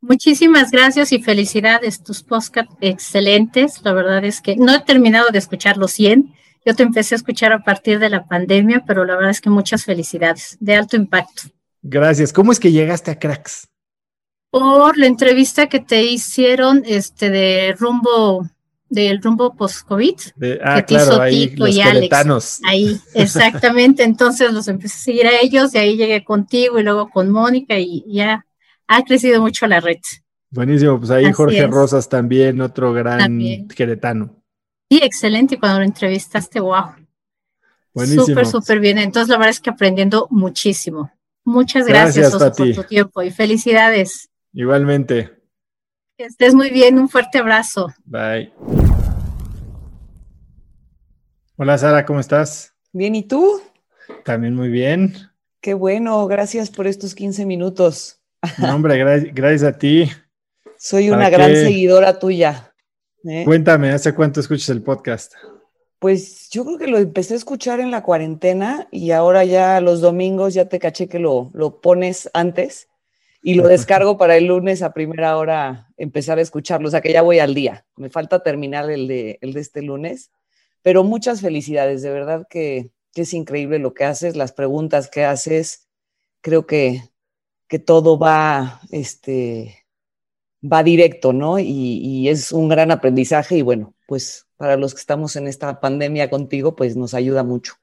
Muchísimas 0.00 0.70
gracias 0.70 1.12
y 1.12 1.22
felicidades. 1.22 2.02
Tus 2.02 2.22
podcasts 2.22 2.74
excelentes. 2.80 3.82
La 3.82 3.92
verdad 3.92 4.24
es 4.24 4.40
que 4.40 4.56
no 4.56 4.74
he 4.74 4.80
terminado 4.80 5.30
de 5.30 5.38
escuchar 5.38 5.76
los 5.76 5.90
100. 5.92 6.32
Yo 6.64 6.76
te 6.76 6.82
empecé 6.82 7.14
a 7.14 7.16
escuchar 7.16 7.52
a 7.52 7.64
partir 7.64 7.98
de 7.98 8.10
la 8.10 8.26
pandemia, 8.26 8.84
pero 8.86 9.04
la 9.04 9.16
verdad 9.16 9.30
es 9.30 9.40
que 9.40 9.50
muchas 9.50 9.84
felicidades, 9.84 10.56
de 10.60 10.76
alto 10.76 10.96
impacto. 10.96 11.42
Gracias. 11.82 12.32
¿Cómo 12.32 12.52
es 12.52 12.60
que 12.60 12.70
llegaste 12.70 13.10
a 13.10 13.18
Cracks? 13.18 13.68
Por 14.50 14.96
la 14.96 15.06
entrevista 15.06 15.68
que 15.68 15.80
te 15.80 16.04
hicieron 16.04 16.82
este 16.86 17.30
de 17.30 17.74
rumbo 17.78 18.48
del 18.88 19.22
rumbo 19.22 19.54
post-COVID. 19.54 20.14
Ah, 20.62 20.82
claro, 20.82 21.20
ahí 21.20 21.54
los 21.56 21.74
y 21.74 21.80
Alex. 21.80 22.60
Ahí, 22.64 23.00
exactamente. 23.14 24.02
Entonces 24.02 24.52
los 24.52 24.68
empecé 24.68 24.96
a 24.96 25.00
seguir 25.00 25.26
a 25.26 25.40
ellos, 25.40 25.74
y 25.74 25.78
ahí 25.78 25.96
llegué 25.96 26.24
contigo 26.24 26.78
y 26.78 26.82
luego 26.82 27.10
con 27.10 27.30
Mónica 27.30 27.78
y 27.78 28.04
ya 28.06 28.46
ha 28.86 29.04
crecido 29.04 29.40
mucho 29.40 29.66
la 29.66 29.80
red. 29.80 29.98
Buenísimo, 30.50 30.98
pues 30.98 31.10
ahí 31.10 31.30
Jorge 31.32 31.66
Rosas 31.66 32.08
también, 32.08 32.60
otro 32.60 32.92
gran 32.92 33.66
queretano. 33.68 34.42
Sí, 34.90 35.00
excelente. 35.02 35.58
Cuando 35.58 35.80
lo 35.80 35.84
entrevistaste, 35.84 36.60
wow. 36.60 36.94
Buenísimo. 37.92 38.24
Súper, 38.24 38.46
súper 38.46 38.80
bien. 38.80 38.96
Entonces, 38.96 39.28
la 39.28 39.36
verdad 39.36 39.50
es 39.50 39.60
que 39.60 39.70
aprendiendo 39.70 40.26
muchísimo. 40.30 41.12
Muchas 41.44 41.86
gracias, 41.86 42.34
por 42.34 42.52
tu 42.54 42.84
tiempo 42.84 43.22
y 43.22 43.30
felicidades. 43.30 44.30
Igualmente. 44.52 45.37
Que 46.18 46.24
estés 46.24 46.52
muy 46.52 46.70
bien. 46.70 46.98
Un 46.98 47.08
fuerte 47.08 47.38
abrazo. 47.38 47.94
Bye. 48.04 48.52
Hola, 51.56 51.78
Sara, 51.78 52.04
¿cómo 52.04 52.18
estás? 52.18 52.74
Bien, 52.92 53.14
¿y 53.14 53.22
tú? 53.22 53.62
También 54.24 54.56
muy 54.56 54.68
bien. 54.68 55.14
Qué 55.60 55.74
bueno, 55.74 56.26
gracias 56.26 56.70
por 56.70 56.88
estos 56.88 57.14
15 57.14 57.46
minutos. 57.46 58.20
No, 58.58 58.74
hombre, 58.74 58.98
gracias 59.32 59.62
a 59.62 59.78
ti. 59.78 60.10
Soy 60.76 61.10
una 61.10 61.30
gran 61.30 61.54
seguidora 61.54 62.18
tuya. 62.18 62.74
¿eh? 63.22 63.44
Cuéntame, 63.44 63.90
¿hace 63.90 64.12
cuánto 64.12 64.40
escuchas 64.40 64.70
el 64.70 64.82
podcast? 64.82 65.34
Pues 66.00 66.50
yo 66.50 66.64
creo 66.64 66.78
que 66.78 66.88
lo 66.88 66.98
empecé 66.98 67.34
a 67.34 67.36
escuchar 67.36 67.78
en 67.78 67.92
la 67.92 68.02
cuarentena 68.02 68.88
y 68.90 69.12
ahora 69.12 69.44
ya 69.44 69.80
los 69.80 70.00
domingos 70.00 70.52
ya 70.52 70.68
te 70.68 70.80
caché 70.80 71.08
que 71.08 71.20
lo, 71.20 71.52
lo 71.54 71.80
pones 71.80 72.28
antes 72.34 72.87
y 73.42 73.54
lo 73.54 73.68
descargo 73.68 74.16
para 74.18 74.36
el 74.36 74.46
lunes 74.46 74.82
a 74.82 74.92
primera 74.92 75.36
hora 75.36 75.88
empezar 75.96 76.38
a 76.38 76.42
escucharlo. 76.42 76.88
O 76.88 76.90
sea 76.90 77.00
que 77.00 77.12
ya 77.12 77.22
voy 77.22 77.38
al 77.38 77.54
día. 77.54 77.86
Me 77.96 78.10
falta 78.10 78.42
terminar 78.42 78.90
el 78.90 79.06
de, 79.06 79.38
el 79.40 79.52
de 79.52 79.60
este 79.60 79.82
lunes. 79.82 80.30
Pero 80.82 81.04
muchas 81.04 81.40
felicidades, 81.40 82.02
de 82.02 82.10
verdad 82.10 82.46
que, 82.48 82.90
que 83.12 83.22
es 83.22 83.34
increíble 83.34 83.78
lo 83.78 83.94
que 83.94 84.04
haces, 84.04 84.36
las 84.36 84.52
preguntas 84.52 85.08
que 85.08 85.24
haces. 85.24 85.88
Creo 86.40 86.66
que, 86.66 87.02
que 87.68 87.78
todo 87.78 88.18
va, 88.18 88.80
este, 88.90 89.86
va 90.64 90.82
directo, 90.82 91.32
¿no? 91.32 91.58
Y, 91.58 92.28
es 92.28 92.52
un 92.52 92.68
gran 92.68 92.90
aprendizaje 92.90 93.56
y 93.56 93.62
bueno, 93.62 93.94
pues 94.06 94.46
para 94.56 94.76
los 94.76 94.94
que 94.94 95.00
estamos 95.00 95.36
en 95.36 95.46
esta 95.46 95.80
pandemia 95.80 96.30
contigo, 96.30 96.74
pues 96.74 96.96
nos 96.96 97.14
ayuda 97.14 97.44
mucho. 97.44 97.74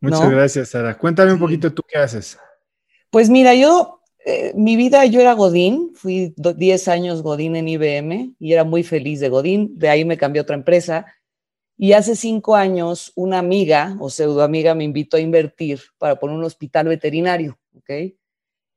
Muchas 0.00 0.30
gracias, 0.30 0.70
Sara. 0.70 0.96
Cuéntame 0.96 1.32
un 1.32 1.38
poquito 1.38 1.72
tú 1.72 1.82
qué 1.86 1.98
haces. 1.98 2.38
Pues 3.10 3.28
mira, 3.28 3.54
yo, 3.54 3.99
eh, 4.24 4.52
mi 4.54 4.76
vida, 4.76 5.06
yo 5.06 5.20
era 5.20 5.32
Godín, 5.32 5.92
fui 5.94 6.34
10 6.36 6.88
años 6.88 7.22
Godín 7.22 7.56
en 7.56 7.68
IBM 7.68 8.34
y 8.38 8.52
era 8.52 8.64
muy 8.64 8.82
feliz 8.82 9.20
de 9.20 9.30
Godín, 9.30 9.78
de 9.78 9.88
ahí 9.88 10.04
me 10.04 10.18
cambié 10.18 10.40
a 10.40 10.42
otra 10.42 10.56
empresa 10.56 11.06
y 11.78 11.94
hace 11.94 12.14
cinco 12.14 12.56
años 12.56 13.12
una 13.16 13.38
amiga 13.38 13.96
o 14.00 14.10
pseudo 14.10 14.42
amiga 14.42 14.74
me 14.74 14.84
invitó 14.84 15.16
a 15.16 15.20
invertir 15.20 15.80
para 15.96 16.16
poner 16.20 16.36
un 16.36 16.44
hospital 16.44 16.88
veterinario, 16.88 17.58
¿ok? 17.74 18.12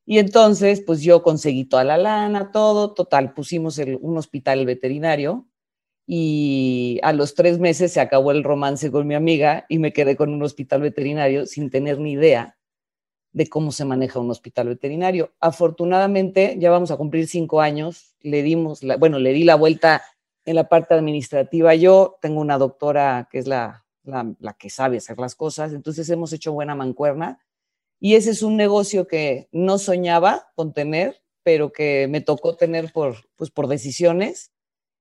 Y 0.06 0.20
entonces, 0.20 0.82
pues 0.86 1.02
yo 1.02 1.24
conseguí 1.24 1.66
toda 1.66 1.84
la 1.84 1.98
lana, 1.98 2.52
todo, 2.52 2.94
total, 2.94 3.34
pusimos 3.34 3.78
un 3.78 4.18
hospital 4.18 4.66
veterinario 4.66 5.48
y 6.08 7.00
a 7.04 7.12
los 7.12 7.36
tres 7.36 7.60
meses 7.60 7.92
se 7.92 8.00
acabó 8.00 8.32
el 8.32 8.44
romance 8.46 8.92
con 8.92 9.06
mi 9.08 9.16
amiga 9.16 9.66
y 9.68 9.80
me 9.80 9.92
quedé 9.92 10.16
con 10.16 10.34
un 10.34 10.42
hospital 10.44 10.82
veterinario 10.82 11.46
sin 11.46 11.70
tener 11.70 12.00
ni 12.00 12.14
idea 12.14 12.58
de 13.34 13.48
cómo 13.48 13.72
se 13.72 13.86
maneja 13.86 14.20
un 14.20 14.32
hospital 14.32 14.70
veterinario. 14.70 15.34
Afortunadamente, 15.40 16.56
ya 16.60 16.72
vamos 16.72 16.92
a 16.92 16.98
cumplir 16.98 17.28
cinco 17.28 17.62
años, 17.62 18.16
le 18.22 18.44
dimos, 18.44 18.84
la, 18.84 18.98
bueno, 18.98 19.20
le 19.20 19.34
di 19.34 19.44
la 19.44 19.56
vuelta 19.56 20.04
en 20.46 20.56
la 20.56 20.70
parte 20.70 20.94
administrativa 20.94 21.74
yo, 21.76 22.18
tengo 22.22 22.42
una 22.42 22.58
doctora 22.58 23.28
que 23.32 23.40
es 23.40 23.48
la, 23.48 23.86
la, 24.04 24.34
la 24.40 24.54
que 24.54 24.70
sabe 24.70 24.98
hacer 24.98 25.18
las 25.18 25.36
cosas, 25.36 25.74
entonces 25.74 26.10
hemos 26.10 26.34
hecho 26.34 26.54
buena 26.54 26.76
mancuerna 26.76 27.40
y 28.04 28.16
ese 28.16 28.32
es 28.32 28.44
un 28.44 28.58
negocio 28.58 29.08
que 29.08 29.48
no 29.54 29.78
soñaba 29.78 30.52
con 30.56 30.74
tener, 30.74 31.24
pero 31.42 31.72
que 31.72 32.10
me 32.10 32.20
tocó 32.20 32.58
tener 32.58 32.92
por, 32.92 33.16
pues, 33.38 33.50
por 33.50 33.70
decisiones. 33.70 34.52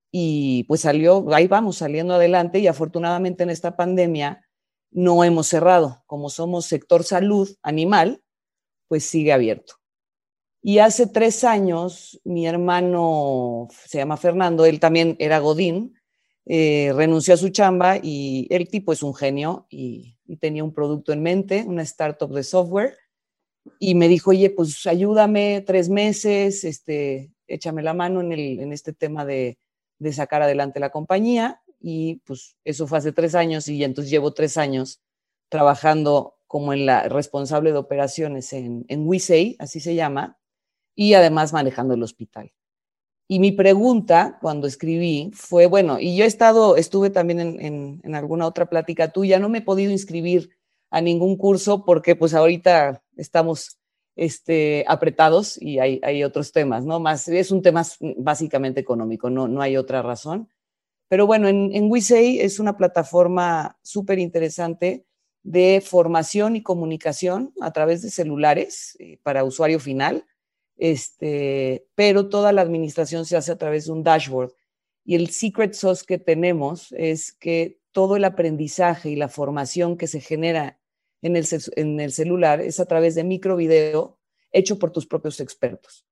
Y 0.09 0.63
pues 0.69 0.79
salió, 0.79 1.25
ahí 1.33 1.47
vamos 1.47 1.75
saliendo 1.75 2.13
adelante 2.13 2.59
y 2.59 2.67
afortunadamente 2.67 3.43
en 3.43 3.49
esta 3.49 3.75
pandemia 3.75 4.47
no 4.89 5.25
hemos 5.25 5.47
cerrado. 5.47 6.01
Como 6.05 6.29
somos 6.29 6.65
sector 6.65 7.03
salud 7.03 7.49
animal, 7.61 8.22
pues 8.87 9.05
sigue 9.05 9.33
abierto. 9.33 9.75
Y 10.61 10.79
hace 10.79 11.07
tres 11.07 11.43
años, 11.43 12.21
mi 12.23 12.47
hermano, 12.47 13.67
se 13.85 13.97
llama 13.97 14.17
Fernando, 14.17 14.65
él 14.65 14.79
también 14.79 15.15
era 15.19 15.39
Godín, 15.39 15.95
eh, 16.45 16.91
renunció 16.95 17.33
a 17.33 17.37
su 17.37 17.49
chamba 17.49 17.97
y 18.01 18.47
el 18.49 18.69
tipo 18.69 18.93
es 18.93 19.03
un 19.03 19.13
genio 19.13 19.67
y 19.69 20.13
y 20.25 20.37
tenía 20.37 20.63
un 20.63 20.73
producto 20.73 21.13
en 21.13 21.21
mente, 21.21 21.63
una 21.67 21.83
startup 21.83 22.33
de 22.33 22.43
software, 22.43 22.97
y 23.79 23.95
me 23.95 24.07
dijo, 24.07 24.31
oye, 24.31 24.49
pues 24.49 24.85
ayúdame 24.87 25.63
tres 25.65 25.89
meses, 25.89 26.63
este, 26.63 27.31
échame 27.47 27.81
la 27.81 27.93
mano 27.93 28.21
en, 28.21 28.31
el, 28.31 28.59
en 28.59 28.73
este 28.73 28.93
tema 28.93 29.25
de, 29.25 29.57
de, 29.99 30.13
sacar 30.13 30.41
adelante 30.41 30.79
la 30.79 30.89
compañía. 30.89 31.61
Y 31.79 32.15
pues 32.25 32.57
eso 32.65 32.87
fue 32.87 32.97
hace 32.97 33.11
tres 33.11 33.35
años 33.35 33.67
y 33.67 33.83
entonces 33.83 34.09
llevo 34.09 34.33
tres 34.33 34.57
años 34.57 35.01
trabajando 35.49 36.35
como 36.53 36.71
en 36.71 36.85
la 36.85 37.09
responsable 37.09 37.71
de 37.71 37.79
operaciones 37.79 38.53
en, 38.53 38.85
en 38.87 39.07
Wisei, 39.07 39.55
así 39.57 39.79
se 39.79 39.95
llama, 39.95 40.37
y 40.93 41.15
además 41.15 41.51
manejando 41.51 41.95
el 41.95 42.03
hospital. 42.03 42.53
Y 43.27 43.39
mi 43.39 43.51
pregunta 43.51 44.37
cuando 44.39 44.67
escribí 44.67 45.31
fue, 45.33 45.65
bueno, 45.65 45.99
y 45.99 46.15
yo 46.15 46.25
he 46.25 46.27
estado, 46.27 46.75
estuve 46.75 47.09
también 47.09 47.39
en, 47.39 48.01
en, 48.03 48.13
alguna 48.13 48.45
otra 48.45 48.69
plática 48.69 49.11
tuya, 49.11 49.39
no 49.39 49.49
me 49.49 49.57
he 49.57 49.61
podido 49.63 49.91
inscribir 49.91 50.51
a 50.91 51.01
ningún 51.01 51.37
curso 51.37 51.85
porque 51.85 52.15
pues 52.15 52.35
ahorita 52.35 53.01
estamos 53.17 53.79
este, 54.15 54.85
apretados 54.87 55.59
y 55.59 55.79
hay, 55.79 55.99
hay 56.03 56.23
otros 56.23 56.51
temas, 56.51 56.85
¿no? 56.85 56.99
Más, 56.99 57.27
es 57.29 57.49
un 57.49 57.63
tema 57.63 57.81
básicamente 58.17 58.79
económico, 58.79 59.31
no, 59.31 59.47
no 59.47 59.59
hay 59.59 59.75
otra 59.75 60.03
razón. 60.03 60.49
Pero 61.07 61.25
bueno, 61.25 61.47
en, 61.47 61.71
en 61.73 61.89
Wisei 61.89 62.41
es 62.41 62.59
una 62.59 62.77
plataforma 62.77 63.79
súper 63.81 64.19
interesante 64.19 65.07
de 65.43 65.83
formación 65.85 66.55
y 66.55 66.63
comunicación 66.63 67.53
a 67.61 67.71
través 67.71 68.01
de 68.01 68.09
celulares 68.09 68.95
eh, 68.99 69.19
para 69.23 69.43
usuario 69.43 69.79
final 69.79 70.25
este, 70.77 71.85
pero 71.95 72.29
toda 72.29 72.51
la 72.51 72.61
administración 72.61 73.25
se 73.25 73.37
hace 73.37 73.51
a 73.51 73.57
través 73.57 73.85
de 73.85 73.91
un 73.91 74.03
dashboard. 74.03 74.53
Y 75.05 75.15
el 75.15 75.29
secret 75.29 75.73
sauce 75.73 76.05
que 76.05 76.17
tenemos 76.17 76.93
es 76.97 77.31
que 77.31 77.79
todo 77.91 78.15
el 78.15 78.23
aprendizaje 78.23 79.09
y 79.09 79.15
la 79.15 79.29
formación 79.29 79.97
que 79.97 80.07
se 80.07 80.21
genera 80.21 80.79
en 81.21 81.35
el, 81.35 81.45
en 81.75 81.99
el 81.99 82.11
celular 82.11 82.61
es 82.61 82.79
a 82.79 82.85
través 82.85 83.15
de 83.15 83.23
microvideo 83.23 84.17
hecho 84.51 84.79
por 84.79 84.91
tus 84.91 85.05
propios 85.05 85.39
expertos. 85.39 86.05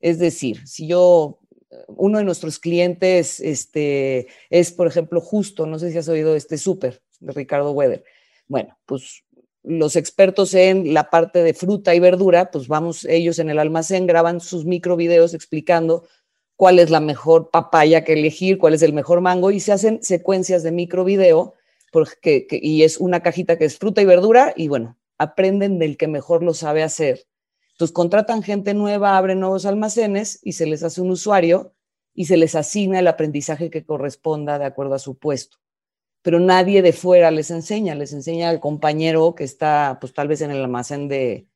Es 0.00 0.18
decir, 0.18 0.66
si 0.66 0.86
yo, 0.86 1.40
uno 1.88 2.18
de 2.18 2.24
nuestros 2.24 2.58
clientes 2.58 3.40
este, 3.40 4.28
es, 4.50 4.72
por 4.72 4.86
ejemplo, 4.86 5.20
Justo, 5.20 5.66
no 5.66 5.78
sé 5.78 5.90
si 5.90 5.98
has 5.98 6.08
oído 6.08 6.36
este 6.36 6.58
súper 6.58 7.02
de 7.20 7.32
Ricardo 7.32 7.72
Weber. 7.72 8.04
Bueno, 8.48 8.78
pues 8.86 9.24
los 9.62 9.96
expertos 9.96 10.54
en 10.54 10.94
la 10.94 11.10
parte 11.10 11.42
de 11.42 11.52
fruta 11.52 11.94
y 11.94 12.00
verdura, 12.00 12.50
pues 12.50 12.68
vamos, 12.68 13.04
ellos 13.04 13.38
en 13.38 13.50
el 13.50 13.58
almacén 13.58 14.06
graban 14.06 14.40
sus 14.40 14.64
micro 14.64 14.96
videos 14.96 15.34
explicando 15.34 16.06
cuál 16.56 16.78
es 16.78 16.90
la 16.90 17.00
mejor 17.00 17.50
papaya 17.50 18.04
que 18.04 18.14
elegir, 18.14 18.58
cuál 18.58 18.74
es 18.74 18.82
el 18.82 18.94
mejor 18.94 19.20
mango 19.20 19.50
y 19.50 19.60
se 19.60 19.72
hacen 19.72 20.02
secuencias 20.02 20.62
de 20.62 20.72
micro 20.72 21.04
video 21.04 21.54
porque, 21.92 22.46
y 22.50 22.82
es 22.82 22.98
una 22.98 23.20
cajita 23.20 23.58
que 23.58 23.66
es 23.66 23.78
fruta 23.78 24.00
y 24.00 24.06
verdura 24.06 24.54
y 24.56 24.68
bueno, 24.68 24.96
aprenden 25.18 25.78
del 25.78 25.96
que 25.96 26.08
mejor 26.08 26.42
lo 26.42 26.54
sabe 26.54 26.82
hacer. 26.82 27.26
Entonces 27.72 27.94
contratan 27.94 28.42
gente 28.42 28.74
nueva, 28.74 29.18
abren 29.18 29.40
nuevos 29.40 29.66
almacenes 29.66 30.40
y 30.42 30.52
se 30.52 30.66
les 30.66 30.82
hace 30.82 31.00
un 31.00 31.10
usuario 31.10 31.74
y 32.14 32.24
se 32.24 32.36
les 32.38 32.54
asigna 32.54 32.98
el 32.98 33.06
aprendizaje 33.06 33.70
que 33.70 33.84
corresponda 33.84 34.58
de 34.58 34.64
acuerdo 34.64 34.94
a 34.94 34.98
su 34.98 35.16
puesto 35.16 35.58
pero 36.28 36.40
nadie 36.40 36.82
de 36.82 36.92
fuera 36.92 37.30
les 37.30 37.50
enseña, 37.50 37.94
les 37.94 38.12
enseña 38.12 38.50
al 38.50 38.60
compañero 38.60 39.34
que 39.34 39.44
está, 39.44 39.96
pues 39.98 40.12
tal 40.12 40.28
vez 40.28 40.42
en 40.42 40.50
el 40.50 40.60
almacén 40.60 41.08
de, 41.08 41.46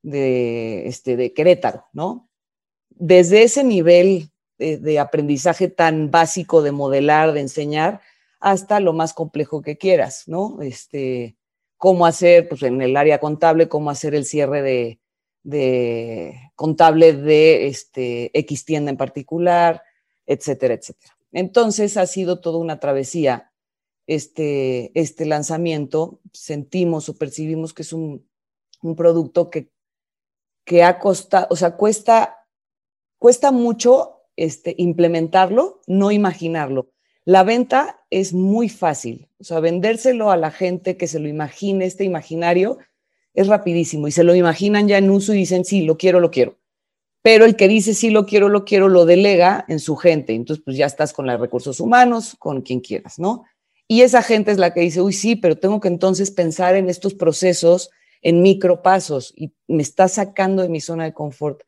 de, 0.00 0.88
este, 0.88 1.18
de 1.18 1.34
Querétaro, 1.34 1.84
¿no? 1.92 2.30
Desde 2.88 3.42
ese 3.42 3.64
nivel 3.64 4.30
de, 4.56 4.98
aprendizaje 4.98 5.68
tan 5.68 6.10
básico 6.10 6.62
de 6.62 6.72
modelar, 6.72 7.34
de 7.34 7.40
enseñar, 7.40 8.00
hasta 8.40 8.80
lo 8.80 8.94
más 8.94 9.12
complejo 9.12 9.60
que 9.60 9.76
quieras, 9.76 10.26
¿no? 10.26 10.56
Este, 10.62 11.36
cómo 11.76 12.06
hacer, 12.06 12.48
pues 12.48 12.62
en 12.62 12.80
el 12.80 12.96
área 12.96 13.20
contable, 13.20 13.68
cómo 13.68 13.90
hacer 13.90 14.14
el 14.14 14.24
cierre 14.24 14.62
de, 14.62 15.00
de 15.42 16.50
contable 16.54 17.12
de 17.12 17.66
este, 17.66 18.30
X 18.38 18.64
tienda 18.64 18.90
en 18.90 18.96
particular, 18.96 19.82
etcétera, 20.24 20.72
etcétera. 20.72 21.14
Entonces 21.30 21.98
ha 21.98 22.06
sido 22.06 22.40
toda 22.40 22.56
una 22.56 22.80
travesía 22.80 23.50
este, 24.06 24.92
este 24.98 25.24
lanzamiento, 25.26 26.20
sentimos 26.32 27.08
o 27.08 27.16
percibimos 27.16 27.72
que 27.72 27.82
es 27.82 27.92
un, 27.92 28.26
producto 28.96 29.48
que, 29.48 29.70
que 30.66 30.82
ha 30.82 30.98
costado, 30.98 31.46
o 31.48 31.56
sea, 31.56 31.76
cuesta, 31.76 32.46
cuesta 33.18 33.50
mucho 33.50 34.24
este, 34.36 34.74
implementarlo, 34.76 35.80
no 35.86 36.10
imaginarlo. 36.10 36.90
La 37.24 37.44
venta 37.44 38.04
es 38.10 38.34
muy 38.34 38.68
fácil, 38.68 39.30
o 39.38 39.44
sea, 39.44 39.60
vendérselo 39.60 40.30
a 40.30 40.36
la 40.36 40.50
gente 40.50 40.98
que 40.98 41.06
se 41.06 41.18
lo 41.18 41.28
imagine, 41.28 41.86
este 41.86 42.04
imaginario, 42.04 42.78
es 43.32 43.48
rapidísimo 43.48 44.06
y 44.06 44.12
se 44.12 44.22
lo 44.22 44.34
imaginan 44.34 44.86
ya 44.86 44.98
en 44.98 45.10
uso 45.10 45.32
y 45.32 45.38
dicen, 45.38 45.64
sí, 45.64 45.82
lo 45.82 45.96
quiero, 45.96 46.20
lo 46.20 46.30
quiero. 46.30 46.58
pero 47.22 47.46
el 47.46 47.56
que 47.56 47.68
dice 47.68 47.94
sí 47.94 48.10
lo 48.10 48.26
quiero, 48.26 48.50
lo 48.50 48.66
quiero, 48.66 48.90
lo 48.90 49.06
delega 49.06 49.64
en 49.68 49.80
su 49.80 49.96
gente. 49.96 50.34
Entonces, 50.34 50.62
pues 50.62 50.76
ya 50.76 50.84
estás 50.84 51.14
con 51.14 51.26
los 51.26 51.40
recursos 51.40 51.80
humanos, 51.80 52.36
con 52.38 52.60
quien 52.60 52.80
quieras, 52.80 53.18
¿no? 53.18 53.44
Y 53.88 54.02
esa 54.02 54.22
gente 54.22 54.50
es 54.50 54.58
la 54.58 54.72
que 54.72 54.80
dice, 54.80 55.00
uy, 55.00 55.12
sí, 55.12 55.36
pero 55.36 55.58
tengo 55.58 55.80
que 55.80 55.88
entonces 55.88 56.30
pensar 56.30 56.74
en 56.74 56.88
estos 56.88 57.14
procesos 57.14 57.90
en 58.22 58.40
micropasos 58.40 59.34
y 59.36 59.52
me 59.68 59.82
está 59.82 60.08
sacando 60.08 60.62
de 60.62 60.70
mi 60.70 60.80
zona 60.80 61.04
de 61.04 61.12
confort. 61.12 61.62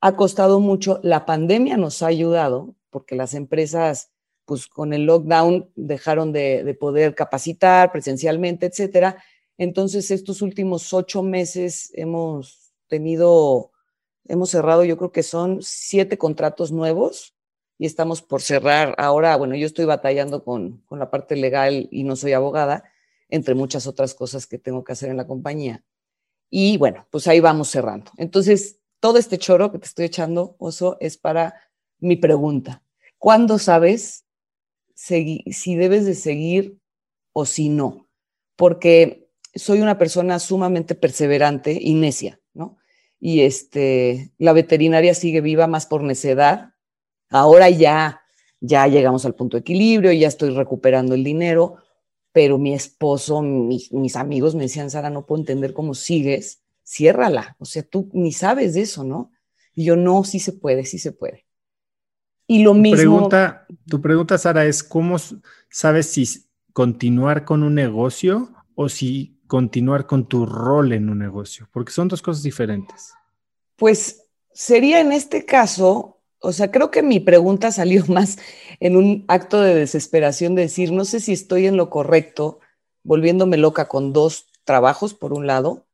Ha 0.00 0.14
costado 0.14 0.60
mucho. 0.60 1.00
La 1.02 1.26
pandemia 1.26 1.76
nos 1.76 2.02
ha 2.02 2.06
ayudado 2.06 2.76
porque 2.90 3.16
las 3.16 3.34
empresas, 3.34 4.10
pues 4.44 4.68
con 4.68 4.92
el 4.92 5.04
lockdown, 5.04 5.70
dejaron 5.74 6.32
de, 6.32 6.62
de 6.62 6.74
poder 6.74 7.14
capacitar 7.14 7.90
presencialmente, 7.90 8.66
etcétera. 8.66 9.22
Entonces, 9.58 10.10
estos 10.12 10.42
últimos 10.42 10.92
ocho 10.92 11.22
meses 11.22 11.90
hemos 11.94 12.72
tenido 12.86 13.72
Hemos 14.28 14.50
cerrado, 14.50 14.84
yo 14.84 14.96
creo 14.96 15.12
que 15.12 15.22
son 15.22 15.58
siete 15.62 16.18
contratos 16.18 16.72
nuevos 16.72 17.35
y 17.78 17.86
estamos 17.86 18.22
por 18.22 18.42
cerrar. 18.42 18.94
Ahora, 18.98 19.36
bueno, 19.36 19.54
yo 19.54 19.66
estoy 19.66 19.84
batallando 19.84 20.44
con, 20.44 20.78
con 20.86 20.98
la 20.98 21.10
parte 21.10 21.36
legal 21.36 21.88
y 21.90 22.04
no 22.04 22.16
soy 22.16 22.32
abogada, 22.32 22.84
entre 23.28 23.54
muchas 23.54 23.86
otras 23.86 24.14
cosas 24.14 24.46
que 24.46 24.58
tengo 24.58 24.84
que 24.84 24.92
hacer 24.92 25.10
en 25.10 25.16
la 25.16 25.26
compañía. 25.26 25.84
Y 26.48 26.78
bueno, 26.78 27.06
pues 27.10 27.26
ahí 27.26 27.40
vamos 27.40 27.68
cerrando. 27.68 28.10
Entonces, 28.16 28.78
todo 29.00 29.18
este 29.18 29.38
choro 29.38 29.72
que 29.72 29.78
te 29.78 29.86
estoy 29.86 30.06
echando, 30.06 30.56
Oso, 30.58 30.96
es 31.00 31.18
para 31.18 31.54
mi 31.98 32.16
pregunta. 32.16 32.82
¿Cuándo 33.18 33.58
sabes 33.58 34.24
si 34.94 35.74
debes 35.76 36.06
de 36.06 36.14
seguir 36.14 36.78
o 37.32 37.46
si 37.46 37.68
no? 37.68 38.08
Porque 38.54 39.28
soy 39.54 39.80
una 39.80 39.98
persona 39.98 40.38
sumamente 40.38 40.94
perseverante 40.94 41.78
y 41.80 41.94
necia, 41.94 42.40
¿no? 42.54 42.78
y 43.20 43.40
este, 43.40 44.32
la 44.38 44.52
veterinaria 44.52 45.14
sigue 45.14 45.40
viva 45.40 45.66
más 45.66 45.86
por 45.86 46.02
necedad. 46.02 46.74
Ahora 47.30 47.70
ya, 47.70 48.22
ya 48.60 48.86
llegamos 48.86 49.24
al 49.26 49.34
punto 49.34 49.56
de 49.56 49.62
equilibrio, 49.62 50.12
ya 50.12 50.28
estoy 50.28 50.50
recuperando 50.50 51.14
el 51.14 51.24
dinero, 51.24 51.76
pero 52.32 52.58
mi 52.58 52.74
esposo, 52.74 53.42
mis 53.42 54.16
amigos 54.16 54.54
me 54.54 54.64
decían, 54.64 54.90
Sara, 54.90 55.10
no 55.10 55.26
puedo 55.26 55.40
entender 55.40 55.72
cómo 55.72 55.94
sigues, 55.94 56.62
ciérrala. 56.84 57.56
O 57.58 57.64
sea, 57.64 57.82
tú 57.82 58.08
ni 58.12 58.32
sabes 58.32 58.74
de 58.74 58.82
eso, 58.82 59.04
¿no? 59.04 59.32
Y 59.74 59.84
yo, 59.84 59.96
no, 59.96 60.24
sí 60.24 60.38
se 60.38 60.52
puede, 60.52 60.84
sí 60.84 60.98
se 60.98 61.12
puede. 61.12 61.46
Y 62.46 62.62
lo 62.62 62.74
mismo. 62.74 62.96
Pregunta, 62.96 63.66
tu 63.88 64.00
pregunta, 64.00 64.38
Sara, 64.38 64.64
es 64.66 64.82
cómo 64.82 65.16
sabes 65.68 66.06
si 66.06 66.46
continuar 66.72 67.44
con 67.44 67.62
un 67.62 67.74
negocio 67.74 68.52
o 68.74 68.88
si 68.88 69.40
continuar 69.46 70.06
con 70.06 70.26
tu 70.28 70.46
rol 70.46 70.92
en 70.92 71.08
un 71.08 71.18
negocio? 71.18 71.68
Porque 71.72 71.92
son 71.92 72.08
dos 72.08 72.22
cosas 72.22 72.42
diferentes. 72.42 73.14
Pues 73.76 74.26
sería 74.52 75.00
en 75.00 75.12
este 75.12 75.44
caso, 75.44 76.15
o 76.40 76.52
sea, 76.52 76.70
creo 76.70 76.90
que 76.90 77.02
mi 77.02 77.20
pregunta 77.20 77.70
salió 77.72 78.04
más 78.06 78.38
en 78.80 78.96
un 78.96 79.24
acto 79.28 79.60
de 79.60 79.74
desesperación 79.74 80.54
de 80.54 80.62
decir, 80.62 80.92
no 80.92 81.04
sé 81.04 81.20
si 81.20 81.32
estoy 81.32 81.66
en 81.66 81.76
lo 81.76 81.90
correcto, 81.90 82.60
volviéndome 83.02 83.56
loca 83.56 83.88
con 83.88 84.12
dos 84.12 84.46
trabajos, 84.64 85.14
por 85.14 85.32
un 85.32 85.46
lado. 85.46 85.86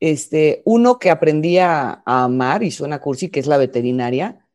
Este, 0.00 0.62
uno 0.64 0.98
que 0.98 1.10
aprendí 1.10 1.58
a, 1.58 2.02
amar 2.04 2.62
y 2.62 2.70
suena 2.70 3.00
cursi, 3.00 3.28
que 3.28 3.40
es 3.40 3.46
la 3.46 3.56
veterinaria, 3.56 4.46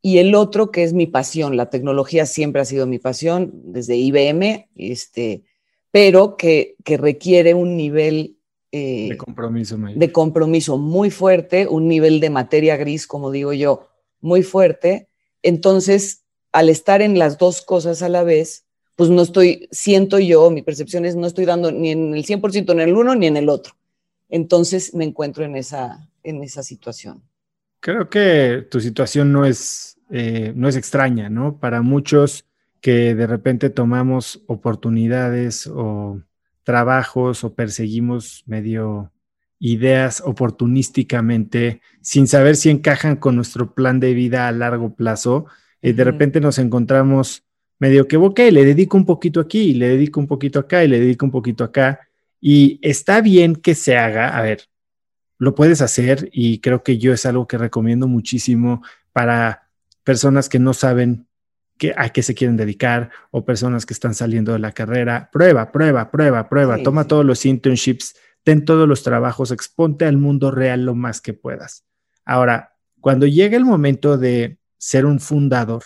y 0.00 0.18
el 0.18 0.34
otro 0.34 0.70
que 0.70 0.82
es 0.82 0.92
mi 0.92 1.06
pasión. 1.06 1.56
La 1.56 1.70
tecnología 1.70 2.26
siempre 2.26 2.60
ha 2.60 2.64
sido 2.64 2.86
mi 2.86 2.98
pasión, 2.98 3.52
desde 3.64 3.96
IBM, 3.96 4.68
este, 4.74 5.44
pero 5.90 6.36
que, 6.36 6.76
requiere 6.84 7.54
un 7.54 7.76
nivel 7.76 8.36
eh, 8.72 9.08
de, 9.10 9.16
compromiso 9.16 9.76
de 9.76 10.12
compromiso 10.12 10.78
muy 10.78 11.10
fuerte, 11.10 11.68
un 11.68 11.86
nivel 11.86 12.18
de 12.20 12.30
materia 12.30 12.76
gris, 12.76 13.06
como 13.06 13.30
digo 13.30 13.52
yo, 13.52 13.88
muy 14.24 14.42
fuerte. 14.42 15.06
Entonces, 15.42 16.24
al 16.50 16.70
estar 16.70 17.02
en 17.02 17.18
las 17.18 17.36
dos 17.38 17.60
cosas 17.62 18.02
a 18.02 18.08
la 18.08 18.24
vez, 18.24 18.64
pues 18.96 19.10
no 19.10 19.22
estoy, 19.22 19.68
siento 19.70 20.18
yo, 20.18 20.50
mi 20.50 20.62
percepción 20.62 21.04
es, 21.04 21.14
no 21.14 21.26
estoy 21.26 21.44
dando 21.44 21.70
ni 21.70 21.90
en 21.90 22.14
el 22.14 22.24
100% 22.24 22.72
en 22.72 22.80
el 22.80 22.96
uno 22.96 23.14
ni 23.14 23.26
en 23.26 23.36
el 23.36 23.48
otro. 23.48 23.74
Entonces 24.30 24.94
me 24.94 25.04
encuentro 25.04 25.44
en 25.44 25.56
esa, 25.56 26.08
en 26.22 26.42
esa 26.42 26.62
situación. 26.62 27.22
Creo 27.80 28.08
que 28.08 28.66
tu 28.70 28.80
situación 28.80 29.30
no 29.30 29.44
es, 29.44 29.98
eh, 30.10 30.52
no 30.56 30.68
es 30.68 30.76
extraña, 30.76 31.28
¿no? 31.28 31.58
Para 31.58 31.82
muchos 31.82 32.46
que 32.80 33.14
de 33.14 33.26
repente 33.26 33.68
tomamos 33.68 34.42
oportunidades 34.46 35.66
o 35.66 36.22
trabajos 36.62 37.44
o 37.44 37.54
perseguimos 37.54 38.42
medio 38.46 39.12
ideas 39.64 40.22
oportunísticamente 40.24 41.80
sin 42.02 42.28
saber 42.28 42.54
si 42.54 42.68
encajan 42.68 43.16
con 43.16 43.34
nuestro 43.34 43.74
plan 43.74 43.98
de 43.98 44.12
vida 44.12 44.46
a 44.46 44.52
largo 44.52 44.94
plazo. 44.94 45.46
y 45.80 45.92
de 45.92 46.04
repente 46.04 46.40
nos 46.40 46.58
encontramos 46.58 47.44
medio 47.78 48.06
que, 48.06 48.16
ok, 48.18 48.38
le 48.52 48.64
dedico 48.64 48.96
un 48.96 49.06
poquito 49.06 49.40
aquí, 49.40 49.72
le 49.74 49.88
dedico 49.88 50.20
un 50.20 50.26
poquito 50.26 50.58
acá 50.58 50.84
y 50.84 50.88
le 50.88 51.00
dedico 51.00 51.24
un 51.24 51.30
poquito 51.32 51.64
acá. 51.64 52.00
Y 52.40 52.78
está 52.82 53.22
bien 53.22 53.56
que 53.56 53.74
se 53.74 53.96
haga, 53.96 54.36
a 54.36 54.42
ver, 54.42 54.68
lo 55.38 55.54
puedes 55.54 55.80
hacer 55.80 56.28
y 56.32 56.58
creo 56.60 56.82
que 56.82 56.98
yo 56.98 57.12
es 57.14 57.24
algo 57.24 57.46
que 57.46 57.58
recomiendo 57.58 58.06
muchísimo 58.06 58.82
para 59.12 59.68
personas 60.04 60.48
que 60.50 60.58
no 60.58 60.74
saben 60.74 61.26
a 61.96 62.10
qué 62.10 62.22
se 62.22 62.34
quieren 62.34 62.56
dedicar 62.56 63.10
o 63.30 63.44
personas 63.44 63.86
que 63.86 63.94
están 63.94 64.14
saliendo 64.14 64.52
de 64.52 64.58
la 64.58 64.72
carrera. 64.72 65.30
Prueba, 65.32 65.72
prueba, 65.72 66.10
prueba, 66.10 66.48
prueba. 66.48 66.82
Toma 66.82 67.06
todos 67.06 67.24
los 67.24 67.44
internships, 67.46 68.14
ten 68.44 68.64
todos 68.64 68.88
los 68.88 69.02
trabajos, 69.02 69.50
exponte 69.50 70.04
al 70.04 70.16
mundo 70.16 70.50
real 70.50 70.84
lo 70.84 70.94
más 70.94 71.20
que 71.20 71.34
puedas. 71.34 71.84
Ahora, 72.24 72.74
cuando 73.00 73.26
llega 73.26 73.56
el 73.56 73.64
momento 73.64 74.16
de 74.16 74.58
ser 74.78 75.06
un 75.06 75.18
fundador, 75.18 75.82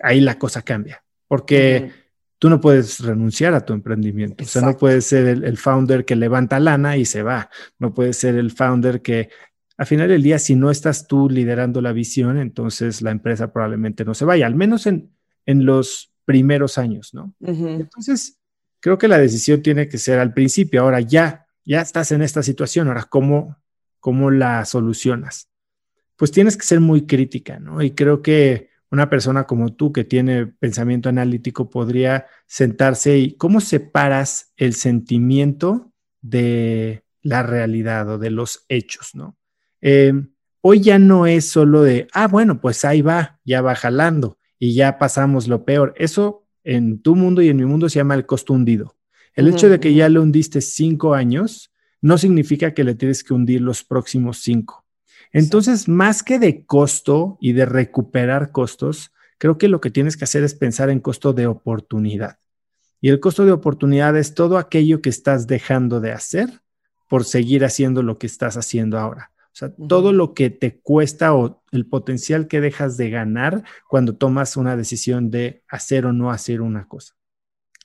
ahí 0.00 0.20
la 0.20 0.38
cosa 0.38 0.62
cambia, 0.62 1.04
porque 1.28 1.92
tú 2.38 2.50
no 2.50 2.60
puedes 2.60 3.00
renunciar 3.00 3.54
a 3.54 3.64
tu 3.64 3.72
emprendimiento. 3.72 4.44
O 4.44 4.46
sea, 4.46 4.62
no 4.62 4.76
puedes 4.76 5.06
ser 5.06 5.26
el, 5.26 5.44
el, 5.44 5.56
founder 5.56 6.04
que 6.04 6.16
levanta 6.16 6.58
lana 6.58 6.96
y 6.96 7.04
se 7.04 7.22
va. 7.22 7.48
No 7.78 7.94
puedes 7.94 8.16
ser 8.16 8.34
el 8.34 8.50
founder 8.50 9.00
que 9.00 9.30
al 9.78 9.86
final 9.86 10.08
del 10.08 10.22
día, 10.22 10.38
si 10.38 10.56
no 10.56 10.70
estás 10.70 11.06
tú 11.06 11.28
liderando 11.28 11.80
la 11.82 11.92
visión, 11.92 12.38
entonces 12.38 13.02
la 13.02 13.10
empresa 13.10 13.52
probablemente 13.52 14.04
no 14.04 14.14
se 14.14 14.24
vaya, 14.24 14.46
al 14.46 14.54
menos 14.54 14.86
en, 14.86 15.10
en 15.44 15.66
los 15.66 16.12
primeros 16.24 16.78
años, 16.78 17.12
¿no? 17.14 17.34
Entonces, 17.40 18.38
creo 18.80 18.98
que 18.98 19.08
la 19.08 19.18
decisión 19.18 19.62
tiene 19.62 19.88
que 19.88 19.98
ser 19.98 20.18
al 20.18 20.32
principio. 20.32 20.82
Ahora 20.82 21.00
ya, 21.00 21.45
ya 21.66 21.80
estás 21.80 22.12
en 22.12 22.22
esta 22.22 22.42
situación, 22.42 22.88
ahora, 22.88 23.04
¿cómo, 23.04 23.56
cómo 24.00 24.30
la 24.30 24.64
solucionas? 24.64 25.50
Pues 26.16 26.30
tienes 26.30 26.56
que 26.56 26.64
ser 26.64 26.80
muy 26.80 27.06
crítica, 27.06 27.58
¿no? 27.58 27.82
Y 27.82 27.90
creo 27.90 28.22
que 28.22 28.70
una 28.90 29.10
persona 29.10 29.44
como 29.44 29.74
tú 29.74 29.92
que 29.92 30.04
tiene 30.04 30.46
pensamiento 30.46 31.08
analítico 31.08 31.68
podría 31.68 32.26
sentarse 32.46 33.18
y 33.18 33.36
cómo 33.36 33.60
separas 33.60 34.52
el 34.56 34.74
sentimiento 34.74 35.92
de 36.22 37.04
la 37.20 37.42
realidad 37.42 38.08
o 38.08 38.18
de 38.18 38.30
los 38.30 38.64
hechos, 38.68 39.10
¿no? 39.14 39.36
Eh, 39.82 40.12
hoy 40.60 40.80
ya 40.80 40.98
no 40.98 41.26
es 41.26 41.46
solo 41.46 41.82
de, 41.82 42.06
ah, 42.12 42.28
bueno, 42.28 42.60
pues 42.60 42.84
ahí 42.84 43.02
va, 43.02 43.40
ya 43.44 43.60
va 43.60 43.74
jalando 43.74 44.38
y 44.58 44.74
ya 44.74 44.98
pasamos 44.98 45.48
lo 45.48 45.64
peor. 45.64 45.94
Eso 45.96 46.44
en 46.64 47.02
tu 47.02 47.16
mundo 47.16 47.42
y 47.42 47.48
en 47.48 47.56
mi 47.56 47.64
mundo 47.64 47.88
se 47.88 47.98
llama 47.98 48.14
el 48.14 48.26
costo 48.26 48.52
hundido. 48.52 48.95
El 49.36 49.48
hecho 49.48 49.68
de 49.68 49.78
que 49.78 49.92
ya 49.92 50.08
le 50.08 50.18
hundiste 50.18 50.62
cinco 50.62 51.14
años 51.14 51.70
no 52.00 52.16
significa 52.16 52.72
que 52.72 52.84
le 52.84 52.94
tienes 52.94 53.22
que 53.22 53.34
hundir 53.34 53.60
los 53.60 53.84
próximos 53.84 54.38
cinco. 54.38 54.86
Entonces, 55.30 55.88
más 55.88 56.22
que 56.22 56.38
de 56.38 56.64
costo 56.64 57.36
y 57.40 57.52
de 57.52 57.66
recuperar 57.66 58.50
costos, 58.50 59.12
creo 59.36 59.58
que 59.58 59.68
lo 59.68 59.82
que 59.82 59.90
tienes 59.90 60.16
que 60.16 60.24
hacer 60.24 60.42
es 60.42 60.54
pensar 60.54 60.88
en 60.88 61.00
costo 61.00 61.34
de 61.34 61.46
oportunidad. 61.46 62.38
Y 63.02 63.10
el 63.10 63.20
costo 63.20 63.44
de 63.44 63.52
oportunidad 63.52 64.16
es 64.16 64.34
todo 64.34 64.56
aquello 64.56 65.02
que 65.02 65.10
estás 65.10 65.46
dejando 65.46 66.00
de 66.00 66.12
hacer 66.12 66.62
por 67.06 67.24
seguir 67.24 67.64
haciendo 67.64 68.02
lo 68.02 68.18
que 68.18 68.26
estás 68.26 68.56
haciendo 68.56 68.98
ahora. 68.98 69.32
O 69.52 69.58
sea, 69.58 69.70
todo 69.88 70.12
lo 70.12 70.32
que 70.32 70.48
te 70.48 70.80
cuesta 70.80 71.34
o 71.34 71.62
el 71.72 71.86
potencial 71.86 72.48
que 72.48 72.62
dejas 72.62 72.96
de 72.96 73.10
ganar 73.10 73.64
cuando 73.88 74.16
tomas 74.16 74.56
una 74.56 74.76
decisión 74.76 75.30
de 75.30 75.62
hacer 75.68 76.06
o 76.06 76.12
no 76.12 76.30
hacer 76.30 76.62
una 76.62 76.88
cosa. 76.88 77.14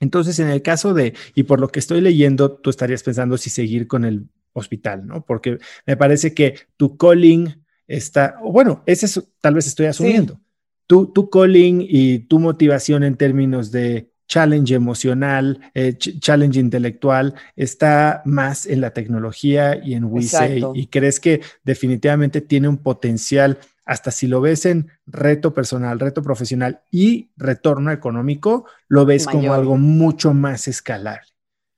Entonces, 0.01 0.37
en 0.39 0.49
el 0.49 0.61
caso 0.61 0.93
de, 0.93 1.13
y 1.33 1.43
por 1.43 1.61
lo 1.61 1.69
que 1.69 1.79
estoy 1.79 2.01
leyendo, 2.01 2.51
tú 2.51 2.69
estarías 2.69 3.03
pensando 3.03 3.37
si 3.37 3.49
seguir 3.49 3.87
con 3.87 4.03
el 4.03 4.27
hospital, 4.51 5.07
¿no? 5.07 5.25
Porque 5.25 5.59
me 5.85 5.95
parece 5.95 6.33
que 6.33 6.55
tu 6.75 6.97
calling 6.97 7.63
está, 7.87 8.35
bueno, 8.43 8.83
ese 8.85 9.05
es, 9.05 9.23
tal 9.39 9.53
vez 9.53 9.67
estoy 9.67 9.85
asumiendo. 9.85 10.41
Tu, 10.87 11.05
tu 11.05 11.29
calling 11.29 11.85
y 11.87 12.19
tu 12.19 12.39
motivación 12.39 13.03
en 13.03 13.15
términos 13.15 13.71
de 13.71 14.11
challenge 14.31 14.73
emocional, 14.73 15.59
eh, 15.73 15.97
challenge 15.97 16.57
intelectual, 16.57 17.35
está 17.57 18.21
más 18.23 18.65
en 18.65 18.79
la 18.79 18.91
tecnología 18.91 19.77
y 19.83 19.93
en 19.93 20.05
WeSay 20.05 20.63
y 20.73 20.87
crees 20.87 21.19
que 21.19 21.41
definitivamente 21.65 22.39
tiene 22.39 22.69
un 22.69 22.77
potencial, 22.77 23.59
hasta 23.85 24.11
si 24.11 24.27
lo 24.27 24.41
ves 24.41 24.65
en 24.65 24.89
reto 25.05 25.53
personal, 25.53 25.99
reto 25.99 26.21
profesional 26.21 26.81
y 26.91 27.31
retorno 27.35 27.91
económico, 27.91 28.65
lo 28.87 29.05
ves 29.05 29.25
como 29.25 29.53
algo 29.53 29.77
mucho 29.77 30.33
más 30.33 30.67
escalable. 30.67 31.27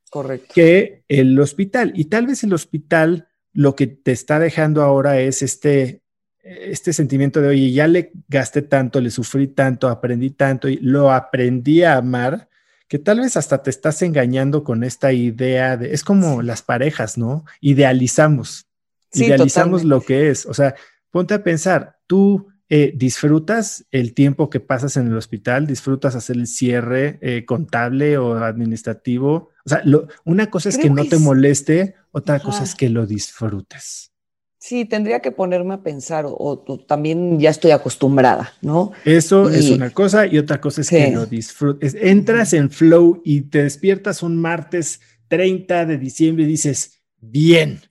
Correcto. 0.09 0.53
Que 0.53 1.03
el 1.07 1.39
hospital. 1.39 1.93
Y 1.95 2.05
tal 2.05 2.27
vez 2.27 2.43
el 2.43 2.53
hospital 2.53 3.27
lo 3.53 3.75
que 3.75 3.87
te 3.87 4.11
está 4.11 4.39
dejando 4.39 4.83
ahora 4.83 5.19
es 5.19 5.41
este 5.41 6.03
este 6.43 6.91
sentimiento 6.91 7.41
de, 7.41 7.47
oye, 7.47 7.71
ya 7.71 7.87
le 7.87 8.11
gasté 8.27 8.61
tanto, 8.61 8.99
le 8.99 9.09
sufrí 9.09 9.47
tanto, 9.47 9.87
aprendí 9.87 10.29
tanto 10.31 10.67
y 10.67 10.75
lo 10.77 11.11
aprendí 11.11 11.83
a 11.83 11.95
amar, 11.95 12.49
que 12.89 12.99
tal 12.99 13.21
vez 13.21 13.37
hasta 13.37 13.63
te 13.63 13.69
estás 13.69 14.01
engañando 14.01 14.63
con 14.63 14.83
esta 14.83 15.13
idea 15.13 15.77
de, 15.77 15.93
es 15.93 16.03
como 16.03 16.41
las 16.41 16.61
parejas, 16.61 17.17
¿no? 17.17 17.45
Idealizamos, 17.61 18.67
idealizamos 19.13 19.85
lo 19.85 20.01
que 20.01 20.29
es. 20.29 20.45
O 20.45 20.53
sea, 20.53 20.75
ponte 21.13 21.35
a 21.35 21.43
pensar, 21.43 21.99
tú 22.07 22.47
eh, 22.69 22.91
disfrutas 22.95 23.85
el 23.91 24.15
tiempo 24.15 24.49
que 24.49 24.59
pasas 24.59 24.97
en 24.97 25.05
el 25.05 25.15
hospital, 25.15 25.67
disfrutas 25.67 26.15
hacer 26.15 26.37
el 26.37 26.47
cierre 26.47 27.19
eh, 27.21 27.45
contable 27.45 28.17
o 28.17 28.35
administrativo. 28.35 29.51
O 29.63 29.69
sea, 29.69 29.83
una 30.25 30.49
cosa 30.49 30.69
es 30.69 30.79
que 30.79 30.89
no 30.89 31.05
te 31.05 31.19
moleste, 31.19 31.93
otra 32.11 32.39
cosa 32.39 32.63
es 32.63 32.73
que 32.73 32.89
lo 32.89 33.05
disfrutes. 33.05 34.11
Sí, 34.57 34.85
tendría 34.85 35.19
que 35.19 35.31
ponerme 35.31 35.75
a 35.75 35.83
pensar 35.83 36.25
o, 36.27 36.65
también 36.87 37.39
ya 37.39 37.51
estoy 37.51 37.71
acostumbrada, 37.71 38.53
¿no? 38.63 38.91
Eso 39.05 39.49
es 39.51 39.69
una 39.69 39.91
cosa 39.91 40.25
y 40.25 40.39
otra 40.39 40.59
cosa 40.59 40.81
es 40.81 40.89
que 40.89 41.11
lo 41.11 41.27
disfrutes. 41.27 41.95
Entras 41.99 42.53
en 42.53 42.71
flow 42.71 43.21
y 43.23 43.41
te 43.41 43.61
despiertas 43.61 44.23
un 44.23 44.35
martes 44.37 44.99
30 45.27 45.85
de 45.85 45.97
diciembre 45.99 46.45
y 46.45 46.47
dices, 46.47 47.03
bien, 47.19 47.81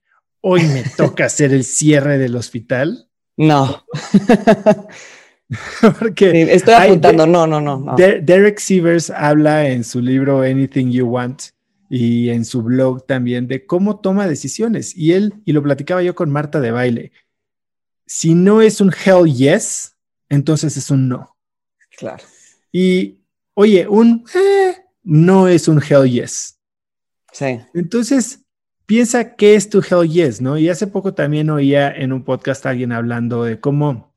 hoy 0.40 0.62
me 0.62 0.82
toca 0.96 1.26
hacer 1.26 1.52
el 1.52 1.62
cierre 1.62 2.18
del 2.18 2.34
hospital. 2.34 3.08
No. 3.36 3.84
Porque 5.98 6.54
estoy 6.54 6.74
apuntando, 6.74 7.26
no, 7.26 7.46
no, 7.46 7.60
no. 7.60 7.96
Derek 7.96 8.58
Sievers 8.58 9.10
habla 9.10 9.68
en 9.68 9.84
su 9.84 10.00
libro 10.00 10.40
Anything 10.40 10.90
You 10.90 11.06
Want 11.06 11.42
y 11.90 12.30
en 12.30 12.44
su 12.44 12.62
blog 12.62 13.06
también 13.06 13.48
de 13.48 13.66
cómo 13.66 14.00
toma 14.00 14.26
decisiones. 14.26 14.96
Y 14.96 15.12
él, 15.12 15.34
y 15.44 15.52
lo 15.52 15.62
platicaba 15.62 16.02
yo 16.02 16.14
con 16.14 16.30
Marta 16.30 16.60
de 16.60 16.70
baile, 16.70 17.12
si 18.06 18.34
no 18.34 18.62
es 18.62 18.80
un 18.80 18.92
hell 18.92 19.30
yes, 19.30 19.96
entonces 20.28 20.76
es 20.76 20.90
un 20.90 21.08
no. 21.08 21.36
Claro. 21.98 22.24
Y 22.70 23.18
oye, 23.54 23.86
un 23.86 24.24
eh, 24.34 24.76
no 25.02 25.48
es 25.48 25.68
un 25.68 25.82
hell 25.82 26.10
yes. 26.10 26.58
Sí. 27.32 27.60
Entonces, 27.74 28.41
piensa 28.92 29.36
qué 29.36 29.54
es 29.54 29.70
tu 29.70 29.80
hell 29.80 30.06
yes, 30.06 30.42
¿no? 30.42 30.58
Y 30.58 30.68
hace 30.68 30.86
poco 30.86 31.14
también 31.14 31.48
oía 31.48 31.90
en 31.90 32.12
un 32.12 32.24
podcast 32.24 32.66
a 32.66 32.68
alguien 32.68 32.92
hablando 32.92 33.42
de 33.42 33.58
cómo 33.58 34.14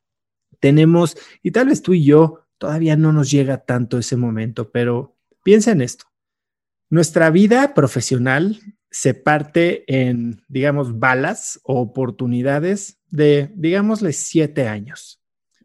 tenemos, 0.60 1.16
y 1.42 1.52
tal 1.52 1.70
vez 1.70 1.82
tú 1.82 1.94
y 1.94 2.04
yo 2.04 2.42
todavía 2.58 2.98
no 2.98 3.14
nos 3.14 3.32
llega 3.32 3.60
tanto 3.60 3.98
ese 3.98 4.18
momento, 4.18 4.72
pero 4.72 5.16
piensa 5.44 5.72
en 5.72 5.80
esto. 5.80 6.08
Nuestra 6.90 7.30
vida 7.30 7.74
profesional 7.74 8.60
se 8.92 9.14
parte 9.14 9.86
en, 9.88 10.44
digamos, 10.50 11.00
balas 11.00 11.58
o 11.64 11.80
oportunidades 11.80 13.00
de, 13.10 13.54
digámosle, 13.56 14.12
siete 14.12 14.68
años. 14.68 15.22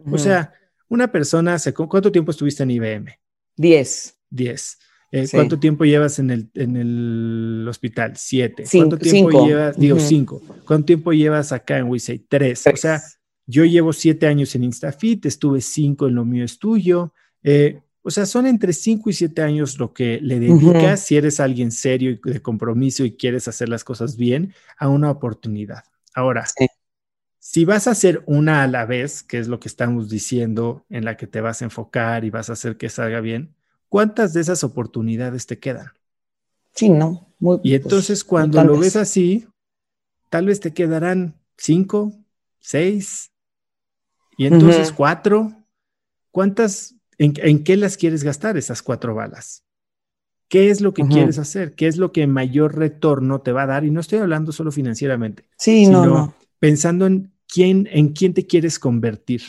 O 0.08 0.18
sea, 0.18 0.54
una 0.86 1.10
persona, 1.10 1.56
¿cuánto 1.74 2.12
tiempo 2.12 2.30
estuviste 2.30 2.62
en 2.62 2.70
IBM? 2.70 3.18
Diez. 3.56 4.16
Diez. 4.30 4.78
Eh, 5.12 5.26
¿Cuánto 5.30 5.58
tiempo 5.58 5.84
llevas 5.84 6.18
en 6.18 6.30
el, 6.30 6.50
en 6.54 6.76
el 6.76 7.66
hospital? 7.68 8.12
Siete. 8.16 8.64
¿Cuánto 8.70 8.96
tiempo 8.96 9.46
llevas? 9.46 9.76
Digo, 9.76 9.98
cinco. 9.98 10.40
¿Cuánto 10.66 10.86
tiempo 10.86 11.12
llevas 11.12 11.52
acá 11.52 11.78
en 11.78 11.88
Wisei? 11.88 12.20
Tres. 12.20 12.66
O 12.66 12.76
sea, 12.76 13.02
yo 13.46 13.64
llevo 13.64 13.92
siete 13.92 14.26
años 14.26 14.54
en 14.54 14.64
Instafit, 14.64 15.26
estuve 15.26 15.60
cinco 15.60 16.06
en 16.06 16.14
lo 16.14 16.24
mío 16.24 16.44
es 16.44 16.58
tuyo. 16.58 17.12
Eh, 17.42 17.80
o 18.02 18.10
sea, 18.10 18.24
son 18.24 18.46
entre 18.46 18.72
5 18.72 19.10
y 19.10 19.12
7 19.12 19.42
años 19.42 19.78
lo 19.78 19.92
que 19.92 20.20
le 20.22 20.40
dedicas 20.40 21.04
si 21.04 21.16
eres 21.16 21.38
alguien 21.38 21.70
serio 21.70 22.10
y 22.10 22.20
de 22.22 22.40
compromiso 22.40 23.04
y 23.04 23.16
quieres 23.16 23.46
hacer 23.46 23.68
las 23.68 23.84
cosas 23.84 24.16
bien 24.16 24.54
a 24.78 24.88
una 24.88 25.10
oportunidad. 25.10 25.84
Ahora, 26.14 26.44
si 27.38 27.64
vas 27.64 27.86
a 27.86 27.90
hacer 27.90 28.22
una 28.26 28.62
a 28.62 28.66
la 28.68 28.86
vez, 28.86 29.22
que 29.22 29.38
es 29.38 29.48
lo 29.48 29.60
que 29.60 29.68
estamos 29.68 30.08
diciendo, 30.08 30.86
en 30.88 31.04
la 31.04 31.16
que 31.16 31.26
te 31.26 31.42
vas 31.42 31.60
a 31.60 31.66
enfocar 31.66 32.24
y 32.24 32.30
vas 32.30 32.48
a 32.48 32.54
hacer 32.54 32.78
que 32.78 32.88
salga 32.88 33.20
bien, 33.20 33.54
¿cuántas 33.90 34.32
de 34.32 34.40
esas 34.40 34.64
oportunidades 34.64 35.46
te 35.46 35.58
quedan? 35.58 35.92
Sí, 36.74 36.88
no. 36.88 37.28
y 37.38 37.44
pues, 37.44 37.60
entonces 37.82 38.24
cuando 38.24 38.64
lo 38.64 38.78
ves 38.78 38.96
así, 38.96 39.46
tal 40.30 40.46
vez 40.46 40.60
te 40.60 40.72
quedarán 40.72 41.38
5, 41.58 42.14
6, 42.60 43.30
y 44.38 44.46
entonces 44.46 44.90
4. 44.92 45.52
¿Cuántas 46.30 46.94
¿En, 47.20 47.64
qué 47.64 47.76
las 47.76 47.98
quieres 47.98 48.24
gastar 48.24 48.56
esas 48.56 48.82
cuatro 48.82 49.14
balas? 49.14 49.62
¿Qué 50.48 50.70
es 50.70 50.80
lo 50.80 50.94
que 50.94 51.06
quieres 51.06 51.38
hacer? 51.38 51.74
¿Qué 51.74 51.86
es 51.86 51.98
lo 51.98 52.12
que 52.12 52.26
mayor 52.26 52.78
retorno 52.78 53.42
te 53.42 53.52
va 53.52 53.64
a 53.64 53.66
dar? 53.66 53.84
Y 53.84 53.90
no 53.90 54.00
estoy 54.00 54.20
hablando 54.20 54.52
solo 54.52 54.72
financieramente, 54.72 55.44
sí, 55.58 55.84
sino 55.84 56.06
no, 56.06 56.34
pensando 56.58 57.06
en 57.06 57.30
quién, 57.46 57.86
en 57.92 58.14
quién 58.14 58.32
te 58.32 58.46
quieres 58.46 58.78
convertir. 58.78 59.42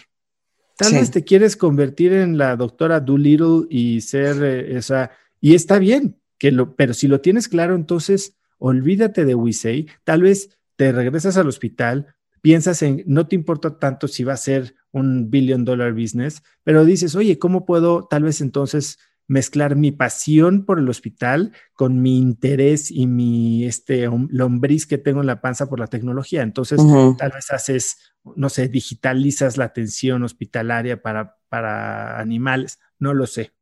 Tal 0.82 0.94
vez 0.94 1.12
te 1.12 1.24
quieres 1.24 1.56
convertir 1.56 2.14
en 2.14 2.38
la 2.38 2.56
doctora 2.56 3.00
Doolittle 3.00 3.68
y 3.70 4.02
ser 4.02 4.44
eh, 4.44 4.78
esa, 4.78 5.12
y 5.40 5.56
está 5.56 5.80
bien, 5.80 6.20
que 6.38 6.52
lo, 6.52 6.76
pero 6.76 6.94
si 6.94 7.08
lo 7.08 7.22
tienes 7.22 7.48
claro, 7.48 7.76
entonces 7.76 8.36
olvídate 8.58 9.26
de 9.26 9.36
Wisei, 9.36 9.88
tal 10.04 10.24
vez 10.24 10.58
te 10.76 10.92
regresas 10.92 11.38
al 11.38 11.48
hospital, 11.48 12.16
piensas 12.42 12.82
en, 12.82 13.04
no 13.06 13.28
te 13.28 13.36
importa 13.36 13.80
tanto 13.80 14.08
si 14.08 14.24
va 14.24 14.34
a 14.34 14.38
ser 14.38 14.76
un 14.92 15.30
billion 15.30 15.64
dollar 15.64 15.94
business, 15.94 16.42
pero 16.64 16.86
dices, 16.86 17.16
oye, 17.16 17.40
¿cómo 17.40 17.66
puedo 17.66 18.08
tal 18.08 18.24
vez 18.24 18.42
entonces 18.42 18.98
mezclar 19.32 19.78
mi 19.78 19.94
pasión 19.94 20.66
por 20.66 20.78
el 20.78 20.90
hospital 20.90 21.54
con 21.72 22.02
mi 22.02 22.18
interés 22.18 22.92
y 22.92 23.08
mi 23.08 23.64
este 23.64 24.10
lombriz 24.30 24.86
que 24.86 24.98
tengo 24.98 25.22
en 25.22 25.28
la 25.28 25.40
panza 25.40 25.70
por 25.70 25.80
la 25.80 25.88
tecnología? 25.88 26.42
Entonces, 26.42 26.82
tal 27.18 27.32
vez 27.32 27.50
haces, 27.50 27.98
no 28.36 28.50
sé, 28.50 28.68
digitalizas 28.68 29.56
la 29.56 29.64
atención 29.64 30.24
hospitalaria 30.24 31.02
para, 31.02 31.38
para 31.48 32.20
animales, 32.20 32.80
no 33.00 33.14
lo 33.14 33.26
sé. 33.26 33.54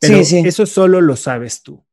Pero 0.00 0.16
eso 0.16 0.64
solo 0.64 1.02
lo 1.02 1.16
sabes 1.16 1.62
tú. 1.62 1.84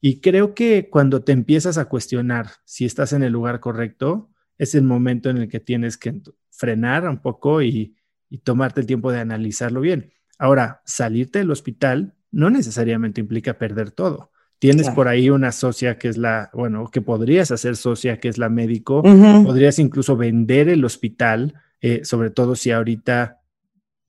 Y 0.00 0.20
creo 0.20 0.54
que 0.54 0.88
cuando 0.88 1.24
te 1.24 1.32
empiezas 1.32 1.78
a 1.78 1.86
cuestionar 1.86 2.50
si 2.64 2.84
estás 2.84 3.12
en 3.12 3.24
el 3.24 3.32
lugar 3.32 3.58
correcto, 3.58 4.30
es 4.58 4.76
el 4.76 4.84
momento 4.84 5.28
en 5.28 5.38
el 5.38 5.48
que 5.48 5.58
tienes 5.58 5.96
que 5.96 6.22
frenar 6.50 7.08
un 7.08 7.20
poco 7.20 7.62
y, 7.62 7.96
tomarte 8.44 8.80
el 8.80 8.86
tiempo 8.86 9.10
de 9.10 9.18
analizarlo 9.18 9.80
bien. 9.80 10.12
Ahora, 10.38 10.82
salirte 10.84 11.38
del 11.38 11.50
hospital 11.50 12.15
no 12.36 12.50
necesariamente 12.50 13.22
implica 13.22 13.54
perder 13.54 13.90
todo. 13.90 14.30
Tienes 14.58 14.90
por 14.90 15.08
ahí 15.08 15.30
una 15.30 15.52
socia 15.52 15.96
que 15.96 16.08
es 16.08 16.18
la, 16.18 16.50
bueno, 16.52 16.90
que 16.90 17.00
podrías 17.00 17.50
hacer 17.50 17.76
socia 17.76 18.20
que 18.20 18.28
es 18.28 18.36
la 18.36 18.50
médico, 18.50 19.02
podrías 19.02 19.78
incluso 19.78 20.18
vender 20.18 20.68
el 20.68 20.84
hospital, 20.84 21.54
eh, 21.80 22.04
sobre 22.04 22.28
todo 22.28 22.54
si 22.54 22.70
ahorita 22.70 23.40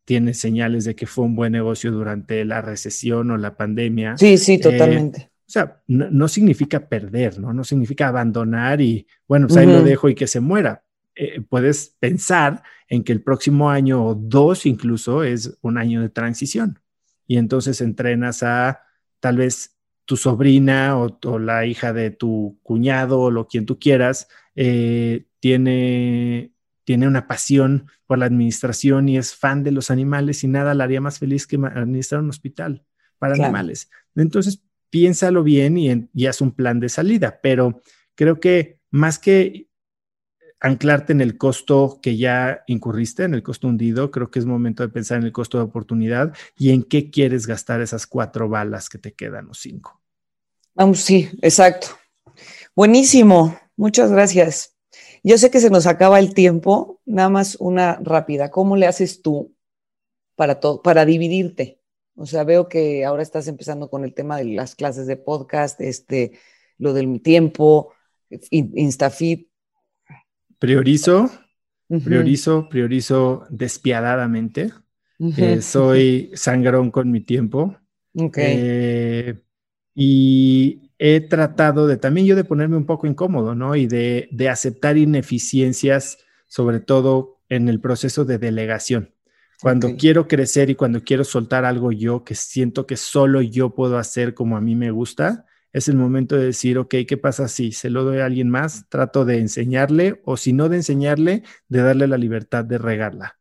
tienes 0.04 0.40
señales 0.40 0.84
de 0.84 0.96
que 0.96 1.06
fue 1.06 1.24
un 1.24 1.36
buen 1.36 1.54
negocio 1.54 1.90
durante 1.92 2.44
la 2.44 2.62
recesión 2.62 3.32
o 3.32 3.38
la 3.38 3.56
pandemia. 3.56 4.18
Sí, 4.18 4.38
sí, 4.38 4.56
eh, 4.56 4.60
totalmente. 4.60 5.32
O 5.48 5.50
sea, 5.50 5.82
no, 5.88 6.28
significa 6.28 6.90
perder, 6.90 7.40
¿no? 7.40 7.54
No 7.54 7.64
significa 7.64 8.10
abandonar 8.10 8.82
y, 8.82 9.08
bueno, 9.26 9.48
pues 9.48 9.58
ahí 9.58 9.68
lo 9.68 9.84
dejo 9.84 10.10
y 10.10 10.16
que 10.16 10.28
se 10.28 10.42
muera. 10.42 10.84
Eh, 11.16 11.42
puedes 11.48 11.96
pensar 12.00 12.62
en 12.90 13.06
que 13.06 13.14
el 13.14 13.22
próximo 13.22 13.70
año 13.70 14.06
o 14.06 14.16
dos 14.16 14.66
incluso 14.66 15.24
es 15.24 15.58
un 15.62 15.78
año 15.78 16.02
de 16.02 16.10
transición. 16.10 16.80
Y 17.28 17.38
entonces 17.38 17.82
entrenas 17.82 18.42
a 18.44 18.82
tal 19.20 19.38
vez 19.38 19.78
tu 20.06 20.16
sobrina 20.16 20.98
o, 20.98 21.40
la 21.40 21.66
hija 21.66 21.92
de 21.92 22.12
tu 22.12 22.60
cuñado 22.64 23.20
o 23.20 23.30
lo 23.30 23.48
quien 23.48 23.66
tú 23.66 23.78
quieras, 23.78 24.30
eh, 24.56 25.26
tiene, 25.40 26.54
tiene 26.86 27.08
una 27.08 27.28
pasión 27.28 27.88
por 28.06 28.18
la 28.18 28.26
administración 28.26 29.10
y 29.10 29.18
es 29.18 29.36
fan 29.36 29.64
de 29.64 29.72
los 29.72 29.92
animales 29.92 30.44
y 30.44 30.48
nada 30.48 30.74
la 30.74 30.86
haría 30.86 31.02
más 31.02 31.20
feliz 31.20 31.46
que 31.46 31.58
administrar 31.58 32.22
un 32.22 32.30
hospital 32.30 32.86
para 33.20 33.34
animales. 33.34 33.90
Entonces, 34.16 34.64
piénsalo 34.90 35.44
bien 35.44 35.78
y, 35.78 36.26
haz 36.26 36.42
un 36.42 36.54
plan 36.54 36.80
de 36.80 36.90
salida, 36.90 37.40
pero 37.44 37.82
creo 38.16 38.40
que 38.40 38.80
más 38.90 39.20
que 39.20 39.68
anclarte 40.60 41.14
en 41.14 41.22
el 41.22 41.38
costo 41.38 42.00
que 42.02 42.18
ya 42.18 42.64
incurriste, 42.68 43.24
en 43.24 43.34
el 43.34 43.44
costo 43.44 43.68
hundido, 43.68 44.12
creo 44.12 44.32
que 44.32 44.40
es 44.40 44.46
momento 44.46 44.84
de 44.84 44.90
pensar 44.90 45.20
en 45.20 45.26
el 45.26 45.32
costo 45.32 45.58
de 45.58 45.66
oportunidad 45.66 46.34
y 46.58 46.72
en 46.72 46.84
qué 46.84 47.10
quieres 47.10 47.46
gastar 47.46 47.82
esas 47.82 48.08
cuatro 48.08 48.50
balas 48.50 48.90
que 48.90 48.98
te 48.98 49.14
quedan 49.14 49.50
o 49.50 49.54
cinco. 49.54 50.02
Vamos, 50.74 51.02
sí, 51.02 51.30
exacto. 51.42 51.88
Buenísimo, 52.76 53.58
muchas 53.76 54.12
gracias. 54.12 54.76
Yo 55.24 55.38
sé 55.38 55.52
que 55.52 55.60
se 55.60 55.70
nos 55.70 55.88
acaba 55.88 56.20
el 56.20 56.34
tiempo, 56.34 57.02
nada 57.06 57.30
más 57.30 57.58
una 57.60 58.00
rápida. 58.02 58.52
¿Cómo 58.52 58.78
le 58.78 58.88
haces 58.88 59.22
tú 59.22 59.56
para 60.36 60.60
todo, 60.60 60.82
para 60.82 61.06
dividirte? 61.06 61.82
O 62.16 62.26
sea, 62.26 62.44
veo 62.44 62.68
que 62.68 63.06
ahora 63.06 63.24
estás 63.24 63.48
empezando 63.48 63.90
con 63.90 64.04
el 64.04 64.14
tema 64.14 64.38
de 64.38 64.46
las 64.46 64.76
clases 64.76 65.06
de 65.06 65.18
podcast, 65.18 65.80
este, 65.82 66.40
lo 66.78 66.94
del 66.94 67.22
tiempo, 67.22 67.94
Instafit. 68.50 69.47
Priorizo, 70.60 71.30
priorizo, 72.04 72.68
priorizo 72.70 73.46
despiadadamente. 73.50 74.74
Eh, 75.20 75.62
soy 75.62 76.32
sangrón 76.34 76.92
con 76.92 77.12
mi 77.12 77.22
tiempo. 77.22 77.78
Ok. 78.16 78.38
Eh, 78.40 79.44
y 79.94 80.92
he 81.00 81.22
tratado 81.22 81.88
de 81.88 81.98
también 81.98 82.28
yo 82.28 82.36
de 82.36 82.44
ponerme 82.44 82.78
un 82.78 82.86
poco 82.86 83.08
incómodo, 83.08 83.56
¿no? 83.56 83.76
Y 83.76 83.88
de, 83.88 84.28
de 84.32 84.50
aceptar 84.50 84.98
ineficiencias, 84.98 86.20
sobre 86.48 86.80
todo 86.80 87.40
en 87.50 87.70
el 87.70 87.80
proceso 87.80 88.26
de 88.26 88.38
delegación. 88.38 89.14
Cuando 89.60 89.96
quiero 89.98 90.28
crecer 90.28 90.70
y 90.70 90.76
cuando 90.76 91.04
quiero 91.04 91.24
soltar 91.24 91.66
algo 91.66 91.92
yo 91.92 92.24
que 92.24 92.36
siento 92.36 92.86
que 92.86 92.96
solo 92.96 93.42
yo 93.42 93.74
puedo 93.74 93.98
hacer 93.98 94.36
como 94.36 94.56
a 94.56 94.62
mí 94.62 94.76
me 94.76 94.92
gusta, 94.92 95.46
es 95.78 95.88
el 95.88 95.96
momento 95.96 96.36
de 96.36 96.46
decir, 96.46 96.80
ok, 96.80 96.96
¿qué 97.08 97.18
pasa 97.18 97.48
si 97.48 97.72
se 97.72 97.92
lo 97.92 98.04
doy 98.04 98.18
a 98.18 98.26
alguien 98.26 98.50
más? 98.50 98.90
Trato 98.90 99.26
de 99.26 99.38
enseñarle 99.38 100.22
o 100.26 100.36
si 100.36 100.52
no 100.52 100.70
de 100.70 100.78
enseñarle, 100.78 101.44
de 101.70 101.82
darle 101.82 102.08
la 102.08 102.18
libertad 102.18 102.66
de 102.66 102.80
regarla. 102.80 103.38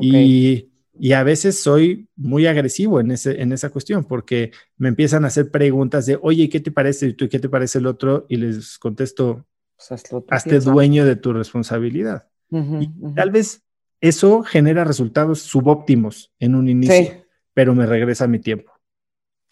Y, 0.00 0.68
y, 0.98 1.12
a 1.12 1.22
veces 1.22 1.60
soy 1.60 2.08
muy 2.16 2.46
agresivo 2.46 2.98
en, 2.98 3.12
ese, 3.12 3.40
en 3.40 3.52
esa 3.52 3.70
cuestión 3.70 4.04
porque 4.04 4.50
me 4.76 4.88
empiezan 4.88 5.24
a 5.24 5.28
hacer 5.28 5.52
preguntas 5.52 6.06
de, 6.06 6.18
oye, 6.20 6.48
¿qué 6.48 6.58
te 6.58 6.72
parece? 6.72 7.06
¿Y 7.06 7.14
qué 7.14 7.38
te 7.38 7.48
parece 7.48 7.78
el 7.78 7.86
otro? 7.86 8.26
Y 8.28 8.36
les 8.36 8.78
contesto, 8.78 9.46
pues 9.76 10.06
hazte 10.28 10.58
dueño 10.58 11.04
de 11.04 11.14
tu 11.14 11.32
responsabilidad. 11.32 12.28
y 12.50 13.14
tal 13.14 13.30
vez 13.30 13.62
eso 14.00 14.42
genera 14.42 14.82
resultados 14.84 15.40
subóptimos 15.40 16.34
en 16.40 16.56
un 16.56 16.68
inicio, 16.68 17.24
pero 17.54 17.74
me 17.74 17.86
regresa 17.86 18.26
mi 18.26 18.40
tiempo. 18.40 18.72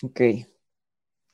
Ok, 0.02 0.20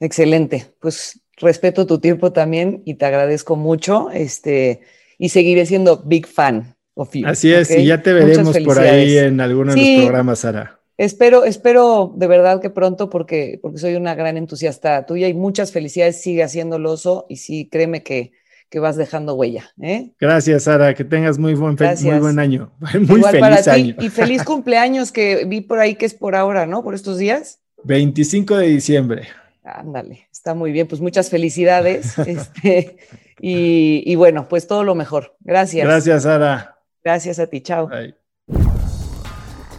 excelente. 0.00 0.66
Pues 0.80 1.20
respeto 1.36 1.86
tu 1.86 2.00
tiempo 2.00 2.32
también 2.32 2.82
y 2.84 2.94
te 2.94 3.04
agradezco 3.04 3.56
mucho. 3.56 4.10
Este, 4.10 4.80
y 5.18 5.28
seguiré 5.28 5.66
siendo 5.66 6.02
big 6.04 6.26
fan 6.26 6.74
of 6.94 7.14
you. 7.14 7.26
Así 7.26 7.52
es, 7.52 7.70
y 7.70 7.84
ya 7.84 8.02
te 8.02 8.12
veremos 8.12 8.58
por 8.58 8.78
ahí 8.78 9.18
en 9.18 9.40
alguno 9.40 9.74
de 9.74 9.80
los 9.80 10.04
programas, 10.04 10.40
Sara. 10.40 10.80
Espero, 10.96 11.44
espero 11.44 12.12
de 12.16 12.26
verdad 12.26 12.60
que 12.60 12.68
pronto, 12.68 13.08
porque, 13.08 13.58
porque 13.62 13.78
soy 13.78 13.94
una 13.94 14.14
gran 14.14 14.36
entusiasta 14.36 15.06
tuya 15.06 15.28
y 15.28 15.34
muchas 15.34 15.72
felicidades, 15.72 16.20
sigue 16.20 16.42
haciéndolo 16.42 16.92
oso 16.92 17.24
y 17.28 17.36
sí, 17.36 17.68
créeme 17.70 18.02
que 18.02 18.32
que 18.70 18.78
vas 18.78 18.96
dejando 18.96 19.34
huella. 19.34 19.64
¿eh? 19.82 20.12
Gracias, 20.18 20.62
Sara, 20.62 20.94
que 20.94 21.04
tengas 21.04 21.38
muy 21.38 21.54
buen, 21.54 21.76
muy 22.02 22.18
buen 22.20 22.38
año. 22.38 22.72
Muy 23.00 23.20
feliz 23.22 23.68
año. 23.68 23.96
Y 23.98 24.08
feliz 24.08 24.44
cumpleaños 24.44 25.10
que 25.10 25.44
vi 25.44 25.60
por 25.60 25.80
ahí 25.80 25.96
que 25.96 26.06
es 26.06 26.14
por 26.14 26.36
ahora, 26.36 26.66
¿no? 26.66 26.84
Por 26.84 26.94
estos 26.94 27.18
días. 27.18 27.58
25 27.82 28.56
de 28.56 28.68
diciembre. 28.68 29.28
Ándale, 29.62 30.28
está 30.32 30.54
muy 30.54 30.72
bien, 30.72 30.86
pues 30.88 31.00
muchas 31.00 31.30
felicidades. 31.30 32.18
este, 32.26 32.96
y, 33.40 34.02
y, 34.04 34.14
bueno, 34.16 34.48
pues 34.48 34.66
todo 34.66 34.84
lo 34.84 34.94
mejor. 34.94 35.36
Gracias. 35.40 35.86
Gracias, 35.86 36.22
Sara. 36.22 36.78
Gracias 37.02 37.38
a 37.38 37.46
ti, 37.46 37.60
chao. 37.60 37.88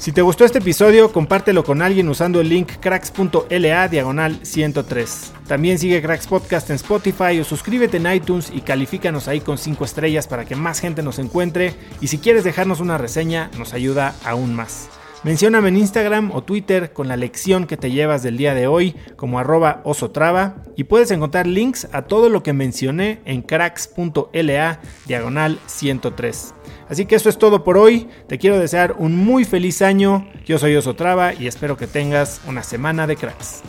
Si 0.01 0.11
te 0.11 0.23
gustó 0.23 0.45
este 0.45 0.57
episodio, 0.57 1.11
compártelo 1.11 1.63
con 1.63 1.83
alguien 1.83 2.09
usando 2.09 2.41
el 2.41 2.49
link 2.49 2.71
cracks.la 2.79 3.87
diagonal 3.87 4.39
103. 4.41 5.31
También 5.47 5.77
sigue 5.77 6.01
Cracks 6.01 6.25
Podcast 6.25 6.71
en 6.71 6.77
Spotify 6.77 7.39
o 7.39 7.43
suscríbete 7.43 7.97
en 7.97 8.11
iTunes 8.11 8.51
y 8.51 8.61
califícanos 8.61 9.27
ahí 9.27 9.41
con 9.41 9.59
5 9.59 9.85
estrellas 9.85 10.25
para 10.25 10.45
que 10.45 10.55
más 10.55 10.79
gente 10.79 11.03
nos 11.03 11.19
encuentre. 11.19 11.75
Y 12.01 12.07
si 12.07 12.17
quieres 12.17 12.43
dejarnos 12.43 12.79
una 12.79 12.97
reseña, 12.97 13.51
nos 13.59 13.75
ayuda 13.75 14.15
aún 14.25 14.55
más. 14.55 14.89
Mencióname 15.23 15.69
en 15.69 15.77
Instagram 15.77 16.31
o 16.31 16.41
Twitter 16.41 16.93
con 16.93 17.07
la 17.07 17.15
lección 17.15 17.68
que 17.68 17.77
te 17.77 17.91
llevas 17.91 18.23
del 18.23 18.38
día 18.38 18.56
de 18.56 18.65
hoy 18.65 18.95
como 19.18 19.38
arroba 19.38 19.81
osotrava 19.84 20.64
y 20.76 20.85
puedes 20.85 21.11
encontrar 21.11 21.45
links 21.45 21.88
a 21.91 22.07
todo 22.07 22.27
lo 22.27 22.41
que 22.41 22.53
mencioné 22.53 23.22
en 23.26 23.43
cracks.la 23.43 24.81
diagonal 25.06 25.60
103. 25.68 26.56
Así 26.89 27.06
que 27.06 27.14
eso 27.14 27.30
es 27.30 27.38
todo 27.38 27.64
por 27.64 27.77
hoy. 27.77 28.10
Te 28.27 28.39
quiero 28.39 28.57
desear 28.57 28.95
un 28.98 29.15
muy 29.15 29.45
feliz 29.45 29.84
año. 29.84 30.27
Yo 30.43 30.57
soy 30.57 30.76
Osotrava 30.76 31.35
y 31.35 31.45
espero 31.45 31.77
que 31.77 31.85
tengas 31.85 32.41
una 32.48 32.64
semana 32.64 33.06
de 33.06 33.15
cracks. 33.15 33.61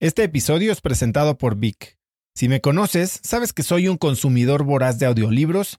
Este 0.00 0.24
episodio 0.24 0.72
es 0.72 0.80
presentado 0.80 1.36
por 1.36 1.56
Vic. 1.56 1.98
Si 2.34 2.48
me 2.48 2.62
conoces, 2.62 3.20
sabes 3.22 3.52
que 3.52 3.62
soy 3.62 3.88
un 3.88 3.98
consumidor 3.98 4.64
voraz 4.64 4.98
de 4.98 5.04
audiolibros 5.04 5.78